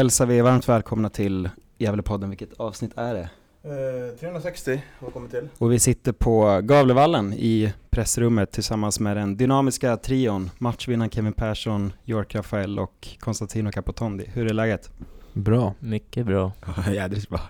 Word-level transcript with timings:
Hälsar 0.00 0.26
vi 0.26 0.40
varmt 0.40 0.68
välkomna 0.68 1.10
till 1.10 1.48
Gävlepodden. 1.78 2.30
Vilket 2.30 2.52
avsnitt 2.60 2.92
är 2.96 3.14
det? 3.14 3.30
Eh, 3.62 4.18
360 4.20 4.82
har 4.98 5.10
kommit 5.10 5.30
till. 5.30 5.48
Och 5.58 5.72
vi 5.72 5.78
sitter 5.78 6.12
på 6.12 6.60
Gavlevallen 6.62 7.32
i 7.32 7.72
pressrummet 7.90 8.52
tillsammans 8.52 9.00
med 9.00 9.16
den 9.16 9.36
dynamiska 9.36 9.96
trion 9.96 10.50
matchvinnaren 10.58 11.10
Kevin 11.10 11.32
Persson, 11.32 11.92
York 12.04 12.34
Rafael 12.34 12.78
och 12.78 13.08
Konstantino 13.18 13.70
Capotondi. 13.70 14.24
Hur 14.34 14.46
är 14.46 14.54
läget? 14.54 14.90
Bra. 15.32 15.74
Mycket 15.78 16.26
bra. 16.26 16.52
Jädrigt 16.92 17.28
bra. 17.28 17.40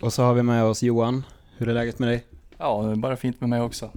Och 0.00 0.12
så 0.12 0.22
har 0.22 0.34
vi 0.34 0.42
med 0.42 0.64
oss 0.64 0.82
Johan. 0.82 1.22
Hur 1.56 1.68
är 1.68 1.74
läget 1.74 1.98
med 1.98 2.08
dig? 2.08 2.24
Ja, 2.58 2.82
det 2.82 2.90
är 2.90 2.96
bara 2.96 3.16
fint 3.16 3.40
med 3.40 3.50
mig 3.50 3.60
också. 3.60 3.90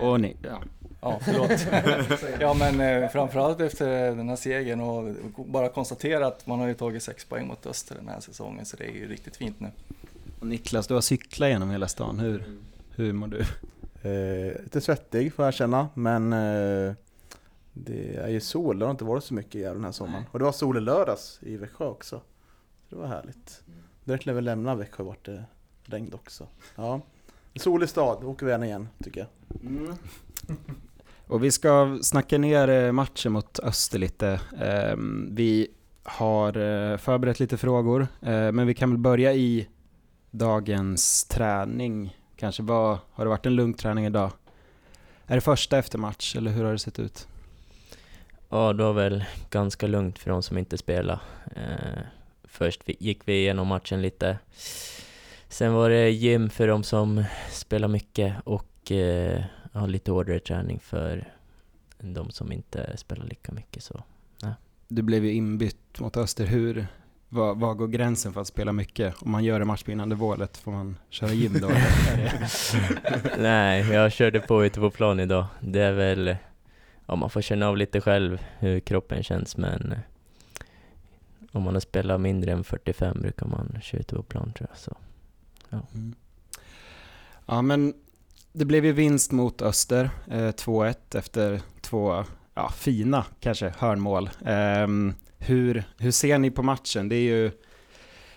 Och 0.00 0.20
ni? 0.20 0.36
Ja. 0.42 0.58
Ja, 1.04 1.20
förlåt. 1.22 1.66
ja, 2.40 2.54
men 2.54 2.80
eh, 2.80 3.10
framförallt 3.10 3.60
efter 3.60 4.16
den 4.16 4.28
här 4.28 4.36
segern 4.36 4.80
och 4.80 5.14
bara 5.36 5.68
konstatera 5.68 6.26
att 6.26 6.46
man 6.46 6.60
har 6.60 6.66
ju 6.66 6.74
tagit 6.74 7.02
sex 7.02 7.24
poäng 7.24 7.46
mot 7.46 7.66
Öster 7.66 7.94
den 7.94 8.08
här 8.08 8.20
säsongen, 8.20 8.64
så 8.64 8.76
det 8.76 8.84
är 8.84 8.92
ju 8.92 9.08
riktigt 9.08 9.36
fint 9.36 9.60
nu. 9.60 9.70
Och 10.40 10.46
Niklas, 10.46 10.86
du 10.86 10.94
har 10.94 11.00
cyklat 11.00 11.48
genom 11.48 11.70
hela 11.70 11.88
stan. 11.88 12.18
Hur, 12.18 12.44
hur 12.96 13.12
mår 13.12 13.26
du? 13.26 13.40
Eh, 14.08 14.62
lite 14.62 14.80
svettig 14.80 15.34
får 15.34 15.44
jag 15.44 15.54
känna, 15.54 15.88
men 15.94 16.32
eh, 16.32 16.92
det 17.72 18.16
är 18.16 18.28
ju 18.28 18.40
sol. 18.40 18.78
Det 18.78 18.84
har 18.84 18.90
inte 18.90 19.04
varit 19.04 19.24
så 19.24 19.34
mycket 19.34 19.54
i 19.54 19.62
den 19.62 19.84
här 19.84 19.92
sommaren. 19.92 20.24
Och 20.30 20.38
det 20.38 20.44
var 20.44 20.52
sol 20.52 20.76
i 20.76 20.80
lördags 20.80 21.38
i 21.42 21.56
Växjö 21.56 21.86
också. 21.86 22.20
Så 22.88 22.94
det 22.94 23.00
var 23.00 23.06
härligt. 23.06 23.62
Direkt 24.04 24.26
när 24.26 24.32
vi 24.32 24.40
lämnade 24.40 24.78
Växjö 24.78 25.02
vart 25.02 25.24
det 25.24 25.44
regn 25.84 26.14
också. 26.14 26.46
Ja, 26.74 27.00
solig 27.56 27.88
stad. 27.88 28.24
åker 28.24 28.46
vi 28.46 28.52
gärna 28.52 28.66
igen 28.66 28.88
tycker 29.04 29.20
jag. 29.20 29.28
Och 31.26 31.44
vi 31.44 31.50
ska 31.50 31.98
snacka 32.02 32.38
ner 32.38 32.68
eh, 32.68 32.92
matchen 32.92 33.32
mot 33.32 33.58
Öster 33.58 33.98
lite. 33.98 34.40
Ehm, 34.60 35.28
vi 35.34 35.68
har 36.02 36.48
eh, 36.56 36.96
förberett 36.96 37.40
lite 37.40 37.56
frågor, 37.56 38.06
eh, 38.22 38.52
men 38.52 38.66
vi 38.66 38.74
kan 38.74 38.90
väl 38.90 38.98
börja 38.98 39.32
i 39.32 39.68
dagens 40.30 41.24
träning. 41.24 42.16
Kanske 42.36 42.62
vad, 42.62 42.98
har 43.12 43.24
det 43.24 43.28
varit 43.28 43.46
en 43.46 43.56
lugn 43.56 43.74
träning 43.74 44.06
idag? 44.06 44.32
Är 45.26 45.34
det 45.34 45.40
första 45.40 45.78
efter 45.78 45.98
match, 45.98 46.36
eller 46.36 46.50
hur 46.50 46.64
har 46.64 46.72
det 46.72 46.78
sett 46.78 46.98
ut? 46.98 47.28
Ja, 48.48 48.72
det 48.72 48.84
var 48.84 48.92
väl 48.92 49.24
ganska 49.50 49.86
lugnt 49.86 50.18
för 50.18 50.30
de 50.30 50.42
som 50.42 50.58
inte 50.58 50.78
spelade. 50.78 51.20
Först 52.44 52.82
gick 52.86 53.20
vi 53.24 53.32
igenom 53.32 53.68
matchen 53.68 54.02
lite. 54.02 54.38
Sen 55.48 55.72
var 55.72 55.90
det 55.90 56.10
gym 56.10 56.50
för 56.50 56.68
de 56.68 56.82
som 56.82 57.24
spelar 57.50 57.88
mycket 57.88 58.34
och 58.44 58.92
ja, 59.74 59.86
lite 59.86 60.10
hårdare 60.10 60.38
träning 60.38 60.80
för 60.80 61.32
de 61.98 62.30
som 62.30 62.52
inte 62.52 62.96
spelar 62.96 63.26
lika 63.26 63.52
mycket. 63.52 63.82
Så. 63.82 64.02
Du 64.88 65.02
blev 65.02 65.24
ju 65.24 65.32
inbytt 65.32 66.00
mot 66.00 66.16
Öster. 66.16 66.46
Hur, 66.46 66.86
vad, 67.28 67.60
vad 67.60 67.76
går 67.76 67.88
gränsen 67.88 68.32
för 68.32 68.40
att 68.40 68.46
spela 68.46 68.72
mycket? 68.72 69.22
Om 69.22 69.30
man 69.30 69.44
gör 69.44 69.58
det 69.58 69.64
matchvinnande 69.64 70.16
målet, 70.16 70.56
får 70.56 70.72
man 70.72 70.96
köra 71.10 71.32
gym 71.32 71.56
då? 71.60 71.68
Nej, 73.38 73.90
jag 73.90 74.12
körde 74.12 74.40
på 74.40 74.64
ute 74.64 74.80
på 74.80 74.90
plan 74.90 75.20
idag. 75.20 75.46
Det 75.60 75.80
är 75.80 75.92
väl, 75.92 76.36
ja 77.06 77.16
man 77.16 77.30
får 77.30 77.40
känna 77.40 77.68
av 77.68 77.76
lite 77.76 78.00
själv 78.00 78.42
hur 78.58 78.80
kroppen 78.80 79.22
känns 79.22 79.56
men 79.56 79.94
om 81.52 81.62
man 81.62 81.74
har 81.74 81.80
spelat 81.80 82.20
mindre 82.20 82.52
än 82.52 82.64
45 82.64 83.20
brukar 83.20 83.46
man 83.46 83.78
köra 83.82 84.00
ute 84.00 84.14
på 84.14 84.22
plan 84.22 84.52
tror 84.52 84.68
jag. 84.70 84.78
Så. 84.78 84.96
Mm. 85.70 86.14
Ja, 87.46 87.62
men 87.62 87.94
det 88.56 88.64
blev 88.64 88.84
ju 88.84 88.92
vinst 88.92 89.32
mot 89.32 89.62
Öster, 89.62 90.10
eh, 90.30 90.48
2-1 90.48 90.94
efter 91.14 91.60
två 91.80 92.24
ja, 92.54 92.70
fina, 92.70 93.24
kanske, 93.40 93.74
hörnmål. 93.78 94.30
Eh, 94.46 94.86
hur, 95.38 95.84
hur 95.98 96.10
ser 96.10 96.38
ni 96.38 96.50
på 96.50 96.62
matchen? 96.62 97.08
Det 97.08 97.16
är 97.16 97.20
ju, 97.20 97.50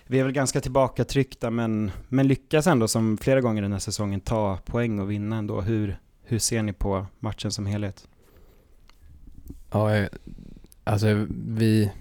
vi 0.06 0.18
är 0.18 0.24
väl 0.24 0.32
ganska 0.32 0.60
tillbakatryckta, 0.60 1.50
men, 1.50 1.90
men 2.08 2.28
lyckas 2.28 2.66
ändå 2.66 2.88
som 2.88 3.18
flera 3.18 3.40
gånger 3.40 3.62
den 3.62 3.72
här 3.72 3.78
säsongen 3.78 4.20
ta 4.20 4.56
poäng 4.56 5.00
och 5.00 5.10
vinna 5.10 5.36
ändå. 5.36 5.60
Hur, 5.60 5.98
hur 6.22 6.38
ser 6.38 6.62
ni 6.62 6.72
på 6.72 7.06
matchen 7.18 7.50
som 7.50 7.66
helhet? 7.66 8.08
Ja, 9.70 10.06
alltså 10.84 11.26
vi, 11.46 11.92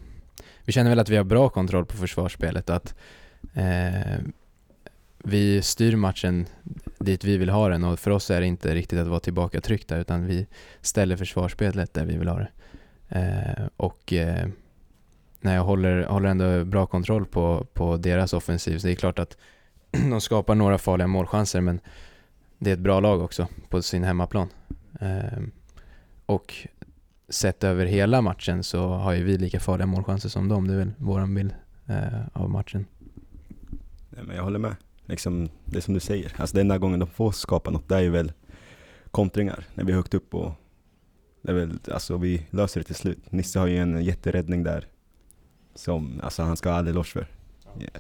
vi 0.64 0.72
känner 0.72 0.90
väl 0.90 1.00
att 1.00 1.10
vi 1.10 1.18
har 1.18 1.24
bra 1.24 1.50
kontroll 1.50 1.86
på 1.86 1.98
försvarsspelet. 1.98 2.70
Att 2.70 2.96
eh, 3.54 4.18
vi 5.28 5.62
styr 5.62 5.96
matchen 5.96 6.46
dit 7.00 7.24
vi 7.24 7.38
vill 7.38 7.50
ha 7.50 7.70
den 7.70 7.84
och 7.84 8.00
för 8.00 8.12
oss 8.12 8.32
är 8.32 8.42
det 8.42 8.48
inte 8.48 8.76
riktigt 8.76 9.00
att 9.00 9.08
vara 9.08 9.20
tillbaka 9.20 9.62
tryckta 9.62 9.98
utan 9.98 10.26
vi 10.26 10.48
ställer 10.82 11.18
försvarsspelet 11.18 11.94
där 11.94 12.06
vi 12.06 12.18
vill 12.18 12.28
ha 12.28 12.40
det. 12.40 12.50
Eh, 13.10 13.68
och 13.78 14.14
eh, 14.14 14.48
när 15.42 15.56
jag 15.56 15.64
håller, 15.64 16.04
håller 16.04 16.30
ändå 16.30 16.66
bra 16.66 16.86
kontroll 16.86 17.26
på, 17.26 17.68
på 17.74 17.98
deras 17.98 18.34
offensiv. 18.34 18.78
Så 18.78 18.88
det 18.88 18.94
är 18.94 18.96
klart 18.96 19.20
att 19.20 19.38
de 19.92 20.22
skapar 20.22 20.56
några 20.56 20.78
farliga 20.78 21.08
målchanser 21.08 21.62
men 21.62 21.80
det 22.58 22.70
är 22.70 22.74
ett 22.74 22.80
bra 22.80 23.00
lag 23.00 23.22
också 23.22 23.48
på 23.70 23.82
sin 23.82 24.04
hemmaplan. 24.04 24.50
Eh, 25.02 25.44
och 26.26 26.54
sett 27.30 27.64
över 27.64 27.86
hela 27.86 28.22
matchen 28.22 28.64
så 28.64 28.88
har 28.88 29.14
ju 29.14 29.24
vi 29.24 29.38
lika 29.38 29.60
farliga 29.60 29.88
målchanser 29.88 30.30
som 30.30 30.48
dem. 30.48 30.68
Det 30.68 30.74
är 30.74 30.78
väl 30.78 30.92
våran 30.98 31.36
bild 31.36 31.54
eh, 31.88 32.28
av 32.34 32.50
matchen. 32.50 32.86
Nej, 34.10 34.24
men 34.24 34.36
jag 34.36 34.44
håller 34.44 34.60
med. 34.60 34.76
Liksom, 35.08 35.50
det 35.66 35.78
är 35.78 35.82
som 35.82 35.94
du 35.94 36.00
säger, 36.00 36.34
alltså 36.38 36.56
den 36.56 36.62
enda 36.62 36.78
gången 36.78 37.00
de 37.00 37.08
får 37.08 37.32
skapa 37.32 37.72
något, 37.72 37.90
det 37.90 37.96
är 37.96 38.02
ju 38.02 38.10
väl 38.10 38.32
kontringar, 39.12 39.66
när 39.74 39.84
vi 39.84 39.92
är 39.92 39.96
högt 39.96 40.14
upp 40.14 40.34
och 40.34 40.52
det 41.42 41.52
är 41.52 41.56
väl, 41.56 41.80
alltså 41.92 42.18
vi 42.18 42.48
löser 42.50 42.80
det 42.80 42.84
till 42.84 42.96
slut. 42.96 43.32
Nisse 43.32 43.60
har 43.60 43.68
ju 43.68 43.78
en 43.78 44.04
jätteräddning 44.04 44.64
där 44.64 44.88
som, 45.76 46.20
alltså 46.24 46.44
han 46.44 46.58
ska 46.58 46.70
ha 46.70 46.78
all 46.78 46.88
eloge 46.88 47.08
för. 47.08 47.28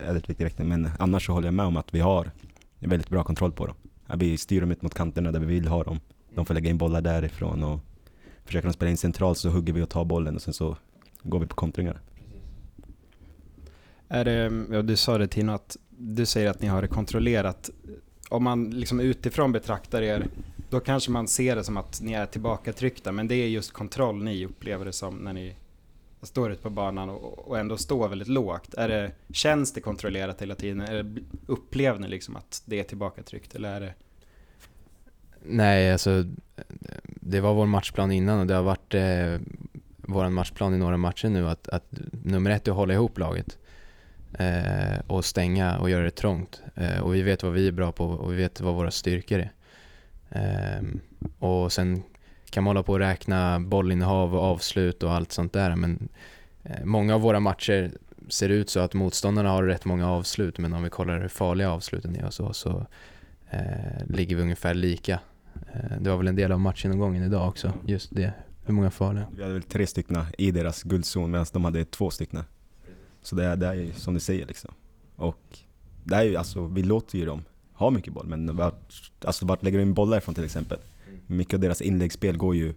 Väldigt 0.06 0.30
viktig 0.30 0.66
men 0.66 0.90
annars 1.00 1.26
så 1.26 1.34
håller 1.34 1.48
jag 1.48 1.54
med 1.54 1.66
om 1.66 1.78
att 1.78 1.94
vi 1.94 2.00
har 2.00 2.32
väldigt 2.80 3.10
bra 3.10 3.24
kontroll 3.24 3.52
på 3.52 3.66
dem. 3.66 3.76
Vi 4.18 4.38
styr 4.38 4.62
dem 4.62 4.72
ut 4.72 4.82
mot 4.82 4.94
kanterna 4.94 5.32
där 5.32 5.40
vi 5.40 5.46
vill 5.46 5.68
ha 5.68 5.84
dem. 5.84 6.00
De 6.36 6.46
får 6.46 6.54
lägga 6.54 6.70
in 6.70 6.78
bollar 6.78 7.02
därifrån 7.02 7.64
och 7.64 7.80
försöker 8.46 8.68
de 8.68 8.74
spela 8.74 8.92
in 8.92 8.98
centralt 8.98 9.38
så 9.38 9.50
hugger 9.50 9.74
vi 9.74 9.82
och 9.82 9.90
tar 9.90 10.06
bollen 10.06 10.36
och 10.36 10.42
sen 10.42 10.54
så 10.54 10.78
går 11.24 11.40
vi 11.40 11.48
på 11.48 11.56
kontringar. 11.56 12.02
Är 14.08 14.26
det, 14.26 14.66
ja, 14.72 14.82
du 14.82 14.96
sa 14.96 15.18
det 15.18 15.28
Tino, 15.28 15.52
att 15.52 15.78
du 15.98 16.26
säger 16.26 16.50
att 16.50 16.62
ni 16.62 16.68
har 16.68 16.82
det 16.82 16.88
kontrollerat. 16.88 17.70
Om 18.30 18.44
man 18.44 18.70
liksom 18.70 19.00
utifrån 19.00 19.52
betraktar 19.52 20.02
er, 20.02 20.28
då 20.70 20.80
kanske 20.80 21.12
man 21.12 21.28
ser 21.28 21.56
det 21.56 21.64
som 21.64 21.78
att 21.78 22.02
ni 22.02 22.14
är 22.14 22.26
tillbakatryckta, 22.26 23.12
men 23.12 23.28
det 23.28 23.36
är 23.36 23.48
just 23.48 23.72
kontroll 23.72 24.24
ni 24.24 24.46
upplever 24.46 24.86
det 24.86 24.94
som 24.94 25.16
när 25.16 25.34
ni 25.34 25.56
står 26.22 26.52
ute 26.52 26.62
på 26.62 26.70
banan 26.70 27.10
och, 27.10 27.48
och 27.48 27.60
ändå 27.60 27.78
står 27.78 28.10
väldigt 28.10 28.28
lågt. 28.28 28.74
Är 28.74 28.90
det, 28.90 29.12
känns 29.34 29.74
det 29.74 29.82
kontrollerat 29.82 30.42
hela 30.42 30.56
tiden? 30.56 30.82
Eller 30.82 31.16
upplever 31.46 32.00
ni 32.00 32.08
liksom 32.08 32.36
att 32.36 32.64
det 32.66 32.80
är 32.80 32.84
tillbakatryckt? 32.84 33.56
Eller 33.56 33.74
är 33.74 33.80
det... 33.80 33.94
Nej, 35.44 35.92
alltså 35.92 36.24
det 37.06 37.40
var 37.40 37.54
vår 37.54 37.66
matchplan 37.66 38.12
innan 38.12 38.40
och 38.40 38.48
det 38.48 38.54
har 38.54 38.64
varit 38.64 38.94
eh, 38.94 39.40
vår 39.98 40.30
matchplan 40.30 40.74
i 40.74 40.78
några 40.78 40.98
matcher 40.98 41.30
nu 41.30 41.50
att, 41.50 41.68
att 41.68 41.86
nummer 42.24 42.52
ett 42.52 42.68
är 42.68 42.72
att 42.72 42.78
hålla 42.78 42.94
ihop 42.94 43.20
laget 43.20 43.58
eh, 44.38 45.00
och 45.08 45.26
stänga 45.26 45.78
och 45.78 45.90
göra 45.90 46.04
det 46.04 46.12
trångt. 46.12 46.62
Eh, 46.76 47.00
och 47.00 47.16
vi 47.16 47.22
vet 47.22 47.44
vad 47.44 47.54
vi 47.54 47.68
är 47.68 47.72
bra 47.72 47.92
på 47.92 48.06
och 48.06 48.34
vi 48.34 48.36
vet 48.36 48.62
vad 48.62 48.76
våra 48.76 48.92
styrkor 48.92 49.40
är. 49.40 49.52
Eh, 50.30 50.84
och 51.40 51.72
sen 51.72 52.04
kan 52.50 52.64
man 52.64 52.70
hålla 52.70 52.84
på 52.84 52.94
och 52.94 53.00
räkna 53.00 53.60
bollinnehav 53.60 54.36
och 54.36 54.44
avslut 54.44 55.04
och 55.04 55.12
allt 55.12 55.32
sånt 55.32 55.54
där 55.54 55.76
men 55.76 56.10
eh, 56.64 56.86
många 56.86 57.16
av 57.16 57.22
våra 57.22 57.40
matcher 57.40 57.92
ser 58.30 58.50
ut 58.50 58.70
så 58.70 58.80
att 58.80 58.94
motståndarna 58.94 59.50
har 59.50 59.64
rätt 59.64 59.86
många 59.86 60.12
avslut 60.12 60.58
men 60.58 60.74
om 60.74 60.84
vi 60.84 60.90
kollar 60.90 61.20
hur 61.20 61.28
farliga 61.28 61.72
avsluten 61.72 62.16
är 62.16 62.26
och 62.26 62.34
så, 62.34 62.54
så 62.54 62.86
eh, 63.50 64.06
ligger 64.08 64.36
vi 64.36 64.42
ungefär 64.42 64.74
lika. 64.74 65.20
Eh, 65.74 65.98
det 66.00 66.10
var 66.10 66.18
väl 66.18 66.28
en 66.28 66.36
del 66.36 66.52
av 66.52 66.60
matchgenomgången 66.60 67.24
idag 67.24 67.48
också, 67.48 67.74
just 67.86 68.16
det. 68.16 68.34
Hur 68.66 68.74
många 68.74 68.92
farliga? 68.92 69.28
Vi 69.36 69.42
hade 69.42 69.54
väl 69.54 69.64
tre 69.64 69.88
stycken 69.88 70.26
i 70.38 70.52
deras 70.52 70.84
guldzon 70.84 71.32
medan 71.32 71.46
de 71.54 71.66
hade 71.66 71.86
två 71.86 72.10
stycken. 72.10 72.44
Så 73.28 73.36
det 73.36 73.46
är, 73.46 73.56
det 73.56 73.68
är 73.68 73.74
ju 73.74 73.94
som 73.94 74.14
du 74.14 74.20
säger 74.20 74.46
liksom. 74.46 74.74
Och 75.16 75.60
det 76.04 76.16
är 76.16 76.24
ju, 76.24 76.36
alltså, 76.36 76.68
vi 76.68 76.84
låter 76.84 77.18
ju 77.18 77.26
dem 77.26 77.44
ha 77.74 77.90
mycket 77.90 78.14
boll, 78.14 78.28
men 78.28 78.56
vart, 78.56 79.12
alltså, 79.22 79.46
vart 79.46 79.64
lägger 79.64 79.78
de 79.78 79.82
in 79.82 79.94
bollar 79.94 80.18
ifrån 80.18 80.36
till 80.36 80.44
exempel? 80.44 80.80
Mycket 81.28 81.54
av 81.54 81.60
deras 81.60 81.82
inläggsspel 81.82 82.38
går 82.38 82.56
ju 82.56 82.74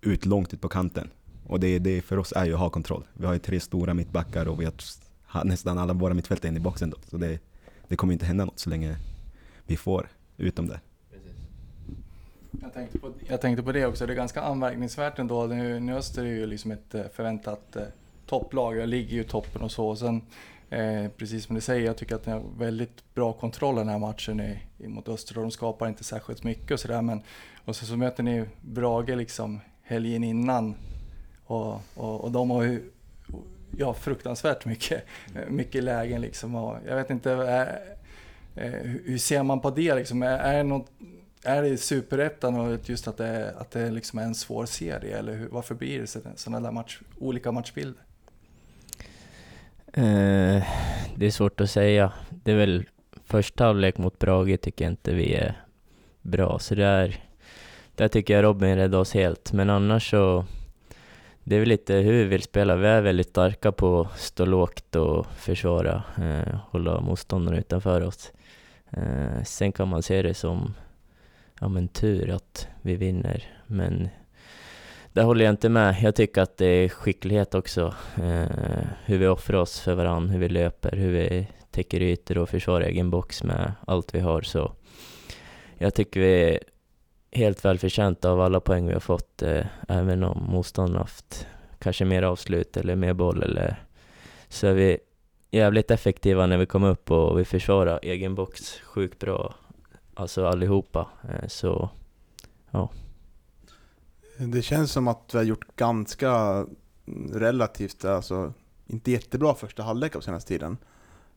ut 0.00 0.26
långt 0.26 0.54
ut 0.54 0.60
på 0.60 0.68
kanten. 0.68 1.10
Och 1.46 1.60
det, 1.60 1.78
det 1.78 2.02
för 2.02 2.18
oss 2.18 2.32
är 2.36 2.44
ju 2.44 2.52
att 2.52 2.58
ha 2.58 2.70
kontroll. 2.70 3.04
Vi 3.14 3.26
har 3.26 3.32
ju 3.32 3.38
tre 3.38 3.60
stora 3.60 3.94
mittbackar 3.94 4.48
och 4.48 4.60
vi 4.60 4.64
har 4.64 5.44
nästan 5.44 5.78
alla 5.78 5.92
våra 5.92 6.14
mittfältare 6.14 6.48
in 6.48 6.56
i 6.56 6.60
boxen 6.60 6.90
då. 6.90 6.96
Så 7.10 7.16
det, 7.16 7.38
det 7.88 7.96
kommer 7.96 8.12
inte 8.12 8.26
hända 8.26 8.44
något 8.44 8.58
så 8.58 8.70
länge 8.70 8.96
vi 9.66 9.76
får 9.76 10.08
ut 10.36 10.56
dem 10.56 10.66
där. 10.66 10.80
Jag 12.62 12.74
tänkte, 12.74 12.98
på, 12.98 13.12
jag 13.28 13.40
tänkte 13.40 13.62
på 13.62 13.72
det 13.72 13.86
också, 13.86 14.06
det 14.06 14.12
är 14.12 14.16
ganska 14.16 14.42
anmärkningsvärt 14.42 15.18
ändå. 15.18 15.46
Nu, 15.46 15.80
nu 15.80 15.96
Öster 15.96 16.24
är 16.24 16.28
ju 16.28 16.46
liksom 16.46 16.70
ett 16.70 16.94
eh, 16.94 17.02
förväntat 17.14 17.76
eh, 17.76 17.82
topplag, 18.30 18.76
jag 18.76 18.88
ligger 18.88 19.14
ju 19.14 19.20
i 19.20 19.24
toppen 19.24 19.62
och 19.62 19.70
så. 19.70 19.88
Och 19.88 19.98
sen, 19.98 20.22
eh, 20.70 21.08
precis 21.16 21.44
som 21.44 21.54
du 21.54 21.60
säger, 21.60 21.86
jag 21.86 21.96
tycker 21.96 22.14
att 22.14 22.26
ni 22.26 22.32
har 22.32 22.42
väldigt 22.58 23.14
bra 23.14 23.32
kontroll 23.32 23.74
den 23.74 23.88
här 23.88 23.98
matchen 23.98 24.40
i, 24.40 24.58
i 24.78 24.88
mot 24.88 25.08
Öster 25.08 25.36
och 25.38 25.42
de 25.42 25.50
skapar 25.50 25.88
inte 25.88 26.04
särskilt 26.04 26.44
mycket 26.44 26.70
och 26.70 26.80
sådär. 26.80 27.02
Men 27.02 27.22
och 27.64 27.76
så, 27.76 27.86
så 27.86 27.96
möter 27.96 28.22
ni 28.22 28.44
Brage 28.60 29.16
liksom 29.16 29.60
helgen 29.82 30.24
innan 30.24 30.74
och, 31.46 31.80
och, 31.94 32.20
och 32.24 32.30
de 32.30 32.50
har 32.50 32.62
ju 32.62 32.90
ja, 33.78 33.94
fruktansvärt 33.94 34.64
mycket, 34.64 35.04
eh, 35.34 35.48
mycket 35.48 35.84
lägen 35.84 36.20
liksom. 36.20 36.54
Och 36.54 36.76
jag 36.86 36.96
vet 36.96 37.10
inte, 37.10 37.32
eh, 37.32 37.60
eh, 37.60 38.74
är, 38.74 39.00
hur 39.04 39.18
ser 39.18 39.42
man 39.42 39.60
på 39.60 39.70
det 39.70 39.94
liksom? 39.94 40.22
Är, 40.22 40.38
är, 40.38 40.56
det 40.56 40.62
något, 40.62 40.90
är 41.44 41.62
det 41.62 41.76
superettan 41.76 42.60
och 42.60 42.88
just 42.88 43.08
att 43.08 43.16
det, 43.16 43.54
att 43.58 43.70
det 43.70 43.90
liksom 43.90 44.18
är 44.18 44.22
en 44.22 44.34
svår 44.34 44.66
serie 44.66 45.18
eller 45.18 45.34
hur, 45.34 45.48
varför 45.48 45.74
blir 45.74 46.00
det 46.00 46.38
sådana 46.38 46.60
där 46.60 46.72
match, 46.72 47.00
olika 47.18 47.52
matchbilder? 47.52 48.04
Eh, 49.92 50.62
det 51.16 51.26
är 51.26 51.30
svårt 51.30 51.60
att 51.60 51.70
säga. 51.70 52.12
Det 52.30 52.52
är 52.52 52.56
väl 52.56 52.84
första 53.24 53.64
halvlek 53.64 53.98
mot 53.98 54.18
Brage 54.18 54.60
tycker 54.60 54.84
jag 54.84 54.92
inte 54.92 55.14
vi 55.14 55.34
är 55.34 55.54
bra, 56.22 56.58
så 56.58 56.74
där, 56.74 57.16
där 57.94 58.08
tycker 58.08 58.34
jag 58.34 58.44
Robin 58.44 58.76
räddade 58.76 58.96
oss 58.96 59.14
helt. 59.14 59.52
Men 59.52 59.70
annars 59.70 60.10
så 60.10 60.44
det 61.44 61.56
är 61.56 61.60
väl 61.60 61.68
lite 61.68 61.94
hur 61.94 62.12
vi 62.12 62.24
vill 62.24 62.42
spela. 62.42 62.76
Vi 62.76 62.86
är 62.86 63.00
väldigt 63.00 63.28
starka 63.28 63.72
på 63.72 64.00
att 64.00 64.18
stå 64.18 64.44
lågt 64.44 64.96
och 64.96 65.26
försvara, 65.26 66.02
eh, 66.18 66.58
hålla 66.70 67.00
motståndarna 67.00 67.58
utanför 67.58 68.00
oss. 68.00 68.32
Eh, 68.90 69.42
sen 69.44 69.72
kan 69.72 69.88
man 69.88 70.02
se 70.02 70.22
det 70.22 70.34
som 70.34 70.74
ja, 71.60 71.68
men 71.68 71.88
tur 71.88 72.30
att 72.30 72.68
vi 72.82 72.96
vinner, 72.96 73.44
men 73.66 74.08
där 75.12 75.22
håller 75.22 75.44
jag 75.44 75.52
inte 75.52 75.68
med. 75.68 75.96
Jag 76.02 76.14
tycker 76.14 76.42
att 76.42 76.56
det 76.56 76.66
är 76.66 76.88
skicklighet 76.88 77.54
också. 77.54 77.94
Eh, 78.16 78.86
hur 79.04 79.18
vi 79.18 79.26
offrar 79.26 79.58
oss 79.58 79.80
för 79.80 79.94
varandra, 79.94 80.32
hur 80.32 80.40
vi 80.40 80.48
löper, 80.48 80.96
hur 80.96 81.12
vi 81.12 81.48
täcker 81.70 82.02
ytor 82.02 82.38
och 82.38 82.48
försvarar 82.48 82.84
egen 82.84 83.10
box 83.10 83.42
med 83.42 83.72
allt 83.86 84.14
vi 84.14 84.20
har. 84.20 84.42
Så 84.42 84.72
jag 85.78 85.94
tycker 85.94 86.20
vi 86.20 86.32
är 86.32 86.58
helt 87.32 87.64
välförtjänta 87.64 88.30
av 88.30 88.40
alla 88.40 88.60
poäng 88.60 88.86
vi 88.86 88.92
har 88.92 89.00
fått, 89.00 89.42
eh, 89.42 89.66
även 89.88 90.24
om 90.24 90.44
motståndarna 90.48 90.98
haft 90.98 91.46
kanske 91.78 92.04
mer 92.04 92.22
avslut 92.22 92.76
eller 92.76 92.96
mer 92.96 93.12
boll 93.12 93.42
eller 93.42 93.76
så 94.48 94.66
är 94.66 94.74
vi 94.74 94.98
jävligt 95.50 95.90
effektiva 95.90 96.46
när 96.46 96.58
vi 96.58 96.66
kommer 96.66 96.88
upp 96.90 97.10
och 97.10 97.38
vi 97.38 97.44
försvarar 97.44 98.00
egen 98.02 98.34
box 98.34 98.80
sjukt 98.80 99.18
bra, 99.18 99.54
alltså 100.14 100.46
allihopa. 100.46 101.08
Eh, 101.28 101.48
så, 101.48 101.90
ja. 102.70 102.88
Det 104.46 104.62
känns 104.62 104.92
som 104.92 105.08
att 105.08 105.30
vi 105.32 105.38
har 105.38 105.44
gjort 105.44 105.76
ganska 105.76 106.66
relativt, 107.32 108.04
alltså 108.04 108.52
inte 108.86 109.10
jättebra 109.10 109.54
första 109.54 109.82
halvlek 109.82 110.16
av 110.16 110.20
senaste 110.20 110.48
tiden. 110.48 110.76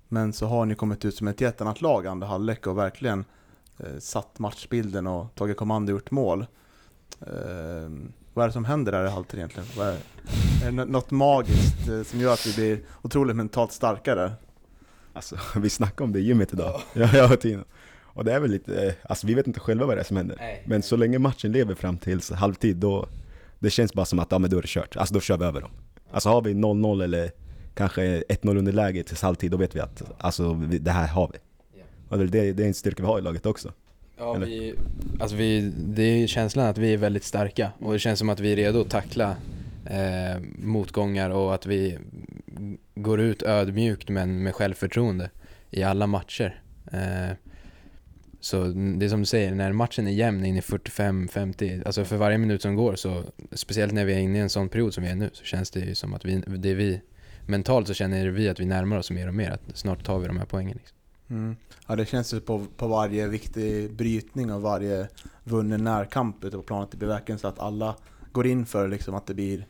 Men 0.08 0.34
så 0.34 0.46
har 0.46 0.66
ni 0.66 0.76
kommit 0.76 1.06
ut 1.06 1.16
som 1.16 1.28
ett 1.28 1.40
helt 1.40 1.62
annat 1.62 1.82
lag 1.82 2.08
andra 2.08 2.28
halvlek 2.28 2.68
och 2.68 2.78
verkligen 2.78 3.26
eh, 3.78 4.00
satt 4.00 4.40
matchbilden 4.40 5.08
och 5.08 5.36
tagit 5.36 5.58
kommando 5.58 5.94
och 5.94 6.00
gjort 6.00 6.12
mål. 6.12 6.42
Eh, 7.22 7.90
vad 8.34 8.44
är 8.44 8.48
det 8.48 8.54
som 8.54 8.66
händer 8.66 8.92
där 8.92 9.06
i 9.06 9.10
halvtid 9.10 9.40
egentligen? 9.40 9.70
Vad 9.78 9.88
är, 9.88 9.98
är 10.66 10.72
det 10.72 10.86
något 10.86 11.12
magiskt 11.12 11.88
eh, 11.88 12.04
som 12.04 12.20
gör 12.20 12.34
att 12.34 12.46
vi 12.48 12.54
blir 12.54 12.86
otroligt 13.02 13.36
mentalt 13.36 13.72
starkare? 13.72 14.32
Alltså, 15.14 15.38
vi 15.60 15.70
snackade 15.70 16.04
om 16.04 16.14
det 16.14 16.20
i 16.20 16.24
gymmet 16.24 16.54
idag, 16.54 16.82
jag 16.94 17.32
och 17.32 17.40
Tino. 17.40 17.64
Och 18.14 18.26
det 18.26 18.34
är 18.34 18.40
väl 18.40 18.52
lite, 18.52 18.88
eh, 18.88 18.94
alltså 19.04 19.28
vi 19.28 19.34
vet 19.34 19.48
inte 19.48 19.60
själva 19.60 19.86
vad 19.86 19.98
det 19.98 20.02
är 20.02 20.06
som 20.06 20.18
händer. 20.18 20.38
Nej. 20.40 20.64
Men 20.66 20.84
så 20.84 20.96
länge 20.96 21.20
matchen 21.20 21.52
lever 21.52 21.76
fram 21.76 21.98
till 21.98 22.22
halvtid, 22.34 22.78
då 22.78 23.08
det 23.60 23.70
känns 23.70 23.94
bara 23.94 24.06
som 24.06 24.20
att 24.20 24.32
ja, 24.32 24.40
men 24.40 24.50
då 24.50 24.58
är 24.58 24.62
det 24.62 24.68
kört. 24.68 24.98
Alltså 24.98 25.14
då 25.14 25.20
kör 25.20 25.38
vi 25.38 25.46
över 25.46 25.62
dem. 25.62 25.72
Alltså 26.12 26.30
har 26.30 26.42
vi 26.42 26.54
0-0 26.54 27.04
eller 27.04 27.32
kanske 27.76 28.22
1-0 28.22 28.58
underläge 28.58 29.04
till 29.04 29.18
halvtid, 29.22 29.52
då 29.52 29.58
vet 29.58 29.76
vi 29.76 29.80
att 29.80 30.02
alltså, 30.18 30.54
det 30.54 30.92
här 30.92 31.08
har 31.08 31.32
vi. 31.34 31.40
Och 32.10 32.18
det, 32.18 32.54
det 32.54 32.64
är 32.64 32.68
en 32.68 32.74
styrka 32.74 33.04
vi 33.04 33.08
har 33.08 33.20
i 33.20 33.22
laget 33.22 33.46
också. 33.46 33.72
Ja, 34.18 34.34
vi, 34.34 34.76
alltså 35.20 35.36
vi, 35.36 35.74
det 35.76 36.04
är 36.04 36.28
känslan 36.28 36.68
att 36.68 36.78
vi 36.78 36.94
är 36.94 36.98
väldigt 36.98 37.24
starka 37.24 37.72
och 37.80 37.94
det 37.94 38.00
känns 38.00 38.20
som 38.20 38.30
att 38.30 38.40
vi 38.40 38.52
är 38.52 38.56
redo 38.56 38.82
att 38.82 38.90
tackla 38.90 39.36
eh, 39.86 40.42
motgångar 40.58 41.30
och 41.30 41.54
att 41.54 41.66
vi 41.66 41.98
går 42.96 43.22
ut 43.22 43.44
ödmjukt 43.44 44.10
men 44.10 44.44
med 44.44 44.56
självförtroende 44.56 45.30
i 45.72 45.84
alla 45.84 46.08
matcher. 46.08 46.62
Eh, 46.92 47.38
så 48.44 48.64
det 48.68 49.06
är 49.06 49.10
som 49.10 49.20
du 49.20 49.26
säger, 49.26 49.56
när 49.56 49.72
matchen 49.72 50.08
är 50.08 50.12
jämn 50.12 50.46
in 50.46 50.58
i 50.58 50.62
45-50, 50.62 51.86
alltså 51.86 52.06
för 52.06 52.18
varje 52.18 52.38
minut 52.38 52.62
som 52.62 52.76
går 52.76 52.96
så, 52.96 53.24
speciellt 53.52 53.94
när 53.94 54.06
vi 54.06 54.14
är 54.14 54.20
inne 54.20 54.38
i 54.38 54.42
en 54.42 54.50
sån 54.50 54.70
period 54.70 54.94
som 54.94 55.04
vi 55.04 55.10
är 55.10 55.16
nu, 55.16 55.30
så 55.34 55.44
känns 55.44 55.72
det 55.72 55.80
ju 55.80 55.96
som 55.96 56.14
att 56.14 56.26
vi, 56.26 56.44
det 56.48 56.70
är 56.70 56.76
vi, 56.76 57.02
mentalt 57.46 57.88
så 57.88 57.94
känner 57.94 58.28
vi 58.28 58.50
att 58.50 58.60
vi 58.60 58.66
närmar 58.66 58.98
oss 58.98 59.12
mer 59.12 59.28
och 59.28 59.34
mer, 59.34 59.52
att 59.52 59.78
snart 59.78 60.04
tar 60.04 60.20
vi 60.20 60.28
de 60.28 60.38
här 60.38 60.46
poängen. 60.46 60.78
Liksom. 60.78 60.98
Mm. 61.30 61.56
Ja, 61.88 61.96
det 61.96 62.06
känns 62.06 62.34
ju 62.34 62.40
på, 62.40 62.66
på 62.78 62.88
varje 62.88 63.28
viktig 63.28 63.94
brytning 63.94 64.52
och 64.52 64.62
varje 64.62 65.08
vunnen 65.44 65.84
närkamp 65.84 66.44
ute 66.44 66.58
på 66.58 66.64
planet. 66.64 66.92
Det 66.92 66.98
blir 66.98 67.08
verkligen 67.08 67.40
så 67.40 67.48
att 67.48 67.60
alla 67.60 67.96
går 68.32 68.48
in 68.48 68.66
för 68.66 68.88
liksom 68.88 69.16
att 69.16 69.26
det 69.28 69.34
blir 69.34 69.66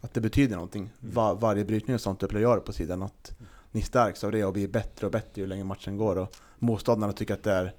att 0.00 0.14
det 0.14 0.20
betyder 0.20 0.54
någonting. 0.54 0.90
Mm. 1.02 1.14
Var, 1.14 1.34
varje 1.34 1.64
brytning 1.64 1.94
och 1.94 2.00
sånt 2.00 2.22
upplevs 2.22 2.42
gör 2.42 2.58
på 2.58 2.72
sidan. 2.72 3.02
Att 3.02 3.38
ni 3.70 3.82
stärks 3.82 4.24
av 4.24 4.32
det 4.32 4.44
och 4.44 4.52
blir 4.52 4.68
bättre 4.68 5.06
och 5.06 5.12
bättre 5.12 5.42
ju 5.42 5.46
längre 5.46 5.64
matchen 5.64 5.96
går. 5.96 6.18
Och 6.18 6.36
motståndarna 6.58 7.12
tycker 7.12 7.34
att 7.34 7.42
det 7.42 7.52
är 7.52 7.74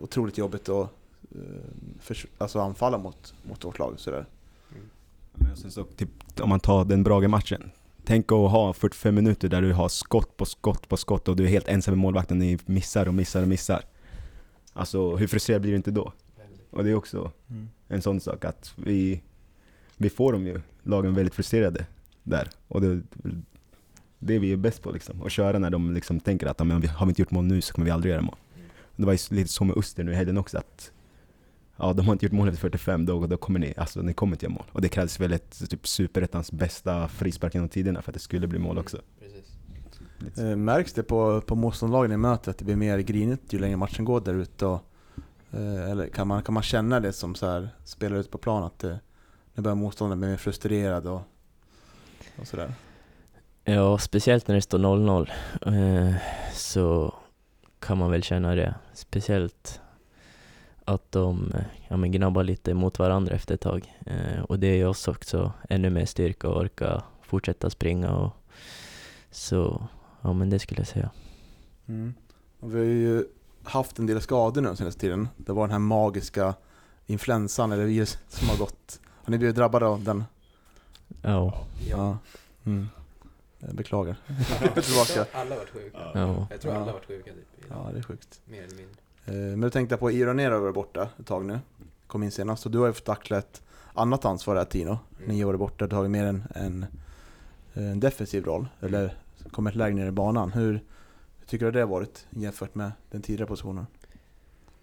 otroligt 0.00 0.38
jobbigt 0.38 0.68
att 0.68 0.90
uh, 1.36 1.42
för, 2.00 2.16
alltså 2.38 2.60
anfalla 2.60 2.98
mot, 2.98 3.34
mot 3.42 3.64
vårt 3.64 3.78
lag. 3.78 3.94
Sådär. 3.96 4.26
Mm. 5.40 5.56
Så, 5.70 5.84
typ, 5.84 6.08
om 6.40 6.48
man 6.48 6.60
tar 6.60 6.84
den 6.84 7.02
Brage-matchen, 7.02 7.70
Tänk 8.04 8.32
att 8.32 8.50
ha 8.50 8.72
45 8.72 9.14
minuter 9.14 9.48
där 9.48 9.62
du 9.62 9.72
har 9.72 9.88
skott 9.88 10.36
på 10.36 10.44
skott 10.44 10.88
på 10.88 10.96
skott 10.96 11.28
och 11.28 11.36
du 11.36 11.44
är 11.44 11.48
helt 11.48 11.68
ensam 11.68 11.92
med 11.92 11.98
målvakten. 11.98 12.38
Ni 12.38 12.58
missar 12.66 13.08
och 13.08 13.14
missar 13.14 13.42
och 13.42 13.48
missar. 13.48 13.82
Alltså 14.72 15.16
hur 15.16 15.26
frustrerad 15.26 15.62
blir 15.62 15.72
du 15.72 15.76
inte 15.76 15.90
då? 15.90 16.12
Och 16.70 16.84
det 16.84 16.90
är 16.90 16.94
också 16.94 17.32
mm. 17.50 17.68
en 17.88 18.02
sån 18.02 18.20
sak 18.20 18.44
att 18.44 18.72
vi, 18.76 19.22
vi 19.96 20.10
får 20.10 20.32
dem 20.32 20.46
ju, 20.46 20.60
lagen 20.82 21.14
väldigt 21.14 21.34
frustrerade 21.34 21.86
där. 22.22 22.50
Och 22.68 22.80
det, 22.80 23.02
det 24.18 24.34
är 24.34 24.38
vi 24.38 24.52
är 24.52 24.56
bäst 24.56 24.82
på 24.82 24.90
liksom. 24.90 25.22
Att 25.22 25.32
köra 25.32 25.58
när 25.58 25.70
de 25.70 25.94
liksom 25.94 26.20
tänker 26.20 26.46
att 26.46 26.58
men, 26.58 26.88
har 26.88 27.06
vi 27.06 27.10
inte 27.10 27.22
gjort 27.22 27.30
mål 27.30 27.44
nu 27.44 27.60
så 27.60 27.74
kommer 27.74 27.84
vi 27.84 27.90
aldrig 27.90 28.12
göra 28.12 28.22
mål. 28.22 28.36
Mm. 29.00 29.06
Det 29.06 29.06
var 29.06 29.12
ju 29.12 29.36
lite 29.36 29.50
så 29.50 29.64
med 29.64 29.76
Öster 29.76 30.04
nu 30.04 30.12
i 30.12 30.14
helgen 30.14 30.38
också 30.38 30.58
att 30.58 30.92
ja, 31.76 31.92
de 31.92 32.06
har 32.06 32.12
inte 32.12 32.26
gjort 32.26 32.32
mål 32.32 32.48
efter 32.48 32.60
45, 32.60 33.06
då, 33.06 33.26
då 33.26 33.36
kommer 33.36 33.58
ni, 33.58 33.74
alltså, 33.76 34.02
ni 34.02 34.12
kommer 34.12 34.32
inte 34.32 34.46
göra 34.46 34.54
mål. 34.54 34.66
Och 34.72 34.80
det 34.80 34.88
krävs 34.88 35.20
väl 35.20 35.32
ett 35.32 35.70
typ 35.70 35.88
superettans 35.88 36.52
bästa 36.52 37.08
frispark 37.08 37.54
genom 37.54 37.68
tiderna 37.68 38.02
för 38.02 38.10
att 38.10 38.14
det 38.14 38.20
skulle 38.20 38.46
bli 38.46 38.58
mål 38.58 38.78
också. 38.78 38.98
Eh, 40.36 40.56
märks 40.56 40.92
det 40.92 41.02
på, 41.02 41.40
på 41.40 41.54
motståndarlagen 41.54 42.12
i 42.12 42.16
mötet 42.16 42.48
att 42.48 42.58
det 42.58 42.64
blir 42.64 42.76
mer 42.76 42.98
grinigt 42.98 43.52
ju 43.52 43.58
längre 43.58 43.76
matchen 43.76 44.04
går 44.04 44.20
där 44.20 44.34
ute? 44.34 44.66
Eh, 45.52 45.90
eller 45.90 46.08
kan 46.08 46.28
man, 46.28 46.42
kan 46.42 46.54
man 46.54 46.62
känna 46.62 47.00
det 47.00 47.12
som 47.12 47.34
så 47.34 47.46
här, 47.46 47.68
spelare 47.84 48.20
ute 48.20 48.30
på 48.30 48.38
plan 48.38 48.64
att 48.64 48.78
det, 48.78 49.00
nu 49.54 49.62
börjar 49.62 49.76
motståndaren 49.76 50.20
bli 50.20 50.28
mer 50.28 50.36
frustrerad 50.36 51.06
och, 51.06 51.22
och 52.40 52.46
sådär? 52.46 52.74
Ja, 53.64 53.98
speciellt 53.98 54.48
när 54.48 54.54
det 54.54 54.62
står 54.62 54.78
0-0 54.78 55.30
eh, 55.66 56.14
så 56.54 57.14
kan 57.90 57.98
man 57.98 58.10
väl 58.10 58.22
känna 58.22 58.54
det. 58.54 58.74
Speciellt 58.94 59.80
att 60.84 61.12
de 61.12 61.52
ja, 61.88 61.96
men 61.96 62.12
gnabbar 62.12 62.42
lite 62.44 62.74
mot 62.74 62.98
varandra 62.98 63.34
efter 63.34 63.54
ett 63.54 63.60
tag. 63.60 63.94
Eh, 64.06 64.42
och 64.42 64.58
det 64.58 64.76
ger 64.76 64.88
oss 64.88 65.08
också 65.08 65.52
ännu 65.68 65.90
mer 65.90 66.06
styrka 66.06 66.48
och 66.48 66.60
orka 66.60 67.02
fortsätta 67.22 67.70
springa. 67.70 68.10
Och, 68.12 68.30
så 69.30 69.88
ja, 70.20 70.32
men 70.32 70.50
det 70.50 70.58
skulle 70.58 70.80
jag 70.80 70.88
säga. 70.88 71.10
Mm. 71.86 72.14
Och 72.60 72.74
vi 72.74 72.78
har 72.78 72.84
ju 72.84 73.24
haft 73.62 73.98
en 73.98 74.06
del 74.06 74.20
skador 74.20 74.60
nu 74.60 74.68
den 74.68 74.76
senaste 74.76 75.00
tiden. 75.00 75.28
Det 75.36 75.52
var 75.52 75.62
den 75.62 75.72
här 75.72 75.78
magiska 75.78 76.54
influensan 77.06 77.72
eller 77.72 77.84
virus 77.84 78.18
som 78.28 78.48
har 78.48 78.56
gått. 78.56 79.00
Har 79.24 79.30
ni 79.30 79.38
blivit 79.38 79.56
drabbade 79.56 79.86
av 79.86 80.04
den? 80.04 80.24
Ja. 81.22 81.66
ja. 81.90 82.18
Mm. 82.64 82.88
Jag 83.60 83.74
beklagar. 83.74 84.16
Tillbaka. 84.58 85.26
Alla 85.32 85.50
har 85.50 85.56
varit 85.56 85.70
sjuka. 85.70 85.98
Ja. 86.14 86.46
Jag 86.50 86.60
tror 86.60 86.72
alla 86.72 86.84
har 86.84 86.92
varit 86.92 87.06
sjuka. 87.06 87.30
Typ, 87.30 87.66
ja, 87.68 87.90
det 87.92 87.98
är 87.98 88.02
sjukt. 88.02 88.40
Mer 88.44 88.62
eller 88.62 88.76
mindre. 88.76 88.96
Eh, 89.24 89.34
men 89.34 89.60
du 89.60 89.70
tänkte 89.70 89.96
på 89.96 90.10
Ironera 90.10 90.58
var 90.58 90.72
borta 90.72 91.08
ett 91.20 91.26
tag 91.26 91.44
nu. 91.44 91.58
Kom 92.06 92.22
in 92.22 92.30
senast. 92.30 92.62
Så 92.62 92.68
du 92.68 92.78
har 92.78 92.86
ju 92.86 92.92
fått 92.92 93.04
tackla 93.04 93.38
ett 93.38 93.62
annat 93.94 94.24
ansvar 94.24 94.56
här 94.56 94.64
Tino. 94.64 94.98
Mm. 95.18 95.28
Nio 95.28 95.44
år 95.44 95.56
borta. 95.56 95.86
Du 95.86 95.96
har 95.96 96.02
ju 96.02 96.08
mer 96.08 96.24
en, 96.24 96.42
en, 96.54 96.86
en 97.72 98.00
defensiv 98.00 98.44
roll. 98.44 98.68
Eller 98.80 99.14
kommit 99.50 99.74
lägre 99.74 99.94
ner 99.94 100.06
i 100.06 100.10
banan. 100.10 100.52
Hur, 100.52 100.72
hur 101.38 101.46
tycker 101.46 101.66
du 101.66 101.72
det 101.72 101.80
har 101.80 101.86
varit 101.86 102.26
jämfört 102.30 102.74
med 102.74 102.92
den 103.10 103.22
tidigare 103.22 103.48
positionen? 103.48 103.86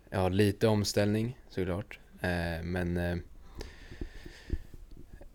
Ja, 0.10 0.30
lite 0.30 0.68
omställning 0.68 1.38
såklart. 1.50 2.00
Eh, 2.22 2.64
men 2.64 2.98
eh, 2.98 3.18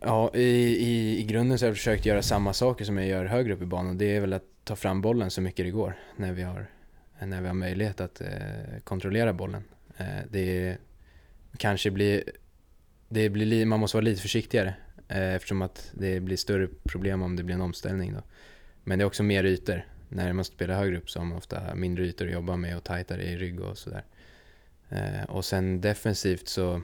ja, 0.05 0.31
i, 0.35 0.41
i, 0.77 1.19
i 1.21 1.23
grunden 1.23 1.59
så 1.59 1.65
har 1.65 1.69
jag 1.69 1.77
försökt 1.77 2.07
göra 2.07 2.23
samma 2.23 2.53
saker 2.53 2.85
som 2.85 2.99
jag 2.99 3.07
gör 3.07 3.25
högre 3.25 3.53
upp 3.55 3.63
i 3.63 3.67
banan. 3.67 3.99
Det 3.99 4.17
är 4.17 4.21
väl 4.21 4.33
att 4.33 4.45
ta 4.65 4.77
fram 4.77 5.01
bollen 5.01 5.31
så 5.31 5.41
mycket 5.41 5.67
det 5.67 5.71
går 5.71 5.99
när 6.17 6.33
vi 6.33 6.43
har, 6.43 6.67
när 7.21 7.41
vi 7.41 7.47
har 7.47 7.55
möjlighet 7.55 8.01
att 8.01 8.21
eh, 8.21 8.29
kontrollera 8.85 9.33
bollen. 9.33 9.65
Eh, 9.97 10.07
det 10.31 10.77
kanske 11.57 11.91
blir, 11.91 12.23
det 13.09 13.31
blir, 13.31 13.47
li- 13.47 13.65
man 13.65 13.81
måste 13.81 13.97
vara 13.97 14.05
lite 14.05 14.23
försiktigare 14.23 14.75
eh, 15.09 15.35
eftersom 15.35 15.63
att 15.63 15.91
det 15.95 16.21
blir 16.21 16.37
större 16.37 16.69
problem 16.85 17.23
om 17.23 17.37
det 17.37 17.43
blir 17.43 17.55
en 17.55 17.61
omställning 17.61 18.13
då. 18.13 18.23
Men 18.85 18.99
det 18.99 19.03
är 19.03 19.07
också 19.07 19.23
mer 19.23 19.45
ytor. 19.45 19.87
När 20.09 20.33
man 20.33 20.45
spelar 20.45 20.75
högre 20.75 20.97
upp 20.99 21.11
så 21.11 21.19
har 21.19 21.27
man 21.27 21.39
ofta 21.39 21.75
mindre 21.75 22.05
ytor 22.05 22.27
att 22.27 22.33
jobba 22.33 22.57
med 22.57 22.77
och 22.77 22.85
tajtare 22.85 23.23
i 23.23 23.37
rygg 23.37 23.61
och 23.61 23.79
sådär. 23.79 24.05
Eh, 24.89 25.23
och 25.29 25.45
sen 25.45 25.81
defensivt 25.81 26.49
så 26.49 26.83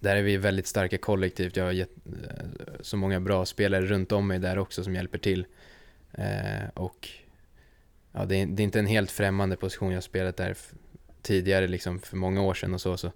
där 0.00 0.16
är 0.16 0.22
vi 0.22 0.36
väldigt 0.36 0.66
starka 0.66 0.98
kollektivt. 0.98 1.56
Jag 1.56 1.64
har 1.64 1.72
gett, 1.72 1.90
eh, 2.06 2.46
så 2.80 2.96
många 2.96 3.20
bra 3.20 3.46
spelare 3.46 3.86
runt 3.86 4.12
om 4.12 4.26
mig 4.26 4.38
där 4.38 4.58
också 4.58 4.84
som 4.84 4.94
hjälper 4.94 5.18
till. 5.18 5.46
Eh, 6.12 6.68
och 6.74 7.08
ja, 8.12 8.24
det, 8.24 8.36
är, 8.36 8.46
det 8.46 8.62
är 8.62 8.64
inte 8.64 8.78
en 8.78 8.86
helt 8.86 9.10
främmande 9.10 9.56
position. 9.56 9.88
Jag 9.90 9.96
har 9.96 10.00
spelat 10.00 10.36
där 10.36 10.56
tidigare, 11.22 11.68
liksom 11.68 11.98
för 12.00 12.16
många 12.16 12.42
år 12.42 12.54
sedan 12.54 12.74
och 12.74 12.80
så. 12.80 12.96
så 12.96 13.06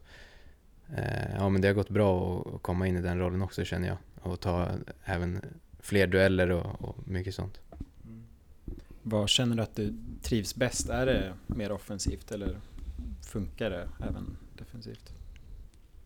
eh, 0.96 1.32
ja, 1.36 1.48
men 1.48 1.60
det 1.62 1.68
har 1.68 1.74
gått 1.74 1.90
bra 1.90 2.40
att- 2.40 2.54
att 2.54 2.62
komma 2.62 2.86
in 2.86 2.96
i 2.96 3.00
den 3.00 3.18
rollen 3.18 3.42
också 3.42 3.64
känner 3.64 3.88
jag. 3.88 3.96
Och 4.32 4.40
ta 4.40 4.62
eh, 4.62 4.68
även 5.04 5.40
fler 5.80 6.06
dueller 6.06 6.50
och, 6.50 6.82
och 6.88 7.08
mycket 7.08 7.34
sånt. 7.34 7.60
Mm. 8.04 8.22
Vad 9.02 9.28
känner 9.28 9.56
du 9.56 9.62
att 9.62 9.76
du 9.76 9.94
trivs 10.22 10.54
bäst? 10.54 10.88
Är 10.88 11.06
det 11.06 11.32
mer 11.46 11.72
offensivt 11.72 12.32
eller 12.32 12.56
funkar 13.22 13.70
det 13.70 13.88
även 14.08 14.36
defensivt? 14.58 15.12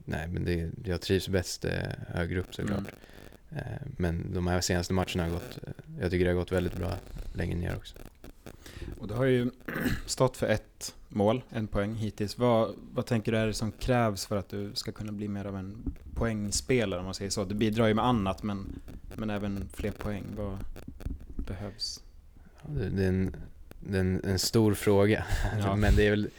Nej, 0.08 0.28
men 0.28 0.44
det, 0.44 0.70
jag 0.84 1.00
trivs 1.00 1.28
bäst 1.28 1.64
eh, 1.64 1.72
högre 2.08 2.40
upp 2.40 2.54
såklart. 2.54 2.78
Mm. 3.50 3.64
Eh, 3.64 3.80
men 3.96 4.34
de 4.34 4.46
här 4.46 4.60
senaste 4.60 4.92
matcherna 4.92 5.22
har 5.22 5.30
gått, 5.30 5.58
eh, 5.62 5.72
jag 6.00 6.10
tycker 6.10 6.24
det 6.24 6.30
har 6.30 6.38
gått 6.38 6.52
väldigt 6.52 6.76
bra 6.76 6.94
längre 7.32 7.58
ner 7.58 7.76
också. 7.76 7.94
Och 8.98 9.08
du 9.08 9.14
har 9.14 9.24
ju 9.24 9.50
stått 10.06 10.36
för 10.36 10.46
ett 10.46 10.94
mål, 11.08 11.42
en 11.50 11.66
poäng 11.66 11.94
hittills. 11.94 12.38
Vad, 12.38 12.74
vad 12.94 13.06
tänker 13.06 13.32
du 13.32 13.38
är 13.38 13.46
det 13.46 13.54
som 13.54 13.72
krävs 13.72 14.26
för 14.26 14.36
att 14.36 14.48
du 14.48 14.70
ska 14.74 14.92
kunna 14.92 15.12
bli 15.12 15.28
mer 15.28 15.44
av 15.44 15.56
en 15.56 15.94
poängspelare 16.14 17.00
om 17.00 17.04
man 17.04 17.14
säger 17.14 17.30
så? 17.30 17.44
Du 17.44 17.54
bidrar 17.54 17.86
ju 17.86 17.94
med 17.94 18.04
annat 18.06 18.42
men, 18.42 18.80
men 19.14 19.30
även 19.30 19.68
fler 19.72 19.90
poäng. 19.90 20.24
Vad 20.36 20.58
behövs? 21.36 22.02
Ja, 22.62 22.68
det, 22.90 23.04
är 23.04 23.08
en, 23.08 23.36
det 23.80 23.96
är 23.96 24.00
en, 24.00 24.24
en 24.24 24.38
stor 24.38 24.74
fråga, 24.74 25.24
Ja. 25.60 25.76
men 25.76 25.96
det 25.96 26.06
är 26.06 26.10
väl 26.10 26.30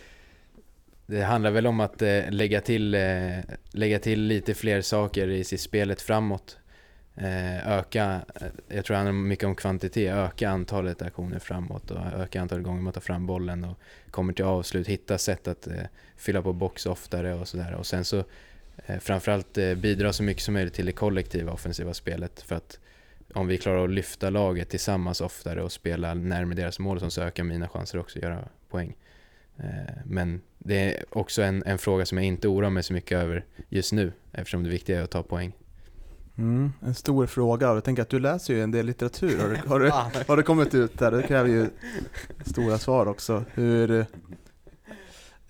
det 1.07 1.23
handlar 1.23 1.51
väl 1.51 1.67
om 1.67 1.79
att 1.79 2.01
eh, 2.01 2.29
lägga, 2.29 2.61
till, 2.61 2.93
eh, 2.93 3.37
lägga 3.71 3.99
till 3.99 4.21
lite 4.21 4.53
fler 4.53 4.81
saker 4.81 5.27
i 5.27 5.43
sitt 5.43 5.61
spelet 5.61 6.01
framåt. 6.01 6.57
Eh, 7.15 7.67
öka, 7.67 8.21
eh, 8.35 8.47
jag 8.67 8.85
tror 8.85 8.93
det 8.93 8.97
handlar 8.97 9.13
mycket 9.13 9.45
om 9.45 9.55
kvantitet, 9.55 10.13
öka 10.13 10.49
antalet 10.49 11.01
aktioner 11.01 11.39
framåt 11.39 11.91
och 11.91 11.99
öka 11.99 12.41
antalet 12.41 12.65
gånger 12.65 12.81
man 12.81 12.93
tar 12.93 13.01
fram 13.01 13.25
bollen 13.25 13.63
och 13.63 13.79
kommer 14.11 14.33
till 14.33 14.45
avslut, 14.45 14.87
hitta 14.87 15.17
sätt 15.17 15.47
att 15.47 15.67
eh, 15.67 15.73
fylla 16.17 16.41
på 16.41 16.53
box 16.53 16.85
oftare 16.85 17.33
och 17.33 17.47
sådär. 17.47 17.73
Och 17.73 17.85
sen 17.85 18.05
så 18.05 18.23
eh, 18.85 18.99
framförallt 18.99 19.57
eh, 19.57 19.75
bidra 19.75 20.13
så 20.13 20.23
mycket 20.23 20.43
som 20.43 20.53
möjligt 20.53 20.73
till 20.73 20.85
det 20.85 20.91
kollektiva 20.91 21.51
offensiva 21.51 21.93
spelet 21.93 22.41
för 22.41 22.55
att 22.55 22.79
om 23.33 23.47
vi 23.47 23.57
klarar 23.57 23.83
att 23.83 23.89
lyfta 23.89 24.29
laget 24.29 24.69
tillsammans 24.69 25.21
oftare 25.21 25.63
och 25.63 25.71
spela 25.71 26.13
närmare 26.13 26.55
deras 26.55 26.79
mål 26.79 26.99
som 26.99 27.11
så 27.11 27.21
ökar 27.21 27.43
mina 27.43 27.67
chanser 27.67 27.99
också 27.99 28.19
att 28.19 28.23
göra 28.23 28.47
poäng. 28.69 28.95
Eh, 29.59 29.93
Men 30.05 30.41
det 30.57 30.75
är 30.95 31.03
också 31.09 31.41
en, 31.41 31.63
en 31.65 31.77
fråga 31.77 32.05
som 32.05 32.17
jag 32.17 32.27
inte 32.27 32.47
oroar 32.47 32.69
mig 32.69 32.83
så 32.83 32.93
mycket 32.93 33.17
över 33.17 33.45
just 33.69 33.93
nu 33.93 34.11
eftersom 34.31 34.63
det 34.63 34.69
viktiga 34.69 34.99
är 34.99 35.03
att 35.03 35.11
ta 35.11 35.23
poäng. 35.23 35.53
Mm, 36.37 36.73
en 36.81 36.93
stor 36.95 37.25
fråga 37.25 37.69
och 37.71 37.75
jag 37.77 37.83
tänker 37.83 38.01
att 38.01 38.09
du 38.09 38.19
läser 38.19 38.53
ju 38.53 38.61
en 38.63 38.71
del 38.71 38.85
litteratur. 38.85 39.39
Har 39.39 39.49
det, 39.49 39.57
har 39.67 39.79
det, 40.13 40.23
har 40.27 40.37
det 40.37 40.43
kommit 40.43 40.73
ut 40.75 40.99
där? 40.99 41.11
Det 41.11 41.23
kräver 41.23 41.49
ju 41.49 41.69
stora 42.45 42.77
svar 42.77 43.05
också. 43.05 43.43
Hur 43.53 44.05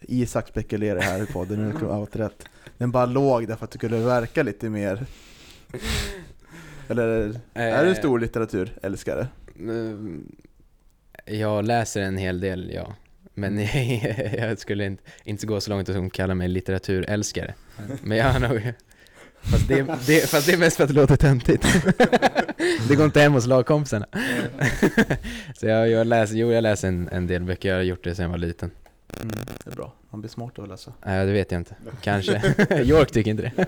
Isak 0.02 0.48
spekulerar 0.48 1.00
här 1.00 1.24
i 1.24 1.26
podden, 1.26 1.68
nu 1.68 1.72
kommer 1.74 2.00
åt 2.00 2.16
rätt. 2.16 2.46
Den 2.78 2.92
bara 2.92 3.06
låg 3.06 3.48
därför 3.48 3.66
att 3.66 3.72
du 3.72 3.78
skulle 3.78 3.98
verka 3.98 4.44
lite 4.44 4.70
mer 4.70 5.06
Eller 6.88 7.40
är 7.54 7.84
du 7.84 7.90
en 7.90 7.96
stor 7.96 8.20
litteraturälskare? 8.20 9.28
Mm, 9.60 10.32
Jag 11.26 11.66
läser 11.66 12.02
en 12.02 12.18
hel 12.18 12.40
del, 12.40 12.72
ja. 12.76 12.96
Men 13.38 13.60
jag 14.38 14.60
skulle 14.60 14.86
inte, 14.86 15.04
inte 15.24 15.46
gå 15.46 15.62
så 15.62 15.70
långt 15.70 15.88
som 15.88 16.10
kalla 16.10 16.36
mig 16.36 16.48
litteraturälskare. 16.48 17.54
Men 18.02 18.18
jag 18.18 18.26
har 18.34 18.40
nog... 18.40 18.74
Fast 19.42 19.68
det, 19.68 19.82
det, 20.08 20.30
fast 20.30 20.48
det 20.48 20.54
är 20.54 20.58
mest 20.58 20.78
för 20.78 20.84
att 20.84 20.90
det 20.90 20.96
låter 20.96 21.16
töntigt. 21.16 21.64
det 22.88 22.96
går 22.96 23.06
inte 23.06 23.20
hem 23.20 23.34
hos 23.34 23.46
lagkompisarna. 23.46 24.06
så 25.60 25.68
jag, 25.68 25.90
jag 25.90 26.08
läser, 26.08 26.36
jo 26.36 26.52
jag 26.52 26.62
läser 26.62 26.88
en, 26.88 27.10
en 27.12 27.28
del 27.28 27.44
böcker, 27.44 27.70
jag 27.70 27.76
har 27.76 27.84
gjort 27.84 28.04
det 28.04 28.16
sedan 28.16 28.24
jag 28.24 28.30
var 28.30 28.38
liten. 28.38 28.72
Mm, 29.22 29.32
det 29.64 29.72
är 29.72 29.76
bra, 29.76 29.94
man 30.10 30.22
blir 30.22 30.30
smart 30.30 30.60
av 30.60 30.64
att 30.64 30.70
läsa. 30.70 30.94
Nej, 31.06 31.26
det 31.26 31.32
vet 31.32 31.52
jag 31.52 31.62
inte. 31.62 31.76
Kanske. 32.02 32.42
York 32.84 33.12
tycker 33.12 33.32
inte 33.32 33.44
det. 33.44 33.68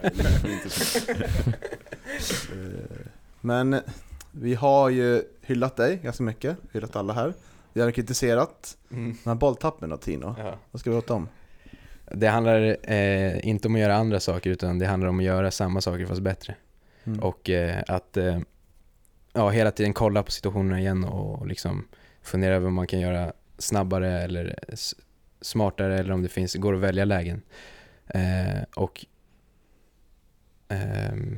Eh, 2.52 3.06
Men 3.42 3.82
vi 4.32 4.56
har 4.56 4.90
ju 4.90 5.24
hyllat 5.42 5.76
dig 5.76 6.00
ganska 6.04 6.24
mycket, 6.24 6.58
hyllat 6.74 6.96
alla 6.96 7.14
här. 7.14 7.34
Vi 7.74 7.82
har 7.82 7.92
kritiserat 7.92 8.78
de 8.90 9.18
här 9.26 9.36
bolltappen 9.36 9.90
då 9.90 9.98
Tino. 9.98 10.36
Ja. 10.38 10.56
Vad 10.72 10.80
ska 10.80 10.92
vi 10.92 10.98
åt 10.98 11.08
dem? 11.08 11.30
Det 12.12 12.28
handlar 12.28 12.78
eh, 12.92 13.48
inte 13.48 13.68
om 13.68 13.76
att 13.76 13.82
göra 13.82 13.96
andra 13.96 14.20
saker 14.20 14.50
utan 14.50 14.80
det 14.80 14.86
handlar 14.86 15.10
om 15.10 15.20
att 15.20 15.26
göra 15.26 15.52
samma 15.52 15.82
saker 15.82 16.06
fast 16.06 16.22
bättre. 16.22 16.56
Mm. 17.04 17.20
Och 17.20 17.50
eh, 17.50 17.84
att 17.88 18.18
eh, 18.18 18.40
ja, 19.34 19.50
hela 19.50 19.72
tiden 19.72 19.94
kolla 19.94 20.24
på 20.24 20.32
situationerna 20.32 20.80
igen 20.80 21.04
och 21.04 21.48
liksom 21.48 21.88
fundera 22.22 22.56
över 22.56 22.68
om 22.68 22.74
man 22.74 22.88
kan 22.88 23.00
göra 23.00 23.34
snabbare 23.58 24.22
eller 24.22 24.60
smartare 25.42 26.00
eller 26.00 26.14
om 26.14 26.22
det 26.22 26.30
finns, 26.30 26.56
går 26.56 26.76
att 26.76 26.82
välja 26.82 27.06
lägen. 27.06 27.42
Eh, 28.08 28.64
och 28.76 29.06
ehm, 30.68 31.38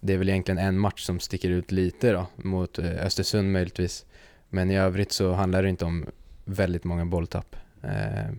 det 0.00 0.12
är 0.12 0.18
väl 0.18 0.28
egentligen 0.28 0.58
en 0.58 0.78
match 0.78 1.02
som 1.02 1.20
sticker 1.20 1.50
ut 1.50 1.72
lite 1.72 2.12
då, 2.12 2.26
mot 2.36 2.78
eh, 2.78 3.06
Östersund 3.06 3.52
möjligtvis. 3.52 4.06
Men 4.54 4.70
i 4.70 4.78
övrigt 4.78 5.12
så 5.12 5.32
handlar 5.32 5.62
det 5.62 5.68
inte 5.68 5.84
om 5.84 6.06
väldigt 6.44 6.84
många 6.84 7.04
bolltapp. 7.04 7.56
Eh, 7.82 8.30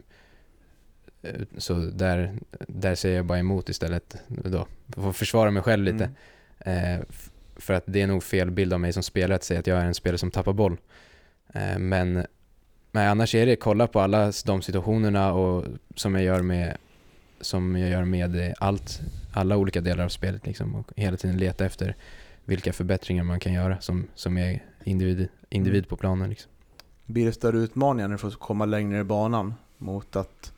så 1.58 1.74
där, 1.74 2.34
där 2.68 2.96
säger 2.96 3.16
jag 3.16 3.26
bara 3.26 3.40
emot 3.40 3.70
istället 3.70 4.16
då. 4.28 4.68
Jag 4.96 5.04
får 5.04 5.14
försvara 5.14 5.52
mig 5.52 5.64
själv 5.64 5.84
lite. 5.84 6.10
Mm. 6.60 7.00
Eh, 7.00 7.06
för 7.56 7.74
att 7.74 7.84
det 7.86 8.02
är 8.02 8.08
nog 8.08 8.24
fel 8.24 8.52
bild 8.52 8.74
av 8.74 8.80
mig 8.80 8.94
som 8.94 9.04
spelare 9.04 9.36
att 9.36 9.44
säga 9.44 9.60
att 9.60 9.68
jag 9.68 9.80
är 9.80 9.86
en 9.86 9.94
spelare 9.94 10.18
som 10.18 10.32
tappar 10.32 10.54
boll. 10.54 10.78
Eh, 11.54 11.80
men, 11.80 12.26
men 12.92 13.08
annars 13.08 13.36
är 13.36 13.46
det 13.46 13.56
kolla 13.56 13.88
på 13.88 14.00
alla 14.00 14.32
de 14.46 14.62
situationerna 14.62 15.34
och 15.34 15.66
som 15.96 16.16
jag 16.16 16.24
gör 16.24 16.42
med 16.42 16.78
som 17.42 17.76
jag 17.76 17.90
gör 17.90 18.04
med 18.04 18.54
allt, 18.60 19.02
alla 19.34 19.58
olika 19.58 19.82
delar 19.82 20.04
av 20.04 20.10
spelet 20.10 20.46
liksom 20.46 20.76
och 20.76 20.92
hela 20.96 21.18
tiden 21.18 21.38
leta 21.38 21.66
efter 21.66 21.96
vilka 22.46 22.74
förbättringar 22.74 23.24
man 23.24 23.40
kan 23.40 23.54
göra 23.54 23.82
som, 23.82 24.08
som 24.16 24.38
är 24.38 24.64
individ, 24.84 25.28
individ 25.50 25.90
på 25.90 25.98
planen 25.98 26.30
liksom. 26.30 26.52
Blir 27.06 27.26
det 27.26 27.34
större 27.34 27.58
utmaningar 27.58 28.08
när 28.08 28.16
du 28.16 28.18
får 28.18 28.32
komma 28.32 28.66
längre 28.66 29.00
i 29.00 29.04
banan 29.04 29.54
mot 29.78 30.16
att 30.16 30.54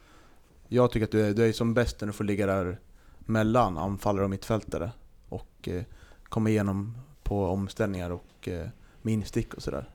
jag 0.68 0.92
tycker 0.92 1.06
att 1.06 1.12
du 1.12 1.26
är, 1.26 1.34
du 1.34 1.46
är 1.46 1.52
som 1.52 1.74
bäst 1.74 2.02
när 2.02 2.08
du 2.08 2.14
får 2.14 2.24
ligga 2.24 2.46
där 2.46 2.80
mellan 3.20 3.78
anfallare 3.78 4.24
och 4.24 4.30
mittfältare 4.30 4.92
och 5.30 5.68
eh, 5.68 5.84
komma 6.24 6.50
igenom 6.50 6.98
på 7.24 7.46
omställningar 7.46 8.10
och 8.10 8.48
eh, 8.48 8.68
med 9.02 9.14
instick 9.14 9.54
och 9.54 9.64
sådär. 9.64 9.90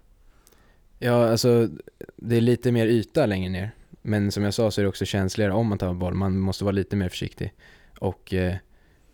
Ja, 0.98 1.30
alltså 1.30 1.68
det 2.16 2.36
är 2.36 2.40
lite 2.40 2.72
mer 2.72 2.86
yta 2.86 3.26
längre 3.26 3.50
ner. 3.50 3.70
Men 4.02 4.32
som 4.32 4.42
jag 4.42 4.54
sa 4.54 4.70
så 4.70 4.80
är 4.80 4.82
det 4.82 4.88
också 4.88 5.04
känsligare 5.04 5.52
om 5.52 5.66
man 5.66 5.78
tar 5.78 5.94
boll. 5.94 6.14
Man 6.14 6.38
måste 6.38 6.64
vara 6.64 6.72
lite 6.72 6.96
mer 6.96 7.08
försiktig. 7.08 7.54
Och 7.98 8.34
eh, 8.34 8.56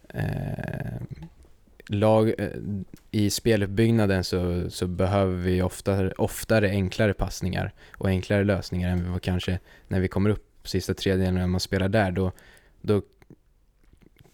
eh, 0.08 1.00
lag, 1.88 2.34
eh, 2.38 2.48
i 3.10 3.30
speluppbyggnaden 3.30 4.24
så, 4.24 4.70
så 4.70 4.86
behöver 4.86 5.36
vi 5.36 5.62
oftare, 5.62 6.12
oftare 6.12 6.68
enklare 6.68 7.14
passningar 7.14 7.72
och 7.92 8.08
enklare 8.08 8.44
lösningar 8.44 8.90
än 8.90 9.12
vad 9.12 9.22
kanske 9.22 9.58
när 9.88 10.00
vi 10.00 10.08
kommer 10.08 10.30
upp 10.30 10.68
sista 10.68 10.94
tredjedelen 10.94 11.34
när 11.34 11.46
man 11.46 11.60
spelar 11.60 11.88
där. 11.88 12.10
Då, 12.10 12.32
då 12.80 13.02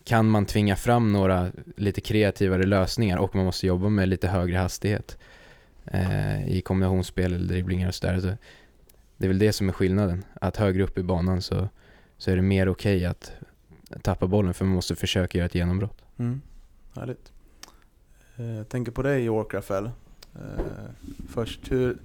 kan 0.04 0.30
man 0.30 0.46
tvinga 0.46 0.76
fram 0.76 1.12
några 1.12 1.52
lite 1.76 2.00
kreativare 2.00 2.62
lösningar 2.62 3.18
och 3.18 3.34
man 3.34 3.44
måste 3.44 3.66
jobba 3.66 3.88
med 3.88 4.08
lite 4.08 4.28
högre 4.28 4.56
hastighet 4.56 5.18
eh, 5.84 6.48
i 6.48 6.60
kombinationsspel 6.60 7.34
eller 7.34 7.48
dribblingar 7.48 7.88
och 7.88 7.94
sådär. 7.94 8.20
Så 8.20 8.36
det 9.16 9.26
är 9.26 9.28
väl 9.28 9.38
det 9.38 9.52
som 9.52 9.68
är 9.68 9.72
skillnaden. 9.72 10.24
Att 10.40 10.56
högre 10.56 10.82
upp 10.82 10.98
i 10.98 11.02
banan 11.02 11.42
så, 11.42 11.68
så 12.18 12.30
är 12.30 12.36
det 12.36 12.42
mer 12.42 12.68
okej 12.68 13.04
att 13.04 13.32
tappa 14.02 14.26
bollen 14.26 14.54
för 14.54 14.64
man 14.64 14.74
måste 14.74 14.96
försöka 14.96 15.38
göra 15.38 15.46
ett 15.46 15.54
genombrott. 15.54 16.02
Mm. 16.18 16.40
Härligt. 16.96 17.33
Eh, 18.36 18.46
Jag 18.56 18.68
tänker 18.68 18.92
på 18.92 19.02
dig 19.02 19.24
York 19.24 19.54
Rafael. 19.54 19.84
Eh, 20.34 20.64
Först, 21.28 21.72
hur... 21.72 21.98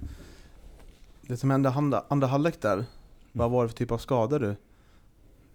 Det 1.22 1.36
som 1.36 1.50
hände 1.50 1.70
andra, 1.70 2.04
andra 2.08 2.26
halvlek 2.26 2.60
där, 2.62 2.72
Mm. 2.72 2.84
vad 3.32 3.50
var 3.50 3.62
det 3.62 3.68
för 3.68 3.76
typ 3.76 3.90
av 3.90 3.98
skador 3.98 4.38
du 4.40 4.56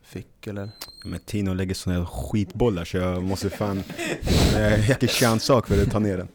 fick 0.02 0.48
eller? 0.48 0.70
Men 1.06 1.20
Tino 1.20 1.54
lägger 1.54 1.74
såna 1.76 1.96
här 1.98 2.06
skitbollar 2.06 2.86
så 2.86 2.98
jag 2.98 3.24
måste 3.24 3.50
fan... 3.50 3.84
Jag 4.54 4.80
jäkla 4.80 5.08
chanssak 5.08 5.68
för 5.68 5.82
att 5.84 5.92
ta 5.92 6.00
ner 6.00 6.18
den. 6.18 6.28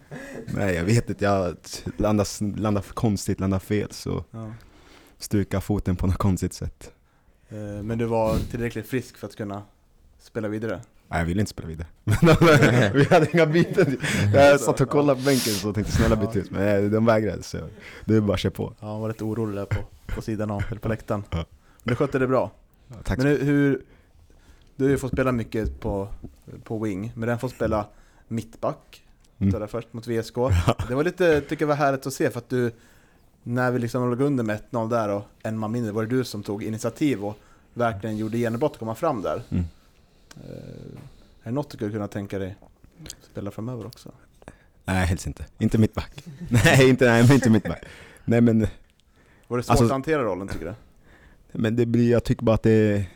Nej 0.54 0.74
jag 0.74 0.84
vet 0.84 1.10
inte, 1.10 1.24
jag 1.24 1.56
landar, 1.96 2.56
landar 2.58 2.82
för 2.82 2.94
konstigt, 2.94 3.40
landar 3.40 3.58
fel 3.58 3.88
så 3.92 4.24
Ja. 4.30 4.52
stukar 5.18 5.60
foten 5.60 5.96
på 5.96 6.06
något 6.06 6.16
konstigt 6.16 6.52
sätt. 6.52 6.92
Eh, 7.48 7.58
Men 7.82 7.98
du 7.98 8.04
var 8.04 8.36
tillräckligt 8.50 8.86
frisk 8.86 9.16
för 9.16 9.26
att 9.26 9.36
kunna 9.36 9.62
spela 10.18 10.48
vidare? 10.48 10.80
Nej 11.10 11.20
jag 11.20 11.26
ville 11.26 11.40
inte 11.40 11.50
spela 11.50 11.68
vidare. 11.68 11.88
Vi 12.94 13.04
hade 13.04 13.30
inga 13.32 13.46
byten. 13.46 13.98
Jag 14.34 14.60
satt 14.60 14.80
och 14.80 14.88
kollade 14.88 15.20
på 15.20 15.24
bänken 15.24 15.52
så 15.52 15.72
tänkte 15.72 15.92
snälla 15.92 16.16
byta 16.16 16.38
ut, 16.38 16.50
men 16.50 16.90
de 16.90 17.06
vägrade 17.06 17.42
så 17.42 17.58
det 18.04 18.16
är 18.16 18.20
bara 18.20 18.34
att 18.34 18.40
köra 18.40 18.52
på. 18.52 18.74
Ja, 18.80 18.86
han 18.86 19.00
var 19.00 19.08
lite 19.08 19.24
orolig 19.24 19.56
där 19.56 19.64
på, 19.64 19.84
på 20.06 20.22
sidan 20.22 20.50
av, 20.50 20.64
eller 20.70 20.80
på 20.80 20.88
läktaren. 20.88 21.24
Men 21.30 21.44
du 21.82 21.94
skötte 21.94 22.18
det 22.18 22.26
bra. 22.26 22.50
Ja, 22.88 22.94
tack 23.04 23.18
Men 23.18 23.26
hur, 23.26 23.44
hur, 23.44 23.82
du 24.76 24.84
har 24.84 24.90
ju 24.90 24.98
fått 24.98 25.12
spela 25.12 25.32
mycket 25.32 25.80
på, 25.80 26.08
på 26.64 26.78
wing, 26.78 27.12
men 27.14 27.28
den 27.28 27.38
får 27.38 27.48
spela 27.48 27.86
mittback. 28.28 29.02
Mm. 29.38 29.68
först 29.68 29.92
mot 29.92 30.06
VSK. 30.06 30.34
Det 30.88 30.94
var 30.94 31.04
lite, 31.04 31.40
tycker 31.40 31.62
jag 31.62 31.68
var 31.68 31.74
härligt 31.74 32.06
att 32.06 32.12
se 32.12 32.30
för 32.30 32.38
att 32.38 32.48
du, 32.48 32.72
när 33.42 33.70
vi 33.70 33.78
liksom 33.78 34.10
låg 34.10 34.20
under 34.20 34.44
med 34.44 34.60
1-0 34.70 34.90
där 34.90 35.08
och 35.08 35.22
en 35.42 35.58
man 35.58 35.72
mindre, 35.72 35.92
var 35.92 36.02
det 36.02 36.16
du 36.16 36.24
som 36.24 36.42
tog 36.42 36.62
initiativ 36.62 37.24
och 37.24 37.38
verkligen 37.74 38.16
gjorde 38.16 38.38
genombrott 38.38 38.72
och 38.72 38.78
komma 38.78 38.94
fram 38.94 39.22
där. 39.22 39.42
Mm. 39.50 39.64
Eh, 40.36 40.50
är 41.42 41.44
det 41.44 41.50
något 41.50 41.70
du 41.70 41.76
skulle 41.76 41.90
kunna 41.92 42.08
tänka 42.08 42.38
dig 42.38 42.56
spela 43.32 43.50
framöver 43.50 43.86
också? 43.86 44.12
Nej 44.84 45.06
helst 45.06 45.26
inte. 45.26 45.46
Inte 45.58 45.78
mittback. 45.78 46.24
nej, 46.64 46.88
inte, 46.88 47.04
nej 47.10 47.22
men 47.22 47.32
inte 47.32 47.50
mittback. 47.50 47.84
Nej 48.24 48.40
men, 48.40 48.66
Var 49.48 49.56
det 49.56 49.62
svårt 49.62 49.70
Alltså- 49.70 49.84
att 49.84 49.90
hantera 49.90 50.22
rollen 50.22 50.48
tycker 50.48 50.66
du? 50.66 50.74
men 51.58 51.76
det 51.76 51.86
blir, 51.86 52.10
jag 52.10 52.24
tycker 52.24 52.44
bara 52.44 52.54
att 52.54 52.62
det 52.62 53.06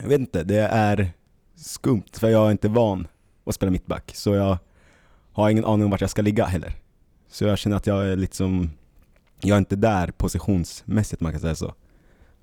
Jag 0.00 0.08
vet 0.08 0.20
inte, 0.20 0.42
det 0.44 0.58
är 0.60 1.10
skumt 1.56 2.02
för 2.12 2.28
jag 2.28 2.46
är 2.46 2.50
inte 2.50 2.68
van 2.68 3.06
att 3.44 3.54
spela 3.54 3.72
mittback. 3.72 4.12
Så 4.14 4.34
jag 4.34 4.58
har 5.32 5.50
ingen 5.50 5.64
aning 5.64 5.84
om 5.84 5.90
vart 5.90 6.00
jag 6.00 6.10
ska 6.10 6.22
ligga 6.22 6.44
heller. 6.44 6.72
Så 7.28 7.44
jag 7.44 7.58
känner 7.58 7.76
att 7.76 7.86
jag 7.86 8.06
är 8.08 8.16
liksom 8.16 8.70
Jag 9.40 9.54
är 9.54 9.58
inte 9.58 9.76
där 9.76 10.10
positionsmässigt 10.10 11.20
man 11.22 11.32
kan 11.32 11.40
säga 11.40 11.54
så. 11.54 11.74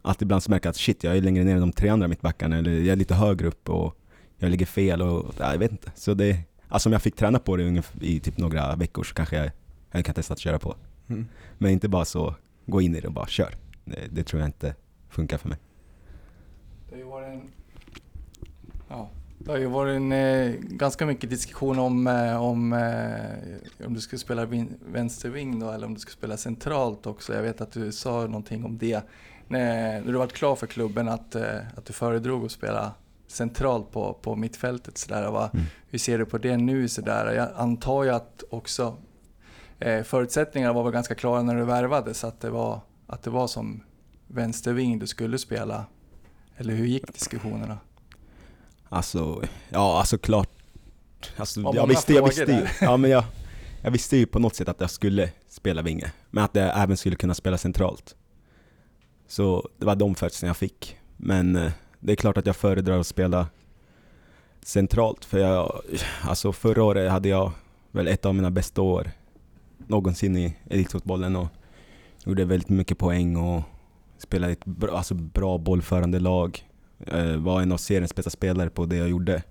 Att 0.02 0.22
ibland 0.22 0.44
så 0.44 0.52
märker 0.52 0.68
jag 0.68 0.72
att 0.72 0.78
shit, 0.78 1.04
jag 1.04 1.18
är 1.18 1.22
längre 1.22 1.44
ner 1.44 1.54
än 1.54 1.60
de 1.60 1.72
tre 1.72 1.90
andra 1.90 2.08
mittbackarna 2.08 2.58
eller 2.58 2.72
jag 2.72 2.88
är 2.88 2.96
lite 2.96 3.16
högre 3.16 3.48
upp 3.48 3.70
och 3.70 3.96
jag 4.38 4.52
ligger 4.52 4.66
fel 4.66 5.02
och 5.02 5.34
ja, 5.40 5.52
jag 5.52 5.60
vet 5.60 5.72
inte. 5.72 5.92
Så 5.96 6.14
det, 6.14 6.40
alltså 6.68 6.90
om 6.90 6.94
jag 6.94 7.02
fick 7.02 7.16
träna 7.16 7.40
på 7.40 7.58
det 7.58 7.68
ungefär 7.68 8.04
i 8.04 8.20
typ 8.20 8.38
några 8.38 8.76
veckor 8.76 9.04
så 9.04 9.14
kanske 9.14 9.36
jag, 9.36 9.52
jag 9.92 10.06
kan 10.06 10.16
testa 10.16 10.34
att 10.34 10.40
köra 10.40 10.60
på. 10.60 10.76
Mm. 11.08 11.28
Men 11.58 11.72
inte 11.72 11.88
bara 11.88 12.06
så, 12.06 12.36
gå 12.66 12.82
in 12.82 12.96
i 12.96 13.00
det 13.00 13.08
och 13.08 13.14
bara 13.14 13.28
kör. 13.28 13.54
Det, 13.86 14.08
det 14.12 14.24
tror 14.24 14.40
jag 14.40 14.48
inte 14.48 14.76
funkar 15.10 15.38
för 15.38 15.50
mig. 15.50 15.58
Det 16.90 16.96
har 16.96 17.00
ju 17.00 17.06
varit 17.06 17.28
en, 17.28 17.42
ja, 18.90 19.10
det 19.38 19.52
har 19.52 19.58
ju 19.58 19.66
varit 19.66 19.96
en, 19.96 20.12
eh, 20.12 20.52
ganska 20.60 21.06
mycket 21.06 21.30
diskussion 21.30 21.80
om, 21.80 22.08
eh, 22.08 22.44
om, 22.44 22.74
eh, 22.74 23.86
om 23.88 23.94
du 23.94 24.02
skulle 24.02 24.20
spela 24.20 24.46
vin, 24.46 24.74
vänsterving 24.92 25.60
då 25.60 25.72
eller 25.72 25.88
om 25.88 25.94
du 25.94 26.00
skulle 26.00 26.18
spela 26.18 26.38
centralt 26.38 27.06
också. 27.06 27.34
Jag 27.34 27.42
vet 27.42 27.62
att 27.62 27.72
du 27.72 27.92
sa 27.92 28.26
någonting 28.26 28.66
om 28.66 28.78
det 28.78 29.04
när, 29.50 30.02
när 30.02 30.12
du 30.12 30.18
var 30.18 30.28
klar 30.28 30.56
för 30.56 30.68
klubben 30.68 31.10
att, 31.10 31.36
eh, 31.36 31.58
att 31.78 31.86
du 31.86 31.94
föredrog 31.94 32.46
att 32.46 32.52
spela 32.52 32.92
centralt 33.28 33.92
på, 33.92 34.14
på 34.14 34.36
mittfältet. 34.36 34.98
Så 34.98 35.10
där. 35.10 35.32
Vad, 35.32 35.50
Mm. 35.54 35.66
Hur 35.92 36.00
ser 36.00 36.18
du 36.18 36.26
på 36.26 36.38
det 36.38 36.58
nu? 36.58 36.88
Så 36.88 37.02
där? 37.02 37.34
Jag 37.34 37.50
antar 37.56 38.04
ju 38.04 38.10
att 38.10 38.44
också 38.50 38.98
eh, 39.80 40.04
förutsättningarna 40.04 40.74
var 40.74 40.84
väl 40.84 40.92
ganska 40.94 41.16
klara 41.16 41.42
när 41.42 41.56
du 41.56 41.64
värvade 41.64 42.14
så 42.14 42.28
att 42.28 42.42
det 42.42 42.50
var, 42.50 42.82
att 43.08 43.24
det 43.24 43.30
var 43.30 43.48
som 43.48 43.84
vänsterving 44.28 45.00
du 45.00 45.08
skulle 45.08 45.38
spela. 45.38 45.86
Eller 46.58 46.74
hur 46.74 46.86
gick 46.86 47.14
diskussionerna? 47.14 47.78
Alltså, 48.90 49.44
ja 49.70 50.00
alltså 50.00 50.18
klart. 50.18 50.50
Alltså, 51.38 51.62
Ja, 51.62 51.72
jag 51.76 51.88
visste, 51.88 52.14
jag 52.14 52.26
visste 52.26 52.52
ju, 52.52 52.68
ja, 52.82 52.98
men 52.98 53.12
jag, 53.12 53.24
jag 53.82 53.92
visste 53.92 54.18
ju 54.18 54.26
på 54.26 54.40
något 54.40 54.56
sätt 54.56 54.70
att 54.70 54.82
jag 54.82 54.90
skulle 54.90 55.30
spela 55.48 55.82
vinge. 55.82 56.12
Men 56.30 56.44
att 56.44 56.56
jag 56.56 56.82
även 56.84 56.98
skulle 56.98 57.16
kunna 57.16 57.34
spela 57.34 57.58
centralt. 57.58 58.16
Så 59.30 59.70
det 59.78 59.86
var 59.86 59.96
de 59.96 60.16
förutsättningarna 60.16 60.50
jag 60.50 60.58
fick. 60.58 60.98
Men 61.18 61.56
eh, 61.56 61.72
det 62.00 62.12
är 62.12 62.16
klart 62.16 62.38
att 62.38 62.46
jag 62.46 62.56
föredrar 62.56 63.00
att 63.00 63.08
spela 63.08 63.48
centralt. 64.62 65.26
För 65.26 65.40
jag, 65.40 65.82
alltså 66.22 66.52
förra 66.52 66.84
året 66.84 67.12
hade 67.12 67.30
jag 67.30 67.52
väl 67.92 68.08
ett 68.08 68.26
av 68.26 68.36
mina 68.36 68.52
bästa 68.52 68.82
år 68.82 69.12
någonsin 69.88 70.38
i 70.38 70.58
elitfotbollen 70.70 71.36
och 71.36 71.48
gjorde 72.26 72.46
väldigt 72.46 72.70
mycket 72.70 72.98
poäng 72.98 73.36
och 73.36 73.64
spelade 74.18 74.52
i 74.52 74.54
ett 74.54 74.66
bra, 74.66 74.98
alltså 74.98 75.14
bra 75.14 75.58
bollförande 75.58 76.20
lag. 76.20 76.66
Eh, 77.08 77.36
var 77.36 77.62
en 77.62 77.72
av 77.72 77.78
seriens 77.78 78.16
bästa 78.16 78.30
spelare 78.30 78.70
på 78.70 78.86
det 78.86 78.96
jag 78.96 79.10
gjorde. 79.10 79.44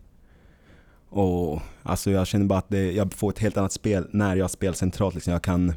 Och 1.09 1.61
alltså 1.83 2.11
jag 2.11 2.27
känner 2.27 2.47
bara 2.47 2.59
att 2.59 2.69
det, 2.69 2.93
jag 2.93 3.13
får 3.15 3.31
ett 3.31 3.39
helt 3.39 3.57
annat 3.57 3.73
spel 3.73 4.09
när 4.11 4.37
jag 4.37 4.51
spelar 4.51 4.75
centralt. 4.75 5.15
Liksom. 5.15 5.33
Jag, 5.33 5.43
kan, 5.43 5.75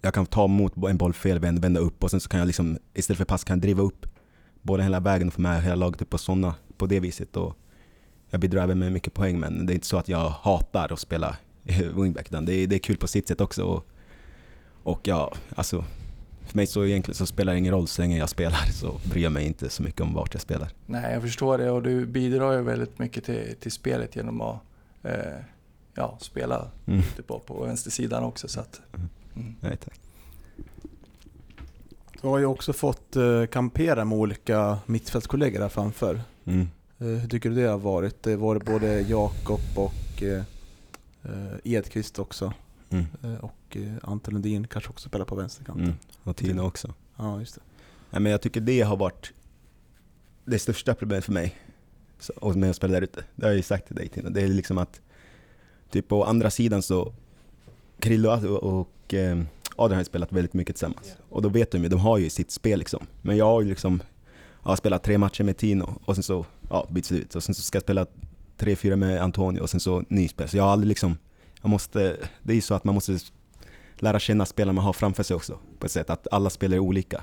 jag 0.00 0.14
kan 0.14 0.26
ta 0.26 0.44
emot 0.44 0.76
en 0.76 0.96
boll 0.96 1.12
fel, 1.12 1.38
vända, 1.38 1.80
upp 1.80 2.04
och 2.04 2.10
sen 2.10 2.20
så 2.20 2.28
kan 2.28 2.38
jag 2.40 2.46
liksom, 2.46 2.78
istället 2.94 3.18
för 3.18 3.24
pass 3.24 3.44
kan 3.44 3.56
jag 3.56 3.62
driva 3.62 3.82
upp 3.82 4.06
bollen 4.62 4.84
hela 4.84 5.00
vägen 5.00 5.28
och 5.28 5.34
få 5.34 5.40
med 5.40 5.62
hela 5.62 5.74
laget 5.74 6.02
upp 6.02 6.14
och 6.14 6.20
sådana 6.20 6.54
på 6.76 6.86
det 6.86 7.00
viset. 7.00 7.36
Och 7.36 7.56
jag 8.30 8.40
bidrar 8.40 8.62
även 8.62 8.78
med 8.78 8.92
mycket 8.92 9.14
poäng 9.14 9.38
men 9.40 9.66
det 9.66 9.72
är 9.72 9.74
inte 9.74 9.86
så 9.86 9.96
att 9.96 10.08
jag 10.08 10.28
hatar 10.28 10.92
att 10.92 11.00
spela 11.00 11.36
wingback 11.96 12.30
det 12.30 12.36
är, 12.36 12.66
det 12.66 12.76
är 12.76 12.78
kul 12.78 12.96
på 12.96 13.06
sitt 13.06 13.28
sätt 13.28 13.40
också. 13.40 13.64
Och, 13.64 13.86
och 14.82 15.00
ja, 15.02 15.32
alltså 15.56 15.84
för 16.46 16.56
mig 16.56 16.66
så 16.66 16.84
egentligen 16.84 17.16
så 17.16 17.26
spelar 17.26 17.52
det 17.52 17.58
ingen 17.58 17.72
roll 17.72 17.86
så 17.88 18.02
länge 18.02 18.18
jag 18.18 18.28
spelar 18.28 18.58
så 18.72 19.00
bryr 19.10 19.22
jag 19.22 19.32
mig 19.32 19.46
inte 19.46 19.68
så 19.68 19.82
mycket 19.82 20.00
om 20.00 20.14
vart 20.14 20.34
jag 20.34 20.40
spelar. 20.40 20.68
Nej, 20.86 21.12
jag 21.12 21.22
förstår 21.22 21.58
det 21.58 21.70
och 21.70 21.82
du 21.82 22.06
bidrar 22.06 22.52
ju 22.52 22.62
väldigt 22.62 22.98
mycket 22.98 23.24
till, 23.24 23.54
till 23.60 23.72
spelet 23.72 24.16
genom 24.16 24.40
att 24.40 24.60
eh, 25.02 25.12
ja, 25.94 26.16
spela 26.20 26.70
Mm. 26.86 27.02
på, 27.26 27.38
på 27.38 27.64
vänstersidan 27.64 28.24
också. 28.24 28.48
Så 28.48 28.60
att, 28.60 28.80
mm. 28.94 29.08
Nej 29.60 29.76
tack. 29.76 30.00
Du 32.22 32.28
har 32.28 32.38
ju 32.38 32.46
också 32.46 32.72
fått 32.72 33.16
eh, 33.16 33.46
kampera 33.46 34.04
med 34.04 34.18
olika 34.18 34.78
mittfältskollegor 34.86 35.60
här 35.60 35.68
framför. 35.68 36.20
Mm. 36.44 36.68
Eh, 36.98 37.06
hur 37.06 37.28
tycker 37.28 37.50
du 37.50 37.56
det 37.56 37.68
har 37.68 37.78
varit? 37.78 38.22
Det 38.22 38.36
var 38.36 38.58
både 38.58 39.00
Jakob 39.00 39.60
och 39.76 40.22
eh, 40.22 40.42
Edqvist 41.64 42.18
också. 42.18 42.52
Mm. 42.90 43.06
Och 43.40 43.76
Ante 44.02 44.30
Lundin 44.30 44.66
kanske 44.66 44.90
också 44.90 45.08
spelar 45.08 45.24
på 45.24 45.34
vänsterkanten. 45.34 45.84
Mm. 45.84 45.96
Och 46.22 46.36
Tino 46.36 46.62
också. 46.62 46.94
Ja, 47.16 47.40
just 47.40 47.54
det. 47.54 47.60
Nej, 48.10 48.20
men 48.22 48.32
jag 48.32 48.40
tycker 48.40 48.60
det 48.60 48.80
har 48.80 48.96
varit 48.96 49.32
det 50.44 50.58
största 50.58 50.94
problemet 50.94 51.24
för 51.24 51.32
mig 51.32 51.56
så, 52.18 52.32
och 52.36 52.56
med 52.56 52.70
att 52.70 52.76
spela 52.76 52.92
där 52.92 53.02
ute. 53.02 53.24
Det 53.34 53.44
har 53.44 53.50
jag 53.50 53.56
ju 53.56 53.62
sagt 53.62 53.86
till 53.86 53.96
dig 53.96 54.08
Tina. 54.08 54.30
Det 54.30 54.42
är 54.42 54.48
liksom 54.48 54.78
att 54.78 55.00
typ 55.90 56.08
på 56.08 56.24
andra 56.24 56.50
sidan 56.50 56.82
så 56.82 57.12
Krille 57.98 58.28
och, 58.28 58.88
och 59.06 59.14
eh, 59.14 59.38
Adrian 59.76 59.96
har 59.96 60.00
ju 60.00 60.04
spelat 60.04 60.32
väldigt 60.32 60.54
mycket 60.54 60.76
tillsammans. 60.76 61.16
Och 61.28 61.42
då 61.42 61.48
vet 61.48 61.70
de 61.70 61.82
ju, 61.82 61.88
de 61.88 62.00
har 62.00 62.18
ju 62.18 62.30
sitt 62.30 62.50
spel 62.50 62.78
liksom. 62.78 63.06
Men 63.22 63.36
jag 63.36 63.44
har 63.44 63.62
ju 63.62 63.68
liksom 63.68 64.02
jag 64.62 64.70
har 64.70 64.76
spelat 64.76 65.02
tre 65.02 65.18
matcher 65.18 65.44
med 65.44 65.56
Tino 65.56 66.00
och 66.04 66.14
sen 66.14 66.22
så 66.22 66.46
ja, 66.70 66.86
byts 66.90 67.08
det 67.08 67.16
ut. 67.16 67.34
Och 67.34 67.42
sen 67.42 67.54
så 67.54 67.62
ska 67.62 67.76
jag 67.76 67.82
spela 67.82 68.06
tre, 68.56 68.76
fyra 68.76 68.96
med 68.96 69.22
Antonio 69.22 69.60
och 69.60 69.70
sen 69.70 69.80
så 69.80 70.04
nyspel. 70.08 70.48
Så 70.48 70.56
jag 70.56 70.64
har 70.64 70.70
aldrig 70.70 70.88
liksom, 70.88 71.18
jag 71.62 71.68
måste, 71.68 72.16
det 72.42 72.52
är 72.52 72.54
ju 72.54 72.60
så 72.60 72.74
att 72.74 72.84
man 72.84 72.94
måste 72.94 73.18
lära 73.96 74.18
känna 74.18 74.46
spelarna 74.46 74.72
man 74.72 74.84
har 74.84 74.92
framför 74.92 75.22
sig 75.22 75.36
också. 75.36 75.58
På 75.78 75.86
ett 75.86 75.92
sätt 75.92 76.10
att 76.10 76.26
alla 76.30 76.50
spelar 76.50 76.76
är 76.76 76.80
olika. 76.80 77.22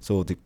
Så 0.00 0.24
typ, 0.24 0.38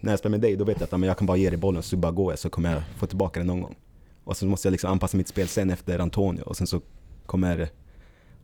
när 0.00 0.12
jag 0.12 0.18
spelar 0.18 0.30
med 0.30 0.40
dig, 0.40 0.56
då 0.56 0.64
vet 0.64 0.80
jag 0.80 0.84
att 0.84 0.90
men 0.90 1.02
jag 1.02 1.18
kan 1.18 1.26
bara 1.26 1.36
ge 1.36 1.50
dig 1.50 1.58
bollen 1.58 1.82
så 1.82 1.96
bara 1.96 2.12
går 2.12 2.32
jag 2.32 2.38
så 2.38 2.50
kommer 2.50 2.72
jag 2.72 2.82
få 2.96 3.06
tillbaka 3.06 3.40
den 3.40 3.46
någon 3.46 3.60
gång. 3.60 3.76
Och 4.24 4.36
så 4.36 4.46
måste 4.46 4.68
jag 4.68 4.72
liksom 4.72 4.90
anpassa 4.90 5.16
mitt 5.16 5.28
spel 5.28 5.48
sen 5.48 5.70
efter 5.70 5.98
Antonio 5.98 6.42
och 6.42 6.56
sen 6.56 6.66
så 6.66 6.80
kommer 7.26 7.68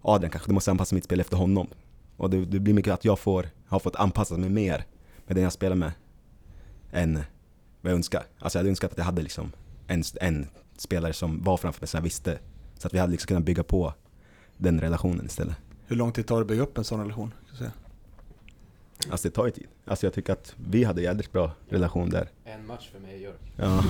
Adrian 0.09 0.31
kanske, 0.31 0.51
du 0.51 0.55
måste 0.55 0.71
anpassa 0.71 0.95
mitt 0.95 1.05
spel 1.05 1.21
efter 1.21 1.37
honom. 1.37 1.67
Och 2.17 2.31
det, 2.31 2.45
det 2.45 2.61
blir 2.61 2.75
mycket 2.75 2.95
att 2.95 3.05
jag 3.05 3.19
får, 3.19 3.49
har 3.67 3.79
fått 3.79 3.97
anpassa 3.97 4.37
mig 4.37 4.51
mer 4.51 4.85
med 5.27 5.37
den 5.37 5.43
jag 5.43 5.53
spelar 5.53 5.77
med 5.77 5.93
än 6.93 7.15
vad 7.81 7.93
jag 7.93 7.97
önskar. 7.97 8.23
Alltså 8.39 8.59
jag 8.59 8.61
hade 8.61 8.71
önskat 8.71 8.93
att 8.93 8.99
jag 8.99 9.05
hade 9.05 9.23
liksom 9.23 9.53
en, 9.87 10.03
en 10.21 10.47
spelare 10.77 11.13
som 11.13 11.45
var 11.45 11.57
framför 11.57 11.81
mig 11.81 11.89
så 11.89 11.97
jag 11.97 12.03
visste. 12.03 12.39
Så 12.79 12.87
att 12.87 12.95
vi 12.95 12.99
hade 12.99 13.13
liksom 13.13 13.29
kunnat 13.29 13.45
bygga 13.45 13.63
på 13.63 13.95
den 14.57 14.81
relationen 14.81 15.27
istället. 15.27 15.57
Hur 15.87 15.97
lång 15.97 16.13
tid 16.13 16.27
tar 16.27 16.37
det 16.37 16.41
att 16.41 16.49
bygga 16.49 16.63
upp 16.63 16.79
en 16.79 16.85
sån 16.85 17.01
relation? 17.01 17.35
Alltså 19.11 19.29
det 19.29 19.35
tar 19.35 19.45
ju 19.47 19.51
tid. 19.51 19.67
Alltså 19.85 20.07
jag 20.07 20.13
tycker 20.15 20.33
att 20.33 20.55
vi 20.71 20.85
hade 20.85 21.03
jädrigt 21.03 21.33
bra 21.33 21.53
relation 21.69 22.11
där. 22.11 22.29
En 22.45 22.67
match 22.67 22.91
för 22.93 22.99
mig 23.01 23.17
i 23.17 23.25
York. 23.25 23.41
Ja, 23.57 23.85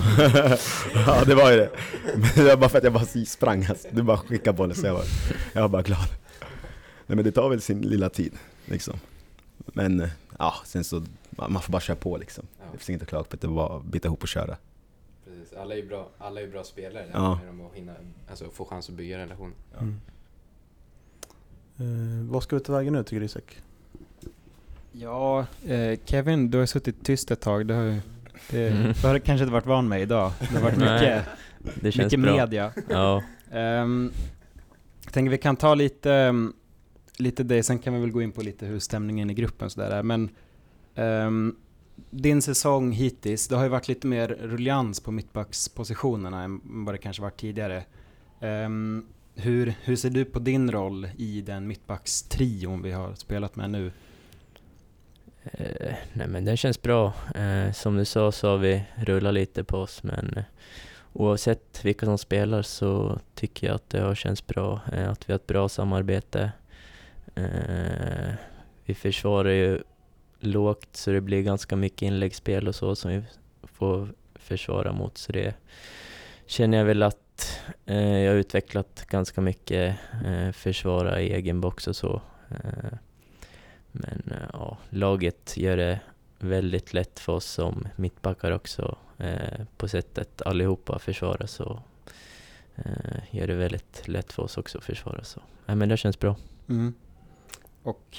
ja 1.05 1.23
det 1.25 1.35
var 1.35 1.51
ju 1.51 1.57
det. 1.57 1.69
Men 2.15 2.29
det 2.35 2.43
var 2.43 2.57
bara 2.57 2.69
för 2.69 2.77
att 2.77 2.83
jag 2.83 2.93
bara 2.93 3.05
sprang 3.25 3.65
alltså. 3.65 3.87
Du 3.91 4.03
bara 4.03 4.17
skickade 4.17 4.57
bollen 4.57 4.75
så 4.75 4.87
jag 4.87 4.93
var, 4.93 5.03
jag 5.53 5.61
var 5.61 5.69
bara 5.69 5.81
glad. 5.81 6.07
Nej 7.07 7.15
men 7.15 7.23
det 7.25 7.31
tar 7.31 7.49
väl 7.49 7.61
sin 7.61 7.81
lilla 7.81 8.09
tid 8.09 8.33
liksom. 8.65 8.99
Men 9.57 9.99
eh, 9.99 10.09
ja, 10.39 10.53
sen 10.65 10.83
så, 10.83 11.03
man 11.29 11.61
får 11.61 11.71
bara 11.71 11.81
köra 11.81 11.97
på 11.97 12.17
liksom. 12.17 12.45
Ja. 12.59 12.65
Det 12.71 12.77
finns 12.77 12.89
inget 12.89 13.01
att 13.01 13.07
klaga 13.07 13.23
på, 13.23 13.37
det 13.37 13.47
bara 13.47 13.77
att 13.77 13.83
bita 13.83 14.07
ihop 14.07 14.21
och 14.21 14.27
köra. 14.27 14.57
Precis. 15.25 15.53
Alla 15.57 15.73
är 15.73 15.77
ju 15.79 15.87
bra, 15.87 16.09
alla 16.17 16.41
är 16.41 16.47
bra 16.47 16.63
spelare. 16.63 17.03
Det 17.03 17.09
Ja. 17.13 17.39
mer 17.43 17.49
om 17.49 17.65
att 17.65 17.73
hinna, 17.73 17.93
alltså 18.29 18.49
få 18.49 18.65
chans 18.65 18.89
att 18.89 18.95
bygga 18.95 19.17
relation. 19.17 19.53
Mm. 19.79 19.99
Eh, 21.79 22.31
vad 22.31 22.43
ska 22.43 22.55
vi 22.55 22.61
ta 22.61 22.73
vägen 22.73 22.93
nu 22.93 23.03
tycker 23.03 23.19
du 23.19 23.25
Isak? 23.25 23.57
Ja, 24.99 25.45
eh, 25.67 25.99
Kevin, 26.05 26.51
du 26.51 26.57
har 26.57 26.65
suttit 26.65 27.03
tyst 27.05 27.31
ett 27.31 27.41
tag. 27.41 27.67
Det 27.67 27.73
har, 27.73 27.83
ju- 27.83 28.01
det, 28.51 28.67
Mm. 28.69 28.83
det 29.01 29.07
har 29.07 29.19
kanske 29.19 29.43
inte 29.43 29.53
varit 29.53 29.65
van 29.65 29.87
med 29.87 30.01
idag. 30.01 30.31
Det 30.39 30.45
har 30.45 30.61
varit 30.61 30.77
mycket, 30.77 31.25
Det 31.81 31.91
känns 31.91 32.05
mycket 32.05 32.19
bra. 32.19 32.35
media. 32.35 32.71
Ja, 32.89 33.23
Um, 33.51 34.11
jag 35.03 35.13
tänker 35.13 35.31
vi 35.31 35.37
kan 35.37 35.55
ta 35.55 35.75
lite, 35.75 36.09
um, 36.11 36.53
lite 37.17 37.43
det, 37.43 37.63
sen 37.63 37.79
kan 37.79 37.93
vi 37.93 37.99
väl 37.99 38.11
gå 38.11 38.21
in 38.21 38.31
på 38.31 38.41
lite 38.41 38.65
hur 38.65 38.79
stämningen 38.79 39.29
i 39.29 39.33
gruppen 39.33 39.69
sådär 39.69 39.91
är. 39.91 40.03
Men 40.03 40.29
ehm, 40.95 41.55
din 42.09 42.41
säsong 42.41 42.91
hittills, 42.91 43.47
det 43.47 43.55
har 43.55 43.63
ju 43.63 43.69
varit 43.69 43.87
lite 43.87 44.07
mer 44.07 44.27
ruljans 44.41 44.99
på 44.99 45.11
mittbackspositionerna 45.11 46.43
än 46.43 46.61
vad 46.63 46.93
det 46.93 46.97
kanske 46.97 47.21
varit 47.21 47.37
tidigare. 47.39 47.83
Ehm, 48.41 49.05
hur, 49.35 49.73
hur 49.83 49.95
ser 49.95 50.09
du 50.09 50.25
på 50.25 50.39
din 50.39 50.71
roll 50.71 51.07
i 51.17 51.41
den 51.41 51.67
mittbackstrion 51.67 52.81
vi 52.81 52.91
har 52.91 53.13
spelat 53.15 53.55
med 53.55 53.69
nu? 53.69 53.91
Eh, 55.53 55.95
nej 56.13 56.27
men 56.27 56.45
den 56.45 56.57
känns 56.57 56.81
bra. 56.81 57.13
Eh, 57.35 57.71
som 57.71 57.97
du 57.97 58.05
sa 58.05 58.31
så 58.31 58.49
har 58.49 58.57
vi 58.57 58.83
rullat 58.95 59.33
lite 59.33 59.63
på 59.63 59.77
oss 59.77 60.03
men 60.03 60.33
eh, 60.37 60.43
oavsett 61.13 61.85
vilka 61.85 62.05
som 62.05 62.17
spelar 62.17 62.61
så 62.61 63.19
tycker 63.35 63.67
jag 63.67 63.75
att 63.75 63.89
det 63.89 63.99
har 63.99 64.15
känts 64.15 64.47
bra. 64.47 64.81
Eh, 64.93 65.09
att 65.09 65.29
vi 65.29 65.33
har 65.33 65.39
ett 65.39 65.47
bra 65.47 65.69
samarbete. 65.69 66.51
Eh, 67.35 68.33
vi 68.85 68.93
försvarar 68.93 69.49
ju 69.49 69.81
lågt 70.39 70.89
så 70.91 71.11
det 71.11 71.21
blir 71.21 71.41
ganska 71.41 71.75
mycket 71.75 72.01
inläggsspel 72.01 72.67
och 72.67 72.75
så 72.75 72.95
som 72.95 73.11
vi 73.11 73.23
får 73.63 74.07
försvara 74.35 74.91
mot. 74.91 75.17
Så 75.17 75.31
det 75.31 75.55
känner 76.45 76.77
jag 76.77 76.85
väl 76.85 77.03
att 77.03 77.59
eh, 77.85 78.17
jag 78.17 78.31
har 78.31 78.37
utvecklat 78.37 79.05
ganska 79.09 79.41
mycket. 79.41 79.97
Eh, 80.25 80.51
försvara 80.51 81.21
i 81.21 81.33
egen 81.33 81.61
box 81.61 81.87
och 81.87 81.95
så. 81.95 82.21
Eh, 82.49 82.97
Eh, 83.93 83.99
men 83.99 84.23
eh, 84.31 84.49
ja, 84.53 84.77
laget 84.89 85.57
gör 85.57 85.77
det 85.77 85.99
väldigt 86.39 86.93
lätt 86.93 87.19
för 87.19 87.33
oss 87.33 87.45
som 87.45 87.87
mittbackar 87.95 88.51
också. 88.51 88.97
Eh, 89.17 89.65
på 89.77 89.87
sättet 89.87 90.41
allihopa 90.41 90.99
försvarar 90.99 91.45
så 91.45 91.83
eh, 92.75 93.35
gör 93.35 93.47
det 93.47 93.55
väldigt 93.55 94.07
lätt 94.07 94.33
för 94.33 94.43
oss 94.43 94.57
också 94.57 94.77
att 94.77 94.83
försvara. 94.83 95.23
Så. 95.23 95.41
Ja, 95.65 95.75
men 95.75 95.89
det 95.89 95.97
känns 95.97 96.19
bra. 96.19 96.35
Mm. 96.69 96.93
Och 97.83 98.17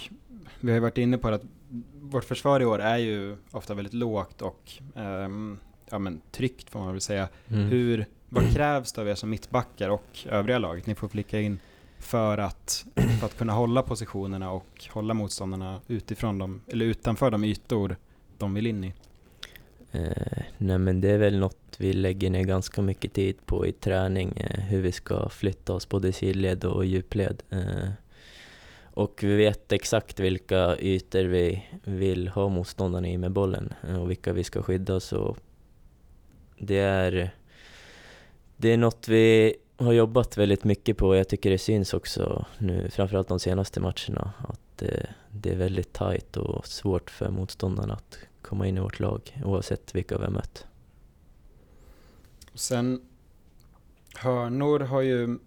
vi 0.60 0.70
har 0.70 0.74
ju 0.74 0.80
varit 0.80 0.98
inne 0.98 1.18
på 1.18 1.28
att 1.28 1.42
vårt 2.00 2.24
försvar 2.24 2.60
i 2.60 2.64
år 2.64 2.78
är 2.78 2.96
ju 2.96 3.36
ofta 3.50 3.74
väldigt 3.74 3.94
lågt 3.94 4.42
och 4.42 4.72
ehm, 4.94 5.58
ja, 5.90 5.98
men 5.98 6.20
tryggt 6.30 6.70
får 6.70 6.80
man 6.80 6.92
väl 6.92 7.00
säga. 7.00 7.28
Mm. 7.48 7.68
Hur, 7.68 8.06
vad 8.28 8.54
krävs 8.54 8.92
det 8.92 9.00
av 9.00 9.08
er 9.08 9.14
som 9.14 9.30
mittbackar 9.30 9.88
och 9.88 10.26
övriga 10.26 10.58
laget? 10.58 10.86
Ni 10.86 10.94
får 10.94 11.08
flika 11.08 11.40
in 11.40 11.60
för 11.98 12.38
att, 12.38 12.86
för 13.20 13.26
att 13.26 13.38
kunna 13.38 13.52
hålla 13.52 13.82
positionerna 13.82 14.50
och 14.50 14.88
hålla 14.90 15.14
motståndarna 15.14 15.80
utifrån 15.86 16.38
dem, 16.38 16.60
eller 16.66 16.86
utanför 16.86 17.30
de 17.30 17.44
ytor 17.44 17.96
de 18.38 18.54
vill 18.54 18.66
in 18.66 18.84
i. 18.84 18.92
Eh, 19.92 20.42
nej 20.58 20.78
men 20.78 21.00
det 21.00 21.10
är 21.10 21.18
väl 21.18 21.38
något 21.38 21.76
vi 21.78 21.92
lägger 21.92 22.30
ner 22.30 22.44
ganska 22.44 22.82
mycket 22.82 23.12
tid 23.12 23.46
på 23.46 23.66
i 23.66 23.72
träning, 23.72 24.32
eh, 24.36 24.60
hur 24.60 24.80
vi 24.80 24.92
ska 24.92 25.28
flytta 25.28 25.72
oss 25.72 25.88
både 25.88 26.08
i 26.08 26.12
sidled 26.12 26.64
och 26.64 26.84
djupled. 26.84 27.42
Eh, 27.50 27.88
och 28.82 29.20
vi 29.22 29.36
vet 29.36 29.72
exakt 29.72 30.20
vilka 30.20 30.76
ytor 30.78 31.24
vi 31.24 31.64
vill 31.84 32.28
ha 32.28 32.48
motståndarna 32.48 33.08
i 33.08 33.18
med 33.18 33.32
bollen 33.32 33.74
eh, 33.88 34.02
och 34.02 34.10
vilka 34.10 34.32
vi 34.32 34.44
ska 34.44 34.62
skydda. 34.62 35.00
Så 35.00 35.36
det 36.58 36.78
är, 36.78 37.30
det 38.56 38.68
är 38.68 38.76
något 38.76 39.08
vi 39.08 39.56
har 39.78 39.92
jobbat 39.92 40.36
väldigt 40.36 40.64
mycket 40.64 40.96
på 40.96 41.08
och 41.08 41.16
jag 41.16 41.28
tycker 41.28 41.50
det 41.50 41.58
syns 41.58 41.94
också 41.94 42.46
nu, 42.58 42.90
framförallt 42.90 43.28
de 43.28 43.40
senaste 43.40 43.80
matcherna, 43.80 44.32
att 44.48 44.82
eh, 44.82 45.04
det 45.30 45.50
är 45.50 45.56
väldigt 45.56 45.92
tajt 45.92 46.36
och 46.36 46.66
svårt 46.66 47.10
för 47.10 47.30
motståndarna 47.30 47.94
att 47.94 48.18
komma 48.42 48.66
in 48.66 48.76
i 48.76 48.80
vårt 48.80 49.00
lag 49.00 49.40
oavsett 49.44 49.94
vilka 49.94 50.18
vi 50.18 50.24
har 50.24 50.30
mött. 50.30 50.66
Sen 52.54 53.00
hörnor 54.14 54.80
har 54.80 55.00
ju, 55.00 55.38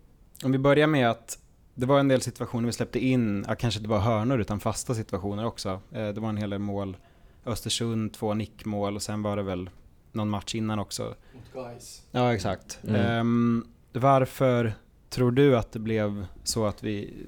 om 0.44 0.52
vi 0.52 0.58
börjar 0.58 0.88
med 0.88 1.10
att 1.10 1.40
det 1.74 1.86
var 1.86 2.00
en 2.00 2.08
del 2.08 2.22
situationer 2.22 2.66
vi 2.66 2.72
släppte 2.72 3.00
in, 3.00 3.46
ja, 3.48 3.56
kanske 3.56 3.80
inte 3.80 3.90
bara 3.90 4.00
hörnor 4.00 4.42
utan 4.42 4.60
fasta 4.60 4.96
situationer 4.96 5.46
också. 5.46 5.70
Eh, 5.92 6.08
det 6.08 6.20
var 6.20 6.30
en 6.30 6.38
hel 6.38 6.50
del 6.50 6.60
mål. 6.60 6.98
Östersund, 7.46 8.14
två 8.14 8.34
nickmål 8.34 8.96
och 8.96 9.02
sen 9.02 9.22
var 9.22 9.36
det 9.38 9.44
väl 9.44 9.70
någon 10.12 10.30
match 10.30 10.56
innan 10.56 10.80
också. 10.80 11.16
Mot 11.34 11.54
guys. 11.54 12.04
Ja, 12.12 12.34
exakt. 12.34 12.80
Mm. 12.84 12.96
Ehm, 12.96 13.66
varför 13.94 14.74
tror 15.10 15.32
du 15.32 15.58
att 15.58 15.72
det 15.72 15.80
blev 15.80 16.26
så 16.44 16.66
att 16.66 16.84
vi... 16.84 17.26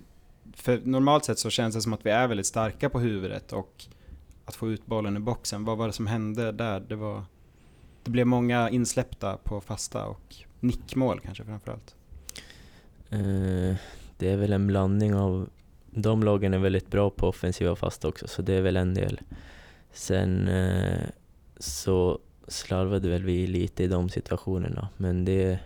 För 0.53 0.81
normalt 0.83 1.25
sett 1.25 1.39
så 1.39 1.49
känns 1.49 1.75
det 1.75 1.81
som 1.81 1.93
att 1.93 2.05
vi 2.05 2.09
är 2.09 2.27
väldigt 2.27 2.45
starka 2.45 2.89
på 2.89 2.99
huvudet 2.99 3.53
och 3.53 3.85
att 4.45 4.55
få 4.55 4.71
ut 4.71 4.85
bollen 4.85 5.17
i 5.17 5.19
boxen. 5.19 5.65
Vad 5.65 5.77
var 5.77 5.87
det 5.87 5.93
som 5.93 6.07
hände 6.07 6.51
där? 6.51 6.79
Det 6.79 6.95
var... 6.95 7.23
Det 8.03 8.11
blev 8.11 8.27
många 8.27 8.69
insläppta 8.69 9.37
på 9.37 9.61
fasta 9.61 10.05
och 10.05 10.35
nickmål 10.59 11.19
kanske 11.19 11.45
framförallt. 11.45 11.95
Eh, 13.09 13.75
det 14.17 14.29
är 14.29 14.37
väl 14.37 14.53
en 14.53 14.67
blandning 14.67 15.15
av... 15.15 15.49
De 15.89 16.23
lagen 16.23 16.53
är 16.53 16.57
väldigt 16.57 16.87
bra 16.87 17.09
på 17.09 17.27
offensiva 17.27 17.75
fasta 17.75 18.07
också, 18.07 18.27
så 18.27 18.41
det 18.41 18.53
är 18.53 18.61
väl 18.61 18.77
en 18.77 18.93
del. 18.93 19.21
Sen 19.91 20.47
eh, 20.47 21.01
så 21.57 22.19
slarvade 22.47 23.09
väl 23.09 23.23
vi 23.23 23.47
lite 23.47 23.83
i 23.83 23.87
de 23.87 24.09
situationerna, 24.09 24.89
men 24.97 25.25
det, 25.25 25.59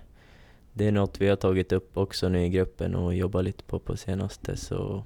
det 0.78 0.88
är 0.88 0.92
något 0.92 1.22
vi 1.22 1.28
har 1.30 1.36
tagit 1.36 1.72
upp 1.72 1.98
också 1.98 2.30
nu 2.30 2.46
i 2.46 2.50
gruppen 2.50 2.96
och 2.96 3.16
jobbat 3.16 3.44
lite 3.44 3.64
på 3.64 3.80
på 3.80 3.98
senaste, 3.98 4.58
så 4.58 5.04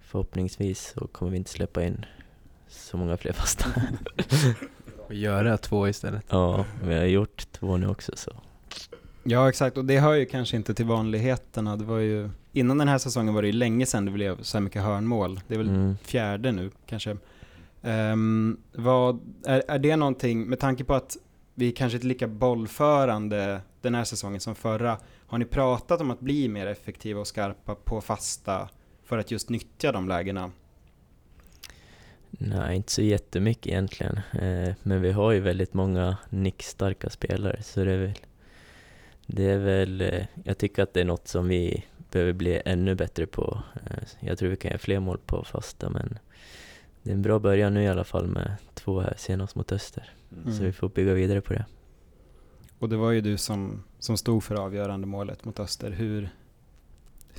förhoppningsvis 0.00 0.92
så 0.96 1.06
kommer 1.06 1.30
vi 1.32 1.36
inte 1.38 1.50
släppa 1.50 1.84
in 1.84 2.04
så 2.68 2.96
många 2.96 3.16
fler 3.16 3.32
fasta. 3.32 3.64
Och 5.06 5.14
göra 5.14 5.56
två 5.58 5.88
istället. 5.88 6.24
ja, 6.28 6.64
vi 6.84 6.94
har 6.94 7.04
gjort 7.04 7.46
två 7.52 7.76
nu 7.76 7.86
också 7.88 8.12
så. 8.16 8.32
Ja, 9.22 9.48
exakt. 9.48 9.76
Och 9.78 9.84
det 9.84 9.98
hör 10.00 10.14
ju 10.14 10.26
kanske 10.26 10.56
inte 10.56 10.74
till 10.74 10.84
vanligheterna. 10.86 11.76
Det 11.76 11.84
var 11.84 11.98
ju... 11.98 12.30
Innan 12.52 12.78
den 12.78 12.88
här 12.88 12.98
säsongen 12.98 13.34
var 13.34 13.42
det 13.42 13.48
ju 13.48 13.52
länge 13.52 13.86
sedan 13.86 14.04
det 14.04 14.10
blev 14.10 14.42
så 14.42 14.56
här 14.58 14.62
mycket 14.62 14.82
hörnmål. 14.82 15.40
Det 15.48 15.54
är 15.54 15.58
väl 15.58 15.68
Mm. 15.68 15.96
fjärde 16.02 16.52
nu 16.52 16.70
kanske. 16.86 17.16
Ehm, 17.82 18.56
vad, 18.72 19.20
är, 19.46 19.62
är 19.68 19.78
det 19.78 19.96
någonting, 19.96 20.46
med 20.46 20.60
tanke 20.60 20.84
på 20.84 20.94
att 20.94 21.16
vi 21.54 21.72
kanske 21.72 21.96
inte 21.96 22.06
är 22.06 22.08
lika 22.08 22.28
bollförande 22.28 23.60
den 23.84 23.94
här 23.94 24.04
säsongen 24.04 24.40
som 24.40 24.54
förra, 24.54 24.98
har 25.26 25.38
ni 25.38 25.44
pratat 25.44 26.00
om 26.00 26.10
att 26.10 26.20
bli 26.20 26.48
mer 26.48 26.66
effektiva 26.66 27.20
och 27.20 27.26
skarpa 27.26 27.74
på 27.74 28.00
fasta 28.00 28.68
för 29.04 29.18
att 29.18 29.30
just 29.30 29.50
nyttja 29.50 29.92
de 29.92 30.08
lägena? 30.08 30.50
Nej, 32.30 32.76
inte 32.76 32.92
så 32.92 33.02
jättemycket 33.02 33.66
egentligen. 33.66 34.20
Eh, 34.32 34.74
men 34.82 35.02
vi 35.02 35.12
har 35.12 35.32
ju 35.32 35.40
väldigt 35.40 35.74
många 35.74 36.16
nickstarka 36.30 37.10
spelare, 37.10 37.62
så 37.62 37.84
det 37.84 37.92
är 37.92 37.98
väl... 37.98 38.14
Det 39.26 39.50
är 39.50 39.58
väl... 39.58 40.00
Eh, 40.00 40.24
jag 40.44 40.58
tycker 40.58 40.82
att 40.82 40.94
det 40.94 41.00
är 41.00 41.04
något 41.04 41.28
som 41.28 41.48
vi 41.48 41.84
behöver 42.10 42.32
bli 42.32 42.62
ännu 42.64 42.94
bättre 42.94 43.26
på. 43.26 43.62
Eh, 43.74 44.02
jag 44.20 44.38
tror 44.38 44.48
vi 44.48 44.56
kan 44.56 44.68
göra 44.70 44.78
fler 44.78 45.00
mål 45.00 45.18
på 45.26 45.44
fasta, 45.44 45.90
men 45.90 46.18
det 47.02 47.10
är 47.10 47.14
en 47.14 47.22
bra 47.22 47.38
början 47.38 47.74
nu 47.74 47.82
i 47.82 47.88
alla 47.88 48.04
fall 48.04 48.26
med 48.26 48.56
två 48.74 49.00
här 49.00 49.14
senast 49.16 49.54
mot 49.54 49.72
Öster. 49.72 50.10
Mm. 50.32 50.54
Så 50.54 50.64
vi 50.64 50.72
får 50.72 50.88
bygga 50.88 51.14
vidare 51.14 51.40
på 51.40 51.52
det. 51.52 51.64
Och 52.78 52.88
det 52.88 52.96
var 52.96 53.10
ju 53.10 53.20
du 53.20 53.36
som, 53.36 53.82
som 53.98 54.16
stod 54.16 54.44
för 54.44 54.54
avgörande 54.54 55.06
målet 55.06 55.44
mot 55.44 55.60
Öster. 55.60 55.90
Hur, 55.90 56.28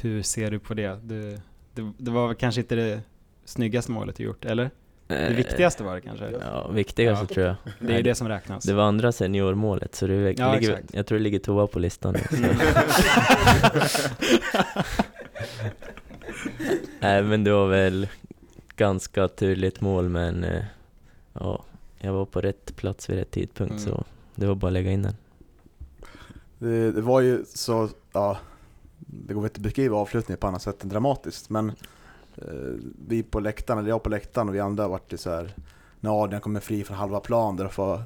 hur 0.02 0.21
ser 0.21 0.52
du 0.52 0.60
på 0.60 0.74
det? 0.74 1.00
Du, 1.04 1.38
det? 1.74 1.91
Det 1.98 2.12
var 2.12 2.34
kanske 2.34 2.62
inte 2.62 2.76
det 2.76 3.02
snyggaste 3.45 3.91
målet 3.91 4.15
du 4.15 4.24
gjort, 4.24 4.45
eller? 4.45 4.69
Det 5.08 5.34
viktigaste 5.34 5.84
var 5.84 5.95
det 5.95 6.02
kanske? 6.02 6.32
Ja, 6.32 6.67
viktigaste 6.67 7.26
Ja. 7.30 7.34
tror 7.34 7.45
jag. 7.45 7.56
Det 7.80 7.93
är 7.93 7.98
ju 7.98 8.04
det 8.04 8.15
som 8.15 8.28
räknas. 8.28 8.63
Det 8.63 8.74
var 8.74 8.84
andra 8.84 9.12
seniormålet, 9.12 9.95
så 9.95 10.08
det 10.08 10.13
Ja, 10.13 10.54
ligger, 10.56 10.71
exakt. 10.74 10.93
jag 10.93 11.06
tror 11.06 11.17
det 11.17 11.24
ligger 11.24 11.39
tvåa 11.39 11.67
på 11.67 11.80
listan 11.80 12.15
så. 12.30 12.36
Nej 17.00 17.24
men 17.24 17.43
det 17.43 17.52
var 17.52 17.67
väl 17.67 18.08
ganska 18.76 19.28
turligt 19.28 19.82
mål 19.82 20.10
men 20.10 20.43
eh, 20.43 20.63
ja, 21.34 21.63
jag 22.00 22.13
var 22.13 22.26
på 22.26 22.41
rätt 22.41 22.76
plats 22.76 23.10
vid 23.10 23.17
rätt 23.17 23.32
tidpunkt 23.32 23.71
Mm. 23.71 23.84
så 23.84 24.04
det 24.36 24.45
var 24.48 24.56
bara 24.56 24.67
att 24.67 24.74
lägga 24.74 24.91
in 24.91 25.02
den. 25.02 25.15
Det, 26.60 26.91
det 26.91 27.02
var 27.02 27.22
ju 27.22 27.46
så, 27.46 27.89
ja, 28.12 28.38
det 28.98 29.34
går 29.34 29.41
väl 29.41 29.50
inte 29.50 29.58
att 29.58 29.63
beskriva 29.63 29.98
avslutningen 29.98 30.39
på 30.39 30.48
annat 30.48 30.62
sätt 30.62 30.84
än 30.84 30.89
dramatiskt, 30.89 31.50
men 31.50 31.70
eh, 32.36 32.74
vi 33.08 33.24
på 33.24 33.39
läktaren, 33.39 33.80
eller 33.80 33.89
jag 33.89 34.04
på 34.04 34.10
läktaren 34.10 34.50
och 34.50 34.56
vi 34.56 34.60
andra 34.60 34.88
vart 34.88 35.10
det 35.10 35.18
så 35.18 35.30
här 35.30 35.56
när 36.00 36.24
Adrian 36.24 36.41
kommer 36.41 36.60
fri 36.60 36.84
från 36.84 36.98
halva 36.98 37.20
plan 37.20 37.56
där 37.56 37.68
får, 37.68 38.04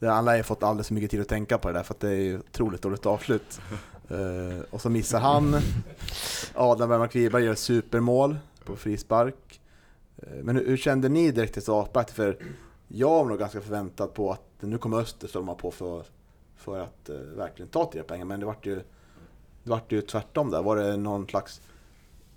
alla 0.00 0.36
har 0.36 0.42
fått 0.42 0.62
alldeles 0.62 0.86
för 0.86 0.94
mycket 0.94 1.10
tid 1.10 1.20
att 1.20 1.28
tänka 1.28 1.58
på 1.58 1.68
det 1.68 1.74
där 1.74 1.82
för 1.82 1.94
att 1.94 2.00
det 2.00 2.08
är 2.08 2.20
ju 2.20 2.38
otroligt 2.38 2.82
dåligt 2.82 3.06
avslut. 3.06 3.60
Eh, 4.10 4.60
och 4.70 4.80
så 4.80 4.90
missar 4.90 5.20
han, 5.20 5.56
Adam 6.54 6.88
Bergman 6.88 7.08
Kviberg 7.08 7.44
gör 7.44 7.54
supermål 7.54 8.36
på 8.64 8.76
frispark. 8.76 9.60
Eh, 10.16 10.42
men 10.42 10.56
hur, 10.56 10.66
hur 10.66 10.76
kände 10.76 11.08
ni 11.08 11.30
direkt 11.30 11.56
efter 11.56 11.72
avspark? 11.72 12.10
För 12.10 12.38
jag 12.88 13.08
var 13.08 13.24
nog 13.24 13.38
ganska 13.38 13.60
förväntad 13.60 14.14
på 14.14 14.32
att 14.32 14.42
nu 14.60 14.78
kommer 14.78 14.98
Öster 14.98 15.28
storma 15.28 15.54
på 15.54 15.70
för 15.70 16.04
för 16.58 16.80
att 16.80 17.08
eh, 17.08 17.16
verkligen 17.16 17.68
ta 17.68 17.90
tre 17.92 18.02
poäng. 18.02 18.26
Men 18.26 18.40
det 18.40 18.46
vart 18.46 18.66
ju, 18.66 18.74
det 18.74 19.70
vart 19.70 19.92
ju 19.92 20.00
tvärtom 20.02 20.50
där. 20.50 20.62
Var 20.62 20.76
det 20.76 20.96
någon 20.96 21.26
slags 21.26 21.60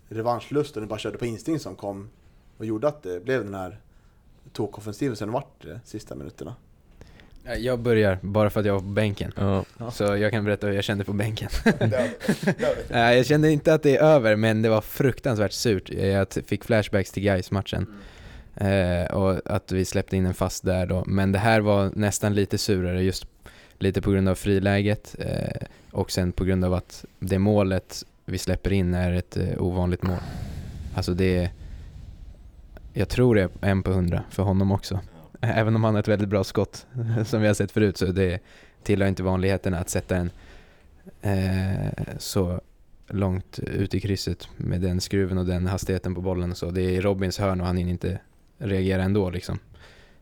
revanschlust 0.09 0.75
och 0.75 0.81
ni 0.81 0.87
bara 0.87 0.99
körde 0.99 1.17
på 1.17 1.25
instinkt 1.25 1.61
som 1.61 1.75
kom 1.75 2.09
vad 2.57 2.67
gjorde 2.67 2.87
att 2.87 3.03
det 3.03 3.23
blev 3.23 3.43
den 3.43 3.53
här 3.53 3.79
tokoffensiven 4.53 5.15
sen 5.15 5.31
vart 5.31 5.61
det 5.61 5.79
sista 5.85 6.15
minuterna? 6.15 6.55
Ja, 7.43 7.55
Jag 7.55 7.79
börjar, 7.79 8.19
bara 8.21 8.49
för 8.49 8.59
att 8.59 8.65
jag 8.65 8.73
var 8.73 8.79
på 8.79 8.85
bänken. 8.85 9.33
Ja, 9.35 9.91
Så 9.91 10.03
jag 10.03 10.31
kan 10.31 10.45
berätta 10.45 10.67
hur 10.67 10.73
jag 10.73 10.83
kände 10.83 11.03
på 11.03 11.13
bänken. 11.13 11.49
Nej, 12.89 13.17
jag 13.17 13.25
kände 13.25 13.51
inte 13.51 13.73
att 13.73 13.83
det 13.83 13.97
är 13.97 14.03
över, 14.03 14.35
men 14.35 14.61
det 14.61 14.69
var 14.69 14.81
fruktansvärt 14.81 15.51
surt. 15.51 15.89
Jag 15.89 16.27
fick 16.45 16.63
flashbacks 16.63 17.11
till 17.11 17.23
guys 17.23 17.51
matchen 17.51 17.87
eh, 18.55 19.13
och 19.13 19.41
att 19.45 19.71
vi 19.71 19.85
släppte 19.85 20.17
in 20.17 20.25
en 20.25 20.33
fast 20.33 20.65
där 20.65 20.85
då. 20.85 21.03
Men 21.07 21.31
det 21.31 21.39
här 21.39 21.61
var 21.61 21.91
nästan 21.95 22.35
lite 22.35 22.57
surare, 22.57 23.03
just 23.03 23.25
lite 23.81 24.01
på 24.01 24.11
grund 24.11 24.29
av 24.29 24.35
friläget 24.35 25.15
eh, 25.19 25.67
och 25.91 26.11
sen 26.11 26.31
på 26.31 26.43
grund 26.43 26.65
av 26.65 26.73
att 26.73 27.05
det 27.19 27.39
målet 27.39 28.05
vi 28.25 28.37
släpper 28.37 28.73
in 28.73 28.93
är 28.93 29.11
ett 29.11 29.37
eh, 29.37 29.61
ovanligt 29.61 30.03
mål. 30.03 30.19
Alltså 30.95 31.13
det 31.13 31.37
är, 31.37 31.49
jag 32.93 33.09
tror 33.09 33.35
det 33.35 33.41
är 33.41 33.49
en 33.61 33.83
på 33.83 33.91
hundra 33.91 34.23
för 34.29 34.43
honom 34.43 34.71
också. 34.71 34.99
Även 35.41 35.75
om 35.75 35.83
han 35.83 35.93
har 35.93 35.99
ett 35.99 36.07
väldigt 36.07 36.29
bra 36.29 36.43
skott 36.43 36.87
som 37.25 37.41
vi 37.41 37.47
har 37.47 37.53
sett 37.53 37.71
förut 37.71 37.97
så 37.97 38.05
det 38.05 38.39
tillhör 38.83 39.07
inte 39.07 39.23
vanligheterna 39.23 39.79
att 39.79 39.89
sätta 39.89 40.15
en 40.15 40.31
eh, 41.21 42.15
så 42.17 42.61
långt 43.07 43.59
ut 43.59 43.93
i 43.93 43.99
krysset 43.99 44.49
med 44.57 44.81
den 44.81 45.01
skruven 45.01 45.37
och 45.37 45.45
den 45.45 45.67
hastigheten 45.67 46.15
på 46.15 46.21
bollen 46.21 46.51
och 46.51 46.57
så. 46.57 46.71
Det 46.71 46.81
är 46.81 47.01
Robins 47.01 47.39
hörn 47.39 47.61
och 47.61 47.67
han 47.67 47.77
hinner 47.77 47.91
inte 47.91 48.19
reagera 48.57 49.03
ändå 49.03 49.29
liksom. 49.29 49.59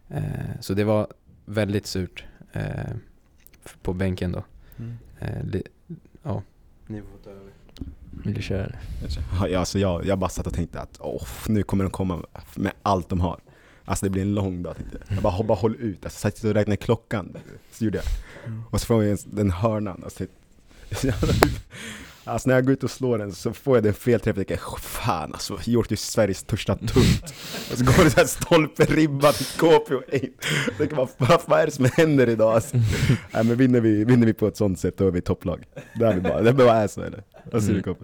Eh, 0.09 0.23
så 0.59 0.73
det 0.73 0.83
var 0.83 1.07
väldigt 1.45 1.85
surt 1.85 2.23
eh, 2.53 2.93
på 3.81 3.93
bänken 3.93 4.31
då. 4.31 4.43
Eh, 5.19 5.43
li- 5.43 5.67
ja. 6.23 6.43
Ni 6.87 7.01
får 7.01 7.17
ta 7.23 7.29
över. 7.29 7.51
vill 8.23 8.33
du 8.33 8.41
köra? 8.41 8.75
Ja, 9.49 9.59
alltså 9.59 9.79
jag, 9.79 10.05
jag 10.05 10.19
bara 10.19 10.29
satt 10.29 10.47
och 10.47 10.53
tänkte 10.53 10.81
att 10.81 10.97
åh, 10.99 11.23
nu 11.47 11.63
kommer 11.63 11.83
de 11.83 11.89
komma 11.91 12.23
med 12.55 12.71
allt 12.81 13.09
de 13.09 13.19
har. 13.21 13.39
Alltså 13.85 14.05
det 14.05 14.09
blir 14.09 14.21
en 14.21 14.33
lång 14.33 14.63
dag 14.63 14.75
tänkte 14.77 14.97
jag. 15.07 15.15
Jag 15.17 15.23
bara, 15.23 15.43
bara 15.43 15.57
håll 15.57 15.75
ut. 15.75 16.05
Alltså, 16.05 16.19
satt 16.19 16.43
och 16.43 16.53
räknade 16.53 16.77
klockan. 16.77 17.37
Så 17.71 17.85
gjorde 17.85 17.97
jag. 17.97 18.05
Och 18.71 18.81
så 18.81 18.85
får 18.85 19.03
en- 19.03 19.17
den 19.25 19.51
hörnan. 19.51 20.01
Alltså, 20.03 20.25
alltså 22.29 22.49
när 22.49 22.55
jag 22.55 22.65
går 22.65 22.73
ut 22.73 22.83
och 22.83 22.91
slår 22.91 23.17
den 23.17 23.31
så 23.31 23.53
får 23.53 23.77
jag 23.77 23.83
den 23.83 23.93
felträff. 23.93 24.37
Jag 24.37 24.47
tänker, 24.47 24.79
fan 24.79 25.33
alltså, 25.33 25.59
gjort 25.65 25.91
ju 25.91 25.95
Sveriges 25.95 26.37
största 26.37 26.75
tunt. 26.75 27.33
Och 27.71 27.77
så 27.77 27.85
går 27.85 28.03
det 28.03 28.09
så 28.09 28.19
här 28.19 28.27
stolpe, 28.27 28.85
ribba 28.85 29.31
KP 29.57 29.95
och. 29.95 30.03
Jag 30.11 30.77
tänker, 30.77 30.95
vad, 30.95 31.09
vad, 31.17 31.41
vad 31.45 31.59
är 31.59 31.65
det 31.65 31.71
som 31.71 31.85
händer 31.93 32.29
idag? 32.29 32.53
Alltså, 32.53 32.77
nej, 33.31 33.43
men 33.43 33.55
vinner, 33.55 33.81
vi, 33.81 34.03
vinner 34.03 34.25
vi 34.25 34.33
på 34.33 34.47
ett 34.47 34.57
sånt 34.57 34.79
sätt 34.79 34.97
då 34.97 35.07
är 35.07 35.11
vi 35.11 35.21
topplag. 35.21 35.63
Det 35.95 36.05
är 36.05 36.13
vi 36.13 36.21
bara, 36.21 36.41
det 36.41 36.53
bara 36.53 36.75
är 36.75 36.87
så 36.87 37.01
eller? 37.01 37.23
Vad 37.51 37.63
säger 37.63 37.81
du? 37.81 37.95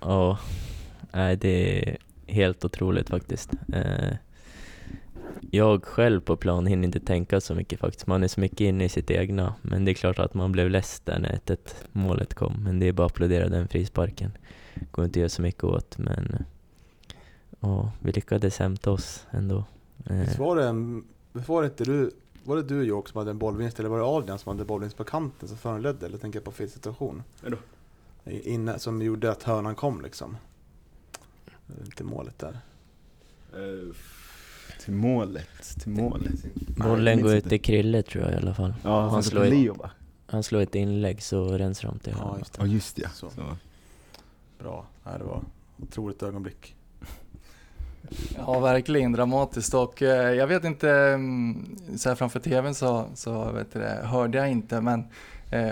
Ja, 0.00 0.38
nej 1.12 1.36
det 1.36 1.78
är 1.78 1.96
helt 2.26 2.64
otroligt 2.64 3.10
faktiskt. 3.10 3.50
Eh, 3.72 4.14
jag 5.40 5.84
själv 5.84 6.20
på 6.20 6.36
plan 6.36 6.66
hinner 6.66 6.84
inte 6.84 7.00
tänka 7.00 7.40
så 7.40 7.54
mycket 7.54 7.80
faktiskt. 7.80 8.06
Man 8.06 8.22
är 8.24 8.28
så 8.28 8.40
mycket 8.40 8.60
inne 8.60 8.84
i 8.84 8.88
sitt 8.88 9.10
egna. 9.10 9.54
Men 9.62 9.84
det 9.84 9.90
är 9.90 9.94
klart 9.94 10.18
att 10.18 10.34
man 10.34 10.52
blev 10.52 10.70
less 10.70 11.00
där 11.00 11.18
när 11.18 11.40
1 11.52 11.84
målet 11.92 12.34
kom. 12.34 12.64
Men 12.64 12.78
det 12.78 12.88
är 12.88 12.92
bara 12.92 13.06
att 13.06 13.12
applådera 13.12 13.48
den 13.48 13.68
frisparken. 13.68 14.32
Går 14.90 15.04
inte 15.04 15.18
att 15.18 15.20
göra 15.20 15.28
så 15.28 15.42
mycket 15.42 15.64
åt 15.64 15.98
men 15.98 16.44
ja, 17.60 17.92
vi 18.00 18.12
lyckades 18.12 18.58
hämta 18.58 18.90
oss 18.90 19.26
ändå. 19.30 19.64
Eh, 20.06 20.16
Visst 20.16 20.38
var 20.38 20.56
det, 20.56 20.68
en, 20.68 21.04
var 21.32 21.62
det 21.62 21.68
inte 21.68 21.84
du, 21.84 22.10
var 22.44 22.56
det 22.56 22.62
du 22.62 22.84
Jock 22.84 23.08
som 23.08 23.18
hade 23.18 23.30
en 23.30 23.38
bollvinst 23.38 23.78
eller 23.78 23.88
var 23.88 23.98
det 23.98 24.04
Adrian 24.04 24.38
som 24.38 24.50
hade 24.50 24.64
bollvinst 24.64 24.96
på 24.96 25.04
kanten 25.04 25.48
som 25.48 25.58
föranledde 25.58 26.06
eller 26.06 26.18
tänker 26.18 26.38
jag 26.38 26.44
på 26.44 26.52
fel 26.52 26.70
situation? 26.70 27.22
Vadå? 27.42 27.56
Inne, 28.24 28.78
som 28.78 29.02
gjorde 29.02 29.30
att 29.30 29.42
hörnan 29.42 29.74
kom 29.74 30.02
liksom. 30.02 30.36
Inte 31.84 32.04
målet 32.04 32.38
där. 32.38 32.58
Eh, 33.52 33.94
till 34.90 34.96
målet, 34.98 35.80
till 35.80 35.90
målet. 35.92 36.32
bollen 36.76 37.22
går 37.22 37.34
ut 37.34 37.48
till 37.48 37.60
Krille 37.60 38.02
tror 38.02 38.24
jag 38.24 38.32
i 38.32 38.36
alla 38.36 38.54
fall. 38.54 38.74
Ja, 38.82 39.00
han 39.00 39.10
han 39.10 39.22
slår 39.22 39.44
Leo 39.44 39.74
va? 39.74 39.90
Han 40.26 40.42
slår 40.42 40.60
ett 40.60 40.74
inlägg 40.74 41.22
så 41.22 41.58
rensar 41.58 41.88
de 41.88 41.98
till 41.98 42.12
Ja, 42.18 42.22
honom. 42.24 42.38
just 42.38 42.56
Ja 42.58 42.64
det. 42.64 42.70
just 42.70 42.96
det, 42.96 43.02
ja. 43.02 43.08
Så. 43.14 43.30
Så. 43.30 43.42
Bra. 44.58 44.86
Ja, 45.04 45.10
det 45.18 45.24
var 45.24 45.36
ett 45.38 45.82
otroligt 45.82 46.22
ögonblick. 46.22 46.74
Ja, 48.36 48.60
verkligen 48.60 49.12
dramatiskt 49.12 49.74
och 49.74 50.02
eh, 50.02 50.32
jag 50.34 50.46
vet 50.46 50.64
inte, 50.64 50.90
mm, 50.90 51.76
så 51.96 52.08
här 52.08 52.16
framför 52.16 52.40
tvn 52.40 52.74
så, 52.74 53.06
så 53.14 53.52
vet 53.52 53.72
du 53.72 53.78
det, 53.78 54.00
hörde 54.04 54.38
jag 54.38 54.50
inte 54.50 54.80
men 54.80 55.04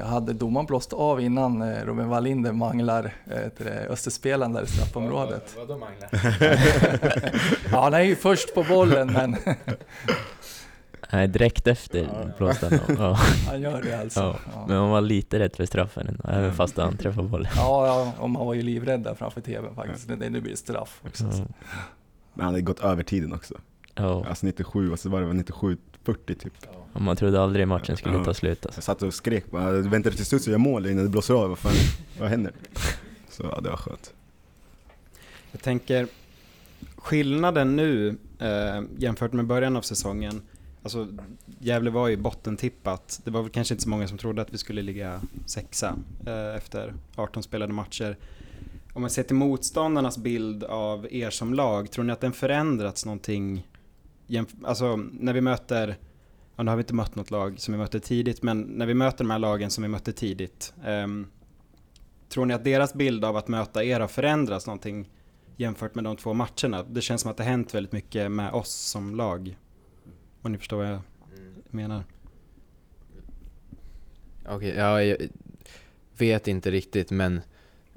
hade 0.05 0.33
domaren 0.33 0.67
blåst 0.67 0.93
av 0.93 1.21
innan 1.21 1.63
eh, 1.63 1.85
Robin 1.85 2.09
Wallinder 2.09 2.53
manglar 2.53 3.13
eh, 3.27 3.41
det, 3.59 3.87
Österspelaren 3.91 4.53
där 4.53 4.63
i 4.63 4.67
straffområdet? 4.67 5.55
Vadå 5.57 5.79
manglar? 5.79 6.09
Ja, 7.73 7.83
han 7.83 7.95
är 7.95 8.01
ju 8.01 8.17
först 8.17 8.55
på 8.55 8.63
bollen 8.65 9.13
men 9.13 9.37
Nej, 11.13 11.29
direkt 11.29 11.67
efter 11.67 12.33
blåste 12.39 12.67
han 12.87 12.97
av. 12.97 13.03
Ja. 13.03 13.19
han 13.49 13.61
gör 13.61 13.83
det 13.83 14.01
alltså. 14.01 14.21
Ja, 14.21 14.37
Ja, 14.55 14.65
Men 14.69 14.77
man 14.79 14.91
var 14.91 15.01
lite 15.01 15.39
rädd 15.39 15.57
för 15.57 15.67
straffen 15.67 16.07
ändå, 16.09 16.29
även 16.29 16.55
fast 16.55 16.77
han 16.77 16.97
träffade 16.97 17.29
bollen. 17.29 17.53
ja, 17.57 17.87
ja 17.87 18.13
och 18.23 18.31
man 18.31 18.47
var 18.47 18.55
ju 18.55 18.63
livrädd 18.63 19.01
där 19.01 19.15
framför 19.15 19.41
tvn 19.41 19.75
faktiskt. 19.75 20.09
Det, 20.09 20.17
det 20.29 20.41
blir 20.41 20.57
straff 20.57 21.01
också. 21.07 21.25
Ja. 21.25 21.45
Men 22.35 22.45
han 22.45 22.55
hade 22.55 22.61
gått 22.61 22.81
över 22.81 23.03
tiden 23.03 23.33
också. 23.33 23.55
Ja, 23.99 24.25
Alltså 24.29 24.47
97 24.47 24.91
och 24.93 24.99
så 24.99 25.09
var 25.09 25.21
det 25.21 25.27
väl 25.27 25.37
97 25.37 25.77
40 26.05 26.35
typ. 26.35 26.53
och 26.93 27.01
man 27.01 27.17
trodde 27.17 27.41
aldrig 27.43 27.69
matchen 27.69 27.97
skulle 27.97 28.17
Ja. 28.17 28.25
ta 28.25 28.35
slut 28.35 28.67
alltså. 28.67 28.79
Jag 28.79 28.85
satt 28.85 29.03
och 29.03 29.15
skrek 29.15 29.51
bara, 29.51 29.63
jag 29.77 29.83
väntade 29.83 30.17
till 30.17 30.27
slut 30.27 30.43
så 30.43 30.51
jag 30.51 30.61
mål 30.61 30.87
innan 30.87 31.05
det 31.05 31.11
blåser 31.11 31.35
av, 31.35 31.49
vad 31.49 31.59
fan, 31.59 31.73
vad 32.21 32.29
händer? 32.29 32.53
Så 33.31 33.43
ja, 33.53 33.61
det 33.61 33.71
var 33.71 33.77
skönt. 33.77 34.15
Jag 35.53 35.63
tänker, 35.63 36.07
skillnaden 36.97 37.77
nu 37.77 38.09
eh, 38.39 38.83
jämfört 38.99 39.33
med 39.33 39.47
början 39.47 39.77
av 39.77 39.83
säsongen, 39.83 40.43
alltså 40.83 41.09
Gävle 41.59 41.91
var 41.91 42.09
ju 42.09 42.17
bottentippat. 42.17 43.21
Det 43.25 43.31
var 43.31 43.43
väl 43.43 43.51
kanske 43.51 43.75
inte 43.75 43.83
så 43.85 43.89
många 43.91 44.09
som 44.09 44.19
trodde 44.19 44.43
att 44.43 44.53
vi 44.55 44.59
skulle 44.59 44.83
ligga 44.83 45.21
sexa 45.47 45.97
eh, 46.27 46.57
efter 46.57 46.95
18 47.17 47.43
spelade 47.43 47.73
matcher. 47.73 48.17
Om 48.93 49.01
man 49.03 49.11
ser 49.11 49.23
till 49.23 49.37
motståndarnas 49.37 50.19
bild 50.19 50.65
av 50.65 51.07
er 51.11 51.31
som 51.31 51.55
lag, 51.55 51.91
tror 51.91 52.05
ni 52.05 52.13
att 52.13 52.21
den 52.21 52.33
förändrats 52.33 53.05
någonting? 53.07 53.67
Alltså 54.65 54.97
när 54.97 55.33
vi 55.33 55.41
möter, 55.41 55.97
ja, 56.57 56.63
nu 56.63 56.71
har 56.71 56.77
vi 56.77 56.81
inte 56.81 56.95
mött 56.95 57.15
något 57.15 57.31
lag 57.31 57.61
som 57.61 57.75
vi 57.75 57.79
mötte 57.79 58.01
tidigt, 58.01 58.43
men 58.43 58.61
när 58.61 58.87
vi 58.87 58.95
möter 58.95 59.19
de 59.25 59.31
här 59.31 59.39
lagen 59.39 59.71
som 59.71 59.83
vi 59.83 59.89
mötte 59.89 60.13
tidigt, 60.13 60.75
ehm, 60.85 61.27
tror 62.29 62.47
ni 62.47 62.55
att 62.55 62.65
deras 62.65 62.95
bild 62.95 63.25
av 63.25 63.37
att 63.37 63.49
möta 63.49 63.85
er 63.85 64.01
har 64.01 64.09
förändrats 64.09 64.67
någonting 64.67 65.11
jämfört 65.57 65.95
med 65.95 66.05
de 66.05 66.17
två 66.17 66.35
matcherna? 66.35 66.83
Det 66.83 67.01
känns 67.01 67.21
som 67.21 67.31
att 67.31 67.37
det 67.37 67.43
har 67.43 67.51
hänt 67.51 67.75
väldigt 67.75 67.93
mycket 67.93 68.31
med 68.31 68.53
oss 68.53 68.75
som 68.75 69.15
lag. 69.15 69.59
Om 70.43 70.53
ni 70.53 70.59
förstår 70.59 70.77
vad 70.77 70.87
jag 70.87 71.01
menar. 71.71 72.05
Okej, 74.49 74.75
ja, 74.77 75.03
jag 75.03 75.17
vet 76.19 76.49
inte 76.49 76.71
riktigt 76.71 77.11
men 77.11 77.41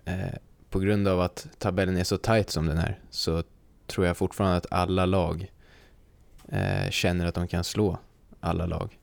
eh, 0.05 0.35
på 0.69 0.79
grund 0.79 1.07
av 1.07 1.19
att 1.19 1.47
tabellen 1.57 1.97
är 1.97 2.03
så 2.03 2.17
tight 2.17 2.49
som 2.49 2.65
den 2.65 2.77
är 2.77 2.99
så 3.09 3.43
tror 3.87 4.05
jag 4.05 4.17
fortfarande 4.17 4.57
att 4.57 4.71
alla 4.71 5.05
lag 5.05 5.51
eh, 6.51 6.89
känner 6.89 7.25
att 7.25 7.35
de 7.35 7.47
kan 7.47 7.63
slå 7.63 7.99
alla 8.39 8.65
lag. 8.65 8.97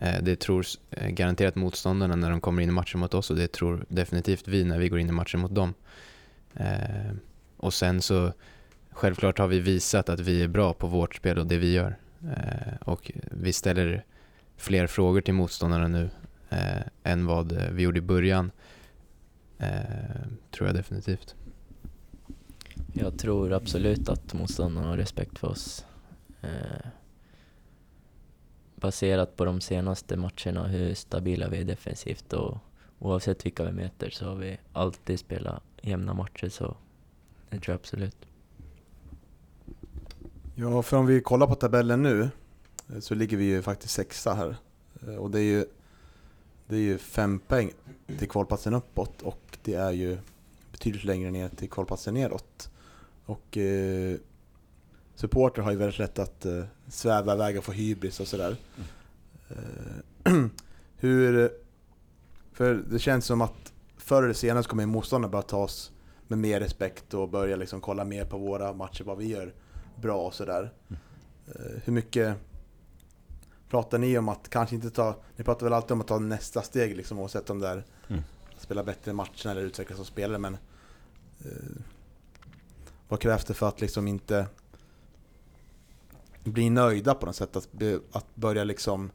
Eh, 0.00 0.22
det 0.22 0.36
tror 0.36 0.66
eh, 0.90 1.08
garanterat 1.08 1.54
motståndarna 1.54 2.16
när 2.16 2.30
de 2.30 2.40
kommer 2.40 2.62
in 2.62 2.68
i 2.68 2.72
matchen 2.72 3.00
mot 3.00 3.14
oss 3.14 3.30
och 3.30 3.36
det 3.36 3.52
tror 3.52 3.84
definitivt 3.88 4.48
vi 4.48 4.64
när 4.64 4.78
vi 4.78 4.88
går 4.88 4.98
in 4.98 5.08
i 5.08 5.12
matchen 5.12 5.40
mot 5.40 5.54
dem. 5.54 5.74
Eh, 6.54 7.12
och 7.56 7.74
sen 7.74 8.02
så 8.02 8.32
självklart 8.90 9.38
har 9.38 9.46
vi 9.46 9.60
visat 9.60 10.08
att 10.08 10.20
vi 10.20 10.42
är 10.42 10.48
bra 10.48 10.72
på 10.72 10.86
vårt 10.86 11.14
spel 11.14 11.38
och 11.38 11.46
det 11.46 11.56
vi 11.56 11.72
gör. 11.72 11.96
Eh, 12.22 12.74
och 12.80 13.12
vi 13.30 13.52
ställer 13.52 14.04
fler 14.56 14.86
frågor 14.86 15.20
till 15.20 15.34
motståndarna 15.34 15.88
nu 15.88 16.10
eh, 16.48 16.82
än 17.02 17.26
vad 17.26 17.52
eh, 17.52 17.70
vi 17.70 17.82
gjorde 17.82 17.98
i 17.98 18.02
början. 18.02 18.50
Eh, 19.58 19.68
tror 20.50 20.68
jag 20.68 20.76
definitivt. 20.76 21.34
Jag 22.92 23.18
tror 23.18 23.52
absolut 23.52 24.08
att 24.08 24.34
motståndarna 24.34 24.88
har 24.88 24.96
respekt 24.96 25.38
för 25.38 25.48
oss. 25.48 25.84
Eh, 26.42 26.86
baserat 28.74 29.36
på 29.36 29.44
de 29.44 29.60
senaste 29.60 30.16
matcherna, 30.16 30.66
hur 30.66 30.94
stabila 30.94 31.48
vi 31.48 31.60
är 31.60 31.64
defensivt 31.64 32.32
och 32.32 32.58
oavsett 32.98 33.46
vilka 33.46 33.64
vi 33.64 33.72
möter 33.72 34.10
så 34.10 34.24
har 34.24 34.34
vi 34.34 34.58
alltid 34.72 35.18
spelat 35.18 35.62
jämna 35.82 36.14
matcher 36.14 36.48
så 36.48 36.76
det 37.50 37.60
tror 37.60 37.72
jag 37.72 37.78
absolut. 37.78 38.16
Ja, 40.54 40.82
för 40.82 40.96
om 40.96 41.06
vi 41.06 41.20
kollar 41.20 41.46
på 41.46 41.54
tabellen 41.54 42.02
nu 42.02 42.30
eh, 42.88 43.00
så 43.00 43.14
ligger 43.14 43.36
vi 43.36 43.44
ju 43.44 43.62
faktiskt 43.62 43.94
sexa 43.94 44.34
här. 44.34 44.56
Eh, 45.06 45.14
och 45.14 45.30
det 45.30 45.38
är 45.38 45.44
ju, 45.44 45.64
det 46.66 46.76
är 46.76 46.80
ju 46.80 46.98
fem 46.98 47.38
poäng 47.38 47.72
till 48.18 48.28
kvalplatsen 48.28 48.74
uppåt 48.74 49.22
och 49.22 49.58
det 49.62 49.74
är 49.74 49.90
ju 49.90 50.18
betydligt 50.72 51.04
längre 51.04 51.30
ner 51.30 51.48
till 51.48 51.70
kvalplatsen 51.70 52.14
neråt. 52.14 52.70
Och 53.26 53.56
eh, 53.56 54.16
supporter 55.20 55.62
har 55.62 55.70
ju 55.70 55.76
väldigt 55.76 55.98
lätt 55.98 56.18
att 56.18 56.46
eh, 56.46 56.64
sväva 56.88 57.34
iväg 57.34 57.58
och 57.58 57.64
få 57.64 57.72
hybris 57.72 58.20
och 58.20 58.28
sådär. 58.28 58.56
Eh, 59.48 60.32
hur... 60.96 61.50
För 62.52 62.74
det 62.74 62.98
känns 62.98 63.26
som 63.26 63.40
att 63.40 63.72
förr 63.96 64.22
eller 64.22 64.34
senare 64.34 64.62
så 64.62 64.68
kommer 64.68 64.86
motståndarna 64.86 65.32
börja 65.32 65.42
ta 65.42 65.58
oss 65.58 65.92
med 66.28 66.38
mer 66.38 66.60
respekt 66.60 67.14
och 67.14 67.28
börja 67.28 67.56
liksom 67.56 67.80
kolla 67.80 68.04
mer 68.04 68.24
på 68.24 68.38
våra 68.38 68.72
matcher, 68.72 69.04
vad 69.04 69.18
vi 69.18 69.28
gör 69.28 69.54
bra 69.96 70.26
och 70.26 70.34
sådär. 70.34 70.72
Eh, 71.46 71.82
hur 71.84 71.92
mycket 71.92 72.36
pratar 73.70 73.98
ni 73.98 74.18
om 74.18 74.28
att 74.28 74.48
kanske 74.48 74.74
inte 74.74 74.90
ta, 74.90 75.16
ni 75.36 75.44
pratar 75.44 75.66
väl 75.66 75.72
alltid 75.72 75.92
om 75.92 76.00
att 76.00 76.06
ta 76.06 76.18
nästa 76.18 76.62
steg 76.62 76.96
liksom 76.96 77.18
oavsett 77.18 77.50
om 77.50 77.58
det 77.58 77.68
är 77.68 77.84
Mm. 78.08 78.22
spela 78.58 78.84
bättre 78.84 79.12
matcher 79.12 79.48
eller 79.48 79.62
utvecklas 79.62 79.96
som 79.96 80.06
spelare 80.06 80.38
men 80.38 80.54
eh, 81.44 81.82
vad 83.08 83.20
krävs 83.20 83.44
det 83.44 83.54
för 83.54 83.68
att 83.68 83.80
liksom 83.80 84.08
inte 84.08 84.46
bli 86.44 86.70
nöjda 86.70 87.14
på 87.14 87.26
något 87.26 87.36
sätt? 87.36 87.56
Att, 87.56 87.72
be- 87.72 88.00
att 88.12 88.36
börja 88.36 88.64
liksom 88.64 89.10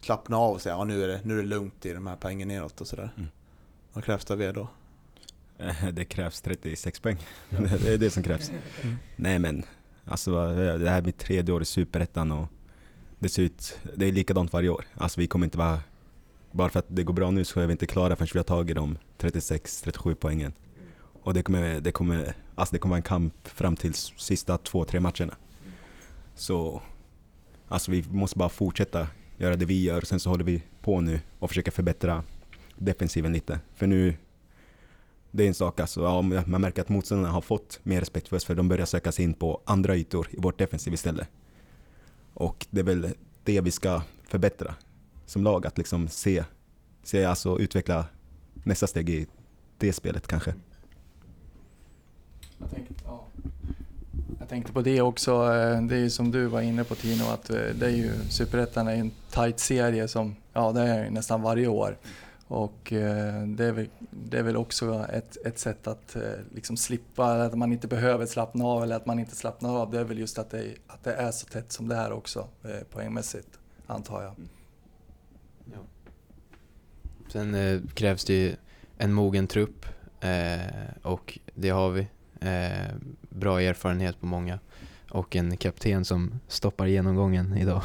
slappna 0.00 0.36
av 0.36 0.52
och 0.54 0.60
säga 0.62 0.74
ja, 0.74 0.84
nu, 0.84 1.04
är 1.04 1.08
det, 1.08 1.20
nu 1.24 1.38
är 1.38 1.42
det 1.42 1.48
lugnt 1.48 1.86
i 1.86 1.92
de 1.92 2.06
här 2.06 2.16
poängen 2.16 2.48
neråt 2.48 2.80
och 2.80 2.86
sådär. 2.86 3.10
Mm. 3.16 3.28
Vad 3.92 4.04
krävs 4.04 4.24
det 4.24 4.34
av 4.34 4.42
er 4.42 4.52
då? 4.52 4.68
Eh, 5.58 5.88
Det 5.92 6.04
krävs 6.04 6.40
36 6.40 7.00
poäng. 7.00 7.18
det 7.48 7.88
är 7.94 7.98
det 7.98 8.10
som 8.10 8.22
krävs. 8.22 8.50
Nej 9.16 9.38
men, 9.38 9.62
alltså 10.04 10.30
det 10.54 10.90
här 10.90 10.98
är 10.98 11.02
mitt 11.02 11.18
tredje 11.18 11.54
år 11.54 11.62
i 11.62 11.64
Superettan 11.64 12.32
och 12.32 12.46
det 13.18 13.28
ser 13.28 13.42
ut, 13.42 13.78
det 13.96 14.06
är 14.06 14.12
likadant 14.12 14.52
varje 14.52 14.68
år. 14.68 14.84
Alltså 14.94 15.20
vi 15.20 15.26
kommer 15.26 15.44
inte 15.46 15.58
vara, 15.58 15.80
bara 16.52 16.68
för 16.68 16.78
att 16.78 16.86
det 16.88 17.02
går 17.02 17.14
bra 17.14 17.30
nu 17.30 17.44
så 17.44 17.60
är 17.60 17.66
vi 17.66 17.72
inte 17.72 17.86
klara 17.86 18.16
förrän 18.16 18.28
vi 18.32 18.38
har 18.38 18.44
tagit 18.44 18.76
de 18.76 18.98
36-37 19.18 20.14
poängen. 20.14 20.52
Och 21.22 21.34
det 21.34 21.42
kommer, 21.42 21.80
det 21.80 21.92
kommer, 21.92 22.34
alltså 22.54 22.72
det 22.72 22.78
kommer 22.78 22.90
vara 22.92 22.98
en 22.98 23.02
kamp 23.02 23.48
fram 23.48 23.76
till 23.76 23.94
sista 23.94 24.58
två, 24.58 24.84
tre 24.84 25.00
matcherna. 25.00 25.34
Så, 26.34 26.82
alltså 27.68 27.90
vi 27.90 28.04
måste 28.10 28.38
bara 28.38 28.48
fortsätta 28.48 29.08
göra 29.36 29.56
det 29.56 29.64
vi 29.64 29.82
gör, 29.82 30.00
sen 30.00 30.20
så 30.20 30.30
håller 30.30 30.44
vi 30.44 30.62
på 30.80 31.00
nu 31.00 31.20
och 31.38 31.50
försöker 31.50 31.70
förbättra 31.70 32.24
defensiven 32.76 33.32
lite. 33.32 33.60
För 33.74 33.86
nu, 33.86 34.16
det 35.30 35.44
är 35.44 35.48
en 35.48 35.54
sak 35.54 35.80
alltså, 35.80 36.02
ja, 36.02 36.22
man 36.22 36.60
märker 36.60 36.82
att 36.82 36.88
motståndarna 36.88 37.30
har 37.30 37.40
fått 37.40 37.80
mer 37.82 38.00
respekt 38.00 38.28
för 38.28 38.36
oss 38.36 38.44
för 38.44 38.54
de 38.54 38.68
börjar 38.68 38.86
söka 38.86 39.12
sig 39.12 39.24
in 39.24 39.34
på 39.34 39.60
andra 39.64 39.96
ytor 39.96 40.28
i 40.30 40.36
vårt 40.40 40.58
defensiv 40.58 40.94
istället. 40.94 41.28
Och 42.34 42.66
det 42.70 42.80
är 42.80 42.84
väl 42.84 43.14
det 43.44 43.60
vi 43.60 43.70
ska 43.70 44.02
förbättra 44.24 44.74
som 45.26 45.42
lag, 45.42 45.66
att 45.66 45.78
liksom 45.78 46.08
se, 46.08 46.44
se 47.02 47.24
alltså 47.24 47.58
utveckla 47.58 48.06
nästa 48.54 48.86
steg 48.86 49.10
i 49.10 49.26
det 49.78 49.92
spelet 49.92 50.26
kanske. 50.26 50.54
Jag 52.58 52.70
tänkte, 52.70 52.94
ja 53.04 53.26
jag 54.38 54.48
tänkte 54.48 54.72
på 54.72 54.82
det 54.82 55.00
också, 55.00 55.32
eh, 55.32 55.82
det 55.82 55.96
är 55.96 56.00
ju 56.00 56.10
som 56.10 56.30
du 56.30 56.46
var 56.46 56.60
inne 56.60 56.84
på 56.84 56.94
Tino, 56.94 57.24
att 57.24 57.50
eh, 57.50 57.56
det 57.56 57.86
är 57.86 57.90
ju 57.90 58.12
Superettan 58.30 58.88
är 58.88 58.94
en 58.94 59.12
tight 59.30 59.60
serie 59.60 60.08
som, 60.08 60.36
ja 60.52 60.72
det 60.72 60.80
är 60.80 61.04
ju 61.04 61.10
nästan 61.10 61.42
varje 61.42 61.66
år. 61.66 61.98
Och 62.46 62.92
eh, 62.92 63.42
det 63.46 63.64
är 63.64 63.72
väl, 63.72 63.88
det 64.10 64.38
är 64.38 64.42
väl 64.42 64.56
också 64.56 65.06
ett, 65.12 65.46
ett 65.46 65.58
sätt 65.58 65.86
att 65.86 66.16
liksom 66.54 66.76
slippa, 66.76 67.32
att 67.32 67.54
man 67.54 67.72
inte 67.72 67.88
behöver 67.88 68.26
slappna 68.26 68.64
av 68.64 68.82
eller 68.82 68.96
att 68.96 69.06
man 69.06 69.18
inte 69.18 69.36
slappnar 69.36 69.80
av. 69.80 69.90
Det 69.90 70.00
är 70.00 70.04
väl 70.04 70.18
just 70.18 70.38
att 70.38 70.50
det, 70.50 70.74
att 70.86 71.04
det 71.04 71.14
är 71.14 71.30
så 71.30 71.46
tätt 71.46 71.72
som 71.72 71.88
det 71.88 71.96
är 71.96 72.12
också 72.12 72.48
poängmässigt, 72.90 73.58
antar 73.86 74.22
jag. 74.22 74.34
Mm. 74.36 74.48
Sen 77.34 77.54
eh, 77.54 77.80
krävs 77.94 78.24
det 78.24 78.34
ju 78.34 78.56
en 78.98 79.12
mogen 79.12 79.46
trupp 79.46 79.86
eh, 80.20 80.60
och 81.02 81.38
det 81.54 81.68
har 81.68 81.90
vi. 81.90 82.08
Eh, 82.40 82.94
bra 83.34 83.62
erfarenhet 83.62 84.20
på 84.20 84.26
många 84.26 84.58
och 85.10 85.36
en 85.36 85.56
kapten 85.56 86.04
som 86.04 86.40
stoppar 86.48 86.86
genomgången 86.86 87.56
idag 87.56 87.82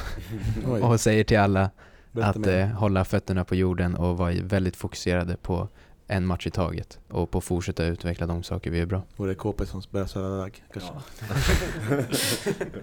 och 0.81 0.99
säger 0.99 1.23
till 1.23 1.39
alla 1.39 1.69
berätta 2.12 2.39
att 2.39 2.47
eh, 2.47 2.65
hålla 2.67 3.05
fötterna 3.05 3.45
på 3.45 3.55
jorden 3.55 3.95
och 3.95 4.17
vara 4.17 4.33
väldigt 4.41 4.75
fokuserade 4.75 5.38
på 5.38 5.67
en 6.07 6.25
match 6.25 6.47
i 6.47 6.51
taget 6.51 6.99
och 7.07 7.31
på 7.31 7.38
att 7.38 7.43
fortsätta 7.43 7.85
utveckla 7.85 8.27
de 8.27 8.43
saker 8.43 8.71
vi 8.71 8.79
är 8.79 8.85
bra. 8.85 9.01
Och 9.15 9.25
det 9.25 9.31
är 9.31 9.35
KP 9.35 9.65
som 9.65 9.81
börjar 9.91 10.07
sväva 10.07 10.35
iväg 10.38 10.63
kanske? 10.73 10.91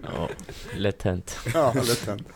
Ja, 0.02 0.29
lätt 0.76 1.02
hänt. 1.02 1.37
Ja, 1.55 1.72
lätt 1.74 2.07
hänt. 2.07 2.29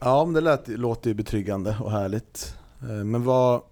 Ja, 0.00 0.24
men 0.24 0.34
det 0.34 0.40
lät, 0.40 0.68
låter 0.68 1.10
ju 1.10 1.14
betryggande 1.14 1.76
och 1.80 1.90
härligt. 1.90 2.56
Eh, 2.80 2.86
Men 2.88 3.24
vad 3.24 3.62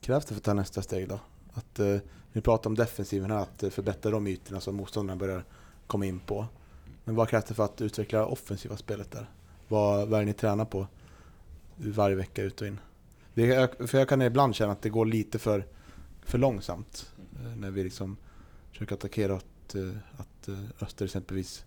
krävs 0.00 0.24
det 0.24 0.34
för 0.34 0.40
att 0.40 0.44
ta 0.44 0.54
nästa 0.54 0.82
steg 0.82 1.08
då? 1.08 1.20
Att, 1.54 1.78
eh, 1.78 1.96
vi 2.32 2.40
pratar 2.40 2.70
om 2.70 2.74
defensiven 2.74 3.30
här, 3.30 3.38
att 3.38 3.74
förbättra 3.74 4.10
de 4.10 4.26
ytorna 4.26 4.60
som 4.60 4.76
motståndarna 4.76 5.18
börjar 5.18 5.44
komma 5.86 6.06
in 6.06 6.20
på. 6.20 6.46
Men 7.04 7.14
vad 7.14 7.28
krävs 7.28 7.44
det 7.44 7.54
för 7.54 7.64
att 7.64 7.80
utveckla 7.80 8.26
offensiva 8.26 8.76
spelet 8.76 9.10
där? 9.10 9.30
Vad, 9.68 10.08
vad 10.08 10.20
är 10.20 10.24
det 10.24 10.26
ni 10.26 10.32
tränar 10.32 10.64
på 10.64 10.86
varje 11.76 12.16
vecka 12.16 12.42
ut 12.42 12.60
och 12.60 12.66
in? 12.66 12.80
Det, 13.34 13.88
för 13.90 13.98
jag 13.98 14.08
kan 14.08 14.22
ibland 14.22 14.54
känna 14.54 14.72
att 14.72 14.82
det 14.82 14.90
går 14.90 15.06
lite 15.06 15.38
för, 15.38 15.66
för 16.22 16.38
långsamt 16.38 17.12
eh, 17.40 17.56
när 17.56 17.70
vi 17.70 17.84
liksom 17.84 18.16
försöker 18.72 18.94
attackera 18.94 19.34
att, 19.34 19.74
eh, 19.74 19.90
att 20.16 20.48
eh, 20.48 20.58
Öster 20.80 21.04
exempelvis 21.04 21.64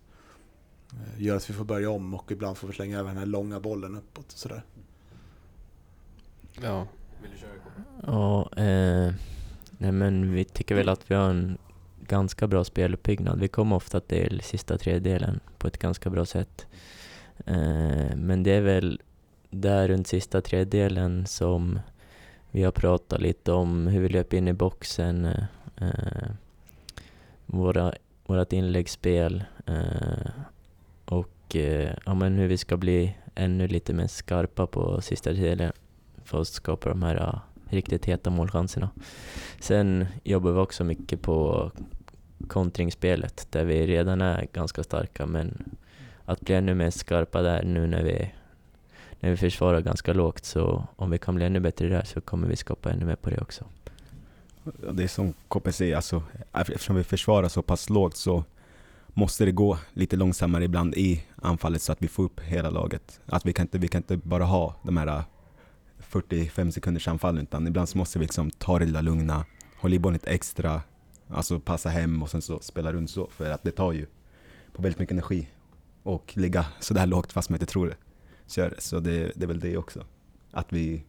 gör 1.16 1.36
att 1.36 1.50
vi 1.50 1.54
får 1.54 1.64
börja 1.64 1.90
om 1.90 2.14
och 2.14 2.32
ibland 2.32 2.56
får 2.56 2.68
vi 2.68 2.74
slänga 2.74 2.98
över 2.98 3.08
den 3.08 3.18
här 3.18 3.26
långa 3.26 3.60
bollen 3.60 3.96
uppåt 3.96 4.32
och 4.32 4.38
sådär. 4.38 4.62
Ja. 6.60 6.86
Ja, 8.06 8.52
eh, 8.56 9.14
nej 9.78 9.92
men 9.92 10.32
vi 10.32 10.44
tycker 10.44 10.74
väl 10.74 10.88
att 10.88 11.10
vi 11.10 11.14
har 11.14 11.30
en 11.30 11.58
ganska 12.06 12.46
bra 12.46 12.64
speluppbyggnad. 12.64 13.40
Vi 13.40 13.48
kommer 13.48 13.76
ofta 13.76 14.00
till 14.00 14.40
sista 14.44 14.78
tredjedelen 14.78 15.40
på 15.58 15.66
ett 15.66 15.78
ganska 15.78 16.10
bra 16.10 16.26
sätt. 16.26 16.66
Eh, 17.46 18.16
men 18.16 18.42
det 18.42 18.50
är 18.50 18.60
väl 18.60 19.00
där 19.50 19.88
runt 19.88 20.06
sista 20.06 20.40
tredjedelen 20.40 21.26
som 21.26 21.78
vi 22.50 22.62
har 22.62 22.72
pratat 22.72 23.20
lite 23.20 23.52
om 23.52 23.86
hur 23.86 24.00
vi 24.00 24.08
löper 24.08 24.36
in 24.36 24.48
i 24.48 24.52
boxen, 24.52 25.24
eh, 25.76 26.30
våra, 27.46 27.92
vårat 28.26 28.52
inläggsspel 28.52 29.44
eh, 29.66 30.30
och 31.04 31.56
eh, 31.56 31.96
ja, 32.06 32.14
men 32.14 32.38
hur 32.38 32.46
vi 32.46 32.58
ska 32.58 32.76
bli 32.76 33.16
ännu 33.34 33.68
lite 33.68 33.92
mer 33.92 34.06
skarpa 34.06 34.66
på 34.66 35.00
sista 35.00 35.30
tredjedelen 35.30 35.72
för 36.24 36.40
att 36.40 36.48
skapa 36.48 36.88
de 36.88 37.02
här 37.02 37.40
riktigt 37.70 38.04
heta 38.04 38.30
målchanserna. 38.30 38.90
Sen 39.60 40.06
jobbar 40.24 40.52
vi 40.52 40.58
också 40.58 40.84
mycket 40.84 41.22
på 41.22 41.70
kontringsspelet 42.48 43.46
där 43.50 43.64
vi 43.64 43.86
redan 43.86 44.20
är 44.20 44.46
ganska 44.52 44.82
starka 44.82 45.26
men 45.26 45.76
att 46.24 46.40
bli 46.40 46.54
ännu 46.54 46.74
mer 46.74 46.90
skarpa 46.90 47.42
där 47.42 47.62
nu 47.62 47.86
när 47.86 48.02
vi, 48.02 48.32
när 49.20 49.30
vi 49.30 49.36
försvarar 49.36 49.80
ganska 49.80 50.12
lågt 50.12 50.44
så 50.44 50.86
om 50.96 51.10
vi 51.10 51.18
kan 51.18 51.34
bli 51.34 51.44
ännu 51.44 51.60
bättre 51.60 51.88
där 51.88 52.04
så 52.04 52.20
kommer 52.20 52.48
vi 52.48 52.56
skapa 52.56 52.90
ännu 52.90 53.04
mer 53.04 53.16
på 53.16 53.30
det 53.30 53.40
också. 53.40 53.64
Det 54.92 55.04
är 55.04 55.08
som 55.08 55.34
KP 55.48 55.72
säger, 55.72 55.96
alltså, 55.96 56.22
eftersom 56.52 56.96
vi 56.96 57.04
försvarar 57.04 57.48
så 57.48 57.62
pass 57.62 57.90
lågt 57.90 58.16
så 58.16 58.44
måste 59.08 59.44
det 59.44 59.52
gå 59.52 59.78
lite 59.92 60.16
långsammare 60.16 60.64
ibland 60.64 60.94
i 60.94 61.24
anfallet 61.42 61.82
så 61.82 61.92
att 61.92 62.02
vi 62.02 62.08
får 62.08 62.22
upp 62.22 62.40
hela 62.40 62.70
laget. 62.70 63.20
Att 63.26 63.46
vi 63.46 63.52
kan 63.52 63.64
inte, 63.64 63.78
vi 63.78 63.88
kan 63.88 63.98
inte 63.98 64.16
bara 64.16 64.44
ha 64.44 64.74
de 64.82 64.96
här 64.96 65.22
45 66.08 66.72
sekunders 66.72 67.08
anfallen 67.08 67.42
utan 67.42 67.66
ibland 67.66 67.88
så 67.88 67.98
måste 67.98 68.18
vi 68.18 68.24
liksom 68.24 68.50
ta 68.50 68.78
det 68.78 68.84
lilla 68.84 69.00
lugna, 69.00 69.44
hålla 69.76 69.94
i 69.94 69.98
bollen 69.98 70.12
lite 70.12 70.30
extra, 70.30 70.82
alltså 71.28 71.60
passa 71.60 71.88
hem 71.88 72.22
och 72.22 72.30
sen 72.30 72.42
så 72.42 72.60
spela 72.60 72.92
runt 72.92 73.10
så 73.10 73.26
för 73.30 73.50
att 73.50 73.62
det 73.62 73.70
tar 73.70 73.92
ju 73.92 74.06
på 74.72 74.82
väldigt 74.82 74.98
mycket 74.98 75.12
energi 75.12 75.48
och 76.02 76.36
ligga 76.36 76.66
sådär 76.80 77.06
lågt 77.06 77.32
fast 77.32 77.50
man 77.50 77.54
inte 77.54 77.66
tror 77.66 77.86
det. 77.86 77.96
Så, 78.46 78.70
så 78.78 79.00
det, 79.00 79.32
det 79.34 79.42
är 79.44 79.46
väl 79.46 79.60
det 79.60 79.76
också. 79.76 80.04
Att 80.50 80.72
vi 80.72 81.04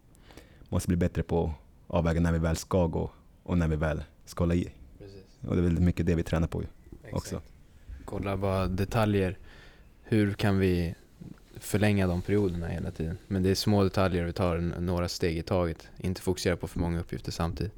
måste 0.69 0.88
bli 0.88 0.97
bättre 0.97 1.23
på 1.23 1.45
att 1.45 1.93
avväga 1.95 2.21
när 2.21 2.31
vi 2.31 2.39
väl 2.39 2.57
ska 2.57 2.88
gå 2.88 3.12
och 3.43 3.57
när 3.57 3.67
vi 3.67 3.75
väl 3.75 4.03
ska 4.25 4.43
hålla 4.43 4.55
i. 4.55 4.71
Och 5.47 5.55
det 5.55 5.62
är 5.62 5.63
väldigt 5.63 5.83
mycket 5.83 6.05
det 6.05 6.15
vi 6.15 6.23
tränar 6.23 6.47
på 6.47 6.62
ju 6.62 6.67
också. 7.12 7.41
Kolla 8.05 8.38
bara 8.38 8.67
detaljer. 8.67 9.38
Hur 10.03 10.33
kan 10.33 10.60
vi 10.60 10.95
förlänga 11.60 12.08
de 12.08 12.22
perioderna 12.22 12.67
hela 12.67 12.91
tiden? 12.91 13.17
Men 13.28 13.43
det 13.43 13.50
är 13.50 13.56
små 13.56 13.84
detaljer 13.84 14.26
vi 14.26 14.34
tar 14.34 14.58
några 14.80 15.08
steg 15.08 15.38
i 15.38 15.43
taget. 15.43 15.88
Inte 15.98 16.22
fokusera 16.22 16.56
på 16.58 16.67
för 16.67 16.80
många 16.80 17.00
uppgifter 17.00 17.32
samtidigt. 17.32 17.74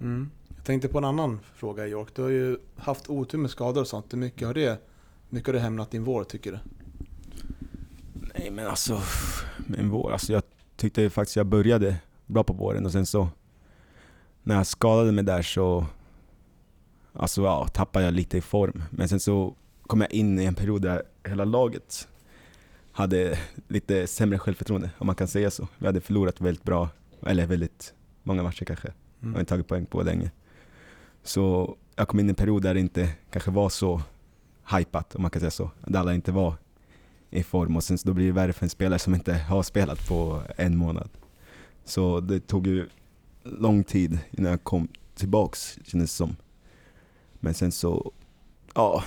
Mm. 0.00 0.30
Jag 0.56 0.64
tänkte 0.64 0.88
på 0.88 0.98
en 0.98 1.04
annan 1.04 1.40
fråga 1.54 1.88
York. 1.88 2.08
Du 2.14 2.22
har 2.22 2.28
ju 2.28 2.58
haft 2.76 3.10
otur 3.10 3.38
med 3.38 3.50
skador 3.50 3.80
och 3.80 3.86
sånt. 3.86 4.12
Hur 4.12 4.18
mycket 4.18 4.46
har 4.46 4.54
det, 4.54 4.80
mycket 5.28 5.46
har 5.46 5.52
det 5.52 5.60
hämnat 5.60 5.90
din 5.90 6.04
vår 6.04 6.24
tycker 6.24 6.52
du? 6.52 6.58
Nej 8.34 8.50
men 8.50 8.66
alltså, 8.66 9.00
men 9.66 9.90
vår, 9.90 10.12
alltså 10.12 10.32
jag 10.32 10.42
tyckte 10.76 11.10
faktiskt 11.10 11.36
jag 11.36 11.46
började 11.46 11.96
bra 12.26 12.44
på 12.44 12.52
våren 12.52 12.86
och 12.86 12.92
sen 12.92 13.06
så 13.06 13.28
när 14.42 14.56
jag 14.56 14.66
skadade 14.66 15.12
mig 15.12 15.24
där 15.24 15.42
så 15.42 15.86
alltså 17.12 17.42
ja, 17.42 17.68
tappade 17.68 18.04
jag 18.04 18.14
lite 18.14 18.38
i 18.38 18.40
form. 18.40 18.82
Men 18.90 19.08
sen 19.08 19.20
så 19.20 19.54
kom 19.82 20.00
jag 20.00 20.12
in 20.12 20.38
i 20.38 20.44
en 20.44 20.54
period 20.54 20.82
där 20.82 21.02
hela 21.24 21.44
laget 21.44 22.08
hade 22.92 23.38
lite 23.68 24.06
sämre 24.06 24.38
självförtroende, 24.38 24.90
om 24.98 25.06
man 25.06 25.16
kan 25.16 25.28
säga 25.28 25.50
så. 25.50 25.68
Vi 25.78 25.86
hade 25.86 26.00
förlorat 26.00 26.40
väldigt 26.40 26.64
bra, 26.64 26.88
eller 27.26 27.46
väldigt 27.46 27.94
många 28.22 28.42
matcher 28.42 28.64
kanske. 28.64 28.92
och 29.20 29.40
inte 29.40 29.44
tagit 29.44 29.68
poäng 29.68 29.86
på 29.86 30.02
länge. 30.02 30.30
Så 31.22 31.76
jag 31.96 32.08
kom 32.08 32.20
in 32.20 32.26
i 32.26 32.28
en 32.28 32.34
period 32.34 32.62
där 32.62 32.74
det 32.74 32.80
inte 32.80 33.08
kanske 33.30 33.50
var 33.50 33.68
så 33.68 34.02
hypat, 34.76 35.14
om 35.14 35.22
man 35.22 35.30
kan 35.30 35.40
säga 35.40 35.50
så. 35.50 35.70
Där 35.86 36.00
alla 36.00 36.14
inte 36.14 36.32
var 36.32 36.54
i 37.30 37.42
form 37.42 37.76
och 37.76 37.84
sen 37.84 37.98
så 37.98 38.08
då 38.08 38.14
blir 38.14 38.26
det 38.26 38.32
värre 38.32 38.52
för 38.52 38.66
en 38.66 38.70
spelare 38.70 38.98
som 38.98 39.14
inte 39.14 39.34
har 39.34 39.62
spelat 39.62 40.08
på 40.08 40.42
en 40.56 40.76
månad. 40.76 41.08
Så 41.84 42.20
det 42.20 42.40
tog 42.40 42.66
ju 42.66 42.88
lång 43.42 43.84
tid 43.84 44.18
innan 44.30 44.50
jag 44.50 44.64
kom 44.64 44.88
tillbaks 45.14 45.78
kändes 45.84 46.10
det 46.10 46.16
som. 46.16 46.36
Men 47.40 47.54
sen 47.54 47.72
så, 47.72 48.12
ja, 48.74 49.04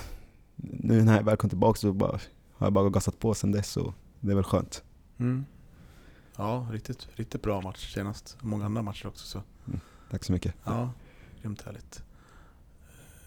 nu 0.56 1.02
när 1.02 1.16
jag 1.16 1.24
väl 1.24 1.36
kom 1.36 1.50
tillbaka 1.50 1.78
så 1.78 1.92
bara, 1.92 2.20
har 2.58 2.66
jag 2.66 2.72
bara 2.72 2.88
gasat 2.90 3.18
på 3.18 3.34
sen 3.34 3.52
dess 3.52 3.76
och 3.76 3.94
det 4.20 4.30
är 4.30 4.34
väl 4.34 4.44
skönt. 4.44 4.84
Mm. 5.18 5.44
Ja, 6.36 6.66
riktigt, 6.72 7.08
riktigt 7.14 7.42
bra 7.42 7.60
match 7.60 7.94
senast. 7.94 8.36
Många 8.40 8.64
andra 8.64 8.82
matcher 8.82 9.06
också 9.06 9.26
så. 9.26 9.42
Tack 10.10 10.24
så 10.24 10.32
mycket. 10.32 10.54
Ja, 10.64 10.90
grymt 11.42 11.62
härligt. 11.62 12.02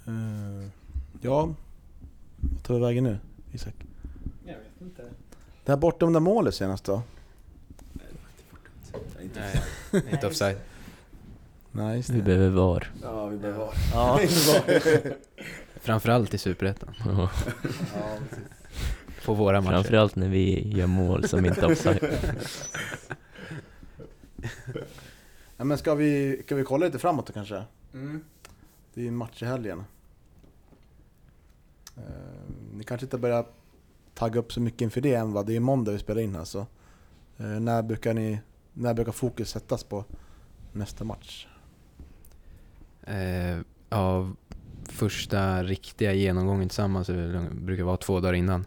Eh, 0.08 0.70
ja, 1.22 1.54
vad 2.40 2.64
tar 2.64 2.74
vi 2.74 2.80
vägen 2.80 3.04
nu 3.04 3.20
Isak? 3.52 3.76
Jag 4.46 4.54
vet 4.58 4.82
inte. 4.82 5.02
Det 5.66 5.72
här 5.72 5.78
bortdömda 5.78 6.20
målet 6.20 6.56
senast 6.56 6.84
då? 6.84 7.02
Nej, 9.36 9.62
inte 10.12 10.28
offside. 10.28 10.58
Nej, 11.72 11.98
just 11.98 12.10
Vi 12.10 12.18
det. 12.18 12.24
behöver 12.24 12.50
VAR. 12.50 12.92
Ja, 13.02 13.26
vi 13.28 13.38
behöver 13.38 13.60
vara. 13.60 13.74
Ja. 13.94 14.20
Framförallt 15.82 16.34
i 16.34 16.38
Superettan. 16.38 16.94
Ja. 17.06 17.30
ja, 17.96 18.18
precis. 18.30 18.46
På 19.26 19.34
våra 19.34 19.62
matcher. 19.62 19.74
Framförallt 19.74 20.16
när 20.16 20.30
vi 20.30 20.68
gör 20.78 20.88
mål 20.88 21.28
som 21.28 21.46
inte 21.46 21.62
är 21.62 21.66
offside. 21.72 22.00
ja, 25.58 25.64
men 25.64 25.78
ska 25.78 25.96
vi, 25.96 26.42
ska 26.46 26.56
vi 26.56 26.64
kolla 26.64 26.86
lite 26.86 27.00
framåt 27.00 27.28
då 27.28 27.34
kanske? 27.34 27.64
Mm. 27.94 28.24
Det 28.94 29.02
är 29.02 29.04
ju 29.04 29.08
en 29.08 29.16
match 29.16 29.44
i 29.44 29.46
helgen. 29.46 29.84
Eh, 31.98 32.04
ni 32.74 32.84
kanske 32.84 33.06
inte 33.06 33.18
börjar 33.18 33.46
tagga 34.14 34.40
upp 34.40 34.54
så 34.54 34.62
mycket 34.62 34.82
inför 34.82 35.02
det 35.02 35.14
än 35.14 35.34
va? 35.34 35.44
Det 35.44 35.56
är 35.56 35.60
måndag 35.60 35.92
vi 35.92 36.00
spelar 36.00 36.22
in 36.22 36.36
här 36.36 36.44
så. 36.44 36.60
Eh, 37.38 37.46
när, 37.46 37.84
brukar 37.84 38.14
ni, 38.14 38.40
när 38.74 38.94
brukar 38.94 39.12
fokus 39.12 39.50
sättas 39.50 39.84
på 39.84 40.06
nästa 40.72 41.04
match? 41.04 41.48
Eh, 43.04 43.58
ja, 43.90 44.30
första 44.84 45.64
riktiga 45.64 46.14
genomgången 46.14 46.70
tillsammans 46.70 47.10
brukar 47.52 47.84
vara 47.84 47.98
två 47.98 48.20
dagar 48.20 48.34
innan. 48.34 48.66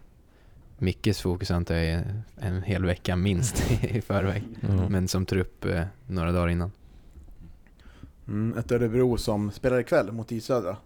Mickes 0.82 1.20
fokus 1.20 1.50
antar 1.50 1.74
jag 1.74 1.84
är 1.84 2.24
en 2.36 2.62
hel 2.62 2.84
vecka 2.84 3.16
minst 3.16 3.70
i 3.82 4.00
förväg. 4.00 4.44
Ja. 4.60 4.88
Men 4.88 5.08
som 5.08 5.26
trupp 5.26 5.64
eh, 5.64 5.84
några 6.06 6.32
dagar 6.32 6.48
innan. 6.48 6.72
Mm, 8.28 8.58
ett 8.58 8.72
Örebro 8.72 9.16
som 9.16 9.50
spelar 9.50 9.80
ikväll 9.80 10.12
mot 10.12 10.32
Isödra. 10.32 10.76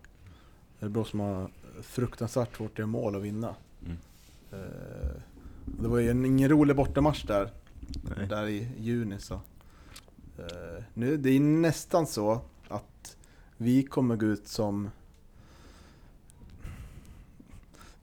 Örebro 0.81 1.05
som 1.05 1.21
har 1.21 1.51
fruktansvärt 1.83 2.57
svårt 2.57 2.73
att 2.73 2.79
göra 2.79 2.87
mål 2.87 3.17
och 3.17 3.25
vinna. 3.25 3.55
Mm. 3.85 3.97
Eh, 4.53 5.11
det 5.65 5.89
var 5.89 5.99
ju 5.99 6.11
en, 6.11 6.25
ingen 6.25 6.49
rolig 6.49 6.77
bortamatch 6.77 7.25
där, 7.25 7.51
Nej. 8.17 8.27
där 8.27 8.47
i 8.49 8.69
juni 8.79 9.19
så. 9.19 9.35
Eh, 10.39 10.85
nu, 10.95 11.17
det 11.17 11.31
är 11.31 11.41
nästan 11.41 12.07
så 12.07 12.41
att 12.69 13.17
vi 13.57 13.83
kommer 13.83 14.17
gå 14.17 14.27
ut 14.27 14.49
som 14.49 14.91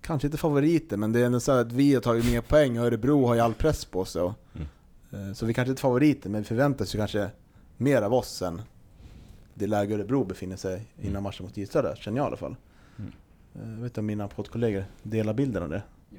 Kanske 0.05 0.27
inte 0.27 0.37
favoriter, 0.37 0.97
men 0.97 1.11
det 1.13 1.19
är 1.19 1.25
ändå 1.25 1.39
så 1.39 1.51
här 1.51 1.59
att 1.61 1.71
vi 1.71 1.93
har 1.93 2.01
tagit 2.01 2.25
mer 2.25 2.41
poäng 2.41 2.79
och 2.79 2.85
Örebro 2.85 3.25
har 3.27 3.35
ju 3.35 3.39
all 3.41 3.53
press 3.53 3.85
på 3.85 4.05
sig. 4.05 4.21
och- 4.21 4.33
Mm. 4.55 5.29
Eh, 5.29 5.33
Så 5.33 5.45
vi 5.45 5.53
kanske 5.53 5.69
inte 5.69 5.79
är 5.79 5.81
favoriter, 5.81 6.29
men 6.29 6.41
vi 6.41 6.47
förväntas 6.47 6.95
ju 6.95 6.99
kanske 6.99 7.29
mer 7.77 8.01
av 8.01 8.13
oss 8.13 8.41
än 8.41 8.61
det 9.53 9.67
läge 9.67 9.95
Örebro 9.95 10.23
befinner 10.23 10.55
sig 10.55 10.85
innan 10.99 11.09
Mm. 11.11 11.23
matchen 11.23 11.45
mot 11.45 11.57
Gislaved, 11.57 11.97
känner 11.97 12.17
jag 12.17 12.25
i 12.25 12.27
alla 12.27 12.37
fall. 12.37 12.55
Mm. 12.99 13.11
Eh, 13.55 13.69
Jag 13.69 13.75
vet 13.77 13.83
inte 13.83 13.99
om 13.99 14.05
mina 14.05 14.27
poddkollegor 14.27 14.85
delar 15.03 15.33
bilden 15.33 15.63
av 15.63 15.69
det? 15.69 15.83
Jo. 16.09 16.17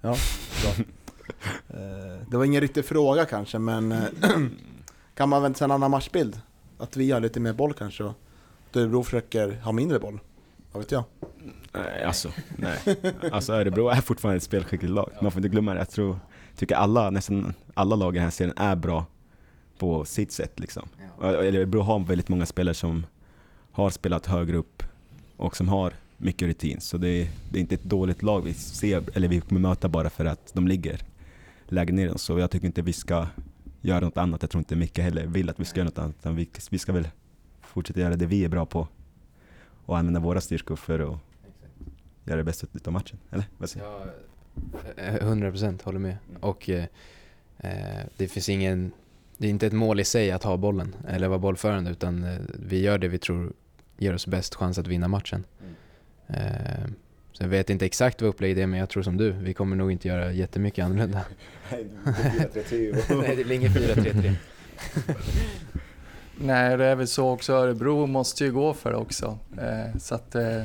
Ja, 0.00 0.16
bra. 0.62 0.84
Eh, 1.68 2.26
Det 2.30 2.36
var 2.36 2.44
ingen 2.44 2.60
riktig 2.60 2.84
fråga 2.84 3.24
kanske, 3.24 3.58
men 3.58 3.92
eh, 3.92 4.02
kan 5.14 5.28
man 5.28 5.42
vänta 5.42 5.58
sig 5.58 5.64
en 5.64 5.70
annan 5.70 5.90
matchbild? 5.90 6.40
Att 6.78 6.96
vi 6.96 7.10
har 7.10 7.20
lite 7.20 7.40
mer 7.40 7.52
boll 7.52 7.72
kanske 7.74 8.04
och 8.04 8.14
Örebro 8.74 9.02
försöker 9.02 9.52
ha 9.60 9.72
mindre 9.72 9.98
boll? 9.98 10.20
Vad 10.72 10.82
vet 10.82 10.92
jag? 10.92 11.04
Nej, 11.72 12.04
alltså, 12.04 12.30
nej. 12.56 12.78
Alltså 13.32 13.52
Örebro 13.52 13.88
är 13.88 14.00
fortfarande 14.00 14.36
ett 14.36 14.42
spelskickligt 14.42 14.92
lag. 14.94 15.10
Man 15.22 15.32
får 15.32 15.38
inte 15.38 15.48
glömma 15.48 15.74
det. 15.74 15.78
Jag 15.78 15.90
tror, 15.90 16.18
tycker 16.56 16.74
alla, 16.74 17.10
nästan 17.10 17.54
alla 17.74 17.96
lag 17.96 18.14
i 18.14 18.18
den 18.18 18.24
här 18.24 18.30
serien 18.30 18.54
är 18.56 18.76
bra 18.76 19.06
på 19.78 20.04
sitt 20.04 20.32
sätt 20.32 20.60
liksom. 20.60 20.88
Örebro 21.20 21.80
har 21.80 21.98
väldigt 21.98 22.28
många 22.28 22.46
spelare 22.46 22.74
som 22.74 23.06
har 23.72 23.90
spelat 23.90 24.26
högre 24.26 24.56
upp 24.56 24.82
och 25.36 25.56
som 25.56 25.68
har 25.68 25.92
mycket 26.16 26.48
rutin. 26.48 26.80
Så 26.80 26.96
det 26.96 27.08
är, 27.08 27.28
det 27.50 27.58
är 27.58 27.60
inte 27.60 27.74
ett 27.74 27.82
dåligt 27.82 28.22
lag 28.22 28.40
vi 28.40 28.54
ser, 28.54 29.02
eller 29.14 29.28
vi 29.28 29.40
kommer 29.40 29.60
möta 29.60 29.88
bara 29.88 30.10
för 30.10 30.24
att 30.24 30.54
de 30.54 30.68
ligger 30.68 31.00
lägre 31.68 31.94
ner 31.94 32.14
oss. 32.14 32.22
Så 32.22 32.38
jag 32.38 32.50
tycker 32.50 32.66
inte 32.66 32.82
vi 32.82 32.92
ska 32.92 33.26
göra 33.80 34.00
något 34.00 34.16
annat. 34.16 34.42
Jag 34.42 34.50
tror 34.50 34.58
inte 34.58 34.76
Micke 34.76 34.98
heller 34.98 35.26
vill 35.26 35.50
att 35.50 35.60
vi 35.60 35.64
ska 35.64 35.80
göra 35.80 35.88
något 35.88 35.98
annat. 35.98 36.16
Utan 36.20 36.36
vi, 36.36 36.48
vi 36.70 36.78
ska 36.78 36.92
väl 36.92 37.08
fortsätta 37.62 38.00
göra 38.00 38.16
det 38.16 38.26
vi 38.26 38.44
är 38.44 38.48
bra 38.48 38.66
på 38.66 38.88
och 39.86 39.98
använda 39.98 40.20
våra 40.20 40.40
styrkor 40.40 40.76
för 40.76 41.00
att 41.00 41.18
göra 42.30 42.38
det 42.38 42.44
bästa 42.44 42.66
av 42.84 42.92
matchen. 42.92 43.18
Eller? 43.30 43.44
Vad 43.58 43.70
säger 43.70 43.86
du? 43.86 44.12
Ja, 44.96 45.02
eh, 45.02 45.14
100 45.14 45.50
procent, 45.50 45.82
håller 45.82 45.98
med. 45.98 46.16
Och 46.40 46.70
eh, 46.70 46.84
eh, 47.58 48.04
det 48.16 48.28
finns 48.28 48.48
ingen, 48.48 48.92
det 49.36 49.46
är 49.46 49.50
inte 49.50 49.66
ett 49.66 49.72
mål 49.72 50.00
i 50.00 50.04
sig 50.04 50.30
att 50.30 50.42
ha 50.42 50.56
bollen 50.56 50.94
eller 51.08 51.28
vara 51.28 51.38
bollförande 51.38 51.90
utan 51.90 52.24
eh, 52.24 52.38
vi 52.68 52.80
gör 52.80 52.98
det 52.98 53.08
vi 53.08 53.18
tror 53.18 53.52
ger 53.98 54.14
oss 54.14 54.26
bäst 54.26 54.54
chans 54.54 54.78
att 54.78 54.86
vinna 54.86 55.08
matchen. 55.08 55.44
Eh, 56.26 56.86
så 57.32 57.42
jag 57.42 57.48
vet 57.48 57.70
inte 57.70 57.86
exakt 57.86 58.22
vad 58.22 58.28
upplägget 58.28 58.58
är 58.58 58.66
men 58.66 58.78
jag 58.78 58.88
tror 58.88 59.02
som 59.02 59.16
du, 59.16 59.30
vi 59.30 59.54
kommer 59.54 59.76
nog 59.76 59.92
inte 59.92 60.08
göra 60.08 60.32
jättemycket 60.32 60.84
annorlunda. 60.84 61.24
Nej, 61.70 63.36
det 63.36 63.44
blir 63.44 63.52
ingen 63.52 63.72
4-3-3. 63.72 64.34
Nej, 66.42 66.76
det 66.76 66.84
är 66.84 66.94
väl 66.94 67.08
så 67.08 67.30
också. 67.30 67.52
Örebro 67.52 68.06
måste 68.06 68.44
ju 68.44 68.52
gå 68.52 68.74
för 68.74 68.90
det 68.90 68.96
också. 68.96 69.38
Eh, 69.58 69.98
så 69.98 70.14
att, 70.14 70.34
eh, 70.34 70.62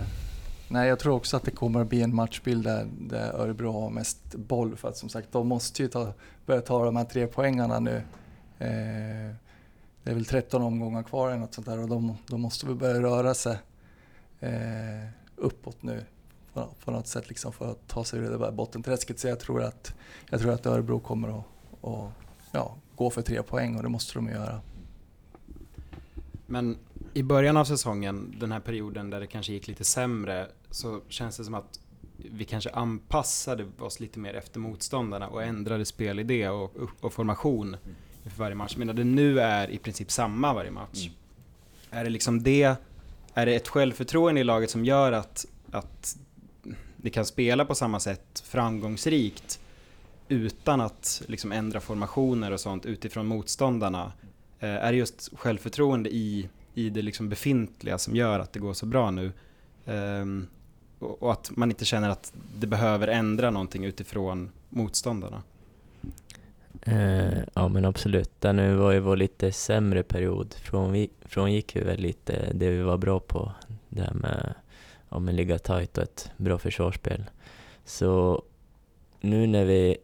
nej, 0.70 0.88
jag 0.88 1.00
tror 1.00 1.16
också 1.16 1.38
att 1.38 1.44
det 1.44 1.52
kommer 1.52 1.82
att 1.82 1.88
bli 1.88 2.02
en 2.02 2.16
matchbild 2.16 2.64
där, 2.64 2.88
där 3.00 3.32
Örebro 3.34 3.72
har 3.72 3.90
mest 3.90 4.36
boll. 4.36 4.76
För 4.76 4.90
att 4.90 4.98
som 4.98 5.10
sagt, 5.10 5.32
de 5.32 5.48
måste 5.48 5.82
ju 5.82 5.88
ta, 5.88 6.14
börja 6.46 6.62
ta 6.62 6.86
de 6.86 6.96
här 6.96 7.06
tre 7.06 7.28
poängarna 7.28 7.80
nu. 7.80 7.96
Eh, 8.60 9.36
det 10.04 10.12
är 10.12 10.14
väl 10.14 10.26
13 10.26 10.62
omgångar 10.62 11.04
kvar 11.04 11.28
eller 11.28 11.40
något 11.40 11.54
sånt 11.54 11.68
där 11.68 11.80
och 11.80 11.90
de, 11.90 12.18
de 12.28 12.42
måste 12.42 12.66
väl 12.66 12.76
börja 12.76 13.02
röra 13.02 13.34
sig 13.34 13.58
eh, 14.40 15.10
uppåt 15.36 15.84
nu 15.84 16.06
på, 16.54 16.68
på 16.86 16.92
något 16.92 17.08
sätt 17.08 17.30
liksom 17.30 17.54
för 17.54 17.72
att 17.72 17.88
ta 17.88 18.04
sig 18.04 18.20
ur 18.20 18.30
det 18.30 18.38
där 18.38 18.52
bottenträsket. 18.52 19.20
Så 19.20 19.28
jag 19.28 19.40
tror 19.40 19.64
att, 19.64 19.94
jag 20.30 20.40
tror 20.40 20.52
att 20.52 20.66
Örebro 20.66 21.00
kommer 21.00 21.40
att, 21.40 21.46
att 21.82 22.12
ja, 22.52 22.76
gå 22.96 23.10
för 23.10 23.22
tre 23.22 23.44
poäng 23.44 23.76
och 23.76 23.84
det 23.84 23.90
måste 23.90 24.14
de 24.14 24.28
ju 24.28 24.34
göra. 24.34 24.62
Men 26.46 26.78
i 27.16 27.24
början 27.24 27.58
av 27.58 27.66
säsongen, 27.66 28.36
den 28.40 28.52
här 28.52 28.60
perioden 28.60 29.10
där 29.10 29.20
det 29.20 29.28
kanske 29.28 29.54
gick 29.54 29.68
lite 29.68 29.84
sämre, 29.84 30.48
så 30.72 31.02
känns 31.08 31.38
det 31.38 31.44
som 31.44 31.54
att 31.54 31.80
vi 32.18 32.46
kanske 32.46 32.70
anpassade 32.70 33.66
oss 33.80 34.00
lite 34.00 34.20
mer 34.20 34.34
efter 34.34 34.60
motståndarna 34.60 35.28
och 35.28 35.44
ändrade 35.44 35.86
spelidé 35.86 36.50
och, 36.50 36.76
och 37.00 37.14
formation 37.14 37.78
för 38.24 38.38
varje 38.38 38.56
match. 38.56 38.76
Men 38.78 38.96
det 38.96 39.04
nu 39.04 39.40
är 39.40 39.72
i 39.72 39.78
princip 39.78 40.12
samma 40.12 40.54
varje 40.54 40.72
match. 40.72 41.10
Är 41.92 42.04
det 42.04 42.10
liksom 42.10 42.44
det, 42.44 42.76
är 43.34 43.46
det 43.46 43.56
ett 43.56 43.68
självförtroende 43.68 44.42
i 44.42 44.44
laget 44.44 44.70
som 44.70 44.86
gör 44.86 45.12
att, 45.12 45.46
att 45.72 46.18
ni 46.98 47.10
kan 47.10 47.26
spela 47.26 47.66
på 47.66 47.76
samma 47.76 48.00
sätt 48.00 48.44
framgångsrikt 48.46 49.60
utan 50.28 50.82
att 50.82 51.22
liksom 51.28 51.52
ändra 51.52 51.80
formationer 51.80 52.52
och 52.52 52.60
sånt 52.60 52.86
utifrån 52.86 53.28
motståndarna? 53.28 54.12
Eh, 54.60 54.70
Är 54.70 54.92
det 54.92 54.98
just 54.98 55.38
självförtroende 55.38 56.10
i, 56.10 56.50
i 56.76 56.90
det 56.90 57.02
liksom 57.02 57.30
befintliga 57.30 57.98
som 57.98 58.16
gör 58.16 58.40
att 58.40 58.54
det 58.54 58.60
går 58.60 58.74
så 58.74 58.86
bra 58.86 59.12
nu? 59.12 59.32
Um, 59.86 60.48
och, 61.00 61.24
och 61.24 61.32
att 61.32 61.52
man 61.56 61.70
inte 61.70 61.86
känner 61.86 62.10
att 62.10 62.34
det 62.60 62.68
behöver 62.68 63.08
ändra 63.08 63.52
någonting 63.52 63.86
utifrån 63.86 64.52
motståndarna? 64.70 65.44
Uh, 66.88 67.40
ja 67.54 67.68
men 67.68 67.86
absolut. 67.86 68.32
Det 68.40 68.54
nu 68.54 68.76
var 68.76 68.92
ju 68.92 69.00
vår 69.00 69.18
lite 69.18 69.52
sämre 69.52 70.04
period. 70.04 70.54
Från 70.54 70.92
vi, 70.92 71.10
frångick 71.22 71.76
vi 71.76 71.82
väl 71.82 72.00
lite 72.00 72.54
det 72.54 72.70
vi 72.70 72.82
var 72.82 72.98
bra 72.98 73.20
på. 73.20 73.52
Det 73.90 74.02
här 74.02 74.14
med 74.14 74.54
ja, 75.10 75.20
men 75.20 75.36
ligga 75.36 75.60
tajt 75.60 75.98
och 75.98 76.04
ett 76.04 76.32
bra 76.38 76.58
försvarsspel. 76.58 77.24
Så 77.86 78.44
nu 79.22 79.48
när 79.48 79.66
vi, 79.66 79.98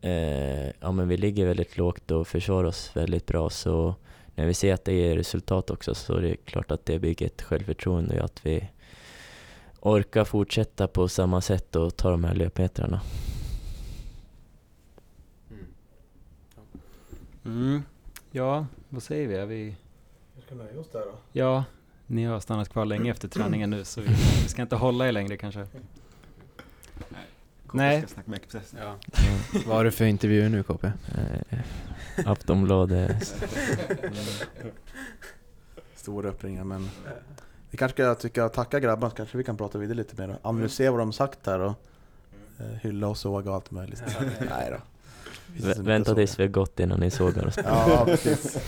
eh, 0.00 0.66
ja, 0.80 0.92
men 0.92 1.08
vi 1.08 1.16
ligger 1.16 1.46
väldigt 1.46 1.76
lågt 1.76 2.10
och 2.10 2.28
försvarar 2.28 2.68
oss 2.68 2.90
väldigt 2.94 3.26
bra 3.26 3.50
så 3.50 3.94
när 4.34 4.46
vi 4.46 4.54
ser 4.54 4.74
att 4.74 4.84
det 4.84 4.92
ger 4.92 5.16
resultat 5.16 5.70
också 5.70 5.94
så 5.94 6.14
är 6.14 6.22
det 6.22 6.36
klart 6.36 6.70
att 6.70 6.86
det 6.86 6.98
bygger 6.98 7.26
ett 7.26 7.42
självförtroende 7.42 8.18
och 8.18 8.24
att 8.24 8.46
vi 8.46 8.68
orkar 9.80 10.24
fortsätta 10.24 10.88
på 10.88 11.08
samma 11.08 11.40
sätt 11.40 11.76
och 11.76 11.96
ta 11.96 12.10
de 12.10 12.24
här 12.24 12.34
löpmetrarna. 12.34 13.00
Mm. 17.44 17.82
Ja, 18.30 18.66
vad 18.88 19.02
säger 19.02 19.28
vi? 19.28 19.34
Är 19.34 19.46
vi? 19.46 19.76
Vi 20.36 20.42
ska 20.42 20.54
nöja 20.54 20.80
oss 20.80 20.88
där 20.88 21.00
då. 21.00 21.14
Ja, 21.32 21.64
ni 22.06 22.24
har 22.24 22.40
stannat 22.40 22.68
kvar 22.68 22.84
länge 22.84 23.10
efter 23.10 23.28
träningen 23.28 23.70
nu 23.70 23.84
så 23.84 24.00
vi, 24.00 24.08
vi 24.42 24.48
ska 24.48 24.62
inte 24.62 24.76
hålla 24.76 25.08
er 25.08 25.12
längre 25.12 25.36
kanske. 25.36 25.66
Nej. 27.08 27.26
Ska 27.98 28.08
snacka 28.14 28.30
med 28.30 28.36
Express. 28.36 28.74
Ja. 28.78 28.96
Vad 29.66 29.76
har 29.76 29.84
du 29.84 29.90
för 29.90 30.04
intervjuer 30.04 30.48
nu 30.48 30.62
KP? 30.62 30.86
Eh, 30.86 31.58
Aftonbladet. 32.26 33.34
Stora 35.94 36.28
öppningar 36.28 36.64
men 36.64 36.90
Vi 37.70 37.78
kanske 37.78 37.96
ska 37.96 38.14
tycka, 38.14 38.48
tacka 38.48 38.80
grabbarna 38.80 39.10
så 39.10 39.16
kanske 39.16 39.38
vi 39.38 39.44
kan 39.44 39.56
prata 39.56 39.78
vidare 39.78 39.96
lite 39.96 40.20
mer 40.20 40.28
och 40.34 40.38
analysera 40.50 40.90
vad 40.90 41.00
de 41.00 41.12
sagt 41.12 41.46
här 41.46 41.60
och 41.60 41.74
eh, 42.58 42.66
hylla 42.66 43.08
och 43.08 43.16
såga 43.16 43.50
och 43.50 43.56
allt 43.56 43.70
möjligt. 43.70 44.02
Nej 44.50 44.70
då. 44.70 44.76
Vä- 45.56 45.82
Vänta 45.82 46.14
tills 46.14 46.38
vi 46.38 46.42
har 46.42 46.50
gått 46.50 46.80
innan 46.80 47.00
ni 47.00 47.10
sågar 47.10 47.46
oss. 47.46 47.56
Ja, 47.64 48.04
precis. 48.06 48.56
eh, 48.56 48.62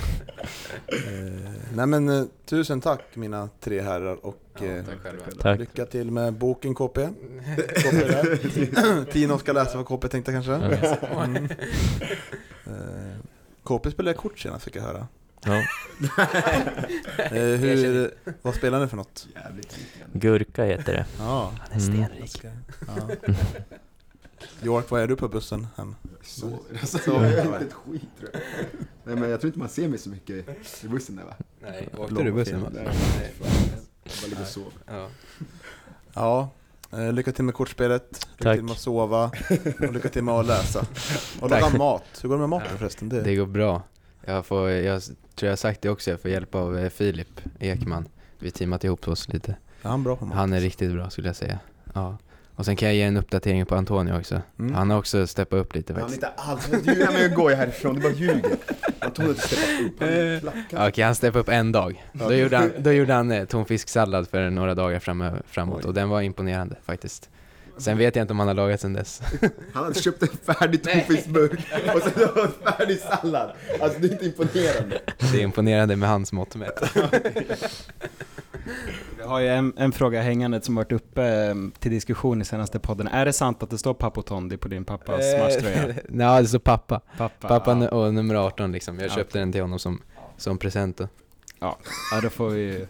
nej 1.74 1.86
men 1.86 2.08
eh, 2.08 2.24
tusen 2.46 2.80
tack 2.80 3.00
mina 3.14 3.48
tre 3.60 3.80
herrar 3.80 4.26
och 4.26 4.62
eh, 4.62 4.84
tack 5.40 5.58
lycka 5.58 5.86
till 5.86 6.10
med 6.10 6.32
boken 6.32 6.74
KP. 6.74 7.08
KP. 7.76 8.66
Tino 9.12 9.38
ska 9.38 9.52
läsa 9.52 9.76
vad 9.76 9.86
KP 9.86 10.08
tänkte 10.08 10.32
kanske. 10.32 10.52
Ja. 10.52 11.24
Mm. 11.24 11.48
KP 13.64 13.90
spelade 13.90 14.16
kort 14.16 14.38
senast 14.38 14.64
fick 14.64 14.76
jag 14.76 14.82
höra. 14.82 15.06
Ja. 15.46 15.62
Hur, 17.30 18.10
vad 18.42 18.54
spelar 18.54 18.80
ni 18.80 18.86
för 18.86 18.96
något? 18.96 19.26
Gurka 20.12 20.64
heter 20.64 20.92
det. 20.92 21.06
Ja. 21.18 21.52
Han 21.70 21.80
är 21.80 21.86
Mm. 21.88 22.06
stenrik. 22.06 22.42
ja. 22.86 23.08
York, 24.62 24.90
vad 24.90 25.00
är 25.02 25.06
du 25.06 25.16
på 25.16 25.28
bussen 25.28 25.66
hem? 25.76 25.94
Så, 26.22 26.46
alltså, 26.80 26.98
jag 27.06 27.24
är 27.24 27.44
inte 27.44 27.56
ett 27.64 27.72
skit 27.72 28.02
tror 28.18 28.30
jag. 28.32 28.40
Nej 29.04 29.16
men 29.16 29.30
jag 29.30 29.40
tror 29.40 29.48
inte 29.48 29.58
man 29.58 29.68
ser 29.68 29.88
mig 29.88 29.98
så 29.98 30.08
mycket 30.10 30.48
i 30.84 30.88
bussen 30.88 31.16
där 31.16 31.24
va? 31.24 31.34
Nej, 31.60 31.88
åkte 31.98 32.22
du 32.22 32.32
bussen? 32.32 32.62
va? 32.62 32.68
Nej, 32.72 32.88
Jag 34.04 34.12
bara 34.20 34.28
ligger 34.28 34.42
och 34.42 34.48
sover. 34.48 34.72
Ja. 34.86 35.08
Ja, 36.14 36.48
eh, 36.98 37.12
lycka 37.12 37.32
till 37.32 37.44
med 37.44 37.54
kortspelet, 37.54 38.26
lycka 38.32 38.44
Tack. 38.44 38.56
till 38.56 38.64
med 38.64 38.72
att 38.72 38.78
sova 38.78 39.30
och 39.88 39.92
lycka 39.92 40.08
till 40.08 40.24
med 40.24 40.34
att 40.34 40.46
läsa. 40.46 40.86
Och 41.40 41.50
laga 41.50 41.78
mat. 41.78 42.04
Hur 42.22 42.28
går 42.28 42.36
det 42.36 42.40
med 42.40 42.48
maten 42.48 42.68
Ja. 42.72 42.78
förresten? 42.78 43.08
Det, 43.08 43.20
Det 43.22 43.36
går 43.36 43.46
bra. 43.46 43.82
Jag, 44.24 44.46
får, 44.46 44.70
jag 44.70 45.02
tror 45.02 45.14
jag 45.46 45.50
har 45.50 45.56
sagt 45.56 45.82
det 45.82 45.90
också, 45.90 46.10
jag 46.10 46.20
får 46.20 46.30
hjälp 46.30 46.54
av 46.54 46.78
eh, 46.78 46.90
Filip 46.90 47.40
Ekman. 47.58 48.08
Vi 48.38 48.46
har 48.46 48.50
teamat 48.52 48.84
ihop 48.84 49.08
oss 49.08 49.28
lite. 49.28 49.56
är 49.82 49.88
han 49.88 50.02
bra 50.04 50.16
på 50.16 50.26
mat? 50.26 50.36
Han 50.36 50.52
är 50.52 50.60
riktigt 50.60 50.92
bra 50.92 51.10
skulle 51.10 51.28
jag 51.28 51.36
säga. 51.36 51.58
Ja. 51.94 52.16
Och 52.56 52.64
sen 52.64 52.76
kan 52.76 52.88
jag 52.88 52.96
ge 52.96 53.02
en 53.02 53.16
uppdatering 53.16 53.66
på 53.66 53.74
Antonio 53.74 54.18
också. 54.18 54.42
Mm. 54.58 54.74
Han 54.74 54.90
har 54.90 54.98
också 54.98 55.26
steppat 55.26 55.58
upp 55.58 55.74
lite 55.74 55.92
Han 55.92 56.02
är 56.02 56.06
faktiskt. 56.06 56.22
inte 56.22 56.42
alls, 56.42 56.68
ja, 57.00 57.08
men 57.12 57.34
går 57.34 57.50
ju 57.50 57.56
härifrån, 57.56 57.94
du 57.94 58.00
bara 58.00 58.12
ljuger. 58.12 58.56
Jag 59.00 59.14
tog 59.14 59.26
inte 59.26 59.40
steppat 59.48 59.86
upp, 59.86 60.00
han 60.00 60.40
klackad. 60.40 60.88
Okej, 60.88 61.04
han 61.04 61.14
steppade 61.14 61.40
upp 61.40 61.48
en 61.48 61.72
dag. 61.72 62.04
Då 62.12 62.34
gjorde 62.34 62.56
han, 62.56 62.70
då 62.78 62.92
gjorde 62.92 63.12
han 63.12 63.32
eh, 63.32 63.44
tonfisksallad 63.44 64.28
för 64.28 64.50
några 64.50 64.74
dagar 64.74 64.98
fram, 64.98 65.24
framåt 65.46 65.84
Oj. 65.84 65.88
och 65.88 65.94
den 65.94 66.08
var 66.08 66.20
imponerande 66.22 66.76
faktiskt. 66.84 67.30
Sen 67.76 67.98
vet 67.98 68.16
jag 68.16 68.22
inte 68.22 68.32
om 68.32 68.38
han 68.38 68.48
har 68.48 68.54
lagat 68.54 68.80
sen 68.80 68.92
dess. 68.92 69.22
Han 69.72 69.84
hade 69.84 70.00
köpt 70.00 70.22
en 70.22 70.28
färdig 70.28 70.82
tonfiskburk 70.82 71.52
och 71.94 72.02
sen 72.02 72.28
en 72.44 72.72
färdig 72.72 72.98
sallad. 72.98 73.52
Alltså 73.80 73.98
det 74.00 74.08
är 74.08 74.12
inte 74.12 74.26
imponerande. 74.26 75.00
Det 75.32 75.38
är 75.38 75.42
imponerande 75.42 75.96
med 75.96 76.08
hans 76.08 76.32
mått 76.32 76.56
mätt. 76.56 76.80
Vi 79.16 79.22
har 79.22 79.40
ju 79.40 79.48
en, 79.48 79.72
en 79.76 79.92
fråga 79.92 80.22
hängande 80.22 80.60
som 80.62 80.74
varit 80.74 80.92
uppe 80.92 81.24
eh, 81.24 81.54
till 81.78 81.90
diskussion 81.90 82.42
i 82.42 82.44
senaste 82.44 82.78
podden. 82.78 83.06
Är 83.06 83.24
det 83.24 83.32
sant 83.32 83.62
att 83.62 83.70
det 83.70 83.78
står 83.78 83.94
Papo 83.94 84.22
Tondi 84.22 84.56
på 84.56 84.68
din 84.68 84.84
pappas 84.84 85.20
matchtröja? 85.40 85.94
Nej, 86.08 86.42
det 86.42 86.48
står 86.48 86.58
pappa. 86.58 87.00
Pappa? 87.18 87.48
Pappa 87.48 87.78
ja. 87.78 87.88
och 87.88 88.14
nummer 88.14 88.34
18 88.34 88.72
liksom. 88.72 88.98
Jag 88.98 89.08
Ja, 89.10 89.14
köpte 89.14 89.38
den 89.38 89.52
till 89.52 89.60
honom 89.60 89.78
som, 89.78 90.02
som 90.36 90.58
present 90.58 90.96
då. 90.96 91.08
Ja, 92.12 92.20
då 92.22 92.30
får 92.30 92.48
vi... 92.48 92.86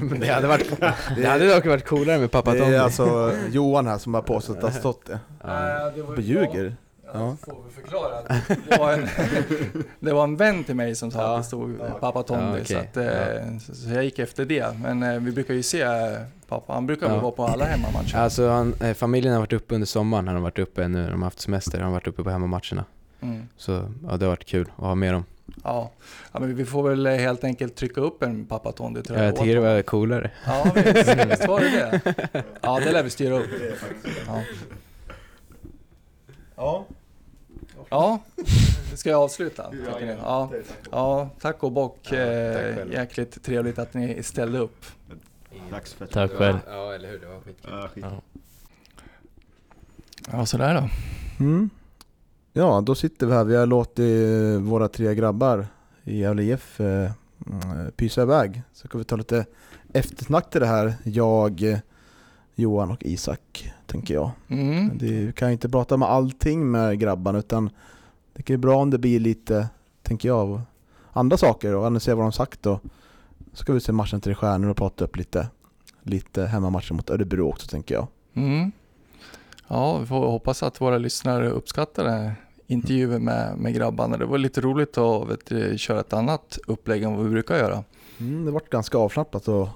Men 0.00 0.20
det 0.20 0.26
hade 0.26 0.46
varit, 0.46 0.80
det 1.16 1.26
hade 1.26 1.54
dock 1.54 1.66
varit 1.66 1.84
coolare 1.86 2.18
med 2.18 2.30
pappa 2.30 2.52
det 2.52 2.58
Tommy. 2.60 2.72
är 2.74 2.80
alltså 2.80 3.32
Johan 3.50 3.86
här 3.86 3.98
som 3.98 4.14
har 4.14 4.22
påstått 4.22 4.56
att 4.56 4.60
det 4.62 4.66
har 4.66 4.78
stått 4.80 5.06
det. 5.06 5.18
Ja. 5.42 5.90
det 5.96 6.02
var. 6.02 6.74
Ja. 7.16 7.36
Får 7.44 7.56
vi 7.68 7.82
förklara. 7.82 8.22
Det 8.68 8.78
var, 8.78 8.92
en, 8.92 9.08
det 10.00 10.12
var 10.12 10.24
en 10.24 10.36
vän 10.36 10.64
till 10.64 10.74
mig 10.74 10.94
som 10.94 11.10
sa 11.10 11.18
Ja. 11.22 11.34
att 11.36 11.42
det 11.42 11.46
stod 11.46 11.78
pappa 12.00 12.22
Tommy, 12.22 12.42
Ja, 12.42 12.52
okej. 12.52 12.64
så, 12.66 12.78
att, 12.78 12.96
eh, 12.96 13.58
så, 13.66 13.74
så 13.74 13.90
jag 13.90 14.04
gick 14.04 14.18
efter 14.18 14.44
det. 14.44 14.66
Men 14.82 15.02
eh, 15.02 15.20
vi 15.20 15.32
brukar 15.32 15.54
ju 15.54 15.62
se 15.62 15.82
eh, 15.82 15.90
pappa, 16.48 16.72
han 16.72 16.86
brukar 16.86 17.06
väl 17.06 17.16
Ja. 17.16 17.22
vara 17.22 17.32
på 17.32 17.46
alla 17.46 17.64
hemmamatcher. 17.64 18.16
Alltså 18.16 18.48
han, 18.48 18.74
eh, 18.80 18.94
familjen 18.94 19.32
har 19.32 19.40
varit 19.40 19.52
uppe 19.52 19.74
under 19.74 19.86
sommaren, 19.86 20.26
han 20.26 20.36
har 20.36 20.42
varit 20.42 20.58
uppe 20.58 20.88
nu, 20.88 21.06
de 21.10 21.22
har 21.22 21.26
haft 21.26 21.40
semester, 21.40 21.78
han 21.78 21.86
har 21.86 21.92
varit 21.92 22.06
uppe 22.06 22.22
på 22.22 22.30
hemmamatcherna. 22.30 22.84
Mm. 23.20 23.48
Så 23.56 23.72
ja, 24.08 24.16
det 24.16 24.24
har 24.24 24.30
varit 24.30 24.44
kul 24.46 24.66
att 24.76 24.84
ha 24.84 24.94
med 24.94 25.14
dem. 25.14 25.24
Ja. 25.64 25.90
ja, 26.32 26.40
men 26.40 26.54
vi 26.56 26.64
får 26.64 26.88
väl 26.88 27.06
eh, 27.06 27.12
helt 27.14 27.44
enkelt 27.44 27.74
trycka 27.76 28.00
upp 28.00 28.22
en 28.22 28.46
pappa 28.46 28.72
Tondi 28.72 29.02
till 29.02 29.14
Jag 29.14 29.36
tycker 29.36 29.54
det 29.54 29.60
var 29.60 29.82
coolare. 29.82 30.30
Ja, 30.46 30.72
visst, 30.74 31.08
visst 31.30 31.46
var 31.48 31.60
det 31.60 31.70
det? 31.70 32.42
Ja, 32.60 32.80
det 32.84 32.92
lär 32.92 33.02
vi 33.02 33.10
styra 33.10 33.34
upp. 33.38 33.46
Ja. 34.26 34.42
Ja. 36.56 36.86
Ja, 37.90 38.18
ska 38.94 39.10
jag 39.10 39.20
avsluta? 39.22 39.70
Tycker 39.70 40.06
ni? 40.06 40.16
Ja, 40.22 40.50
ja, 40.90 41.28
tack 41.40 41.62
och 41.62 41.72
bock. 41.72 41.98
Ja, 42.02 42.08
tack 42.10 42.18
Eh, 42.18 42.74
själv. 42.76 42.92
jäkligt 42.92 43.42
trevligt 43.44 43.78
att 43.78 43.94
ni 43.94 44.22
ställde 44.22 44.58
upp. 44.58 44.84
För 45.70 46.04
att 46.04 46.10
Tack 46.10 46.30
själv. 46.32 46.58
Ja, 46.66 46.94
eller 46.94 47.08
hur, 47.10 47.18
det 47.18 47.26
var 47.26 47.40
skitkul. 47.40 47.70
Ja, 47.72 47.88
skit. 47.94 48.04
Ja. 48.04 48.22
Ja, 50.32 50.46
sådär 50.46 50.74
då. 50.74 50.88
Mm. 51.44 51.70
Ja, 52.56 52.80
då 52.80 52.94
sitter 52.94 53.26
vi 53.26 53.32
här. 53.32 53.44
Vi 53.44 53.56
har 53.56 53.66
låtit 53.66 53.98
eh, 53.98 54.62
våra 54.62 54.88
tre 54.88 55.14
grabbar 55.14 55.66
i 56.04 56.18
Gävle 56.18 56.42
IF 56.42 56.80
eh, 56.80 57.10
mm, 57.46 57.90
pysa 57.96 58.22
iväg. 58.22 58.62
Så 58.72 58.88
ska 58.88 58.98
vi 58.98 59.04
ta 59.04 59.16
lite 59.16 59.46
eftersnack 59.92 60.50
till 60.50 60.60
det 60.60 60.66
här. 60.66 60.94
Jag, 61.02 61.62
eh, 61.62 61.78
Johan 62.54 62.90
och 62.90 63.02
Isak, 63.02 63.72
tänker 63.86 64.14
jag. 64.14 64.30
Mm. 64.48 64.98
Det, 64.98 65.06
vi 65.06 65.32
kan 65.32 65.48
ju 65.48 65.52
inte 65.52 65.68
prata 65.68 65.96
med 65.96 66.08
allting 66.08 66.70
med 66.70 66.98
grabbarna 66.98 67.38
utan 67.38 67.70
det 68.32 68.42
kan 68.42 68.54
ju 68.54 68.58
bra 68.58 68.76
om 68.76 68.90
det 68.90 68.98
blir 68.98 69.20
lite, 69.20 69.68
tänker 70.02 70.28
jag, 70.28 70.60
andra 71.12 71.36
saker 71.36 71.74
och 71.74 71.84
analysera 71.84 72.14
vad 72.14 72.24
de 72.24 72.32
sagt 72.32 72.66
och 72.66 72.82
så 73.52 73.56
ska 73.56 73.72
vi 73.72 73.80
se 73.80 73.92
matchen 73.92 74.20
till 74.20 74.34
stjärnor 74.34 74.70
och 74.70 74.76
prata 74.76 75.04
upp 75.04 75.16
lite, 75.16 75.48
lite 76.02 76.44
hemmamatchen 76.46 76.96
mot 76.96 77.10
Örebro 77.10 77.48
också 77.48 77.66
tänker 77.66 77.94
jag. 77.94 78.06
Mm. 78.34 78.72
Ja, 79.68 79.98
vi 79.98 80.06
får 80.06 80.26
hoppas 80.26 80.62
att 80.62 80.80
våra 80.80 80.98
lyssnare 80.98 81.50
uppskattar 81.50 82.04
den 82.04 82.32
här 82.68 82.74
intervjun 82.74 83.24
med, 83.24 83.58
med 83.58 83.74
grabbarna. 83.74 84.16
Det 84.16 84.26
var 84.26 84.38
lite 84.38 84.60
roligt 84.60 84.98
att 84.98 85.28
vet 85.28 85.46
du, 85.46 85.78
köra 85.78 86.00
ett 86.00 86.12
annat 86.12 86.58
upplägg 86.66 87.02
än 87.02 87.16
vad 87.16 87.24
vi 87.24 87.30
brukar 87.30 87.56
göra. 87.56 87.84
Mm, 88.20 88.44
det 88.44 88.50
vart 88.50 88.70
ganska 88.70 88.98
avslappnat 88.98 89.48
och, 89.48 89.68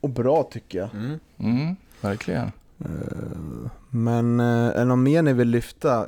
och 0.00 0.10
bra 0.10 0.42
tycker 0.42 0.78
jag. 0.78 0.94
Mm. 0.94 1.18
Mm, 1.38 1.76
verkligen. 2.00 2.52
Eh, 2.78 3.70
Men 3.90 4.40
eh, 4.40 4.46
är 4.46 4.78
det 4.78 4.84
något 4.84 4.98
mer 4.98 5.22
ni 5.22 5.32
vill 5.32 5.48
lyfta 5.48 6.06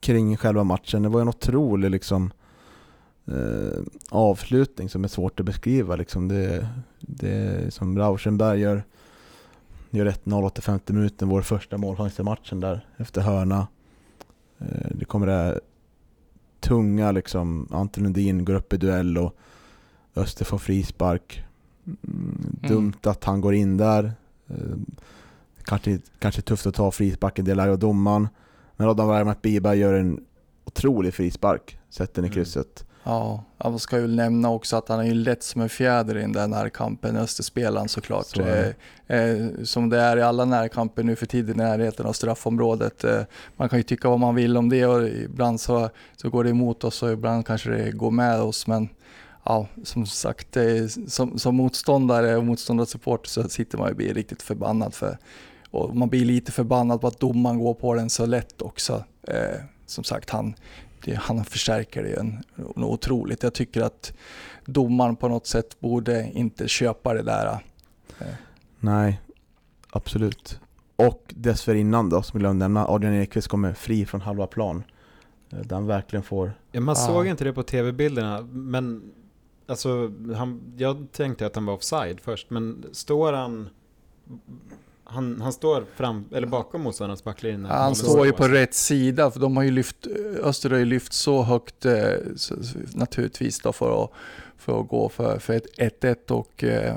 kring 0.00 0.36
själva 0.36 0.64
matchen? 0.64 1.02
Det 1.02 1.08
var 1.08 1.20
en 1.20 1.28
otrolig 1.28 1.90
liksom, 1.90 2.32
eh, 3.26 3.82
avslutning 4.10 4.88
som 4.88 5.04
är 5.04 5.08
svårt 5.08 5.40
att 5.40 5.46
beskriva. 5.46 5.96
Liksom 5.96 6.28
det, 6.28 6.68
det 7.00 7.30
är 7.30 7.70
som 7.70 7.98
Rauschenberg 7.98 8.60
gör, 8.60 8.82
gör 9.90 10.06
1-0 10.06 10.44
85 10.44 10.80
minuten, 10.86 11.28
vår 11.28 11.42
första 11.42 11.78
målchans 11.78 12.20
i 12.20 12.22
matchen 12.22 12.60
där 12.60 12.86
efter 12.96 13.20
hörna. 13.20 13.66
Eh, 14.58 14.90
det 14.90 15.04
kommer 15.04 15.26
det 15.26 15.32
här 15.32 15.60
tunga 16.60 17.12
liksom, 17.12 17.68
Anton 17.70 18.04
Lundin 18.04 18.44
går 18.44 18.54
upp 18.54 18.72
i 18.72 18.76
duell 18.76 19.18
och 19.18 19.36
Öster 20.16 20.44
får 20.44 20.58
frispark. 20.58 21.44
Mm, 21.86 22.56
dumt 22.68 22.92
att 23.02 23.24
han 23.24 23.40
går 23.40 23.54
in 23.54 23.76
där. 23.76 24.12
Eh, 24.48 24.56
Kanske, 25.64 25.98
kanske 26.18 26.42
tufft 26.42 26.66
att 26.66 26.74
ta 26.74 26.90
frisparken, 26.90 27.44
det 27.44 27.54
lär 27.54 27.76
domaren. 27.76 28.28
Men 28.76 28.88
Adam 28.88 29.08
Wermat 29.08 29.42
Biberg 29.42 29.78
gör 29.78 29.94
en 29.94 30.24
otrolig 30.64 31.14
frispark, 31.14 31.78
sätter 31.90 32.14
den 32.14 32.24
i 32.24 32.28
Mm. 32.28 32.34
krysset. 32.34 32.86
Ja, 33.08 33.44
jag 33.58 33.80
ska 33.80 33.98
ju 33.98 34.06
nämna 34.06 34.50
också 34.50 34.76
att 34.76 34.88
han 34.88 35.00
är 35.00 35.04
ju 35.04 35.14
lätt 35.14 35.42
som 35.42 35.60
en 35.60 35.68
fjäder 35.68 36.16
i 36.16 36.20
den 36.20 36.32
där 36.32 36.46
närkampen, 36.46 37.16
Österspelaren 37.16 37.88
såklart. 37.88 38.26
Så 38.26 38.42
är 38.42 38.74
eh, 39.06 39.18
eh, 39.18 39.46
som 39.64 39.88
det 39.88 40.00
är 40.00 40.16
i 40.16 40.22
alla 40.22 40.44
närkamper 40.44 41.02
nu 41.02 41.16
för 41.16 41.26
tiden 41.26 41.54
i 41.54 41.58
närheten 41.58 42.06
av 42.06 42.12
straffområdet. 42.12 43.04
Eh, 43.04 43.20
man 43.56 43.68
kan 43.68 43.78
ju 43.78 43.82
tycka 43.82 44.08
vad 44.08 44.20
man 44.20 44.34
vill 44.34 44.56
om 44.56 44.68
det 44.68 44.86
och 44.86 45.08
ibland 45.08 45.60
så, 45.60 45.90
så 46.16 46.30
går 46.30 46.44
det 46.44 46.50
emot 46.50 46.84
oss 46.84 47.02
och 47.02 47.12
ibland 47.12 47.46
kanske 47.46 47.70
det 47.70 47.90
går 47.90 48.10
med 48.10 48.40
oss. 48.40 48.66
Men 48.66 48.88
ja, 49.44 49.66
som 49.84 50.06
sagt, 50.06 50.56
eh, 50.56 50.86
som, 51.06 51.38
som 51.38 51.56
motståndare 51.56 52.36
och 52.36 52.44
motståndarsupporter 52.44 53.28
så 53.30 53.48
sitter 53.48 53.78
man 53.78 53.86
ju 53.86 53.90
och 53.90 53.96
blir 53.96 54.14
riktigt 54.14 54.42
förbannad 54.42 54.94
för 54.94 55.18
och 55.70 55.96
man 55.96 56.08
blir 56.08 56.24
lite 56.24 56.52
förbannad 56.52 57.00
på 57.00 57.06
att 57.06 57.20
domaren 57.20 57.58
går 57.58 57.74
på 57.74 57.94
den 57.94 58.10
så 58.10 58.26
lätt 58.26 58.62
också. 58.62 59.04
Eh, 59.22 59.60
som 59.86 60.04
sagt, 60.04 60.30
han, 60.30 60.54
det, 61.04 61.14
han 61.14 61.44
förstärker 61.44 62.02
det 62.02 62.08
ju 62.08 62.16
en, 62.16 62.42
något 62.56 62.76
otroligt. 62.92 63.42
Jag 63.42 63.54
tycker 63.54 63.82
att 63.82 64.12
domaren 64.64 65.16
på 65.16 65.28
något 65.28 65.46
sätt 65.46 65.80
borde 65.80 66.30
inte 66.34 66.68
köpa 66.68 67.14
det 67.14 67.22
där. 67.22 67.58
Nej, 68.80 69.20
absolut. 69.90 70.60
Och 70.96 71.34
dessförinnan 71.36 72.08
då, 72.10 72.22
som 72.22 72.36
jag 72.38 72.40
glömde 72.40 72.64
nämna, 72.64 72.86
Adrian 72.88 73.14
Ekqvist 73.14 73.48
kommer 73.48 73.72
fri 73.74 74.06
från 74.06 74.20
halva 74.20 74.46
plan. 74.46 74.82
Eh, 75.50 75.58
Där 75.58 75.76
han 75.76 75.86
verkligen 75.86 76.22
får... 76.22 76.52
Ja, 76.72 76.80
man 76.80 76.94
Ja. 76.98 77.06
såg 77.06 77.26
inte 77.26 77.44
det 77.44 77.52
på 77.52 77.62
tv-bilderna, 77.62 78.40
men 78.42 79.12
alltså, 79.66 80.12
han, 80.36 80.60
jag 80.76 81.06
tänkte 81.12 81.46
att 81.46 81.54
han 81.54 81.66
var 81.66 81.74
offside 81.74 82.20
först, 82.20 82.50
men 82.50 82.84
står 82.92 83.32
han... 83.32 83.68
han, 85.10 85.40
han 85.40 85.52
står 85.52 85.84
fram, 85.96 86.24
eller 86.34 86.46
bakom 86.46 86.82
motståndarnas 86.82 87.24
backlinje. 87.24 87.68
Han 87.68 87.78
bollen 87.82 87.94
står 87.94 88.26
ju 88.26 88.32
på 88.32 88.48
rätt 88.48 88.74
sida, 88.74 89.30
för 89.30 89.40
de 89.40 89.56
har 89.56 89.64
ju 89.64 89.70
lyft, 89.70 90.06
Öster 90.42 90.70
har 90.70 90.76
ju 90.78 90.84
lyft 90.84 91.12
så 91.12 91.42
högt 91.42 91.84
eh, 91.86 91.94
så, 92.36 92.54
naturligtvis 92.94 93.60
då 93.60 93.72
för 93.72 94.04
att, 94.04 94.10
för 94.58 94.80
att 94.80 94.88
gå 94.88 95.08
för, 95.08 95.38
för 95.38 95.54
ett 95.54 95.66
1-1 96.02 96.30
och 96.30 96.64
eh, 96.64 96.96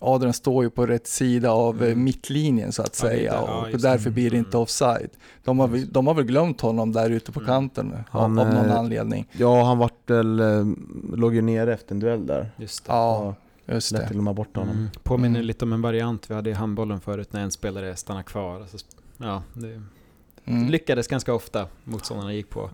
Adrian 0.00 0.32
står 0.32 0.64
ju 0.64 0.70
på 0.70 0.86
rätt 0.86 1.06
sida 1.06 1.50
av 1.50 1.82
eh, 1.82 1.86
Mm. 1.92 2.04
mittlinjen 2.04 2.72
så 2.72 2.82
att 2.82 2.98
Ja, 3.02 3.08
säga 3.08 3.32
där, 3.32 3.38
ja, 3.46 3.60
och 3.62 3.70
just 3.70 3.82
därför 3.82 4.04
det. 4.04 4.10
blir 4.10 4.30
det 4.30 4.36
inte 4.36 4.56
Mm. 4.56 4.62
offside. 4.62 5.10
De 5.44 5.58
har, 5.58 5.68
väl- 5.68 5.92
de 5.92 6.06
har 6.06 6.14
väl 6.14 6.24
glömt 6.24 6.60
honom 6.60 6.92
där 6.92 7.10
ute 7.10 7.32
på 7.32 7.40
Mm. 7.40 7.48
kanten 7.48 7.94
Han, 8.10 8.38
av, 8.38 8.46
av 8.48 8.54
någon 8.54 8.70
anledning. 8.70 9.28
Ja, 9.32 9.64
han 9.64 9.78
vart 9.78 10.10
väl, 10.10 10.40
låg 11.14 11.34
ju 11.34 11.42
nere 11.42 11.74
efter 11.74 11.94
en 11.94 12.00
duell 12.00 12.26
där. 12.26 12.50
Just 12.56 12.84
det. 12.86 12.92
Ja, 12.92 13.34
just 13.66 13.92
Lätt 13.92 14.02
att 14.02 14.08
det. 14.08 14.14
glömma 14.14 14.32
bort 14.34 14.56
honom. 14.56 14.76
Mm. 14.76 14.88
Påminner 15.02 15.38
Mm. 15.38 15.46
lite 15.46 15.64
om 15.64 15.72
en 15.72 15.82
variant 15.82 16.30
vi 16.30 16.34
hade 16.34 16.50
i 16.50 16.52
handbollen 16.52 17.00
förut 17.00 17.32
när 17.32 17.40
en 17.42 17.50
spelare 17.50 17.96
stannar 17.96 18.22
kvar. 18.22 18.60
Alltså, 18.60 18.76
ja, 19.16 19.42
det 19.54 19.82
Mm. 20.44 20.68
lyckades 20.68 21.08
ganska 21.08 21.34
ofta 21.34 21.66
motståndarna 21.84 22.32
gick 22.32 22.50
på. 22.50 22.70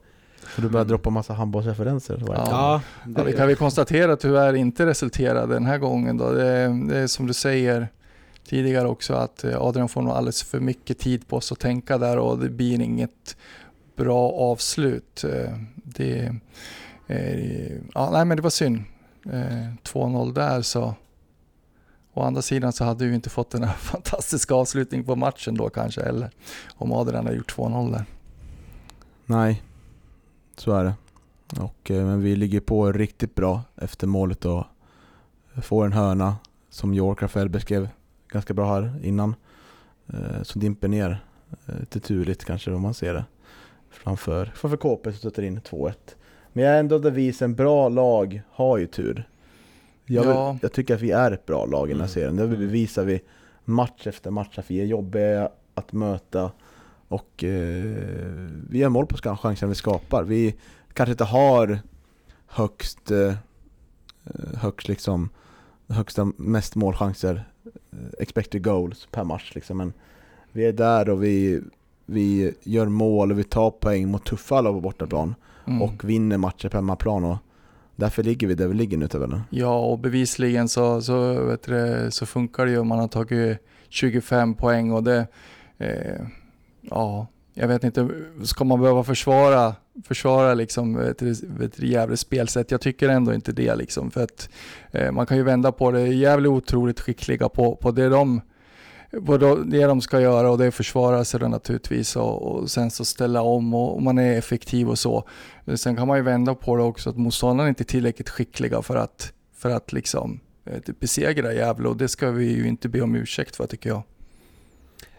Så 0.55 0.61
du 0.61 0.68
börjar 0.68 0.84
droppa 0.84 1.11
massa 1.11 1.32
handbollsreferenser? 1.34 2.22
Ja. 2.26 2.82
Ja, 3.07 3.22
det 3.24 3.32
kan 3.32 3.49
vi 3.49 3.55
konstatera 3.55 4.12
att 4.12 4.20
tyvärr 4.20 4.55
inte 4.55 4.86
resulterade 4.86 5.55
den 5.55 5.66
här 5.66 5.78
gången. 5.78 6.16
Då. 6.16 6.32
Det, 6.32 6.68
det 6.89 6.97
är 6.99 7.07
som 7.07 7.26
du 7.26 7.32
säger 7.34 7.89
tidigare 8.49 8.89
också 8.89 9.14
att 9.14 9.45
eh, 9.45 9.61
Adrian 9.62 9.89
får 9.89 10.03
nog 10.03 10.12
alldeles 10.12 10.43
för 10.43 10.61
mycket 10.61 10.99
tid 10.99 11.28
på 11.28 11.41
sig 11.41 11.55
att 11.55 11.59
tänka 11.61 11.99
där 11.99 12.18
och 12.18 12.39
det 12.39 12.49
blir 12.51 12.80
inget 12.80 13.36
bra 13.97 14.30
avslut. 14.32 15.24
Eh, 15.24 15.53
Det, 15.74 16.34
eh, 17.07 17.72
ja, 17.95 18.11
nej 18.12 18.24
men 18.24 18.36
det 18.36 18.43
var 18.43 18.51
synd. 18.51 18.82
Eh, 19.25 19.75
2-0 19.83 20.35
där 20.35 20.62
så. 20.62 20.95
Å 22.14 22.23
andra 22.23 22.43
sidan 22.43 22.73
så 22.73 22.85
hade 22.85 23.07
vi 23.07 23.14
inte 23.14 23.31
fått 23.31 23.51
den 23.51 23.62
här 23.62 23.73
fantastiska 23.79 24.55
avslutningen 24.55 25.07
på 25.07 25.16
matchen 25.16 25.55
då 25.55 25.69
kanske 25.69 26.01
eller 26.01 26.31
om 26.75 26.93
Adrian 26.93 27.25
hade 27.27 27.37
gjort 27.37 27.57
2-0 27.57 27.93
där. 27.93 28.05
Nej, 29.27 29.62
så 30.57 30.73
är 30.73 30.85
det. 30.85 30.95
Och, 31.61 31.91
eh, 31.91 32.07
men 32.07 32.23
vi 32.23 32.37
ligger 32.37 32.61
på 32.61 32.93
riktigt 32.93 33.35
bra 33.35 33.62
efter 33.77 34.07
målet 34.07 34.45
och 34.45 34.64
får 35.62 35.87
en 35.87 35.93
hörna 35.93 36.37
som 36.71 36.95
York 36.95 37.23
Rafael 37.23 37.49
beskrev 37.49 37.89
ganska 38.29 38.55
bra 38.55 38.75
här 38.75 39.01
innan. 39.03 39.35
Eh, 40.12 40.43
som 40.43 40.61
dimper 40.61 40.89
ner. 40.89 41.25
Eh, 41.66 41.79
lite 41.81 42.01
turligt 42.01 42.45
kanske 42.45 42.73
om 42.73 42.83
man 42.83 42.95
ser 42.95 43.14
det. 43.14 43.25
Framför, 43.91 44.53
framför 44.55 44.77
KP 44.77 45.12
som 45.12 45.19
stöter 45.19 45.43
in 45.43 45.61
2-1. 45.61 45.95
Men 46.53 46.64
jag 46.64 46.74
är 46.74 46.80
ändå 46.80 46.99
devisen, 46.99 47.51
en 47.51 47.55
bra 47.57 47.88
lag 47.88 48.42
har 48.51 48.78
ju 48.78 48.86
tur. 48.86 49.28
Jag, 50.07 50.22
vill, 50.22 50.30
Ja. 50.30 50.59
jag 50.62 50.72
tycker 50.72 50.94
att 50.94 51.01
vi 51.01 51.11
är 51.11 51.30
ett 51.30 51.46
bra 51.46 51.66
lag 51.66 51.88
i 51.90 51.92
den 51.92 52.01
här 52.01 52.18
Mm. 52.18 52.34
serien. 52.34 52.36
Det 52.36 52.57
bevisar 52.57 53.05
vi 53.05 53.20
match 53.64 54.07
efter 54.07 54.30
match 54.30 54.59
att 54.59 54.70
vi 54.70 54.80
är 54.80 54.84
jobbiga 54.84 55.51
att 55.74 55.92
möta. 55.92 56.51
Och 57.09 57.44
eh, 57.44 57.84
vi 58.70 58.78
gör 58.78 58.88
mål 58.88 59.07
på 59.07 59.16
chanserna 59.36 59.68
vi 59.68 59.74
skapar. 59.74 60.22
Vi 60.24 60.55
kanske 60.92 61.11
inte 61.11 61.24
har 61.24 61.78
högst, 62.46 63.11
eh, 63.11 63.34
högst 64.55 64.88
liksom, 64.88 65.28
högsta 65.88 66.32
mest 66.36 66.74
målchanser, 66.74 67.44
eh, 67.92 67.99
expected 68.18 68.64
goals 68.64 69.09
per 69.11 69.24
match 69.24 69.53
liksom. 69.55 69.76
Men 69.76 69.92
vi 70.53 70.64
är 70.64 70.72
där 70.72 71.09
och 71.11 71.24
vi, 71.24 71.61
vi 72.11 72.54
gör 72.62 72.86
mål 72.86 73.32
och 73.32 73.38
vi 73.38 73.44
tar 73.44 73.70
poäng 73.70 74.09
mot 74.09 74.24
tuffa 74.24 74.61
lag 74.61 74.74
på 74.74 74.80
bortaplan. 74.80 75.34
Mm. 75.66 75.82
Och 75.82 76.04
vinner 76.04 76.38
matcher 76.38 76.68
på 76.68 76.76
hemmaplan 76.76 77.24
och 77.24 77.36
därför 77.96 78.22
ligger 78.22 78.46
vi 78.46 78.54
där 78.54 78.68
vi 78.68 78.74
ligger 78.74 78.96
nu 78.98 79.09
tabellen. 79.09 79.40
Ja, 79.50 79.78
och 79.78 79.98
bevisligen 79.98 80.68
så, 80.68 81.02
så, 81.02 81.44
vet 81.44 81.62
du, 81.62 82.09
så 82.11 82.26
funkar 82.26 82.66
det 82.66 82.72
ju 82.72 82.84
man 82.84 82.98
har 82.98 83.09
tagit 83.09 83.59
25 83.88 84.54
poäng 84.54 84.92
och 84.92 85.02
det... 85.02 85.26
Eh, 85.78 86.26
ja, 86.80 87.26
jag 87.54 87.68
vet 87.68 87.84
inte, 87.84 88.09
ska 88.44 88.64
man 88.64 88.80
behöva 88.80 89.04
försvara, 89.04 89.74
försvara 90.04 90.54
liksom, 90.54 90.94
vet 90.96 91.18
du, 91.76 91.86
Gävles 91.86 92.20
spelsätt? 92.20 92.70
Jag 92.70 92.80
tycker 92.80 93.09
ändå 93.09 93.34
inte 93.34 93.52
det 93.52 93.74
liksom, 93.74 94.11
för 94.11 94.22
att 94.22 94.48
eh, 94.90 95.12
man 95.12 95.26
kan 95.26 95.36
ju 95.36 95.42
vända 95.42 95.72
på 95.72 95.90
det. 95.90 96.09
Gävle 96.09 96.48
är 96.48 96.50
otroligt 96.50 97.00
skickliga 97.00 97.48
på, 97.48 97.76
på 97.76 97.90
det 97.90 98.09
de 98.09 98.40
vad 99.11 99.70
det 99.70 99.86
de 99.86 100.00
ska 100.00 100.20
göra 100.20 100.50
och 100.50 100.59
det 100.59 100.66
är 100.66 100.70
försvara 100.70 101.24
sig 101.24 101.40
då 101.40 101.48
naturligtvis 101.48 102.16
och, 102.16 102.42
och 102.42 102.70
sen 102.70 102.90
så 102.90 103.04
ställa 103.04 103.42
om 103.42 103.74
och, 103.74 103.94
och 103.94 104.02
man 104.02 104.18
är 104.18 104.38
effektiv 104.38 104.88
och 104.88 104.98
så. 104.98 105.28
Men 105.64 105.78
Sen 105.78 105.96
kan 105.96 106.09
man 106.09 106.16
ju 106.16 106.22
vända 106.22 106.54
på 106.54 106.76
det 106.76 106.82
också 106.82 107.11
att 107.11 107.16
motståndarna 107.16 107.68
inte 107.68 107.82
är 107.82 107.84
tillräckligt 107.84 108.28
skickliga 108.28 108.82
för 108.82 108.96
att, 108.96 109.32
för 109.54 109.70
att 109.70 109.92
liksom 109.92 110.40
eh, 110.64 110.80
typ 110.80 111.00
besegra 111.00 111.52
Gävle 111.52 111.88
och 111.88 111.96
det 111.96 112.09
ska 112.09 112.30
vi 112.30 112.52
ju 112.52 112.68
inte 112.68 112.88
be 112.88 113.00
om 113.00 113.14
ursäkt 113.14 113.56
för 113.56 113.66
tycker 113.66 113.90
jag. 113.90 114.02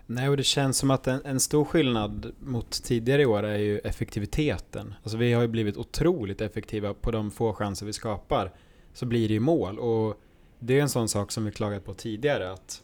Nej, 0.06 0.30
och 0.30 0.38
det 0.38 0.44
känns 0.44 0.78
som 0.78 0.92
att 0.92 1.08
en, 1.08 1.26
en 1.26 1.40
stor 1.40 1.66
skillnad 1.66 2.32
mot 2.40 2.84
tidigare 2.84 3.26
år 3.26 3.44
är 3.44 3.58
ju 3.58 3.80
effektiviteten. 3.80 4.94
Alltså 5.04 5.18
vi 5.18 5.34
har 5.34 5.42
ju 5.42 5.48
blivit 5.48 5.78
otroligt 5.78 6.42
effektiva 6.42 6.94
på 6.94 7.12
de 7.12 7.32
få 7.32 7.54
chanser 7.54 7.86
vi 7.86 7.94
skapar. 7.94 8.52
Så 8.94 9.06
blir 9.06 9.28
det 9.28 9.34
ju 9.34 9.40
mål 9.40 9.80
och 9.80 10.22
det 10.60 10.78
är 10.78 10.82
en 10.82 10.90
sån 10.90 11.10
sak 11.10 11.32
som 11.32 11.46
vi 11.46 11.52
klagat 11.52 11.86
på 11.86 11.94
tidigare 11.94 12.52
att 12.52 12.82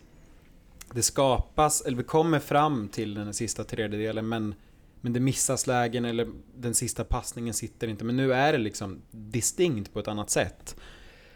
det 0.93 1.01
skapas, 1.01 1.81
eller 1.81 1.97
vi 1.97 2.03
kommer 2.03 2.39
fram 2.39 2.87
till 2.87 3.13
den 3.13 3.33
sista 3.33 3.63
tredjedelen 3.63 4.29
men, 4.29 4.55
men 5.01 5.13
det 5.13 5.19
missas 5.19 5.67
lägen 5.67 6.05
eller 6.05 6.27
den 6.55 6.75
sista 6.75 7.03
passningen 7.03 7.53
sitter 7.53 7.87
inte. 7.87 8.05
Men 8.05 8.17
nu 8.17 8.33
är 8.33 8.51
det 8.51 8.57
liksom 8.57 9.01
distinkt 9.11 9.93
på 9.93 9.99
ett 9.99 10.07
annat 10.07 10.29
sätt. 10.29 10.75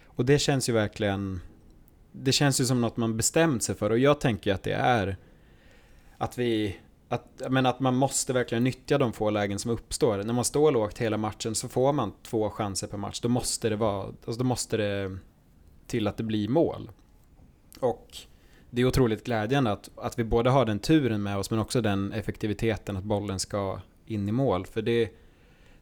Och 0.05 0.25
det 0.25 0.39
känns 0.39 0.69
ju 0.69 0.73
verkligen, 0.73 1.41
det 2.11 2.31
känns 2.31 2.61
ju 2.61 2.65
som 2.65 2.81
något 2.81 2.97
man 2.97 3.17
bestämt 3.17 3.63
sig 3.63 3.75
för 3.75 3.89
och 3.89 3.99
jag 3.99 4.19
tänker 4.19 4.53
att 4.53 4.63
det 4.63 4.73
är 4.73 5.17
att 6.17 6.37
vi 6.37 6.79
att, 7.09 7.41
men 7.49 7.65
att 7.65 7.79
man 7.79 7.95
måste 7.95 8.33
verkligen 8.33 8.63
nyttja 8.63 8.97
de 8.97 9.13
få 9.13 9.29
lägen 9.29 9.59
som 9.59 9.71
uppstår. 9.71 10.23
När 10.23 10.33
man 10.33 10.45
står 10.45 10.71
lågt 10.71 10.97
hela 10.97 11.17
matchen 11.17 11.55
så 11.55 11.69
får 11.69 11.93
man 11.93 12.13
två 12.23 12.49
chanser 12.49 12.87
per 12.87 12.97
match. 12.97 13.19
Då 13.19 13.29
måste 13.29 13.69
det 13.69 13.75
vara, 13.75 14.03
alltså 14.05 14.37
då 14.37 14.43
måste 14.43 14.77
det 14.77 15.17
till 15.87 16.07
att 16.07 16.17
det 16.17 16.23
blir 16.23 16.49
mål. 16.49 16.91
Och 17.79 18.17
det 18.69 18.81
är 18.81 18.85
otroligt 18.85 19.23
glädjande 19.23 19.71
att, 19.71 19.89
att 19.95 20.19
vi 20.19 20.23
både 20.23 20.49
har 20.49 20.65
den 20.65 20.79
turen 20.79 21.23
med 21.23 21.37
oss 21.37 21.51
men 21.51 21.59
också 21.59 21.81
den 21.81 22.13
effektiviteten 22.13 22.97
att 22.97 23.03
bollen 23.03 23.39
ska 23.39 23.79
in 24.05 24.29
i 24.29 24.31
mål. 24.31 24.65
För 24.65 24.81
det, 24.81 25.09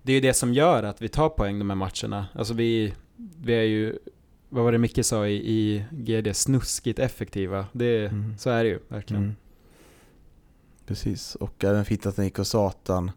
det 0.02 0.12
är 0.12 0.14
ju 0.14 0.22
det 0.22 0.34
som 0.34 0.54
gör 0.54 0.84
att 0.84 1.02
vi 1.02 1.10
tar 1.10 1.30
poäng 1.30 1.60
de 1.60 1.70
här 1.70 1.78
matcherna. 1.78 2.28
Alltså 2.34 2.54
vi, 2.54 2.94
vi 3.42 3.54
är 3.54 3.64
ju, 3.64 3.98
vad 4.50 4.64
var 4.64 4.72
det 4.72 4.78
Micke 4.78 5.06
sa 5.06 5.28
i, 5.28 5.34
i 5.34 5.86
GD, 5.92 6.36
snuskigt 6.36 7.00
effektiva. 7.00 7.66
Det, 7.72 8.06
Mm. 8.06 8.38
Så 8.38 8.50
är 8.50 8.64
det 8.64 8.70
ju 8.70 8.80
verkligen. 8.88 9.24
Mm. 9.24 9.36
Precis, 10.86 11.36
och 11.36 11.64
även 11.64 11.86
fint 11.86 12.06
att 12.06 12.18
Nico 12.18 12.44
sa 12.44 12.68
att 12.68 12.88
han 12.88 13.12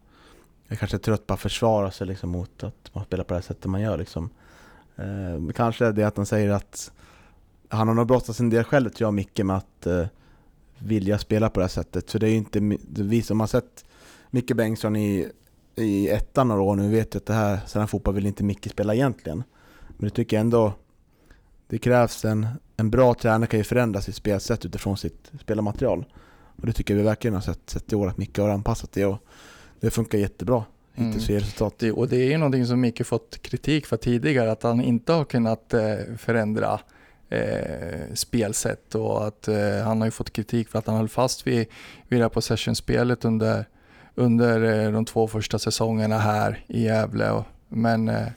är 0.69 0.77
kanske 0.77 0.99
trött 0.99 1.27
på 1.27 1.35
att 1.35 1.41
försvara 1.41 1.91
sig 1.91 2.07
liksom 2.07 2.31
mot 2.31 2.65
att 2.65 2.91
man 2.93 3.05
spelar 3.05 3.25
på 3.25 3.35
det 3.35 3.39
här 3.39 3.43
sättet 3.43 3.65
man 3.65 3.81
gör 3.81 3.99
liksom. 3.99 4.31
Eh, 4.97 5.53
kanske 5.55 5.87
är 5.87 5.93
det 5.93 6.05
att 6.05 6.17
han 6.17 6.27
säger 6.27 6.51
att 6.51 6.93
han 7.71 7.89
har 7.89 7.95
nog 7.95 8.07
brottats 8.07 8.41
en 8.41 8.51
del 8.51 8.65
själv 8.65 8.91
tror 8.91 9.07
jag 9.07 9.15
Micke 9.15 9.39
med 9.39 9.57
att 9.57 9.87
eh, 9.87 10.07
vilja 10.79 11.19
spela 11.19 11.51
på 11.51 11.61
det 11.61 11.65
här 11.65 11.69
sättet. 11.69 12.11
För 12.11 12.19
det 12.19 12.27
är 12.27 12.31
ju 12.31 12.37
inte 12.37 12.79
vi 13.03 13.23
som 13.23 13.41
har 13.41 13.47
sett 13.47 13.85
Micke 14.31 14.55
Bengtsson 14.55 14.97
i, 14.97 15.29
i 15.77 16.09
ettan 16.09 16.49
några 16.49 16.63
år 16.63 16.77
nu 16.77 16.91
vet 16.91 17.15
ju 17.15 17.17
att 17.17 17.27
det 17.27 17.35
här, 17.35 17.61
sån 17.67 17.81
här 17.81 17.87
fotboll 17.87 18.15
vill 18.15 18.27
inte 18.27 18.45
Micke 18.45 18.71
spela 18.71 18.95
egentligen. 18.95 19.43
Men 19.89 20.09
det 20.09 20.11
tycker 20.11 20.37
jag 20.37 20.41
ändå 20.41 20.73
det 21.67 21.79
krävs 21.79 22.25
en, 22.25 22.47
en 22.77 22.91
bra 22.91 23.15
tränare 23.15 23.47
kan 23.47 23.61
ju 23.61 23.65
förändra 23.65 24.01
sitt 24.01 24.15
spelsätt 24.15 24.65
utifrån 24.65 24.97
sitt 24.97 25.33
spelarmaterial. 25.41 26.05
Och 26.57 26.67
det 26.67 26.73
tycker 26.73 26.95
jag 26.95 26.99
vi 26.99 27.05
verkligen 27.05 27.35
har 27.35 27.41
sett, 27.41 27.71
sett 27.71 27.93
i 27.93 27.97
år 27.97 28.09
att 28.09 28.19
Micke 28.19 28.39
har 28.39 28.49
anpassat 28.49 28.93
det 28.93 29.07
och 29.07 29.19
det 29.81 29.91
funkar 29.91 30.19
jättebra. 30.19 30.65
Hittills 30.95 31.29
Mm. 31.29 31.41
så 31.41 31.47
resultat. 31.47 31.83
Och 31.83 32.09
det 32.09 32.17
är 32.17 32.31
ju 32.31 32.39
någonting 32.39 32.67
som 32.67 32.81
Micke 32.81 33.07
fått 33.07 33.43
kritik 33.43 33.87
för 33.87 33.97
tidigare, 33.97 34.53
att 34.53 34.63
han 34.63 34.81
inte 34.81 35.13
har 35.13 35.25
kunnat 35.25 35.75
eh, 35.75 35.97
förändra 36.19 36.81
eh, 37.31 38.15
spelsätt 38.15 38.95
och 38.95 39.27
att 39.27 39.49
eh, 39.49 39.83
han 39.85 40.01
har 40.01 40.07
ju 40.07 40.11
fått 40.11 40.33
kritik 40.33 40.69
för 40.69 40.79
att 40.79 40.87
han 40.87 40.97
höll 40.97 41.09
fast 41.09 41.47
vid, 41.47 41.67
vid 42.09 42.21
det 42.21 42.25
här 42.25 42.29
possession-spelet 42.29 43.25
under, 43.25 43.65
under 44.15 44.85
eh, 44.85 44.93
de 44.93 45.05
två 45.05 45.29
första 45.29 45.59
säsongerna 45.59 46.19
här 46.19 46.65
i 46.67 46.85
Gävle. 46.85 47.31
Och, 47.31 47.45
men 47.69 48.09
eh, 48.09 48.29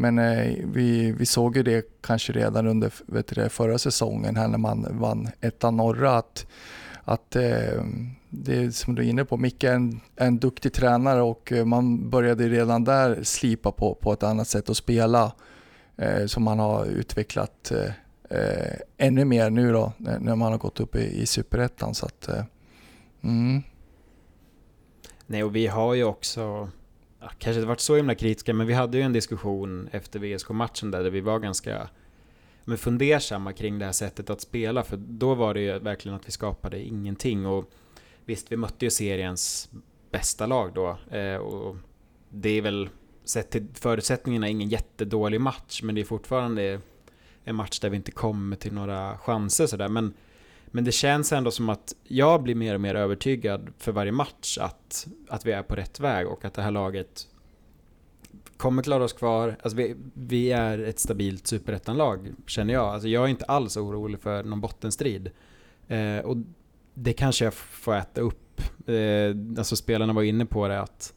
men 0.00 0.18
eh, 0.18 0.54
vi, 0.64 1.12
vi 1.12 1.26
såg 1.26 1.56
ju 1.56 1.62
det 1.62 1.86
kanske 2.00 2.32
redan 2.32 2.66
under 2.66 2.92
vet 3.06 3.26
du, 3.26 3.48
förra 3.48 3.78
säsongen 3.78 4.36
här 4.36 4.48
när 4.48 4.58
man 4.58 4.86
vann 4.90 5.28
ettan 5.40 5.76
norra 5.76 6.16
att, 6.16 6.46
att 7.04 7.36
eh, 7.36 7.84
det 8.28 8.56
är 8.56 8.70
som 8.70 8.94
du 8.94 9.02
är 9.02 9.06
inne 9.06 9.24
på, 9.24 9.36
Micke 9.36 9.64
är 9.64 9.72
en, 9.72 10.00
en 10.16 10.38
duktig 10.38 10.72
tränare 10.72 11.22
och 11.22 11.52
eh, 11.52 11.64
man 11.64 12.10
började 12.10 12.48
redan 12.48 12.84
där 12.84 13.22
slipa 13.22 13.72
på, 13.72 13.94
på 13.94 14.12
ett 14.12 14.22
annat 14.22 14.48
sätt 14.48 14.70
att 14.70 14.76
spela 14.76 15.32
eh, 15.96 16.26
som 16.26 16.42
man 16.42 16.58
har 16.58 16.86
utvecklat 16.86 17.70
eh, 17.70 17.92
eh, 18.30 18.76
ännu 18.96 19.24
mer 19.24 19.50
nu 19.50 19.72
då 19.72 19.92
när, 19.96 20.18
när 20.18 20.36
man 20.36 20.52
har 20.52 20.58
gått 20.58 20.80
upp 20.80 20.96
i, 20.96 21.22
i 21.22 21.26
superettan. 21.26 21.94
Så 21.94 22.06
att, 22.06 22.28
eh, 22.28 22.44
mm. 23.22 23.62
Nej, 25.26 25.44
och 25.44 25.56
vi 25.56 25.66
har 25.66 25.94
ju 25.94 26.04
också, 26.04 26.68
kanske 27.20 27.60
inte 27.60 27.66
varit 27.66 27.80
så 27.80 27.96
himla 27.96 28.14
kritiska, 28.14 28.54
men 28.54 28.66
vi 28.66 28.72
hade 28.72 28.98
ju 28.98 29.02
en 29.02 29.12
diskussion 29.12 29.88
efter 29.92 30.18
VSK-matchen 30.20 30.90
där, 30.90 31.02
där 31.02 31.10
vi 31.10 31.20
var 31.20 31.38
ganska, 31.38 31.88
men 32.64 32.78
fundersamma 32.78 33.52
kring 33.52 33.78
det 33.78 33.84
här 33.84 33.92
sättet 33.92 34.30
att 34.30 34.40
spela. 34.40 34.82
För 34.82 34.96
då 34.96 35.34
var 35.34 35.54
det 35.54 35.60
ju 35.60 35.78
verkligen 35.78 36.16
att 36.16 36.28
vi 36.28 36.32
skapade 36.32 36.82
ingenting. 36.82 37.46
Och 37.46 37.70
visst, 38.24 38.52
vi 38.52 38.56
mötte 38.56 38.84
ju 38.84 38.90
seriens 38.90 39.70
bästa 40.10 40.46
lag 40.46 40.72
då. 40.74 41.16
Eh, 41.16 41.36
och 41.36 41.76
det 42.28 42.50
är 42.50 42.62
väl, 42.62 42.88
sett 43.24 43.50
till 43.50 43.66
förutsättningarna, 43.74 44.48
ingen 44.48 44.68
jättedålig 44.68 45.40
match. 45.40 45.82
Men 45.82 45.94
det 45.94 46.00
är 46.00 46.04
fortfarande 46.04 46.80
en 47.44 47.56
match 47.56 47.80
där 47.80 47.90
vi 47.90 47.96
inte 47.96 48.12
kommer 48.12 48.56
till 48.56 48.72
några 48.72 49.18
chanser 49.18 49.66
sådär. 49.66 49.88
Men, 49.88 50.14
men 50.66 50.84
det 50.84 50.92
känns 50.92 51.32
ändå 51.32 51.50
som 51.50 51.68
att 51.68 51.94
jag 52.04 52.42
blir 52.42 52.54
mer 52.54 52.74
och 52.74 52.80
mer 52.80 52.94
övertygad 52.94 53.68
för 53.78 53.92
varje 53.92 54.12
match 54.12 54.58
att, 54.58 55.06
att 55.28 55.46
vi 55.46 55.52
är 55.52 55.62
på 55.62 55.76
rätt 55.76 56.00
väg 56.00 56.28
och 56.28 56.44
att 56.44 56.54
det 56.54 56.62
här 56.62 56.70
laget 56.70 57.26
kommer 58.56 58.82
klara 58.82 59.04
oss 59.04 59.12
kvar. 59.12 59.56
Alltså 59.62 59.76
vi, 59.76 59.96
vi 60.14 60.52
är 60.52 60.78
ett 60.78 60.98
stabilt 60.98 61.46
superettanlag, 61.46 62.32
känner 62.46 62.74
jag. 62.74 62.84
Alltså 62.84 63.08
jag 63.08 63.24
är 63.24 63.28
inte 63.28 63.44
alls 63.44 63.76
orolig 63.76 64.20
för 64.20 64.44
någon 64.44 64.60
bottenstrid. 64.60 65.30
Eh, 65.88 66.18
och 66.18 66.36
det 66.94 67.12
kanske 67.12 67.44
jag 67.44 67.54
får 67.54 67.96
äta 67.96 68.20
upp. 68.20 68.60
Eh, 68.86 69.58
alltså 69.58 69.76
spelarna 69.76 70.12
var 70.12 70.22
inne 70.22 70.46
på 70.46 70.68
det 70.68 70.80
att 70.80 71.14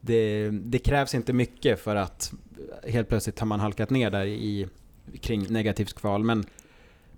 det, 0.00 0.50
det, 0.50 0.78
krävs 0.78 1.14
inte 1.14 1.32
mycket 1.32 1.80
för 1.80 1.96
att 1.96 2.32
helt 2.88 3.08
plötsligt 3.08 3.38
har 3.38 3.46
man 3.46 3.60
halkat 3.60 3.90
ner 3.90 4.10
där 4.10 4.26
i, 4.26 4.68
kring 5.20 5.46
negativt 5.52 5.92
kval. 5.92 6.24
Men, 6.24 6.44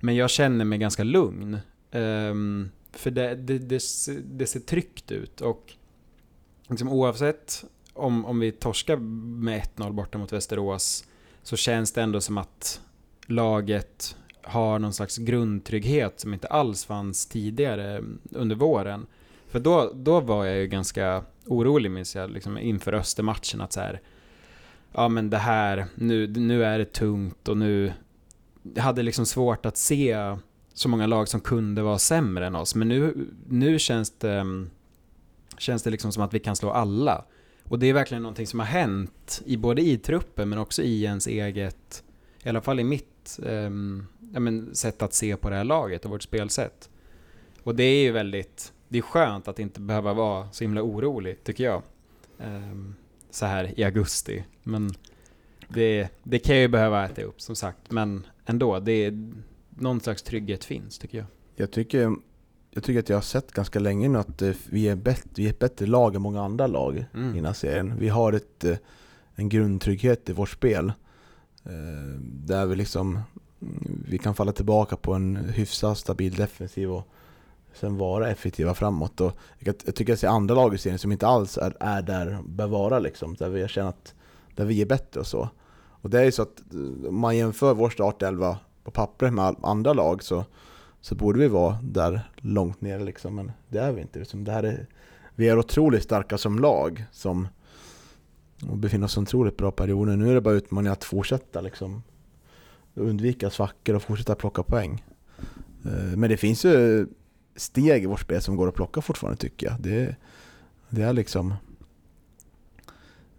men 0.00 0.16
jag 0.16 0.30
känner 0.30 0.64
mig 0.64 0.78
ganska 0.78 1.04
lugn. 1.04 1.58
Um, 1.92 2.70
för 2.92 3.10
det, 3.10 3.34
det, 3.34 3.58
det, 3.58 3.82
det, 4.24 4.46
ser 4.46 4.60
tryggt 4.60 5.10
ut 5.10 5.40
och 5.40 5.72
liksom 6.68 6.88
oavsett 6.88 7.64
om, 7.92 8.24
om 8.24 8.40
vi 8.40 8.52
torskar 8.52 8.96
med 8.96 9.62
1-0 9.76 9.92
borta 9.92 10.18
mot 10.18 10.32
Västerås 10.32 11.04
så 11.42 11.56
känns 11.56 11.92
det 11.92 12.02
ändå 12.02 12.20
som 12.20 12.38
att 12.38 12.80
laget 13.26 14.16
har 14.42 14.78
någon 14.78 14.92
slags 14.92 15.16
grundtrygghet 15.16 16.20
som 16.20 16.34
inte 16.34 16.46
alls 16.46 16.84
fanns 16.84 17.26
tidigare 17.26 18.04
under 18.30 18.56
våren. 18.56 19.06
För 19.48 19.60
då, 19.60 19.92
då 19.94 20.20
var 20.20 20.44
jag 20.44 20.56
ju 20.56 20.66
ganska 20.66 21.24
orolig 21.46 21.90
minns 21.90 22.16
jag 22.16 22.30
liksom 22.30 22.58
inför 22.58 22.92
Östermatchen 22.92 23.60
att 23.60 23.72
så 23.72 23.80
här, 23.80 24.00
ja 24.94 25.08
men 25.08 25.30
det 25.30 25.38
här, 25.38 25.86
nu, 25.94 26.26
nu 26.26 26.64
är 26.64 26.78
det 26.78 26.92
tungt 26.92 27.48
och 27.48 27.56
nu, 27.56 27.92
jag 28.74 28.82
hade 28.82 29.02
liksom 29.02 29.26
svårt 29.26 29.66
att 29.66 29.76
se 29.76 30.36
så 30.74 30.88
många 30.88 31.06
lag 31.06 31.28
som 31.28 31.40
kunde 31.40 31.82
vara 31.82 31.98
sämre 31.98 32.46
än 32.46 32.56
oss. 32.56 32.74
Men 32.74 32.88
nu, 32.88 33.26
nu 33.48 33.78
känns 33.78 34.10
det, 34.10 34.66
känns 35.58 35.82
det 35.82 35.90
liksom 35.90 36.12
som 36.12 36.22
att 36.22 36.34
vi 36.34 36.38
kan 36.38 36.56
slå 36.56 36.70
alla. 36.70 37.24
Och 37.68 37.78
det 37.78 37.86
är 37.86 37.92
verkligen 37.92 38.22
någonting 38.22 38.46
som 38.46 38.60
har 38.60 38.66
hänt 38.66 39.42
i 39.44 39.56
både 39.56 39.82
i 39.82 39.98
truppen 39.98 40.48
men 40.48 40.58
också 40.58 40.82
i 40.82 41.04
ens 41.04 41.26
eget, 41.26 42.04
i 42.42 42.48
alla 42.48 42.60
fall 42.60 42.80
i 42.80 42.84
mitt 42.84 43.38
um, 43.42 44.06
ja, 44.32 44.40
men, 44.40 44.74
sätt 44.74 45.02
att 45.02 45.14
se 45.14 45.36
på 45.36 45.50
det 45.50 45.56
här 45.56 45.64
laget 45.64 46.04
och 46.04 46.10
vårt 46.10 46.22
spelsätt. 46.22 46.90
Och 47.62 47.74
det 47.74 47.84
är 47.84 48.02
ju 48.02 48.12
väldigt, 48.12 48.72
det 48.88 48.98
är 48.98 49.02
skönt 49.02 49.48
att 49.48 49.58
inte 49.58 49.80
behöva 49.80 50.12
vara 50.12 50.52
så 50.52 50.64
himla 50.64 50.82
orolig 50.82 51.44
tycker 51.44 51.64
jag. 51.64 51.82
Um, 52.38 52.94
så 53.34 53.46
här 53.46 53.80
i 53.80 53.84
augusti. 53.84 54.44
Men 54.62 54.94
det, 55.68 56.08
det 56.22 56.38
kan 56.38 56.54
jag 56.54 56.62
ju 56.62 56.68
behöva 56.68 57.04
äta 57.04 57.22
upp 57.22 57.40
som 57.40 57.56
sagt. 57.56 57.90
Men 57.90 58.26
ändå, 58.46 58.80
det 58.80 58.92
är, 58.92 59.32
någon 59.70 60.00
slags 60.00 60.22
trygghet 60.22 60.64
finns 60.64 60.98
tycker 60.98 61.18
jag. 61.18 61.26
Jag 61.56 61.70
tycker 61.70 62.16
jag 62.70 62.84
tycker 62.84 63.00
att 63.00 63.08
jag 63.08 63.16
har 63.16 63.22
sett 63.22 63.52
ganska 63.52 63.78
länge 63.78 64.08
nu 64.08 64.18
att 64.18 64.42
eh, 64.42 64.52
vi 64.70 64.88
är, 64.88 64.96
bättre, 64.96 65.30
vi 65.34 65.46
är 65.46 65.50
ett 65.50 65.58
bättre 65.58 65.86
lag 65.86 66.14
än 66.14 66.22
många 66.22 66.42
andra 66.42 66.66
lag 66.66 67.04
mm. 67.14 67.32
i 67.32 67.34
den 67.34 67.44
här 67.44 67.52
serien. 67.52 67.98
Vi 67.98 68.08
har 68.08 68.32
ett, 68.32 68.64
eh, 68.64 68.76
en 69.34 69.48
grundtrygghet 69.48 70.28
i 70.28 70.32
vårt 70.32 70.50
spel. 70.50 70.92
Eh, 71.64 72.20
där 72.20 72.66
vi 72.66 72.76
liksom 72.76 73.18
mm, 73.62 74.04
vi 74.08 74.18
kan 74.18 74.34
falla 74.34 74.52
tillbaka 74.52 74.96
på 74.96 75.12
en 75.14 75.36
hyfsat 75.36 75.98
stabil 75.98 76.34
defensiv 76.34 76.92
och 76.92 77.08
sen 77.74 77.98
vara 77.98 78.30
effektiva 78.30 78.74
framåt. 78.74 79.20
Och 79.20 79.32
jag, 79.58 79.78
tycker 79.78 80.12
jag 80.12 80.18
ser 80.18 80.28
andra 80.28 80.54
lag 80.54 80.74
i 80.74 80.78
serien 80.78 80.98
som 80.98 81.12
inte 81.12 81.26
alls 81.26 81.58
är, 81.58 81.76
är 81.80 82.02
där 82.02 82.38
bör 82.44 82.66
vara 82.66 82.98
liksom. 82.98 83.34
Där 83.34 83.48
vi 83.48 83.68
känner 83.68 83.88
att 83.88 84.14
där 84.54 84.64
vi 84.64 84.82
är 84.82 84.86
bättre 84.86 85.20
och 85.20 85.26
så. 85.26 85.48
Och 85.76 86.10
det 86.10 86.20
är 86.20 86.24
ju 86.24 86.32
så 86.32 86.42
att 86.42 86.62
om 87.08 87.18
man 87.18 87.36
jämför 87.36 87.74
vår 87.74 87.90
startelva 87.90 88.58
på 88.84 88.90
pappret 88.90 89.32
med 89.32 89.56
andra 89.62 89.92
lag 89.92 90.22
så 90.22 90.44
så 91.04 91.14
borde 91.14 91.38
vi 91.38 91.48
vara 91.48 91.78
där 91.82 92.20
långt 92.36 92.80
ner 92.80 93.00
liksom, 93.00 93.34
men 93.34 93.52
det 93.68 93.78
är 93.78 93.92
vi 93.92 94.00
inte. 94.00 94.18
Liksom, 94.18 94.44
det 94.44 94.52
här 94.52 94.62
är, 94.62 94.86
vi 95.34 95.48
är 95.48 95.58
otroligt 95.58 96.02
starka 96.02 96.38
som 96.38 96.58
lag 96.58 97.04
som 97.12 97.48
och 98.70 98.76
befinner 98.76 99.04
oss 99.04 99.16
i 99.16 99.20
otroligt 99.20 99.56
bra 99.56 99.70
perioder. 99.70 100.16
Nu 100.16 100.30
är 100.30 100.34
det 100.34 100.40
bara 100.40 100.54
utmaningen 100.54 100.92
att 100.92 101.04
fortsätta 101.04 101.60
liksom, 101.60 102.02
undvika 102.94 103.50
svackor 103.50 103.94
och 103.94 104.02
fortsätta 104.02 104.34
plocka 104.34 104.62
poäng. 104.62 105.04
Eh, 105.84 106.16
men 106.16 106.30
det 106.30 106.36
finns 106.36 106.64
ju 106.64 107.06
steg 107.56 108.02
i 108.02 108.06
vårt 108.06 108.20
spel 108.20 108.42
som 108.42 108.56
går 108.56 108.68
att 108.68 108.74
plocka 108.74 109.00
fortfarande 109.00 109.40
tycker 109.40 109.66
jag. 109.66 109.80
Det, 109.80 110.16
det 110.88 111.02
är 111.02 111.12
liksom 111.12 111.54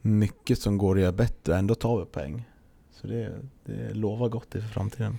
mycket 0.02 0.60
som 0.60 0.78
går 0.78 0.96
att 0.96 1.02
göra 1.02 1.12
bättre, 1.12 1.58
ändå 1.58 1.76
tar 1.76 2.00
vi 2.00 2.06
poäng. 2.06 2.44
Så 2.92 3.08
det, 3.08 3.32
det 3.66 3.94
lovar 3.94 4.30
gott 4.30 4.56
inför 4.56 4.70
framtiden. 4.70 5.18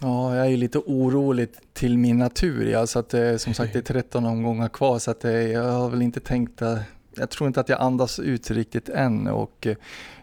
Ja, 0.00 0.36
jag 0.36 0.52
är 0.52 0.56
lite 0.56 0.78
orolig 0.78 1.48
till 1.72 1.98
min 1.98 2.18
natur. 2.18 2.66
Ja, 2.66 2.86
så 2.86 2.98
att, 2.98 3.08
det, 3.08 3.30
eh, 3.30 3.36
som 3.36 3.54
sagt, 3.54 3.72
det 3.72 3.78
är 3.78 3.82
13 3.82 4.26
omgångar 4.26 4.68
kvar 4.68 4.98
så 4.98 5.10
att 5.10 5.20
det, 5.20 5.48
jag 5.48 5.72
har 5.72 5.90
väl 5.90 6.02
inte 6.02 6.20
tänkt 6.20 6.62
att 6.62 6.80
jag 7.14 7.30
tror 7.30 7.46
inte 7.46 7.60
att 7.60 7.68
jag 7.68 7.80
andas 7.80 8.18
ut 8.18 8.50
riktigt 8.50 8.88
än 8.88 9.28
och 9.28 9.66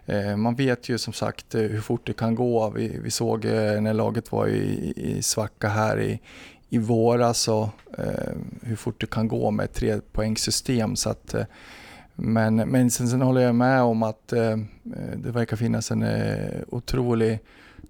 eh, 0.06 0.38
man 0.38 0.56
vet 0.56 0.90
ju 0.90 0.98
som 0.98 1.14
sagt 1.14 1.56
eh, 1.56 1.62
hur 1.62 1.82
fort 1.82 2.08
det 2.08 2.14
kan 2.14 2.36
gå. 2.36 2.70
Vi, 2.70 3.00
vi 3.04 3.12
såg 3.12 3.46
eh, 3.46 3.82
när 3.82 3.94
laget 3.94 4.32
var 4.32 4.48
i, 4.48 4.94
i 4.96 5.22
svacka 5.22 5.68
här 5.68 6.02
i, 6.02 6.20
i 6.70 6.78
våras 6.78 7.48
och 7.48 7.70
eh, 7.98 8.34
hur 8.62 8.76
fort 8.76 9.02
det 9.02 9.10
kan 9.10 9.28
gå 9.28 9.52
med 9.52 9.64
ett 9.64 9.74
trepoängssystem. 9.74 10.96
Så 10.96 11.10
att, 11.10 11.34
eh, 11.34 11.46
men 12.16 12.56
men 12.56 12.92
sen, 12.92 13.10
sen 13.10 13.22
håller 13.22 13.42
jag 13.42 13.56
med 13.56 13.82
om 13.82 14.04
att 14.04 14.34
eh, 14.34 14.58
det 15.16 15.32
verkar 15.32 15.58
finnas 15.58 15.92
en 15.92 16.04
eh, 16.04 16.62
otrolig 16.68 17.40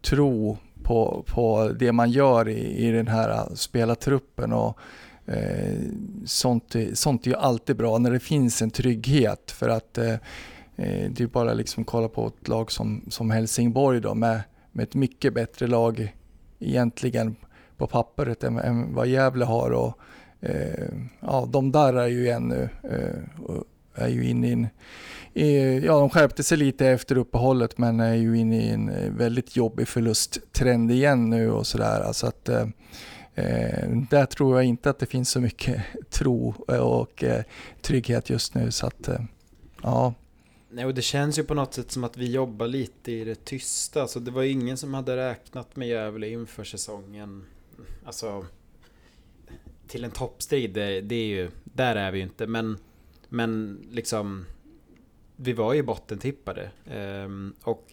tro 0.02 0.58
på, 0.84 1.24
på 1.28 1.72
det 1.80 1.92
man 1.92 2.12
gör 2.12 2.50
i, 2.50 2.88
i 2.88 2.92
den 2.92 3.08
här 3.08 3.30
eh, 3.30 3.54
spelartruppen. 3.54 4.54
Och, 4.54 4.80
eh, 5.26 5.76
sånt, 6.26 6.76
sånt 6.94 7.26
är 7.26 7.32
ju 7.32 7.38
alltid 7.38 7.76
bra 7.76 7.98
när 7.98 8.12
det 8.12 8.20
finns 8.20 8.62
en 8.62 8.72
trygghet 8.72 9.52
för 9.52 9.70
att 9.70 9.98
eh, 9.98 10.14
eh, 10.76 11.12
det 11.12 11.20
är 11.20 11.28
bara 11.28 11.54
liksom 11.54 11.84
kolla 11.84 12.08
på 12.08 12.28
ett 12.28 12.48
lag 12.48 12.72
som, 12.72 13.02
som 13.10 13.32
Helsingborg 13.32 14.02
då 14.02 14.14
med, 14.14 14.42
med 14.72 14.84
ett 14.84 14.96
mycket 14.96 15.34
bättre 15.34 15.68
lag 15.68 16.16
egentligen 16.60 17.36
på 17.80 17.88
pappret 17.88 18.44
än, 18.44 18.58
än 18.58 18.94
vad 18.94 19.08
Gävle 19.08 19.46
har. 19.46 19.72
Och, 19.72 20.00
eh, 20.42 20.88
ja, 21.20 21.48
de 21.50 21.72
där 21.72 21.94
är 21.94 22.08
ju 22.08 22.30
ännu 22.30 22.70
eh, 22.84 24.04
är 24.04 24.08
ju 24.08 24.30
inne 24.30 24.48
i 24.48 24.52
en 24.52 24.68
ja, 25.84 26.00
de 26.00 26.10
skärpte 26.10 26.44
sig 26.44 26.58
lite 26.58 26.88
efter 26.88 27.18
uppehållet 27.18 27.78
men 27.78 28.00
är 28.00 28.14
ju 28.14 28.38
inne 28.38 28.62
i 28.62 28.70
en 28.70 28.90
eh, 28.90 29.12
väldigt 29.12 29.56
jobbig 29.56 29.88
förlusttrend 29.88 30.92
igen 30.92 31.30
nu 31.30 31.52
och 31.52 31.68
sådär. 31.68 32.02
Alltså 32.02 32.28
att, 32.28 32.50
eh, 32.50 32.68
eh, 33.36 33.90
där 34.10 34.26
tror 34.26 34.56
jag 34.56 34.66
inte 34.66 34.90
att 34.90 35.00
det 35.00 35.06
finns 35.06 35.30
så 35.30 35.42
mycket 35.42 35.84
tro 36.10 36.66
eh, 36.68 36.80
och 36.80 37.24
eh, 37.24 37.44
trygghet 37.82 38.30
just 38.30 38.54
nu. 38.54 38.72
Så 38.72 38.88
att, 38.88 39.08
eh, 39.08 39.20
ja. 39.84 40.14
Nej, 40.72 40.86
och 40.86 40.94
det 40.94 41.02
känns 41.02 41.40
ju 41.40 41.44
på 41.44 41.54
något 41.54 41.74
sätt 41.74 41.92
som 41.92 42.04
att 42.04 42.18
vi 42.18 42.32
jobbar 42.32 42.68
lite 42.68 43.12
i 43.12 43.24
det 43.24 43.46
tysta. 43.46 44.02
Alltså, 44.02 44.20
det 44.20 44.32
var 44.32 44.44
ingen 44.44 44.78
som 44.78 44.94
hade 44.94 45.18
räknat 45.18 45.76
med 45.76 45.88
Gävle 45.88 46.30
inför 46.30 46.64
säsongen. 46.64 47.46
Alltså, 48.06 48.46
till 49.88 50.04
en 50.04 50.12
toppstrid, 50.12 50.74
det, 50.74 51.02
det 51.02 51.16
är 51.16 51.28
ju, 51.28 51.50
där 51.64 51.96
är 51.96 52.12
vi 52.12 52.18
ju 52.18 52.24
inte. 52.24 52.48
Men, 52.48 52.78
men 53.30 53.80
liksom 53.92 54.46
vi 55.36 55.54
var 55.54 55.74
ju 55.74 55.84
bottentippade. 55.84 56.72
Um, 56.86 57.56
och 57.64 57.92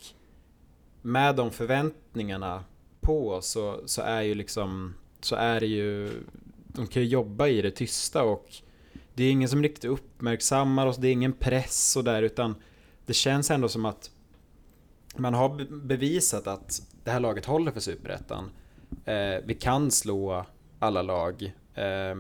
med 1.02 1.36
de 1.36 1.50
förväntningarna 1.50 2.64
på 3.00 3.30
oss 3.30 3.46
så, 3.46 3.80
så 3.86 4.02
är 4.02 4.22
ju 4.22 4.34
liksom 4.34 4.94
så 5.20 5.36
är 5.36 5.60
det 5.60 5.66
ju 5.66 6.10
de 6.66 6.86
kan 6.86 7.02
ju 7.02 7.08
jobba 7.08 7.48
i 7.48 7.62
det 7.62 7.70
tysta 7.70 8.22
och 8.22 8.54
det 9.14 9.24
är 9.24 9.30
ingen 9.30 9.48
som 9.48 9.62
riktigt 9.62 9.90
uppmärksammar 9.90 10.86
oss, 10.86 10.96
det 10.96 11.08
är 11.08 11.12
ingen 11.12 11.32
press 11.32 11.96
och 11.96 12.04
där 12.04 12.22
utan 12.22 12.54
det 13.06 13.14
känns 13.14 13.50
ändå 13.50 13.68
som 13.68 13.84
att 13.84 14.10
man 15.16 15.34
har 15.34 15.64
bevisat 15.86 16.46
att 16.46 16.82
det 17.04 17.10
här 17.10 17.20
laget 17.20 17.44
håller 17.44 17.72
för 17.72 17.80
superettan. 17.80 18.50
Eh, 19.04 19.40
vi 19.44 19.54
kan 19.54 19.90
slå 19.90 20.46
alla 20.78 21.02
lag 21.02 21.54
eh, 21.74 22.14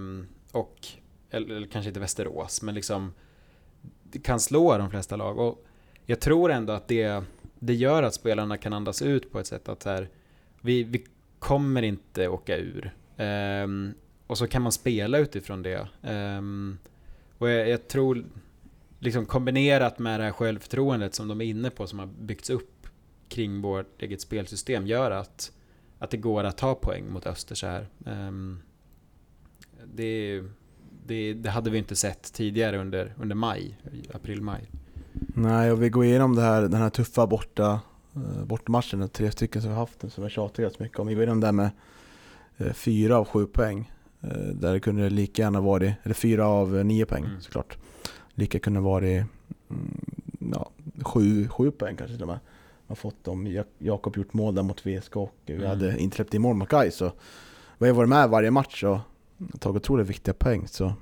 och 0.52 0.86
eller, 1.30 1.56
eller, 1.56 1.66
kanske 1.66 1.88
inte 1.88 2.00
Västerås 2.00 2.62
men 2.62 2.74
liksom 2.74 3.14
kan 4.22 4.40
slå 4.40 4.78
de 4.78 4.90
flesta 4.90 5.16
lag. 5.16 5.38
Och 5.38 5.64
jag 6.06 6.20
tror 6.20 6.52
ändå 6.52 6.72
att 6.72 6.88
det, 6.88 7.24
det 7.58 7.74
gör 7.74 8.02
att 8.02 8.14
spelarna 8.14 8.56
kan 8.56 8.72
andas 8.72 9.02
ut 9.02 9.32
på 9.32 9.40
ett 9.40 9.46
sätt 9.46 9.68
att 9.68 9.84
här, 9.84 10.08
vi, 10.60 10.82
vi 10.82 11.04
kommer 11.38 11.82
inte 11.82 12.28
åka 12.28 12.56
ur. 12.56 12.94
Eh, 13.16 13.66
och 14.26 14.38
så 14.38 14.46
kan 14.46 14.62
man 14.62 14.72
spela 14.72 15.18
utifrån 15.18 15.62
det. 15.62 15.88
Ehm, 16.02 16.78
och 17.38 17.50
jag, 17.50 17.68
jag, 17.68 17.88
tror, 17.88 18.24
liksom 18.98 19.26
kombinerat 19.26 19.98
med 19.98 20.20
det 20.20 20.24
här 20.24 20.32
självförtroendet 20.32 21.14
som 21.14 21.28
de 21.28 21.40
är 21.40 21.44
inne 21.44 21.70
på, 21.70 21.86
som 21.86 21.98
har 21.98 22.06
byggts 22.06 22.50
upp 22.50 22.86
kring 23.28 23.62
vårt 23.62 24.02
eget 24.02 24.20
spelsystem, 24.20 24.86
gör 24.86 25.10
att, 25.10 25.52
att 26.06 26.10
det 26.10 26.16
går 26.16 26.44
att 26.44 26.56
ta 26.58 26.74
poäng 26.74 27.12
mot 27.12 27.26
Öster 27.26 27.54
så 27.54 27.66
här. 27.66 27.86
Ehm, 28.06 28.58
det, 29.94 30.42
det, 31.06 31.34
det 31.34 31.50
hade 31.50 31.70
vi 31.70 31.78
inte 31.78 31.96
sett 31.96 32.32
tidigare 32.32 32.78
under, 32.78 33.14
under 33.20 33.34
maj, 33.36 33.78
april-maj. 34.14 34.70
Nej, 35.34 35.72
och 35.72 35.82
vi 35.82 35.88
går 35.90 36.04
igenom 36.04 36.34
det 36.36 36.42
här, 36.42 36.62
den 36.62 36.80
här 36.80 36.90
tuffa 36.90 37.26
borta, 37.26 37.80
eh, 38.14 38.44
bortamatchen, 38.44 39.08
tre 39.08 39.30
stycken 39.30 39.62
som 39.62 39.70
vi 39.70 39.74
har 39.74 39.80
haft, 39.82 40.12
som 40.12 40.22
har 40.22 40.30
tjatat 40.30 40.78
mycket 40.78 40.98
om. 40.98 41.06
Vi 41.06 41.14
går 41.14 41.22
igenom 41.22 41.40
det 41.40 41.46
här 41.46 41.52
med 41.52 41.70
eh, 42.56 42.72
fyra 42.72 43.16
av 43.18 43.24
sju 43.24 43.46
poäng. 43.46 43.92
Eh, 44.20 44.30
där 44.30 44.72
det 44.72 44.80
kunde 44.80 45.10
lika 45.10 45.42
gärna 45.42 45.60
varit, 45.60 45.94
eller 46.02 46.14
fyra 46.14 46.46
av 46.46 46.84
nio 46.84 47.06
poäng 47.06 47.24
Mm. 47.24 47.40
såklart. 47.40 47.78
Lika 48.34 48.58
kunde 48.58 48.80
varit 48.80 49.24
mm, 49.70 50.00
ja, 50.52 50.70
sju, 51.02 51.48
sju 51.48 51.70
poäng 51.70 51.96
kanske 51.96 52.14
till 52.14 52.22
och 52.22 52.28
med. 52.28 52.38
Har 52.88 52.94
fått 52.96 53.28
om 53.28 53.46
Jak- 53.46 53.74
Jakob 53.78 54.16
gjort 54.16 54.32
mål 54.32 54.54
där 54.54 54.62
mot 54.62 54.86
VSK 54.86 55.16
och 55.16 55.32
vi 55.46 55.54
Mm. 55.54 55.66
hade 55.68 55.98
inte 55.98 56.16
släppt 56.16 56.34
in 56.34 56.42
mål 56.42 56.56
mot 56.56 56.68
Gais. 56.68 56.94
Så 56.94 57.12
vi 57.78 57.86
har 57.86 57.94
varit 57.94 58.08
med 58.08 58.28
varje 58.30 58.50
match 58.50 58.84
och 58.84 58.98
tagit 59.58 59.82
otroligt 59.82 60.06
viktiga 60.06 60.34
poäng. 60.34 60.68
Så 60.68 60.92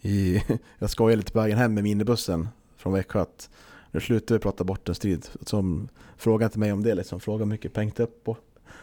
i, 0.00 0.42
jag 0.78 0.90
skojar 0.90 1.16
lite 1.16 1.32
på 1.32 1.38
vägen 1.40 1.58
hem 1.58 1.74
med 1.74 1.84
minibussen 1.84 2.48
från 2.76 2.92
Växjö 2.92 3.20
att 3.20 3.50
nu 3.90 4.00
slutar 4.00 4.34
vi 4.34 4.38
prata 4.38 4.64
bort 4.64 4.88
en 4.88 4.94
strid. 4.94 5.26
Som, 5.40 5.88
fråga 6.16 6.46
inte 6.46 6.58
mig 6.58 6.72
om 6.72 6.82
det 6.82 6.94
liksom, 6.94 7.20
fråga 7.20 7.44
hur 7.44 7.50
mycket 7.50 7.72
poäng 7.72 7.92
upp 7.96 8.24
på 8.24 8.36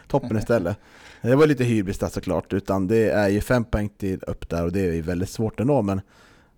toppen 0.08 0.36
istället. 0.38 0.76
Det 1.22 1.36
var 1.36 1.46
lite 1.46 1.64
hybris 1.64 1.98
där 1.98 2.08
såklart, 2.08 2.52
utan 2.52 2.86
det 2.86 3.10
är 3.10 3.28
ju 3.28 3.40
fem 3.40 3.64
poäng 3.64 3.88
till 3.88 4.22
upp 4.26 4.48
där 4.48 4.64
och 4.64 4.72
det 4.72 4.80
är 4.80 4.92
ju 4.92 5.00
väldigt 5.02 5.28
svårt 5.30 5.60
ändå 5.60 5.82
men 5.82 6.00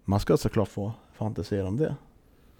man 0.05 0.21
ska 0.21 0.37
såklart 0.37 0.69
få 0.69 0.93
fantisera 1.13 1.69
om 1.69 1.77
det. 1.77 1.97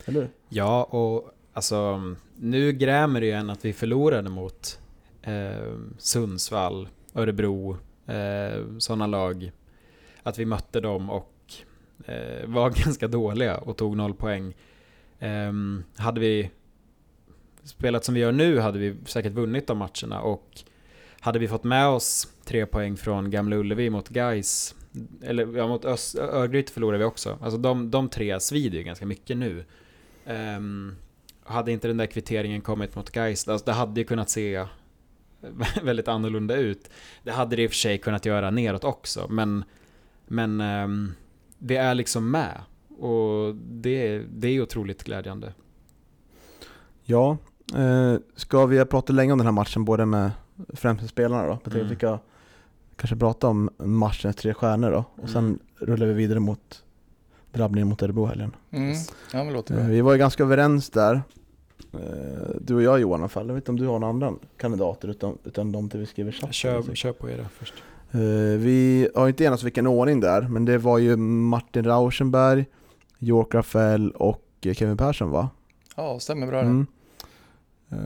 Eller? 0.05 0.29
Ja, 0.49 0.85
och 0.85 1.31
alltså 1.53 2.01
nu 2.37 2.73
grämer 2.73 3.21
det 3.21 3.27
ju 3.27 3.33
en 3.33 3.51
att 3.51 3.65
vi 3.65 3.73
förlorade 3.73 4.31
mot 4.31 4.79
eh, 5.23 5.75
Sundsvall, 5.99 6.89
Örebro, 7.15 7.77
eh, 8.07 8.79
sådana 8.79 9.07
lag. 9.07 9.53
Att 10.23 10.39
vi 10.39 10.45
mötte 10.45 10.81
dem 10.81 11.11
och 11.11 11.35
eh, 12.07 12.47
var 12.47 12.71
ganska 12.85 13.09
dåliga 13.09 13.59
och 13.59 13.77
tog 13.77 13.97
noll 13.97 14.15
poäng. 14.15 14.55
Eh, 15.19 15.53
hade 15.97 16.21
vi 16.21 16.51
spelat 17.65 18.05
som 18.05 18.15
vi 18.15 18.21
gör 18.21 18.33
nu 18.33 18.59
hade 18.59 18.79
vi 18.79 18.97
säkert 19.07 19.33
vunnit 19.33 19.67
de 19.67 19.79
matcherna 19.79 20.21
och 20.21 20.63
hade 21.21 21.39
vi 21.39 21.49
fått 21.49 21.65
med 21.65 21.89
oss 21.89 22.29
tre 22.45 22.67
poäng 22.67 22.97
från 22.97 23.31
Gamla 23.31 23.57
Ullevi 23.57 23.91
mot 23.91 24.09
Gais 24.09 24.75
eller 25.23 25.57
ja, 25.57 25.69
mot 25.69 25.85
Örgryte 26.19 26.73
förlorade 26.73 26.99
vi 26.99 27.05
också. 27.05 27.39
Alltså 27.43 27.59
de, 27.59 27.91
de 27.91 28.09
tre 28.09 28.41
svider 28.41 28.79
ju 28.79 28.85
ganska 28.85 29.07
mycket 29.07 29.37
nu. 29.37 29.65
Ehm, 30.27 30.97
hade 31.45 31.73
inte 31.73 31.89
den 31.89 31.97
där 31.97 32.07
kvitteringen 32.07 32.61
kommit 32.61 32.97
mot 32.97 33.11
Gais, 33.11 33.49
alltså 33.49 33.65
det 33.65 33.73
hade 33.73 34.01
ju 34.01 34.05
kunnat 34.07 34.31
se 34.31 34.67
väldigt 35.83 36.09
annorlunda 36.09 36.57
ut. 36.57 36.91
Det 37.23 37.31
hade 37.33 37.57
det 37.57 37.63
i 37.63 37.67
och 37.67 37.71
för 37.71 37.77
sig 37.77 37.99
kunnat 37.99 38.27
göra 38.27 38.51
neråt 38.51 38.85
också, 38.85 39.27
men, 39.31 39.65
men 40.27 40.61
ehm, 40.61 41.13
det 41.59 41.77
är 41.77 41.95
liksom 41.95 42.31
med. 42.31 42.61
Och 42.99 43.55
det, 43.55 44.19
det 44.19 44.49
är 44.49 44.63
otroligt 44.63 45.05
glädjande. 45.05 45.53
Ja, 47.05 47.37
eh, 47.75 48.15
ska 48.37 48.67
vi 48.67 48.85
prata 48.85 49.13
länge 49.13 49.33
om 49.33 49.39
den 49.39 49.47
här 49.47 49.53
matchen 49.53 49.85
både 49.85 50.07
med 50.07 50.31
främst 50.75 51.09
spelarna 51.09 51.47
då? 51.47 51.59
Jag 51.65 51.75
Mm. 51.75 51.89
vi 51.89 51.97
ska 51.97 52.19
kanske 52.97 53.17
prata 53.17 53.49
om 53.49 53.71
matchens 53.79 54.37
tre 54.37 54.55
stjärnor 54.55 54.91
då 54.91 55.05
och 55.23 55.29
sen 55.31 55.45
Mm. 55.45 55.59
rullar 55.79 56.07
vi 56.07 56.13
vidare 56.13 56.41
mot 56.41 56.85
drabbningen 57.53 57.89
mot 57.89 58.03
Örebro 58.03 58.25
helgen. 58.27 58.57
Mm. 58.71 58.95
Ja 59.33 59.45
men 59.45 59.53
låter 59.53 59.75
Eh, 59.75 59.81
bra. 59.81 59.89
Vi 59.89 60.01
var 60.01 60.13
ju 60.13 60.19
ganska 60.19 60.43
överens 60.43 60.91
där. 60.91 61.23
Eh, 61.95 62.01
Du 62.61 62.75
och 62.75 62.83
jag 62.83 63.01
Johan 63.01 63.21
i 63.21 63.23
alla 63.23 63.29
fall. 63.29 63.47
Jag 63.47 63.55
vet 63.55 63.63
inte 63.63 63.71
om 63.71 63.77
du 63.79 63.87
har 63.87 63.99
några 63.99 64.11
andra 64.11 64.33
kandidater 64.57 65.09
utan, 65.09 65.39
utan 65.45 65.73
de 65.73 65.89
till 65.91 66.01
vi 66.01 66.07
skriver 66.07 66.33
chatten. 66.33 66.53
Kör, 66.53 66.95
kör 66.95 67.13
på 67.13 67.31
era 67.31 67.45
först. 67.59 67.75
Eh, 68.13 68.21
Vi 68.59 69.09
har 69.15 69.29
inte 69.29 69.45
enats 69.45 69.63
vilken 69.63 69.87
ordning 69.87 70.21
där, 70.21 70.43
men 70.43 70.65
det 70.65 70.79
var 70.79 70.99
ju 70.99 71.17
Martin 71.17 71.85
Rauschenberg, 71.85 72.65
York 73.19 73.55
Rafael 73.55 74.11
och 74.11 74.43
Kevin 74.61 74.97
Persson 74.97 75.31
va? 75.31 75.51
Ja, 75.97 76.21
stämmer 76.21 76.47
bra 76.47 76.59
det. 76.63 76.67
Mm. 76.69 76.87
Eh, 77.91 77.99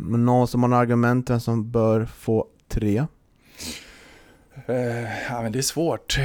Men 0.00 0.24
någon 0.24 0.48
som 0.48 0.62
har 0.62 0.68
några 0.68 0.82
argument 0.82 1.30
vem 1.30 1.40
som 1.40 1.70
bör 1.70 2.04
få 2.06 2.46
tre? 2.68 3.04
Ja, 5.30 5.42
men 5.42 5.52
det 5.52 5.58
är 5.58 5.62
svårt. 5.62 6.18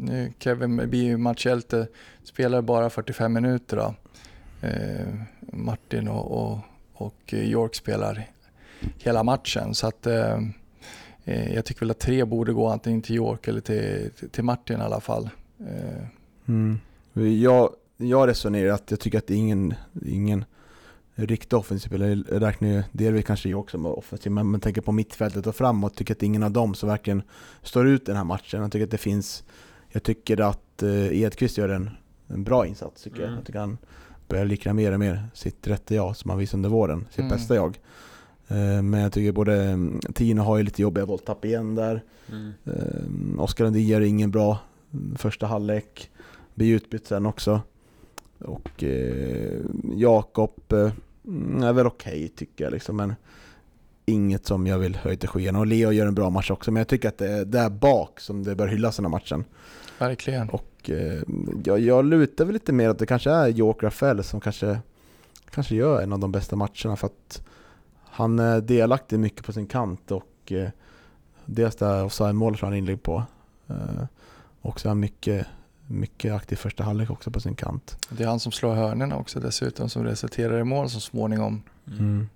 Nu 0.00 0.32
Kevin 0.38 0.76
blir 0.90 1.04
ju 1.04 1.16
matchhjälte, 1.16 1.86
spelar 2.24 2.62
bara 2.62 2.90
45 2.90 3.32
minuter 3.32 3.76
då. 3.76 3.94
Eh, 4.66 5.14
Martin 5.40 6.08
och, 6.08 6.42
och, 6.42 6.58
och 6.92 7.32
York 7.32 7.74
spelar 7.74 8.30
hela 8.98 9.22
matchen. 9.22 9.74
Så 9.74 9.86
att 9.86 10.06
eh, 10.06 10.38
eh, 11.24 11.54
jag 11.54 11.64
tycker 11.64 11.80
väl 11.80 11.90
att 11.90 11.98
tre 11.98 12.24
borde 12.24 12.52
gå 12.52 12.68
antingen 12.68 13.02
till 13.02 13.16
York 13.16 13.48
eller 13.48 13.60
till, 13.60 14.10
till, 14.16 14.28
till 14.28 14.44
Martin 14.44 14.78
i 14.78 14.82
alla 14.82 15.00
fall. 15.00 15.30
Eh, 15.60 16.06
Mm. 16.48 16.78
Jag, 17.42 17.70
jag 17.96 18.28
resonerar 18.28 18.72
att 18.72 18.90
jag 18.90 19.00
tycker 19.00 19.18
att 19.18 19.26
det 19.26 19.34
är 19.34 19.38
ingen, 19.38 19.74
ingen 20.06 20.44
riktig 21.14 21.58
offensiv 21.58 21.88
spelare. 21.88 22.22
Jag 22.28 22.42
räknar 22.42 22.68
ju 22.68 22.82
delvis 22.92 23.24
kanske 23.24 23.48
jag 23.48 23.60
också 23.60 23.78
med 23.78 23.92
offensiv, 23.92 24.32
men 24.32 24.46
man 24.46 24.60
tänker 24.60 24.80
på 24.80 24.92
mittfältet 24.92 25.46
och 25.46 25.56
framåt. 25.56 25.96
Tycker 25.96 26.14
att 26.14 26.20
det 26.20 26.24
är 26.24 26.28
ingen 26.28 26.42
av 26.42 26.50
dem 26.50 26.74
som 26.74 26.88
verkligen 26.88 27.22
står 27.62 27.88
ut 27.88 28.02
i 28.02 28.04
den 28.04 28.16
här 28.16 28.24
matchen. 28.24 28.62
Jag 28.62 28.72
tycker 28.72 28.84
att 28.84 28.90
det 28.90 28.98
finns, 28.98 29.44
jag 29.98 30.02
tycker 30.02 30.40
att 30.40 30.82
eh, 30.82 31.20
Edqvist 31.22 31.58
gör 31.58 31.68
en, 31.68 31.90
en 32.28 32.44
bra 32.44 32.66
insats 32.66 33.02
tycker 33.02 33.18
jag. 33.18 33.26
Mm. 33.26 33.36
Jag 33.36 33.46
tycker 33.46 33.58
han 33.60 33.78
börjar 34.28 34.44
likna 34.44 34.72
mer 34.72 34.92
och 34.92 35.00
mer 35.00 35.28
sitt 35.34 35.66
rätta 35.66 35.94
jag 35.94 36.16
som 36.16 36.30
han 36.30 36.38
visade 36.38 36.58
under 36.58 36.68
våren, 36.68 37.06
sitt 37.10 37.18
Mm. 37.18 37.30
bästa 37.30 37.54
jag. 37.54 37.78
Eh, 38.48 38.82
Men 38.82 39.00
jag 39.00 39.12
tycker 39.12 39.32
både 39.32 39.62
mm, 39.62 40.00
Tino 40.14 40.42
har 40.42 40.56
ju 40.56 40.62
lite 40.62 40.82
jobbiga 40.82 41.06
bolltapp 41.06 41.44
igen 41.44 41.74
där. 41.74 42.02
Mm. 42.30 42.52
Eh, 42.64 43.40
Oskar 43.42 43.64
Lundin 43.64 43.86
gör 43.86 44.00
ingen 44.00 44.30
bra 44.30 44.58
mm, 44.92 45.16
första 45.16 45.46
halvlek. 45.46 46.10
Blir 46.54 46.74
utbytt 46.74 47.06
sen 47.06 47.26
också. 47.26 47.60
Och 48.38 48.84
eh, 48.84 49.60
Jakob 49.94 50.72
eh, 50.72 50.90
mm, 51.26 51.62
är 51.62 51.72
väl 51.72 51.86
okej 51.86 52.28
tycker 52.28 52.64
jag 52.64 52.72
liksom, 52.72 52.96
men 52.96 53.14
inget 54.06 54.46
som 54.46 54.66
jag 54.66 54.78
vill 54.78 54.96
höja 54.96 55.16
till 55.16 55.28
skyarna. 55.28 55.58
Och 55.58 55.66
Leo 55.66 55.92
gör 55.92 56.06
en 56.06 56.14
bra 56.14 56.30
match 56.30 56.50
också, 56.50 56.70
men 56.70 56.80
jag 56.80 56.88
tycker 56.88 57.08
att 57.08 57.18
det 57.18 57.28
är 57.28 57.44
där 57.44 57.70
bak 57.70 58.20
som 58.20 58.44
det 58.44 58.54
bör 58.54 58.66
hyllas 58.68 58.96
den 58.96 59.04
här 59.04 59.10
matchen 59.10 59.44
verkligen. 59.98 60.48
Och 60.48 60.90
eh, 60.90 61.22
jag, 61.64 61.80
jag 61.80 62.04
lutar 62.04 62.44
väl 62.44 62.52
lite 62.52 62.72
mer 62.72 62.88
att 62.88 62.98
det 62.98 63.06
kanske 63.06 63.30
är 63.30 63.48
York 63.48 63.82
Rafael 63.82 64.24
som 64.24 64.40
kanske, 64.40 64.78
kanske 65.50 65.74
gör 65.74 66.02
en 66.02 66.12
av 66.12 66.18
de 66.18 66.32
bästa 66.32 66.56
matcherna 66.56 66.96
för 66.96 67.06
att 67.06 67.42
han 68.04 68.38
är 68.38 68.60
delaktig 68.60 69.18
mycket 69.18 69.44
på 69.44 69.52
sin 69.52 69.66
kant 69.66 70.10
och 70.10 70.52
eh, 70.52 70.68
dels 71.44 71.76
det 71.76 72.02
offside-målet 72.02 72.60
han 72.60 72.74
inlägg 72.74 73.02
på. 73.02 73.22
Eh, 73.66 74.04
och 74.60 74.80
så 74.80 74.88
är 74.88 74.90
han 74.90 75.00
mycket, 75.00 75.46
mycket 75.88 76.34
aktiv 76.34 76.56
första 76.56 76.84
halvlek 76.84 77.10
också 77.10 77.30
på 77.30 77.40
sin 77.40 77.54
kant. 77.54 78.06
Det 78.08 78.22
är 78.22 78.28
han 78.28 78.40
som 78.40 78.52
slår 78.52 78.74
hörnorna 78.74 79.16
också 79.16 79.40
dessutom 79.40 79.88
som 79.88 80.04
resulterar 80.04 80.60
i 80.60 80.64
mål 80.64 80.90
så 80.90 81.00
småningom. 81.00 81.62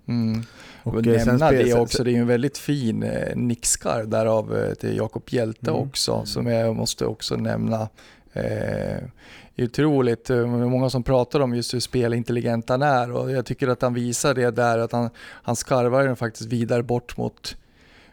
Mm. 0.07 0.43
Och, 0.83 0.95
Och 0.95 1.07
eh, 1.07 1.27
nämna 1.27 1.51
det 1.51 1.75
också, 1.75 2.05
det 2.05 2.11
är 2.11 2.13
ju 2.13 2.21
en 2.21 2.27
väldigt 2.27 2.59
fin 2.59 3.03
eh, 3.03 3.37
nickskarv 3.37 4.09
därav 4.09 4.57
eh, 4.57 4.75
till 4.75 4.97
Jakob 4.97 5.23
Hjälte 5.29 5.71
Mm. 5.71 5.83
också 5.83 6.23
som 6.25 6.47
jag 6.47 6.77
måste 6.77 7.07
också 7.07 7.37
nämna. 7.37 7.89
Eh, 8.33 9.05
otroligt, 9.57 10.31
eh, 10.31 10.47
många 10.47 10.91
som 10.91 11.03
pratar 11.03 11.41
om 11.41 11.55
just 11.55 11.75
hur 11.75 11.81
spelintelligent 11.81 12.69
han 12.69 12.83
är 12.83 13.13
och 13.13 13.31
jag 13.31 13.47
tycker 13.47 13.69
att 13.69 13.83
han 13.83 13.95
visar 13.95 14.35
det 14.35 14.51
där 14.51 14.79
att 14.79 14.93
han, 14.93 15.11
han 15.17 15.57
skarvar 15.57 16.05
den 16.05 16.17
faktiskt 16.17 16.49
vidare 16.53 16.83
bort 16.83 17.17
mot 17.17 17.57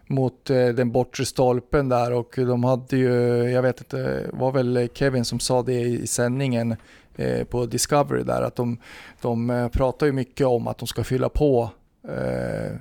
mot 0.09 0.49
eh, 0.49 0.67
den 0.67 0.91
bortre 0.91 1.25
stolpen 1.25 1.89
där 1.89 2.13
och 2.13 2.33
de 2.35 2.63
hade 2.63 2.97
ju, 2.97 3.13
jag 3.49 3.61
vet 3.61 3.79
inte, 3.79 3.97
det 3.97 4.29
var 4.33 4.51
väl 4.51 4.89
Kevin 4.93 5.25
som 5.25 5.39
sa 5.39 5.61
det 5.61 5.81
i 5.81 6.07
sändningen 6.07 6.75
eh, 7.15 7.43
på 7.43 7.65
Discovery 7.65 8.23
där 8.23 8.41
att 8.41 8.55
de, 8.55 8.77
de 9.21 9.49
eh, 9.49 9.67
pratar 9.67 10.05
ju 10.05 10.11
mycket 10.11 10.47
om 10.47 10.67
att 10.67 10.77
de 10.77 10.87
ska 10.87 11.03
fylla 11.03 11.29
på 11.29 11.69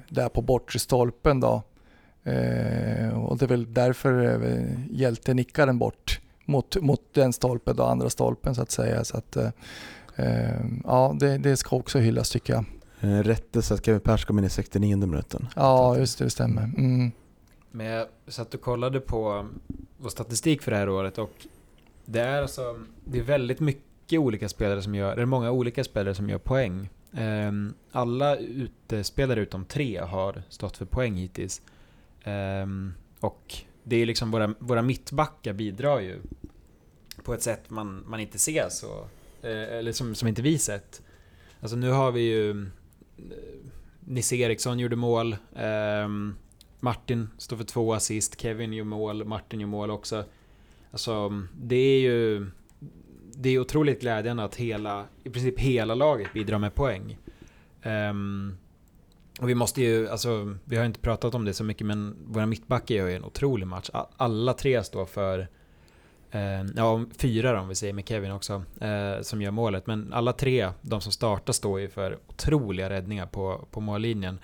där 0.09 0.29
på 0.29 0.43
bortre 0.43 0.79
stolpen 0.79 1.41
då. 1.41 1.63
Och 3.15 3.39
det 3.39 3.45
är 3.45 3.47
väl 3.47 3.75
därför 3.75 4.41
hjälten 4.91 5.37
nickar 5.37 5.67
den 5.67 5.79
bort 5.79 6.21
mot, 6.45 6.77
mot 6.77 7.01
den 7.15 7.33
stolpen 7.33 7.77
då, 7.77 7.83
andra 7.83 8.11
stolpen 8.11 8.55
så 8.55 8.63
att 8.63 8.71
säga. 8.71 9.05
Så 9.05 9.17
att, 9.17 9.37
ja, 10.85 11.17
det, 11.21 11.39
det 11.39 11.57
ska 11.57 11.77
också 11.77 11.99
hyllas 11.99 12.31
tycker 12.31 12.53
jag 12.53 12.65
eh, 13.01 13.23
rättelse 13.23 13.75
att 13.75 13.85
Kevin 13.85 14.01
Persson 14.01 14.27
kom 14.27 14.39
in 14.39 14.45
i 14.45 14.51
69 14.51 14.97
minuten. 14.97 15.47
Ja, 15.57 15.99
just 15.99 16.19
det, 16.19 16.25
det 16.25 16.31
stämmer. 16.31 16.63
Mm. 16.63 17.11
Men 17.71 17.87
jag 17.87 18.07
satt 18.27 18.55
och 18.55 18.61
kollade 18.61 19.01
på 19.01 19.49
vår 19.99 20.09
statistik 20.09 20.63
för 20.63 20.71
det 20.71 20.77
här 20.77 20.89
året 20.89 21.19
och 21.19 21.47
det 22.05 22.21
är 22.21 22.43
alltså, 22.43 22.81
det 23.05 23.19
är 23.19 23.23
väldigt 23.23 23.61
mycket 23.61 24.19
olika 24.21 24.49
spelare 24.49 24.83
som 24.83 24.95
gör, 24.95 25.13
eller 25.13 25.25
många 25.27 25.51
olika 25.51 25.85
spelare 25.85 26.15
som 26.15 26.29
gör 26.31 26.39
poäng. 26.39 26.89
Ehm, 27.13 27.75
Alla 27.93 28.37
utespelare 28.37 29.41
utom 29.41 29.65
tre 29.65 29.99
har 29.99 30.43
stått 30.49 30.77
för 30.77 30.85
poäng 30.85 31.15
hittills. 31.15 31.63
Ehm, 32.25 32.95
Och 33.21 33.55
det 33.85 33.97
är 33.97 34.07
liksom 34.07 34.31
våra, 34.31 34.55
våra 34.59 34.83
mittbackar 34.83 35.53
bidrar 35.53 36.01
ju 36.01 36.21
på 37.25 37.35
ett 37.35 37.43
sätt 37.43 37.71
man, 37.71 38.05
man 38.07 38.21
inte 38.21 38.39
ser 38.39 38.69
så, 38.69 38.99
eh, 39.43 39.79
eller 39.79 39.93
som, 39.93 40.15
som 40.15 40.29
inte 40.29 40.43
vi 40.43 40.59
sett. 40.59 41.03
Alltså 41.61 41.77
nu 41.77 41.91
har 41.91 42.13
vi 42.13 42.21
ju, 42.21 42.51
eh, 42.51 42.67
Nisse 44.01 44.37
Eriksson 44.37 44.79
gjorde 44.79 44.97
mål. 44.97 45.37
Ehm, 45.57 46.35
Martin 46.81 47.29
står 47.39 47.57
för 47.57 47.65
två 47.65 47.95
assist. 47.95 48.41
Kevin 48.41 48.73
gör 48.73 48.85
mål. 48.85 49.25
Martin 49.25 49.61
gör 49.61 49.69
mål 49.69 49.91
också. 49.91 50.25
Alltså, 50.91 51.43
det 51.61 51.77
är 51.77 52.01
ju... 52.01 52.51
Det 53.35 53.49
är 53.49 53.59
otroligt 53.59 54.01
glädjande 54.01 54.45
att 54.45 54.57
hela, 54.57 55.05
i 55.25 55.31
princip 55.31 55.59
hela 55.59 55.95
laget 55.95 56.33
bidrar 56.33 56.59
med 56.59 56.75
poäng. 56.75 57.19
Ehm, 57.83 58.57
och 59.41 59.49
vi 59.49 59.55
måste 59.55 59.83
ju, 59.83 60.09
alltså, 60.09 60.57
vi 60.65 60.77
har 60.77 60.85
inte 60.85 61.01
pratat 61.01 61.35
om 61.35 61.45
det 61.45 61.55
så 61.55 61.65
mycket, 61.65 61.87
men 61.87 62.17
våra 62.27 62.47
mittbackar 62.47 62.95
gör 62.95 63.09
ju 63.09 63.17
en 63.17 63.25
otrolig 63.25 63.67
match. 63.67 63.91
Alla 64.17 64.53
tre 64.53 64.85
står 64.85 65.07
för, 65.07 65.49
ja, 66.77 67.05
fyra 67.19 67.61
om 67.61 67.69
vi 67.69 67.75
säger 67.75 67.93
med 67.93 68.09
Kevin 68.09 68.33
också, 68.33 68.63
eh, 68.81 69.21
som 69.23 69.43
gör 69.43 69.51
målet. 69.51 69.87
Men 69.87 70.13
alla 70.13 70.33
tre, 70.33 70.71
de 70.83 71.01
som 71.01 71.13
startar, 71.13 71.53
står 71.53 71.81
ju 71.81 71.89
för 71.89 72.19
otroliga 72.29 72.91
räddningar 72.91 73.27
på, 73.27 73.67
på 73.71 73.81
mållinjen. 73.81 74.39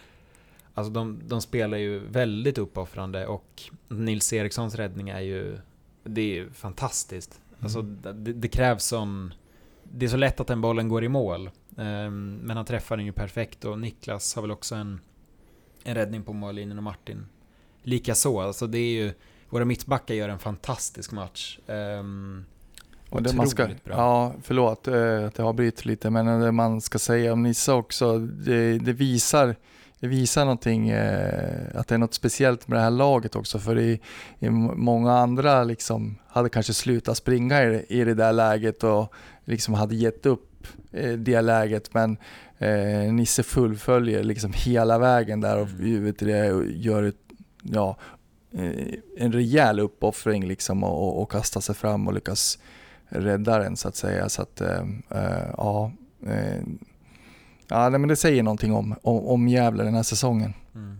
Alltså 0.74 0.92
de, 0.92 1.20
de 1.26 1.40
spelar 1.40 1.78
ju 1.78 1.98
väldigt 1.98 2.58
uppoffrande 2.58 3.26
och 3.26 3.62
Nils 3.88 4.32
Erikssons 4.32 4.74
räddning 4.74 5.08
är 5.08 5.20
ju, 5.20 5.58
det 6.04 6.20
är 6.20 6.34
ju 6.34 6.50
fantastiskt. 6.50 7.40
Alltså 7.60 7.82
det, 7.82 8.32
det 8.32 8.48
krävs 8.48 8.84
sån, 8.84 9.34
det 9.82 10.06
är 10.06 10.10
så 10.10 10.16
lätt 10.16 10.40
att 10.40 10.46
den 10.46 10.60
bollen 10.60 10.88
går 10.88 11.04
i 11.04 11.08
mål. 11.08 11.50
Ehm, 11.78 12.38
men 12.42 12.56
han 12.56 12.66
träffar 12.66 12.96
den 12.96 13.06
ju 13.06 13.12
perfekt 13.12 13.64
och 13.64 13.78
Niklas 13.78 14.34
har 14.34 14.42
väl 14.42 14.50
också 14.50 14.74
en, 14.74 15.00
en 15.84 15.94
räddning 15.94 16.22
på 16.22 16.32
mållinjen 16.32 16.78
och 16.78 16.84
Martin 16.84 17.26
likaså. 17.82 18.40
Alltså 18.40 18.66
det 18.66 18.78
är 18.78 18.92
ju, 18.92 19.12
våra 19.54 19.64
mittbackar 19.64 20.14
gör 20.14 20.28
en 20.28 20.38
fantastisk 20.38 21.12
match. 21.12 21.58
Um, 21.66 22.44
Och 23.10 23.22
det 23.22 23.32
man 23.36 23.48
ska, 23.48 23.66
bra. 23.66 23.74
ja, 23.96 24.32
förlåt 24.42 24.88
eh, 24.88 25.24
att 25.26 25.38
jag 25.38 25.46
avbryter 25.46 25.86
lite, 25.86 26.10
men 26.10 26.40
det 26.40 26.52
man 26.52 26.80
ska 26.80 26.98
säga 26.98 27.32
om 27.32 27.42
Nissa 27.42 27.74
också, 27.74 28.18
det, 28.18 28.78
det 28.78 28.92
visar 28.92 29.56
det 30.00 30.08
visar 30.08 30.44
någonting, 30.44 30.88
eh, 30.88 31.60
att 31.74 31.88
det 31.88 31.94
är 31.94 31.98
något 31.98 32.14
speciellt 32.14 32.68
med 32.68 32.78
det 32.78 32.82
här 32.82 32.90
laget 32.90 33.36
också. 33.36 33.58
För 33.58 33.78
i, 33.78 34.00
i 34.38 34.50
många 34.50 35.12
andra 35.12 35.64
liksom 35.64 36.16
hade 36.28 36.48
kanske 36.48 36.74
slutat 36.74 37.16
springa 37.16 37.62
i, 37.64 37.66
det- 37.66 37.84
i 37.94 38.04
det 38.04 38.14
där 38.14 38.32
läget 38.32 38.84
och 38.84 39.12
liksom 39.44 39.74
hade 39.74 39.94
gett 39.94 40.26
upp 40.26 40.66
eh, 40.92 41.12
det 41.12 41.40
läget. 41.40 41.94
Men 41.94 42.16
eh, 42.58 43.12
Nisse 43.12 43.42
fullföljer 43.42 44.22
liksom 44.24 44.52
hela 44.56 44.98
vägen 44.98 45.40
där 45.40 45.58
och 45.58 45.68
Mm. 45.68 46.04
vet 46.04 46.18
du 46.18 46.26
det, 46.26 46.52
och 46.52 46.64
gör 46.66 47.02
ett, 47.02 47.16
ja, 47.62 47.88
eh, 47.90 47.96
en 49.16 49.32
rejäl 49.32 49.80
uppoffring 49.80 50.46
liksom 50.46 50.84
och, 50.84 51.22
och, 51.22 51.30
kastar 51.30 51.60
sig 51.60 51.74
fram 51.74 52.08
och 52.08 52.14
lyckas 52.14 52.58
rädda 53.08 53.58
den 53.58 53.76
så 53.76 53.88
att 53.88 53.96
säga. 53.96 54.28
Så 54.28 54.42
att, 54.42 54.60
eh, 54.60 54.80
eh, 55.10 55.50
ja, 55.56 55.92
eh, 56.26 56.62
ja 57.68 57.90
men 57.90 58.08
det 58.08 58.16
säger 58.16 58.42
någonting 58.42 58.72
om, 58.72 58.94
om, 59.02 59.26
om 59.26 59.48
Gävle 59.48 59.84
den 59.84 59.94
här 59.94 60.02
säsongen. 60.02 60.54
Mm. 60.74 60.98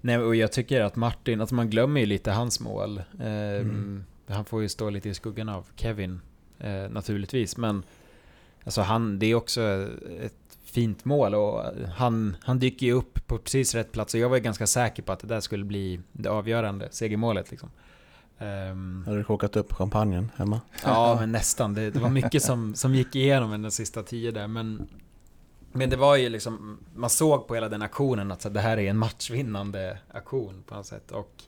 Nej, 0.00 0.18
och 0.18 0.36
jag 0.36 0.52
tycker 0.52 0.80
att 0.80 0.96
Martin, 0.96 1.40
alltså 1.40 1.54
man 1.54 1.70
glömmer 1.70 2.00
ju 2.00 2.06
lite 2.06 2.30
hans 2.30 2.60
mål. 2.60 3.02
Ehm, 3.20 3.60
Mm. 3.60 4.04
Han 4.26 4.44
får 4.44 4.62
ju 4.62 4.68
stå 4.68 4.90
lite 4.90 5.08
i 5.08 5.14
skuggan 5.14 5.48
av 5.48 5.66
Kevin, 5.76 6.20
eh, 6.58 6.90
naturligtvis. 6.90 7.56
Men 7.56 7.82
alltså 8.64 8.80
han, 8.80 9.18
det 9.18 9.26
är 9.26 9.34
också 9.34 9.62
ett 10.20 10.41
fint 10.72 11.04
mål 11.04 11.34
och 11.34 11.64
han, 11.94 12.36
han 12.40 12.58
dyker 12.58 12.86
ju 12.86 12.92
upp 12.92 13.26
på 13.26 13.38
precis 13.38 13.74
rätt 13.74 13.92
plats. 13.92 14.14
Och 14.14 14.20
jag 14.20 14.28
var 14.28 14.36
ju 14.36 14.42
ganska 14.42 14.66
säker 14.66 15.02
på 15.02 15.12
att 15.12 15.20
det 15.20 15.26
där 15.26 15.40
skulle 15.40 15.64
bli 15.64 16.00
det 16.12 16.28
avgörande 16.28 16.88
segermålet. 16.90 17.50
Liksom. 17.50 17.70
Ehm, 18.38 19.04
Har 19.06 19.16
du 19.16 19.24
kokat 19.24 19.56
upp 19.56 19.72
champagnen 19.72 20.30
hemma? 20.36 20.60
Ja, 20.84 21.16
men 21.20 21.32
nästan. 21.32 21.74
Det, 21.74 21.90
det 21.90 21.98
var 22.00 22.10
mycket 22.10 22.42
som, 22.42 22.74
som 22.74 22.94
gick 22.94 23.16
igenom 23.16 23.52
under 23.52 23.68
de 23.68 23.72
sista 23.72 24.02
tio 24.02 24.30
där, 24.30 24.46
men... 24.46 24.88
Men 25.74 25.90
det 25.90 25.96
var 25.96 26.16
ju 26.16 26.28
liksom, 26.28 26.78
man 26.94 27.10
såg 27.10 27.46
på 27.46 27.54
hela 27.54 27.68
den 27.68 27.82
aktionen 27.82 28.32
att 28.32 28.42
så, 28.42 28.48
det 28.48 28.60
här 28.60 28.78
är 28.78 28.90
en 28.90 28.98
matchvinnande 28.98 29.98
aktion 30.10 30.62
på 30.66 30.74
något 30.74 30.86
sätt. 30.86 31.10
Och 31.10 31.42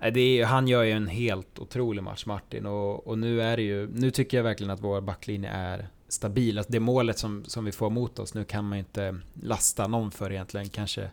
nej, 0.00 0.12
det 0.12 0.20
är, 0.20 0.44
han 0.44 0.68
gör 0.68 0.82
ju 0.82 0.92
en 0.92 1.06
helt 1.06 1.58
otrolig 1.58 2.02
match, 2.02 2.26
Martin. 2.26 2.66
Och, 2.66 3.06
och 3.06 3.18
nu 3.18 3.42
är 3.42 3.56
det 3.56 3.62
ju, 3.62 3.88
nu 3.92 4.10
tycker 4.10 4.36
jag 4.36 4.44
verkligen 4.44 4.70
att 4.70 4.80
vår 4.80 5.00
backlinje 5.00 5.50
är 5.50 5.88
stabil. 6.08 6.58
Alltså 6.58 6.72
det 6.72 6.80
målet 6.80 7.18
som, 7.18 7.44
som 7.44 7.64
vi 7.64 7.72
får 7.72 7.90
mot 7.90 8.18
oss, 8.18 8.34
nu 8.34 8.44
kan 8.44 8.68
man 8.68 8.78
ju 8.78 8.80
inte 8.80 9.16
lasta 9.42 9.86
någon 9.86 10.10
för 10.10 10.32
egentligen. 10.32 10.68
Kanske, 10.68 11.10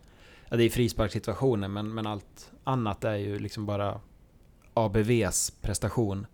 ja, 0.50 0.58
det 0.58 0.64
är 0.64 0.70
frisparkssituationen, 0.70 1.74
men, 1.74 1.94
men 1.94 2.08
allt 2.08 2.52
annat 2.64 3.04
är 3.04 3.16
ju 3.16 3.40
liksom 3.40 3.66
bara 3.66 4.00
ABVs 4.74 5.52
prestation. 5.62 6.28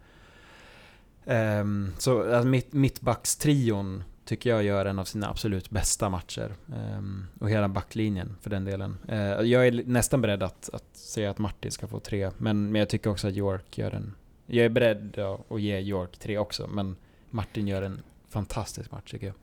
Um, 1.25 1.93
så 1.97 2.33
alltså, 2.33 2.47
mitt, 2.47 2.73
mittbackstrion 2.73 4.03
tycker 4.25 4.49
jag 4.49 4.63
gör 4.63 4.85
en 4.85 4.99
av 4.99 5.05
sina 5.05 5.29
absolut 5.29 5.69
bästa 5.69 6.09
matcher. 6.09 6.55
Um, 6.97 7.27
och 7.39 7.49
hela 7.49 7.67
backlinjen 7.67 8.35
för 8.41 8.49
den 8.49 8.65
delen. 8.65 8.97
Uh, 9.09 9.17
jag 9.41 9.67
är 9.67 9.83
nästan 9.85 10.21
beredd 10.21 10.43
att, 10.43 10.69
att 10.73 10.97
säga 10.97 11.31
att 11.31 11.37
Martin 11.37 11.71
ska 11.71 11.87
få 11.87 11.99
tre, 11.99 12.31
men, 12.37 12.71
men 12.71 12.79
jag 12.79 12.89
tycker 12.89 13.09
också 13.09 13.27
att 13.27 13.33
York 13.33 13.77
gör 13.77 13.91
en... 13.91 14.15
Jag 14.45 14.65
är 14.65 14.69
beredd 14.69 15.13
ja, 15.17 15.39
att 15.49 15.61
ge 15.61 15.79
York 15.79 16.17
tre 16.17 16.37
också, 16.37 16.67
men 16.67 16.95
Martin 17.29 17.67
gör 17.67 17.81
en 17.81 18.01
fantastisk 18.29 18.91
match 18.91 19.11
tycker 19.11 19.27
jag. 19.27 19.35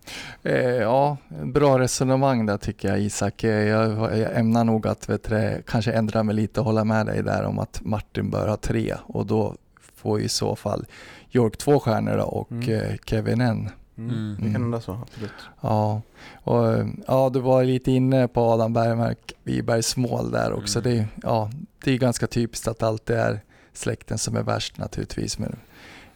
Eh, 0.55 0.75
ja, 0.75 1.17
bra 1.45 1.79
resonemang 1.79 2.47
där 2.47 2.57
tycker 2.59 2.89
jag 2.89 3.01
Isak. 3.01 3.45
Eh, 3.45 3.51
Jag, 3.69 4.19
jag 4.19 4.37
ämnar 4.39 4.65
nog 4.65 4.87
att 4.87 5.09
vet 5.09 5.25
du, 5.25 5.35
det, 5.35 5.63
kanske 5.67 5.93
ändra 5.93 6.23
mig 6.23 6.35
lite 6.35 6.61
och 6.61 6.67
hålla 6.67 6.85
med 6.85 7.07
dig 7.07 7.23
där 7.23 7.45
om 7.45 7.59
att 7.59 7.81
Martin 7.85 8.31
bör 8.31 8.49
ha 8.49 8.57
tre 8.57 8.95
och 9.07 9.27
då 9.27 9.55
får 9.95 10.21
i 10.21 10.29
så 10.29 10.57
fall 10.57 10.87
York 11.33 11.57
två 11.57 11.81
stjärnor 11.81 12.17
och 12.17 12.53
Mm. 12.53 12.71
eh, 12.75 12.97
Kevin 13.07 13.41
en. 13.41 13.69
Mm. 13.99 14.35
Det 14.37 14.43
kan 14.43 14.53
hända 14.63 14.81
så, 14.81 14.93
absolut. 15.03 15.31
Ja, 15.61 16.03
och, 16.45 16.65
ja, 17.07 17.31
du 17.33 17.41
var 17.41 17.65
lite 17.65 17.93
inne 17.93 18.29
på 18.29 18.41
Adam 18.41 18.73
Bergmark 18.73 19.33
Wibergs 19.45 19.97
mål 19.97 20.31
där 20.31 20.53
också. 20.53 20.79
Mm. 20.79 20.91
Det, 20.93 20.99
är- 20.99 21.07
ja, 21.23 21.51
det 21.85 21.93
är 21.93 21.99
ganska 21.99 22.27
typiskt 22.27 22.69
att 22.69 22.83
allt 22.83 23.07
det 23.07 23.17
är 23.21 23.41
släkten 23.73 24.19
som 24.19 24.37
är 24.37 24.43
värst 24.43 24.79
naturligtvis. 24.79 25.39
Men 25.39 25.57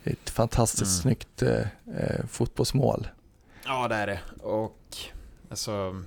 ett 0.04 0.30
fantastiskt 0.30 1.04
Mm. 1.04 1.14
snyggt 1.14 1.42
eh, 1.42 1.60
eh, 1.96 2.26
fotbollsmål. 2.28 3.08
Ja, 3.64 3.88
det 3.88 3.94
är 3.94 4.06
det. 4.06 4.20
Och 4.42 4.96
alltså, 5.50 6.02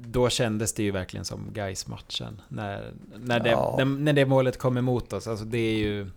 då 0.00 0.28
kändes 0.28 0.74
det 0.74 0.82
ju 0.82 0.90
verkligen 0.90 1.24
som 1.24 1.52
guys 1.52 1.86
matchen 1.86 2.40
när, 2.48 2.92
när, 3.16 3.40
det, 3.40 3.50
Ja. 3.50 3.74
när, 3.78 3.84
när 3.84 4.12
det 4.12 4.26
målet 4.26 4.58
kom 4.58 4.76
emot 4.76 5.12
oss. 5.12 5.26
Alltså 5.26 5.44
det 5.44 5.58
är 5.58 5.78
ju... 5.78 6.10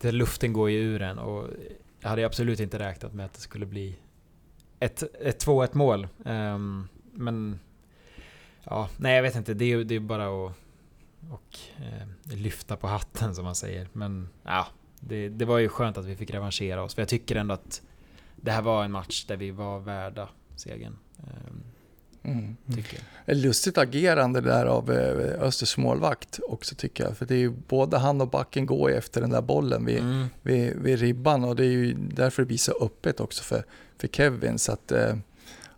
Det, 0.00 0.12
luften 0.12 0.52
går 0.52 0.70
ju 0.70 0.78
ur 0.78 1.02
en 1.02 1.18
och 1.18 1.48
jag 2.00 2.08
hade 2.08 2.26
absolut 2.26 2.60
inte 2.60 2.78
räknat 2.78 3.12
med 3.14 3.26
att 3.26 3.34
det 3.34 3.40
skulle 3.40 3.66
bli 3.66 3.96
ett, 4.80 5.02
ett 5.20 5.46
2-1 5.46 5.68
mål. 5.72 6.08
Ehm, 6.24 6.88
men... 7.12 7.58
Ja, 8.64 8.88
nej 8.96 9.14
jag 9.16 9.22
vet 9.22 9.36
inte. 9.36 9.54
Det 9.54 9.64
är 9.64 9.68
ju 9.68 9.84
det 9.84 9.94
är 9.94 10.00
bara 10.00 10.46
att 10.46 10.52
och, 11.30 11.58
eh, 11.78 12.34
lyfta 12.36 12.76
på 12.76 12.86
hatten 12.86 13.34
som 13.34 13.44
man 13.44 13.54
säger. 13.54 13.88
Men 13.92 14.28
ja, 14.42 14.66
det, 15.08 15.28
det 15.28 15.44
var 15.44 15.58
ju 15.58 15.68
skönt 15.68 15.96
att 15.98 16.04
vi 16.04 16.16
fick 16.16 16.30
revanschera 16.30 16.82
oss. 16.82 16.94
För 16.94 17.02
jag 17.02 17.08
tycker 17.08 17.36
ändå 17.36 17.54
att 17.54 17.82
det 18.36 18.50
här 18.50 18.62
var 18.62 18.84
en 18.84 18.92
match 18.92 19.24
där 19.24 19.36
vi 19.36 19.50
var 19.50 19.78
värda 19.80 20.28
segern. 20.56 20.96
ehm, 21.18 21.62
Mm. 22.22 22.56
Tycker 22.74 22.98
jag. 23.26 23.36
Lustigt 23.36 23.78
agerande 23.78 24.40
där 24.40 24.66
av 24.66 24.92
eh, 24.92 25.42
Östers 25.42 25.76
målvakt 25.76 26.40
också 26.48 26.74
tycker 26.74 27.04
jag. 27.04 27.16
För 27.16 27.26
det 27.26 27.34
är 27.34 27.38
ju 27.38 27.50
både 27.50 27.98
han 27.98 28.20
och 28.20 28.28
backen 28.28 28.66
går 28.66 28.90
efter 28.92 29.20
den 29.20 29.30
där 29.30 29.42
bollen 29.42 29.84
vid, 29.84 29.98
Mm. 29.98 30.26
vid, 30.42 30.76
vid 30.76 30.98
ribban 30.98 31.44
och 31.44 31.56
det 31.56 31.62
är 31.64 31.70
ju 31.70 31.94
därför 31.94 32.42
det 32.42 32.46
blir 32.46 32.58
så 32.58 32.72
öppet 32.84 33.20
också 33.20 33.42
för, 33.44 33.64
för 33.98 34.08
Kevin. 34.08 34.58
Så 34.58 34.72
att, 34.72 34.92
eh, 34.92 35.16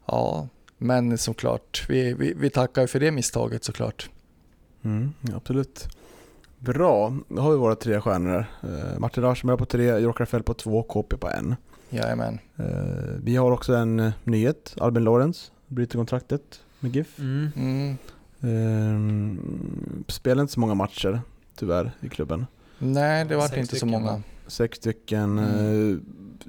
ja, 0.06 0.48
men 0.78 1.18
såklart, 1.18 1.86
vi, 1.88 2.12
vi, 2.14 2.34
vi 2.36 2.50
tackar 2.50 2.86
för 2.86 3.00
det 3.00 3.10
misstaget 3.10 3.64
såklart. 3.64 4.10
Mm, 4.84 5.12
absolut. 5.34 5.88
Bra, 6.58 7.16
då 7.28 7.42
har 7.42 7.50
vi 7.50 7.56
våra 7.56 7.74
tre 7.74 8.00
stjärnor. 8.00 8.44
Eh, 8.62 8.98
Martin 8.98 9.22
Raschberg 9.22 9.56
på 9.58 9.64
tre, 9.64 9.98
Jork 9.98 10.20
Rafael 10.20 10.42
på 10.42 10.54
två, 10.54 10.82
KP 10.82 11.16
på 11.16 11.28
en. 11.28 11.56
Jajamän. 11.90 12.38
Eh, 12.56 12.64
vi 13.22 13.36
har 13.36 13.50
också 13.52 13.74
en 13.74 14.00
eh, 14.00 14.12
nyhet. 14.24 14.74
Albin 14.80 15.04
Lorenz 15.04 15.52
bryter 15.66 15.96
kontraktet 15.98 16.60
med 16.80 16.96
GIF. 16.96 17.18
Mm. 17.18 17.48
Mm. 17.56 17.96
Eh, 18.40 19.42
spelar 20.12 20.42
inte 20.42 20.52
så 20.54 20.60
många 20.60 20.74
matcher, 20.74 21.20
tyvärr, 21.56 21.90
i 22.00 22.08
klubben. 22.08 22.46
Nej, 22.78 23.24
det 23.24 23.36
var 23.36 23.42
Sex 23.48 23.56
inte 23.58 23.70
så 23.70 23.76
stycken, 23.76 23.90
många. 23.90 24.12
va? 24.12 24.22
Sex 24.46 24.78
stycken. 24.78 25.38
Mm. 25.38 25.92
Eh, 25.92 25.98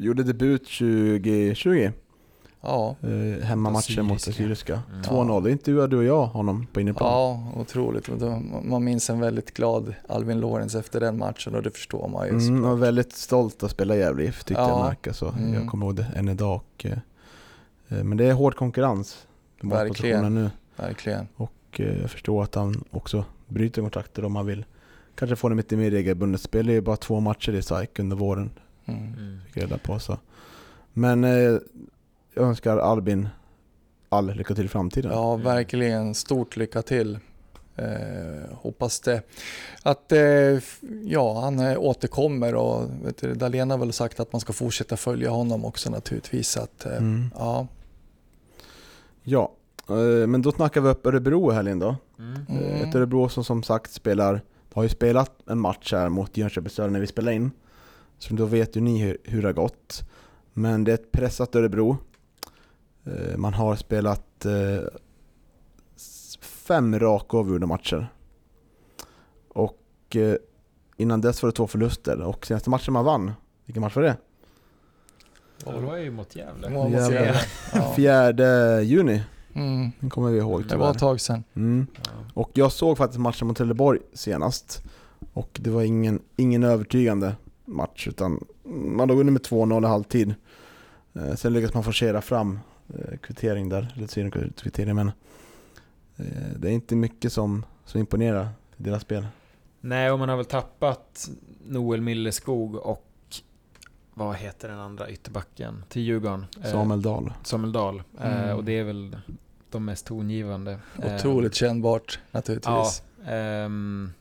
gjorde 0.04 0.24
debut 0.24 0.64
2020. 0.64 1.92
Ja, 2.62 2.96
Eh, 3.04 3.44
hemmamatchen 3.46 4.06
mot 4.06 4.18
Assyriska. 4.28 4.82
Mm. 4.90 5.02
2-0. 5.02 5.44
Det 5.44 5.52
intervjuade 5.52 5.88
du 5.96 5.98
och 5.98 6.04
jag 6.04 6.26
honom 6.26 6.68
på 6.74 6.82
inneplan. 6.82 7.10
ja 7.12 7.52
otroligt. 7.62 8.10
Man 8.64 8.84
minns 8.84 9.10
en 9.10 9.20
väldigt 9.20 9.54
glad 9.54 9.94
Alvin 10.08 10.40
Lorenz 10.40 10.76
efter 10.76 11.00
den 11.00 11.18
matchen 11.18 11.56
och 11.56 11.64
det 11.64 11.72
förstår 11.72 12.08
man 12.08 12.28
ju. 12.28 12.34
Mm, 12.34 12.66
och 12.66 12.84
väldigt 12.84 13.14
stolt 13.14 13.64
att 13.64 13.72
spela 13.72 13.96
i 13.96 14.00
Gävle 14.00 14.24
IF 14.24 14.44
tyckte 14.44 14.62
Ja. 14.62 14.70
jag 14.70 14.86
märka 14.86 15.14
så. 15.14 15.28
Mm. 15.30 15.54
Jag 15.54 15.68
kommer 15.68 15.86
ihåg 15.86 15.96
det 15.96 16.06
än 16.16 16.30
idag. 16.30 16.56
Och, 16.76 16.86
eh, 16.86 16.92
eh, 17.90 18.04
men 18.04 18.18
det 18.18 18.26
är 18.26 18.34
hård 18.34 18.56
konkurrens. 18.56 19.28
Verkligen. 19.62 20.36
Nu. 20.36 20.50
Verkligen. 20.76 21.28
Och 21.36 21.52
eh, 21.72 22.02
jag 22.02 22.12
förstår 22.12 22.44
att 22.44 22.56
han 22.56 22.84
också 22.92 23.26
bryter 23.48 23.82
kontraktet 23.82 24.26
om 24.26 24.36
han 24.36 24.46
vill. 24.46 24.66
Kanske 25.16 25.36
få 25.36 25.50
det 25.50 25.56
lite 25.56 25.76
mer 25.78 25.92
regelbundet. 25.92 26.42
Spelar 26.42 26.74
ju 26.74 26.82
bara 26.82 26.96
två 26.98 27.20
matcher 27.20 27.52
i 27.52 27.62
SAIK 27.62 28.00
under 28.00 28.16
våren. 28.16 28.50
Mm. 28.86 29.00
Mm. 29.14 29.40
Fick 29.46 29.58
jag 29.58 29.64
reda 29.64 29.78
på. 29.78 30.00
Så. 30.00 30.18
Men 30.94 31.24
eh, 31.24 31.58
jag 32.34 32.46
önskar 32.46 32.78
Albin 32.78 33.30
all 34.10 34.34
lycka 34.34 34.56
till 34.56 34.66
i 34.66 34.68
framtiden. 34.68 35.12
Ja, 35.12 35.36
verkligen. 35.36 36.16
Stort 36.16 36.58
lycka 36.58 36.82
till. 36.82 37.20
Eh, 37.76 38.56
hoppas 38.56 39.00
det. 39.00 39.22
Att 39.84 40.12
eh, 40.12 40.60
ja, 41.04 41.42
han 41.42 41.60
eh, 41.60 41.80
återkommer 41.80 42.56
och 42.56 42.90
vet 43.06 43.18
du, 43.18 43.34
Dahlén 43.34 43.72
har 43.72 43.78
väl 43.78 43.94
sagt 43.94 44.20
att 44.20 44.32
man 44.34 44.42
ska 44.42 44.54
fortsätta 44.54 44.98
följa 44.98 45.30
honom 45.30 45.66
också 45.66 45.90
naturligtvis. 45.90 46.58
Att, 46.58 46.86
eh, 46.86 46.98
Mm. 46.98 47.30
ja. 47.38 47.68
Ja, 49.24 49.52
eh, 49.90 50.28
men 50.28 50.42
då 50.42 50.52
snackar 50.52 50.82
vi 50.82 50.90
upp 50.90 51.06
Örebro 51.06 51.52
i 51.52 51.56
helgen 51.56 51.80
då. 51.80 51.96
Mm. 52.20 52.34
Eh, 52.50 52.56
Mm. 52.78 52.90
Ett 52.90 52.96
Örebro 52.96 53.30
som 53.30 53.44
som 53.44 53.64
sagt 53.64 53.92
spelar, 53.92 54.42
har 54.74 54.84
ju 54.84 54.90
spelat 54.90 55.32
en 55.50 55.60
match 55.60 55.94
här 55.94 56.10
mot 56.10 56.38
Jönköping 56.38 56.70
Södra 56.70 56.92
när 56.92 57.00
vi 57.00 57.08
spelar 57.08 57.32
in. 57.32 57.52
Så 58.18 58.34
då 58.34 58.46
vet 58.46 58.76
ju 58.76 58.82
ni 58.82 58.98
hur, 59.02 59.18
hur 59.24 59.42
det 59.42 59.48
har 59.48 59.54
gått. 59.54 60.02
Men 60.54 60.84
det 60.84 60.92
är 60.92 60.94
ett 60.96 61.12
pressat 61.12 61.56
Örebro. 61.56 61.98
Eh, 63.10 63.38
Man 63.38 63.54
har 63.54 63.76
spelat 63.76 64.46
eh, 64.46 64.84
fem 66.42 67.00
raka 67.00 67.38
avgjorda 67.38 67.68
matcher. 67.68 68.08
Och 69.50 70.16
eh, 70.16 70.36
innan 70.98 71.22
dess 71.22 71.44
var 71.44 71.50
det 71.50 71.56
två 71.56 71.68
förluster 71.68 72.22
och 72.22 72.46
senaste 72.48 72.70
matchen 72.70 72.94
man 72.94 73.06
vann, 73.06 73.32
vilken 73.66 73.82
match 73.82 73.96
var 73.96 74.04
det? 74.04 74.18
Ja, 75.66 75.72
det 75.72 75.80
var 75.82 75.98
ju 75.98 76.12
mot 76.12 76.36
Gävle. 76.36 76.90
Gävle. 76.90 77.36
Ja. 77.74 77.94
Fjärde 77.96 78.82
juni, 78.84 79.24
Mm. 79.54 79.92
den 80.00 80.10
kommer 80.10 80.30
vi 80.32 80.38
ihåg 80.38 80.64
Det 80.68 80.76
var 80.78 80.88
ett 80.92 80.94
tyvärr. 80.98 81.00
tag 81.10 81.22
sedan. 81.22 81.44
Mm. 81.56 81.88
Och 82.34 82.52
jag 82.54 82.72
såg 82.72 82.98
faktiskt 82.98 83.20
matchen 83.20 83.48
mot 83.48 83.58
Trelleborg 83.58 84.00
senast. 84.14 84.84
Och 85.34 85.60
det 85.62 85.70
var 85.70 85.82
ingen, 85.82 86.20
ingen 86.36 86.64
övertygande 86.64 87.36
match 87.66 88.08
utan 88.08 88.44
man 88.96 89.08
låg 89.08 89.20
under 89.20 89.34
med 89.34 89.42
2-0 89.42 89.84
i 89.84 89.88
halvtid. 89.88 90.36
Sen 91.36 91.54
lyckades 91.54 91.74
man 91.74 91.84
forcera 91.84 92.22
fram 92.22 92.60
kvittering 93.22 93.70
där, 93.70 93.94
eller 93.98 94.08
sen 94.08 94.32
kvittering 94.32 94.96
men 94.96 95.08
eh, 96.18 96.26
det 96.58 96.68
är 96.68 96.72
inte 96.72 96.96
mycket 96.96 97.34
som, 97.34 97.66
som 97.86 98.00
imponerar 98.00 98.50
i 98.78 98.84
deras 98.84 99.02
spel. 99.02 99.28
Nej, 99.82 100.12
och 100.12 100.20
man 100.20 100.30
har 100.30 100.36
väl 100.36 100.46
tappat 100.46 101.30
Noel 101.68 102.02
Milleskog 102.02 102.76
och 102.76 103.06
vad 104.14 104.36
heter 104.36 104.70
den 104.70 104.80
andra 104.80 105.10
ytterbacken 105.10 105.84
till 105.90 106.02
Djurgården? 106.02 106.46
Eh, 106.64 106.72
Samuel 106.72 107.02
Dahl. 107.02 107.34
Samuel 107.44 107.72
Dahl. 107.72 108.04
Eh, 108.22 108.44
Mm. 108.44 108.58
och 108.58 108.64
det 108.64 108.72
är 108.80 108.84
väl 108.84 109.18
de 109.72 109.86
mest 109.86 110.06
tongivande. 110.06 110.80
Eh, 111.04 111.16
Otroligt 111.16 111.56
kännbart 111.56 112.20
Ja, 112.22 112.28
naturligtvis. 112.38 113.04
ehm, 113.28 114.12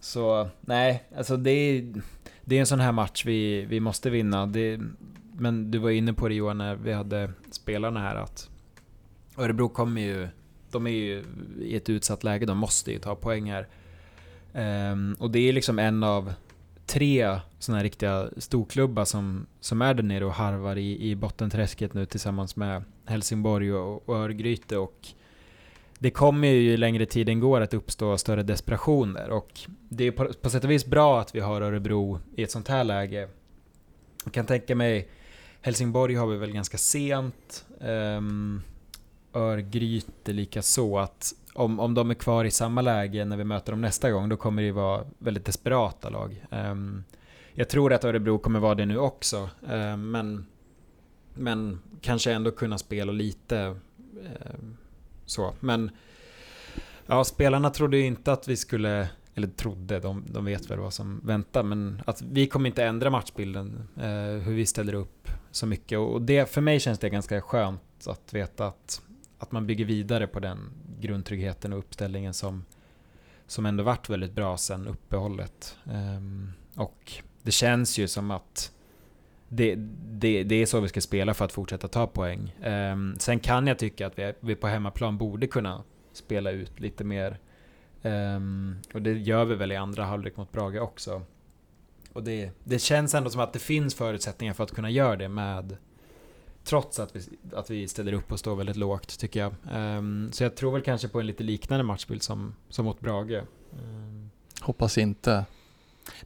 så 0.00 0.48
nej, 0.60 1.04
alltså 1.16 1.36
det 1.36 1.50
är, 1.50 1.94
det 2.44 2.56
är 2.56 2.60
en 2.60 2.66
sån 2.66 2.80
här 2.80 2.92
match 2.92 3.24
vi, 3.26 3.64
vi 3.64 3.80
måste 3.80 4.10
vinna. 4.10 4.46
Det, 4.46 4.80
men 5.38 5.70
du 5.70 5.78
var 5.78 5.90
inne 5.90 6.12
på 6.12 6.28
det 6.28 6.34
Johan 6.34 6.58
när 6.58 6.76
vi 6.76 6.92
hade 6.92 7.30
spelarna 7.50 8.00
här 8.00 8.16
att 8.16 8.50
Örebro 9.36 9.68
kommer 9.68 10.00
ju, 10.00 10.28
de 10.70 10.86
är 10.86 10.90
ju 10.90 11.24
i 11.60 11.76
ett 11.76 11.90
utsatt 11.90 12.24
läge, 12.24 12.46
de 12.46 12.58
måste 12.58 12.92
ju 12.92 12.98
ta 12.98 13.14
poäng 13.14 13.50
här. 13.50 13.68
Um, 14.92 15.16
och 15.18 15.30
det 15.30 15.38
är 15.38 15.52
liksom 15.52 15.78
en 15.78 16.02
av 16.02 16.32
tre 16.86 17.40
såna 17.58 17.78
här 17.78 17.84
riktiga 17.84 18.28
storklubbar 18.36 19.04
som, 19.04 19.46
som 19.60 19.82
är 19.82 19.94
där 19.94 20.02
nere 20.02 20.24
och 20.24 20.32
harvar 20.32 20.76
i, 20.76 21.10
i 21.10 21.16
bottenträsket 21.16 21.94
nu 21.94 22.06
tillsammans 22.06 22.56
med 22.56 22.82
Helsingborg 23.04 23.72
och, 23.72 24.08
och 24.08 24.16
Örgryte 24.16 24.78
och 24.78 25.08
det 25.98 26.10
kommer 26.10 26.48
ju 26.48 26.60
ju 26.60 26.76
längre 26.76 27.06
tiden 27.06 27.40
går 27.40 27.60
att 27.60 27.74
uppstå 27.74 28.18
större 28.18 28.42
desperation 28.42 29.12
där 29.12 29.30
och 29.30 29.60
det 29.88 30.04
är 30.04 30.10
på, 30.12 30.32
på 30.32 30.50
sätt 30.50 30.64
och 30.64 30.70
vis 30.70 30.86
bra 30.86 31.20
att 31.20 31.34
vi 31.34 31.40
har 31.40 31.60
Örebro 31.60 32.20
i 32.36 32.42
ett 32.42 32.50
sånt 32.50 32.68
här 32.68 32.84
läge. 32.84 33.28
Jag 34.24 34.32
kan 34.32 34.46
tänka 34.46 34.74
mig 34.74 35.08
Helsingborg 35.64 36.14
har 36.14 36.26
vi 36.26 36.36
väl 36.36 36.52
ganska 36.52 36.78
sent. 36.78 37.66
Um, 37.80 38.62
Örgryte 39.34 40.32
lika 40.32 40.62
så 40.62 40.98
att 40.98 41.34
om, 41.54 41.80
om 41.80 41.94
de 41.94 42.10
är 42.10 42.14
kvar 42.14 42.44
i 42.44 42.50
samma 42.50 42.82
läge 42.82 43.24
när 43.24 43.36
vi 43.36 43.44
möter 43.44 43.72
dem 43.72 43.80
nästa 43.80 44.10
gång, 44.10 44.28
då 44.28 44.36
kommer 44.36 44.62
det 44.62 44.66
ju 44.66 44.72
vara 44.72 45.04
väldigt 45.18 45.44
desperata 45.44 46.10
lag. 46.10 46.46
Um, 46.50 47.04
jag 47.52 47.68
tror 47.68 47.92
att 47.92 48.04
Örebro 48.04 48.38
kommer 48.38 48.60
vara 48.60 48.74
det 48.74 48.86
nu 48.86 48.98
också, 48.98 49.50
ehm, 49.68 50.10
men, 50.10 50.46
men 51.34 51.80
kanske 52.00 52.32
ändå 52.32 52.50
kunna 52.50 52.78
spela 52.78 53.12
lite 53.12 53.58
ehm, 53.58 54.76
så. 55.26 55.54
Men 55.60 55.90
ja, 57.06 57.24
spelarna 57.24 57.70
trodde 57.70 57.96
ju 57.96 58.06
inte 58.06 58.32
att 58.32 58.48
vi 58.48 58.56
skulle, 58.56 59.08
eller 59.34 59.48
trodde, 59.48 60.00
de, 60.00 60.24
de 60.26 60.44
vet 60.44 60.70
väl 60.70 60.78
vad 60.78 60.94
som 60.94 61.20
väntar, 61.24 61.62
men 61.62 62.02
att 62.06 62.22
vi 62.22 62.46
kommer 62.46 62.66
inte 62.66 62.84
ändra 62.84 63.10
matchbilden, 63.10 63.88
eh, 63.96 64.44
hur 64.44 64.54
vi 64.54 64.66
ställer 64.66 64.94
upp 64.94 65.23
så 65.54 65.66
mycket. 65.66 65.98
Och 65.98 66.22
det, 66.22 66.50
för 66.50 66.60
mig 66.60 66.80
känns 66.80 66.98
det 66.98 67.10
ganska 67.10 67.40
skönt 67.40 68.06
att 68.06 68.34
veta 68.34 68.66
att, 68.66 69.02
att 69.38 69.52
man 69.52 69.66
bygger 69.66 69.84
vidare 69.84 70.26
på 70.26 70.40
den 70.40 70.58
grundtryggheten 71.00 71.72
och 71.72 71.78
uppställningen 71.78 72.34
som, 72.34 72.64
som 73.46 73.66
ändå 73.66 73.84
varit 73.84 74.10
väldigt 74.10 74.32
bra 74.32 74.56
sen 74.56 74.88
uppehållet. 74.88 75.76
Um, 75.84 76.52
och 76.76 77.12
det 77.42 77.50
känns 77.50 77.98
ju 77.98 78.08
som 78.08 78.30
att 78.30 78.72
det, 79.48 79.74
det, 80.04 80.42
det 80.42 80.54
är 80.54 80.66
så 80.66 80.80
vi 80.80 80.88
ska 80.88 81.00
spela 81.00 81.34
för 81.34 81.44
att 81.44 81.52
fortsätta 81.52 81.88
ta 81.88 82.06
poäng. 82.06 82.56
Um, 82.64 83.16
sen 83.18 83.40
kan 83.40 83.66
jag 83.66 83.78
tycka 83.78 84.06
att 84.06 84.18
vi, 84.18 84.32
vi 84.40 84.54
på 84.54 84.66
hemmaplan 84.66 85.18
borde 85.18 85.46
kunna 85.46 85.82
spela 86.12 86.50
ut 86.50 86.80
lite 86.80 87.04
mer. 87.04 87.38
Um, 88.02 88.76
och 88.94 89.02
det 89.02 89.12
gör 89.12 89.44
vi 89.44 89.54
väl 89.54 89.72
i 89.72 89.76
andra 89.76 90.04
halvlek 90.04 90.36
mot 90.36 90.52
Brage 90.52 90.80
också. 90.80 91.22
Och 92.14 92.22
det, 92.22 92.50
det 92.64 92.78
känns 92.78 93.14
ändå 93.14 93.30
som 93.30 93.40
att 93.40 93.52
det 93.52 93.58
finns 93.58 93.94
förutsättningar 93.94 94.54
för 94.54 94.64
att 94.64 94.74
kunna 94.74 94.90
göra 94.90 95.16
det 95.16 95.28
med 95.28 95.76
Trots 96.64 96.98
att 96.98 97.16
vi, 97.16 97.20
att 97.52 97.70
vi 97.70 97.88
ställer 97.88 98.12
upp 98.12 98.32
och 98.32 98.38
står 98.38 98.56
väldigt 98.56 98.76
lågt 98.76 99.18
tycker 99.18 99.40
jag. 99.40 99.54
Um, 99.98 100.32
så 100.32 100.42
jag 100.42 100.54
tror 100.56 100.72
väl 100.72 100.82
kanske 100.82 101.08
på 101.08 101.20
en 101.20 101.26
lite 101.26 101.42
liknande 101.42 101.84
matchbild 101.84 102.22
som, 102.22 102.54
som 102.68 102.84
mot 102.84 103.00
Brage. 103.00 103.42
Um. 103.72 104.30
Hoppas 104.60 104.98
inte 104.98 105.44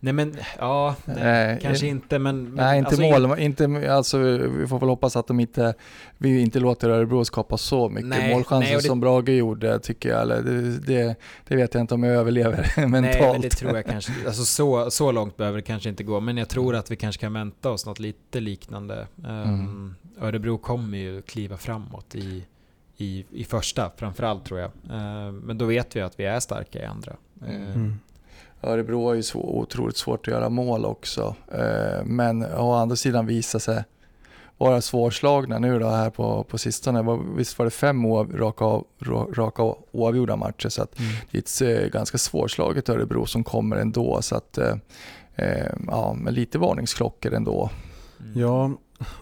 nej 0.00 0.12
men, 0.12 0.36
ja, 0.58 0.94
nej, 1.04 1.16
Nej, 1.22 1.58
kanske 1.62 1.86
eh, 1.86 1.90
inte 1.90 2.18
men... 2.18 2.44
men 2.44 2.54
Nej, 2.54 2.78
inte 2.78 2.88
alltså, 2.90 3.26
mål. 3.28 3.38
Inte, 3.38 3.94
alltså, 3.94 4.18
vi 4.48 4.66
får 4.66 4.78
väl 4.80 4.88
hoppas 4.88 5.16
att 5.16 5.26
de 5.26 5.40
inte, 5.40 5.74
vi 6.18 6.40
inte 6.40 6.60
låter 6.60 6.90
Örebro 6.90 7.24
skapa 7.24 7.56
så 7.56 7.88
mycket 7.88 8.08
Nej, 8.08 8.34
målchanser 8.34 8.68
nej, 8.70 8.76
det- 8.76 8.82
som 8.88 9.00
Brage 9.00 9.28
gjorde 9.28 9.78
tycker 9.78 10.08
jag. 10.08 10.22
Eller 10.22 10.42
det, 10.42 10.78
det, 10.78 11.16
det 11.48 11.56
vet 11.56 11.74
jag 11.74 11.80
inte 11.80 11.94
om 11.94 12.02
jag 12.02 12.14
överlever 12.14 12.86
mentalt. 12.86 13.20
Nej, 13.20 13.32
men 13.32 13.40
det 13.40 13.50
tror 13.50 13.76
jag 13.76 13.86
kanske 13.86 14.12
Alltså 14.26 14.44
så, 14.44 14.90
så 14.90 15.12
långt 15.12 15.36
behöver 15.36 15.56
det 15.58 15.62
kanske 15.62 15.88
inte 15.88 16.04
gå. 16.04 16.20
Men 16.20 16.36
jag 16.36 16.48
tror 16.48 16.74
att 16.76 16.90
vi 16.90 16.96
kanske 16.96 17.20
kan 17.20 17.32
vänta 17.32 17.70
oss 17.70 17.86
något 17.86 17.98
lite 17.98 18.40
liknande. 18.40 19.06
Um, 19.16 19.24
Mm. 19.28 19.94
Örebro 20.20 20.58
kommer 20.58 20.98
ju 20.98 21.22
kliva 21.22 21.56
framåt 21.56 22.14
i, 22.14 22.44
i, 22.96 23.24
i 23.30 23.44
första 23.44 23.90
framförallt 23.96 24.44
tror 24.44 24.60
jag. 24.60 24.70
Ehm, 24.90 25.36
men 25.38 25.58
då 25.58 25.64
vet 25.64 25.96
vi 25.96 26.00
att 26.00 26.20
vi 26.20 26.24
är 26.24 26.40
starka 26.40 26.82
i 26.82 26.84
andra. 26.84 27.16
Mm. 27.46 27.98
Örebro 28.62 29.06
har 29.06 29.14
ju 29.14 29.22
så 29.22 29.38
otroligt 29.38 29.96
svårt 29.96 30.28
att 30.28 30.34
göra 30.34 30.48
mål 30.48 30.84
också. 30.84 31.34
Eh, 31.52 32.04
Men 32.04 32.44
å 32.44 32.72
andra 32.72 32.96
sidan 32.96 33.26
visar 33.26 33.59
sig 33.59 33.84
vara 34.59 34.80
svårslagna 34.80 35.59
nu 35.59 35.78
då 35.78 35.89
här 35.89 36.10
på, 36.10 36.44
på 36.44 36.59
sistone. 36.59 37.18
Visst 37.36 37.59
var 37.59 37.64
det 37.64 37.70
fem 37.70 38.05
oav, 38.05 38.32
raka, 38.36 38.82
raka 39.32 39.62
oavgjorda 39.93 40.36
matcher 40.36 40.68
så 40.68 40.82
att 40.82 40.98
mm. 40.98 41.12
det 41.30 41.39
är 41.39 41.72
ett 41.72 41.82
eh, 41.82 41.89
ganska 41.89 42.18
svårslaget 42.18 42.89
Örebro 42.89 43.26
som 43.26 43.44
kommer 43.44 43.76
ändå. 43.76 44.22
Så 44.22 44.36
att, 44.36 44.59
eh, 44.59 44.76
ja, 45.86 46.14
med 46.14 46.35
lite 46.35 46.59
varningsklockor 46.59 47.35
ändå. 47.35 47.70
Mm. 48.20 48.40
Ja, 48.40 48.70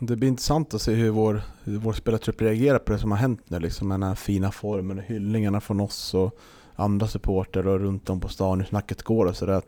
det 0.01 0.17
blir 0.17 0.29
intressant 0.29 0.75
att 0.75 0.83
se 0.83 0.93
hur 0.93 1.11
vår, 1.11 1.43
hur 1.65 1.79
vår 1.79 1.93
spelartrupp 1.93 2.43
reagerar 2.43 2.79
på 2.79 2.93
det 2.93 2.99
som 2.99 3.11
har 3.11 3.19
hänt 3.19 3.41
nu. 3.49 3.59
Liksom 3.59 3.89
med 3.89 4.01
den 4.01 4.09
här 4.09 4.15
fina 4.15 4.53
formen 4.53 4.99
och 4.99 5.05
hyllningarna 5.05 5.61
från 5.61 5.81
oss 5.81 6.15
och 6.15 6.39
andra 6.77 7.09
supporter 7.09 7.67
och 7.67 7.81
runt 7.81 8.11
om 8.11 8.21
på 8.21 8.29
stan 8.29 8.61
hur 8.61 8.67
snacket 8.67 9.03
går 9.03 9.27
och 9.27 9.37
sådär. 9.37 9.63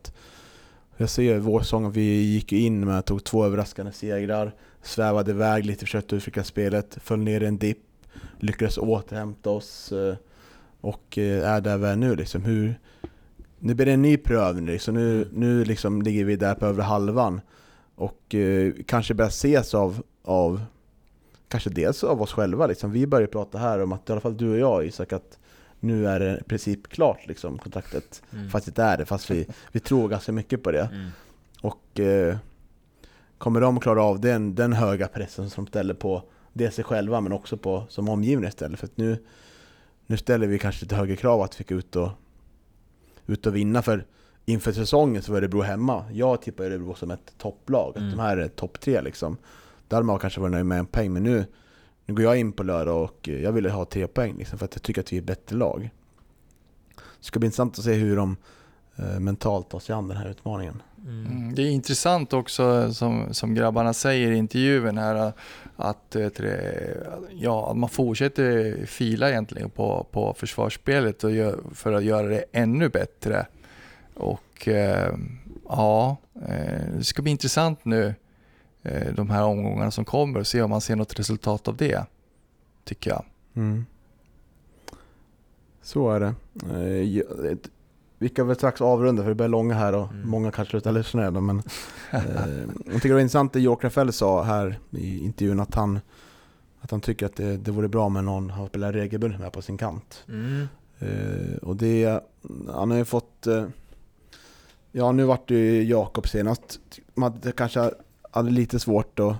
Jag 0.96 1.10
ser 1.10 1.38
vår 1.38 1.60
säsong, 1.60 1.90
vi 1.90 2.22
gick 2.22 2.52
ju 2.52 2.60
in 2.60 2.84
med, 2.86 3.04
tog 3.04 3.24
två 3.24 3.44
överraskande 3.44 3.92
segrar, 3.92 4.54
svävade 4.82 5.30
iväg 5.30 5.64
lite, 5.64 5.80
försökte 5.84 6.16
utveckla 6.16 6.44
spelet, 6.44 6.98
föll 7.00 7.18
ner 7.18 7.40
i 7.40 7.46
en 7.46 7.58
dipp, 7.58 7.84
lyckades 8.38 8.78
återhämta 8.78 9.50
oss 9.50 9.92
eh, 9.92 10.16
och 10.80 11.18
eh, 11.18 11.50
är 11.50 11.60
där 11.60 11.78
vi 11.78 11.86
är 11.86 11.96
nu 11.96 12.16
liksom. 12.16 12.42
Hur, 12.42 12.80
nu 13.58 13.74
blir 13.74 13.86
det 13.86 13.92
en 13.92 14.02
ny 14.02 14.16
prövning 14.16 14.66
liksom. 14.66 14.94
Nu, 14.94 15.28
nu 15.32 15.64
liksom 15.64 16.02
ligger 16.02 16.24
vi 16.24 16.36
där 16.36 16.54
på 16.54 16.66
övre 16.66 16.82
halvan 16.82 17.40
och 17.94 18.34
eh, 18.34 18.72
kanske 18.86 19.14
börjar 19.14 19.28
ses 19.28 19.74
av, 19.74 20.02
av 20.24 20.62
kanske 21.48 21.70
dels 21.70 22.04
av 22.04 22.22
oss 22.22 22.32
själva 22.32 22.66
liksom. 22.66 22.90
Vi 22.90 23.06
börjar 23.06 23.26
prata 23.26 23.58
här 23.58 23.82
om 23.82 23.92
att 23.92 24.08
i 24.08 24.12
alla 24.12 24.20
fall 24.20 24.36
du 24.36 24.50
och 24.50 24.58
jag 24.58 24.86
Isak 24.86 25.12
att 25.12 25.38
nu 25.80 26.08
är 26.08 26.20
det 26.20 26.38
i 26.40 26.44
princip 26.44 26.88
klart 26.88 27.26
liksom 27.26 27.58
kontraktet. 27.58 28.22
Mm. 28.32 28.50
Fast 28.50 28.74
det 28.74 28.82
är 28.82 28.96
det, 28.98 29.06
fast 29.06 29.30
vi, 29.30 29.46
vi 29.72 29.80
tror 29.80 30.08
ganska 30.08 30.32
mycket 30.32 30.62
på 30.62 30.72
det. 30.72 30.88
Mm. 30.92 31.08
Och 31.60 32.00
eh, 32.00 32.36
kommer 33.38 33.60
de 33.60 33.76
att 33.76 33.82
klara 33.82 34.02
av 34.02 34.20
den, 34.20 34.54
den 34.54 34.72
höga 34.72 35.08
pressen 35.08 35.50
som 35.50 35.64
de 35.64 35.70
ställer 35.70 35.94
på 35.94 36.22
dels 36.52 36.74
sig 36.74 36.84
själva 36.84 37.20
men 37.20 37.32
också 37.32 37.56
på 37.56 37.84
som 37.88 38.08
omgivning 38.08 38.48
istället. 38.48 38.78
För 38.80 38.86
att 38.86 38.96
nu, 38.96 39.24
nu 40.06 40.16
ställer 40.16 40.46
vi 40.46 40.58
kanske 40.58 40.84
lite 40.84 40.96
högre 40.96 41.16
krav 41.16 41.42
att 41.42 41.60
vi 41.60 41.64
ska 41.64 41.74
ut 41.74 41.96
och, 41.96 42.10
ut 43.26 43.46
och 43.46 43.56
vinna. 43.56 43.82
För 43.82 44.04
inför 44.44 44.72
säsongen 44.72 45.22
så 45.22 45.32
var 45.32 45.38
Örebro 45.38 45.60
hemma. 45.62 46.04
Jag 46.12 46.42
tippar 46.42 46.64
Örebro 46.64 46.94
som 46.94 47.10
ett 47.10 47.34
topplag, 47.38 47.90
att 47.90 47.96
Mm. 47.96 48.10
de 48.10 48.18
här 48.22 48.36
är 48.36 48.48
topp 48.48 48.80
tre 48.80 49.00
liksom. 49.00 49.36
Där 49.88 50.02
man 50.02 50.18
kanske 50.18 50.40
varit 50.40 50.52
nöjd 50.52 50.66
med 50.66 50.78
en 50.78 50.86
poäng, 50.86 51.12
men 51.12 51.22
nu, 51.22 51.44
nu 52.08 52.14
går 52.14 52.24
jag 52.24 52.38
in 52.38 52.52
på 52.52 52.62
lördag 52.62 53.02
och 53.04 53.28
eh, 53.28 53.42
jag 53.42 53.52
vill 53.52 53.70
ha 53.70 53.84
tre 53.84 54.06
poäng 54.06 54.34
liksom, 54.38 54.58
för 54.58 54.64
att 54.64 54.74
jag 54.74 54.82
tycker 54.82 55.00
att 55.00 55.12
vi 55.12 55.16
är 55.16 55.20
ett 55.20 55.26
bättre 55.26 55.56
lag. 55.56 55.90
Det 56.96 57.24
ska 57.24 57.38
bli 57.38 57.46
intressant 57.46 57.78
att 57.78 57.84
se 57.84 57.92
hur 57.92 58.16
de 58.16 58.36
eh, 58.96 59.20
mentalt 59.20 59.70
tar 59.70 59.78
sig 59.78 59.94
an 59.94 60.08
den 60.08 60.16
här 60.16 60.28
utmaningen. 60.28 60.82
Mm. 61.06 61.54
Det 61.54 61.62
är 61.62 61.70
intressant 61.70 62.32
också 62.32 62.94
som, 62.94 63.34
som 63.34 63.54
grabbarna 63.54 63.92
säger 63.92 64.30
i 64.30 64.36
intervjun 64.36 64.98
här 64.98 65.32
att, 65.76 66.16
ja, 67.32 67.70
att 67.70 67.76
man 67.76 67.88
fortsätter 67.88 68.86
fila 68.86 69.30
egentligen 69.30 69.70
på, 69.70 70.06
på 70.10 70.34
försvarsspelet 70.34 71.24
och 71.24 71.30
gör, 71.30 71.60
för 71.74 71.92
att 71.92 72.04
göra 72.04 72.26
det 72.26 72.44
ännu 72.52 72.88
bättre. 72.88 73.46
Och 74.14 74.68
eh, 74.68 75.14
ja, 75.68 76.16
eh, 76.34 76.92
det 76.96 77.04
ska 77.04 77.22
bli 77.22 77.30
intressant 77.30 77.84
nu 77.84 78.06
eh, 78.06 78.12
de 79.14 79.30
här 79.30 79.44
omgångarna 79.44 79.90
som 79.90 80.04
kommer 80.04 80.40
och 80.40 80.46
se 80.46 80.62
om 80.62 80.70
man 80.70 80.80
ser 80.80 80.96
något 80.96 81.18
resultat 81.18 81.68
av 81.68 81.76
det. 81.76 82.06
Tycker 82.84 83.10
jag. 83.10 83.24
Mm. 83.54 83.86
Så 85.82 86.10
är 86.10 86.20
det. 86.20 86.34
Eh, 87.50 87.56
Vi 88.20 88.28
kan 88.28 88.46
väl 88.46 88.56
strax 88.56 88.80
avrunda 88.80 89.22
för 89.22 89.28
det 89.28 89.34
börjar 89.34 89.48
långa 89.48 89.74
här 89.74 89.92
och 89.94 90.10
Mm. 90.12 90.28
många 90.28 90.50
kanske 90.50 90.70
slutar 90.70 90.92
lyssna 90.92 91.22
redan. 91.22 91.46
Men, 91.46 91.58
eh, 92.10 92.22
jag 92.86 92.94
tycker 92.94 93.08
det 93.08 93.14
var 93.14 93.20
intressant 93.20 93.52
det 93.52 93.60
York 93.60 93.84
Rafael 93.84 94.12
sa 94.12 94.42
här 94.42 94.78
i 94.90 95.18
intervjun 95.24 95.60
att 95.60 95.74
han, 95.74 96.00
att 96.80 96.90
han 96.90 97.00
tycker 97.00 97.26
att 97.26 97.36
det, 97.36 97.56
det 97.56 97.70
vore 97.70 97.88
bra 97.88 98.08
med 98.08 98.24
någon 98.24 98.50
han 98.50 98.68
spelar 98.68 98.92
regelbundet 98.92 99.40
med 99.40 99.52
på 99.52 99.62
sin 99.62 99.78
kant. 99.78 100.24
Mm. 100.28 100.68
Eh, 100.98 101.56
och 101.62 101.76
det, 101.76 102.20
han 102.68 102.90
har 102.90 102.98
ju 102.98 103.04
fått, 103.04 103.46
eh, 103.46 103.64
ja 104.92 105.12
nu 105.12 105.24
vart 105.24 105.48
det 105.48 105.54
ju 105.54 105.84
Jakob 105.84 106.28
senast. 106.28 106.80
Man 107.14 107.40
kanske 107.56 107.90
hade 108.30 108.50
lite 108.50 108.78
svårt 108.80 109.18
att 109.18 109.36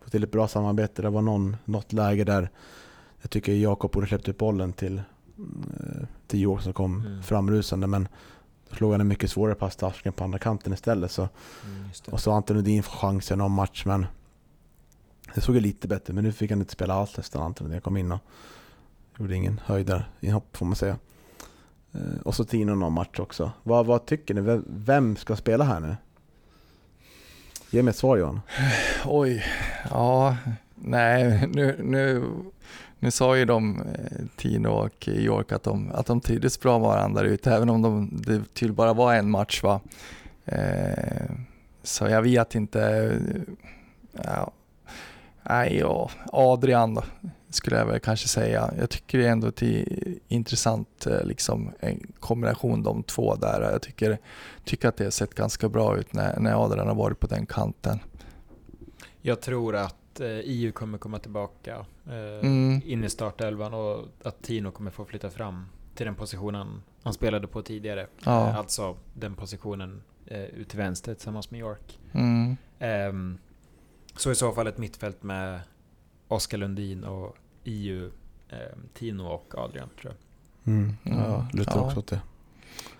få 0.00 0.10
till 0.10 0.22
ett 0.22 0.32
bra 0.32 0.48
samarbete. 0.48 1.02
Det 1.02 1.10
var 1.10 1.22
någon, 1.22 1.56
något 1.64 1.92
läge 1.92 2.24
där 2.24 2.50
jag 3.20 3.30
tycker 3.30 3.52
Jakob 3.52 3.90
borde 3.92 4.06
släppt 4.06 4.28
ut 4.28 4.38
bollen 4.38 4.72
till, 4.72 4.98
eh, 4.98 6.02
till 6.26 6.40
York 6.40 6.62
som 6.62 6.72
kom 6.72 7.00
Mm. 7.06 7.22
framrusande. 7.22 7.86
Men 7.86 8.08
då 8.70 8.76
slog 8.76 8.92
han 8.92 9.00
en 9.00 9.08
mycket 9.08 9.30
svårare 9.30 9.54
pass 9.54 9.76
till 9.76 9.86
Arsken 9.86 10.12
på 10.12 10.24
andra 10.24 10.38
kanten 10.38 10.72
istället. 10.72 11.10
Så, 11.10 11.22
Mm, 11.22 11.84
och 12.10 12.20
så 12.20 12.32
Anton 12.32 12.56
Nordin 12.56 12.82
fått 12.82 12.94
chansen 13.00 13.38
någon 13.38 13.52
match 13.52 13.82
men 13.86 14.06
det 15.34 15.40
såg 15.40 15.54
ju 15.54 15.60
lite 15.60 15.88
bättre. 15.88 16.14
Men 16.14 16.24
nu 16.24 16.32
fick 16.32 16.50
han 16.50 16.60
inte 16.60 16.72
spela 16.72 16.94
alls 16.94 17.16
nästan 17.16 17.42
Anton 17.42 17.66
Nordin 17.66 17.80
kom 17.80 17.96
in 17.96 18.12
och 18.12 18.20
gjorde 19.18 19.34
ingen 19.34 19.60
höjdare 19.64 20.04
inhopp 20.20 20.56
får 20.56 20.66
man 20.66 20.76
säga. 20.76 20.96
Eh, 21.92 22.00
Och 22.24 22.34
så 22.34 22.44
Tino 22.44 22.74
någon 22.74 22.92
match 22.92 23.18
också. 23.18 23.50
Vad, 23.62 23.86
vad 23.86 24.06
tycker 24.06 24.34
ni? 24.34 24.62
Vem 24.66 25.16
ska 25.16 25.36
spela 25.36 25.64
här 25.64 25.80
nu? 25.80 25.96
Ge 27.70 27.82
mig 27.82 27.90
ett 27.90 27.96
svar 27.96 28.16
Johan. 28.16 28.40
Oj, 29.04 29.44
ja, 29.90 30.36
nej, 30.74 31.48
nu, 31.54 31.76
nu, 31.82 32.24
nu 32.98 33.10
sa 33.10 33.36
ju 33.36 33.44
de, 33.44 33.80
eh, 33.80 34.26
Tino 34.36 34.68
och 34.68 35.08
York, 35.08 35.52
att 35.52 35.62
de, 35.62 35.92
att 35.92 36.06
de 36.06 36.20
trivdes 36.20 36.60
bra 36.60 36.78
med 36.78 36.88
varandra 36.88 37.22
ute, 37.22 37.54
även 37.54 37.70
om 37.70 37.82
de, 37.82 38.10
det 38.12 38.54
tydligen 38.54 38.74
bara 38.74 38.92
var 38.92 39.14
en 39.14 39.30
match. 39.30 39.62
Va? 39.62 39.80
Eh, 40.44 41.30
så 41.82 42.08
jag 42.08 42.22
vet 42.22 42.54
inte. 42.54 43.12
Ja, 44.12 44.50
nej, 45.42 45.78
ja, 45.78 46.10
Adrian 46.32 46.94
då, 46.94 47.04
skulle 47.56 47.76
jag 47.76 47.86
väl 47.86 48.00
kanske 48.00 48.28
säga. 48.28 48.74
Jag 48.78 48.90
tycker 48.90 49.18
det 49.18 49.26
är 49.26 49.30
ändå 49.32 49.46
ett 49.46 49.62
intressant 50.28 51.06
eh, 51.06 51.24
liksom, 51.24 51.70
en 51.80 52.12
kombination 52.20 52.82
de 52.82 53.02
två 53.02 53.34
där. 53.34 53.62
Jag 53.72 53.82
tycker, 53.82 54.18
tycker 54.64 54.88
att 54.88 54.96
det 54.96 55.04
har 55.04 55.10
sett 55.10 55.34
ganska 55.34 55.68
bra 55.68 55.98
ut 55.98 56.12
när, 56.12 56.40
när 56.40 56.64
Adrian 56.64 56.88
har 56.88 56.94
varit 56.94 57.20
på 57.20 57.26
den 57.26 57.46
kanten. 57.46 57.98
Jag 59.22 59.40
tror 59.40 59.76
att 59.76 60.20
eh, 60.20 60.26
EU 60.28 60.72
kommer 60.72 60.98
komma 60.98 61.18
tillbaka 61.18 61.86
eh, 62.06 62.38
Mm. 62.46 62.80
in 62.84 63.04
i 63.04 63.08
startelvan 63.10 63.74
och 63.74 64.04
att 64.22 64.42
Tino 64.42 64.70
kommer 64.70 64.90
få 64.90 65.04
flytta 65.04 65.30
fram 65.30 65.66
till 65.94 66.06
den 66.06 66.14
positionen 66.14 66.82
han 67.02 67.12
spelade 67.12 67.46
på 67.46 67.62
tidigare. 67.62 68.06
Ja. 68.24 68.48
Eh, 68.48 68.56
alltså 68.56 68.96
den 69.14 69.34
positionen 69.34 70.02
eh, 70.26 70.44
ut 70.44 70.68
till 70.68 70.78
vänster 70.78 71.14
tillsammans 71.14 71.50
med 71.50 71.60
York. 71.60 71.98
Mm. 72.12 72.56
Ehm, 72.78 73.38
så 74.16 74.30
i 74.30 74.34
så 74.34 74.52
fall 74.52 74.66
ett 74.66 74.78
mittfält 74.78 75.22
med 75.22 75.60
Oskar 76.28 76.58
Lundin 76.58 77.04
och 77.04 77.36
EU, 77.66 78.10
ehm, 78.50 78.80
Tino 78.94 79.22
och 79.22 79.54
Adrian 79.58 79.88
tror 80.00 80.12
jag. 80.64 80.72
Mm. 80.74 80.96
Mm. 81.04 81.18
Ja, 81.18 81.46
lutar 81.52 81.76
Ja. 81.76 81.86
också 81.86 81.98
åt 81.98 82.06
det. 82.06 82.20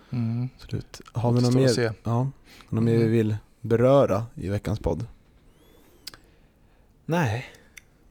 Mm. 0.09 0.49
Absolut. 0.55 1.01
Har 1.11 1.31
vi 1.31 1.41
något 1.41 1.53
mer, 1.53 1.93
ja, 2.03 2.31
något 2.69 2.83
mer 2.83 2.91
vi 2.91 2.97
Mm. 3.01 3.11
vill 3.11 3.37
beröra 3.61 4.25
i 4.35 4.49
veckans 4.49 4.79
podd? 4.79 5.05
Nej. 7.05 7.45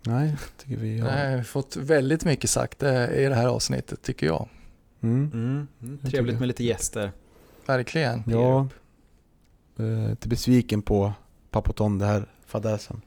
Nej, 0.03 0.37
tycker 0.57 0.77
vi 0.77 0.99
har. 1.01 1.09
Nej, 1.11 1.31
vi 1.31 1.37
har 1.37 1.45
fått 1.45 1.77
väldigt 1.77 2.25
mycket 2.25 2.51
sagt 2.51 2.83
eh, 2.83 3.05
i 3.11 3.27
det 3.29 3.35
här 3.35 3.47
avsnittet 3.49 4.03
tycker 4.03 4.27
jag. 4.27 4.49
Mm. 5.01 5.31
Mm. 5.33 5.67
tycker 5.99 6.11
Trevligt 6.11 6.33
jag. 6.35 6.41
med 6.41 6.49
lite 6.49 6.65
gäster. 6.65 7.13
Verkligen. 7.67 8.23
Ja, 8.27 8.69
eh, 9.79 10.09
lite 10.11 10.29
besviken 10.29 10.83
på 10.83 11.13
Papoton, 11.51 11.99
det 11.99 12.07
här 12.07 12.27
fadäsen. 12.47 13.01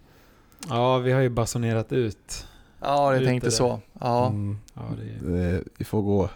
Ja, 0.69 0.97
vi 0.97 1.11
har 1.11 1.21
ju 1.21 1.29
basunerat 1.29 1.91
ut. 1.93 2.47
Ja, 2.81 3.15
jag 3.15 3.23
tänkte 3.25 3.47
där. 3.47 3.51
så. 3.51 3.79
Ja. 3.99 4.27
Mm. 4.27 4.57
Ja, 4.73 4.81
det 5.25 5.63
Vi 5.77 5.85
får 5.85 6.01
gå, 6.01 6.29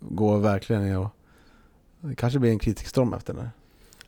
gå 0.00 0.36
verkligen 0.36 0.96
och 0.96 1.08
det 2.00 2.14
kanske 2.14 2.38
blir 2.38 2.50
en 2.50 2.58
kritikstorm 2.58 3.14
efter 3.14 3.34
det. 3.34 3.50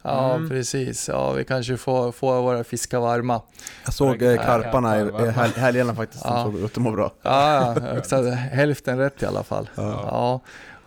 Ja, 0.03 0.35
Mm. 0.35 0.49
precis. 0.49 1.09
Ja, 1.09 1.33
vi 1.33 1.45
kanske 1.45 1.77
får, 1.77 2.13
får 2.13 2.43
våra 2.43 2.65
fiskar 2.65 3.01
varma. 3.01 3.41
Jag 3.85 3.95
såg 3.95 4.23
eh, 4.23 4.37
karparna 4.45 5.01
i 5.01 5.31
helgerna 5.61 5.95
faktiskt, 5.95 6.23
de 6.25 6.29
Ja. 6.35 6.45
såg 6.45 6.55
ut 6.59 6.65
att 6.65 6.77
må 6.77 6.91
bra. 6.91 7.13
Ja, 7.23 7.75
ja, 7.81 7.99
exakt. 7.99 8.29
hälften 8.35 8.99
rätt 8.99 9.23
i 9.23 9.27
alla 9.27 9.43
fall. 9.43 9.69
Ja. 9.75 9.83
Ja, 10.07 10.41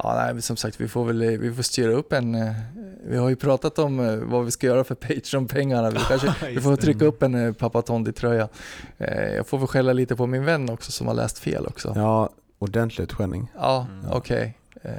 ja 0.04 0.32
nej, 0.34 0.42
som 0.42 0.58
sagt, 0.58 0.82
vi 0.82 0.88
får 0.88 1.06
väl 1.06 1.38
vi 1.38 1.54
får 1.54 1.64
styra 1.64 1.92
upp 1.92 2.14
en... 2.14 2.36
eh, 2.36 2.52
Vi 3.06 3.18
har 3.18 3.30
ju 3.30 3.36
pratat 3.36 3.80
om 3.80 4.00
eh, 4.00 4.16
vad 4.16 4.46
vi 4.46 4.52
ska 4.52 4.68
göra 4.68 4.84
för 4.84 4.96
Patreon-pengarna. 4.96 5.90
Vi, 5.90 6.00
kanske, 6.08 6.34
vi 6.50 6.62
får 6.62 6.76
trycka 6.76 7.06
upp 7.06 7.24
en 7.24 7.36
eh, 7.36 7.54
Pappa 7.54 7.82
Tondi-tröja. 7.82 8.48
Jag 9.36 9.48
får 9.48 9.58
väl 9.58 9.68
skälla 9.68 9.94
lite 9.94 10.16
på 10.16 10.28
min 10.28 10.46
vän 10.46 10.70
också 10.70 10.92
som 10.92 11.08
har 11.08 11.14
läst 11.14 11.40
fel 11.40 11.68
också. 11.68 11.92
Ja, 11.96 12.02
Ja, 12.02 12.30
ordentlig 12.60 13.04
utskällning. 13.04 13.52
ja 13.56 13.88
Mm. 13.90 14.12
okej. 14.18 14.58
Ja. 14.84 14.90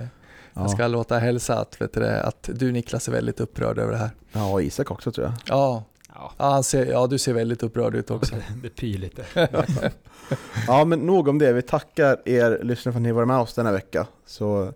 Jag 0.54 0.70
ska 0.70 0.86
låta 0.86 1.18
hälsa 1.18 1.58
att, 1.60 1.80
vet 1.80 1.92
du, 1.92 2.06
att 2.06 2.50
du 2.52 2.72
Niklas 2.72 3.08
är 3.08 3.12
väldigt 3.12 3.40
upprörd 3.40 3.78
över 3.78 3.92
det 3.92 3.98
här. 3.98 4.10
ja, 4.32 4.52
och 4.52 4.62
Isak 4.62 4.90
också 4.90 5.12
tror 5.12 5.26
jag. 5.26 5.34
Ja, 5.46 5.84
Ja, 6.14 6.32
ja, 6.38 6.50
han 6.50 6.62
ser, 6.62 6.86
ja 6.86 7.06
du 7.06 7.18
ser 7.18 7.32
väldigt 7.32 7.62
upprörd 7.62 7.94
ut 7.94 8.10
också. 8.10 8.34
det, 8.34 8.42
det 8.62 8.68
pyr 8.68 8.98
lite. 8.98 9.24
Ja, 10.66 10.84
men 10.84 10.98
nog 10.98 11.28
om 11.28 11.38
det. 11.38 11.52
Vi 11.52 11.62
tackar 11.62 12.28
er 12.28 12.60
lyssnare 12.62 12.92
för 12.92 12.98
att 12.98 13.02
ni 13.02 13.12
var 13.12 13.24
med 13.24 13.36
oss 13.38 13.54
denna 13.54 13.72
vecka. 13.72 14.06
Så 14.26 14.72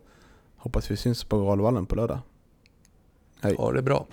hoppas 0.67 0.91
vi 0.91 0.97
syns 0.97 1.25
på 1.25 1.39
Galvallen 1.39 1.87
på 1.87 1.95
lördag. 1.95 2.19
Hej. 3.41 3.55
Ha 3.59 3.73
det 3.73 3.83
bra. 3.83 4.07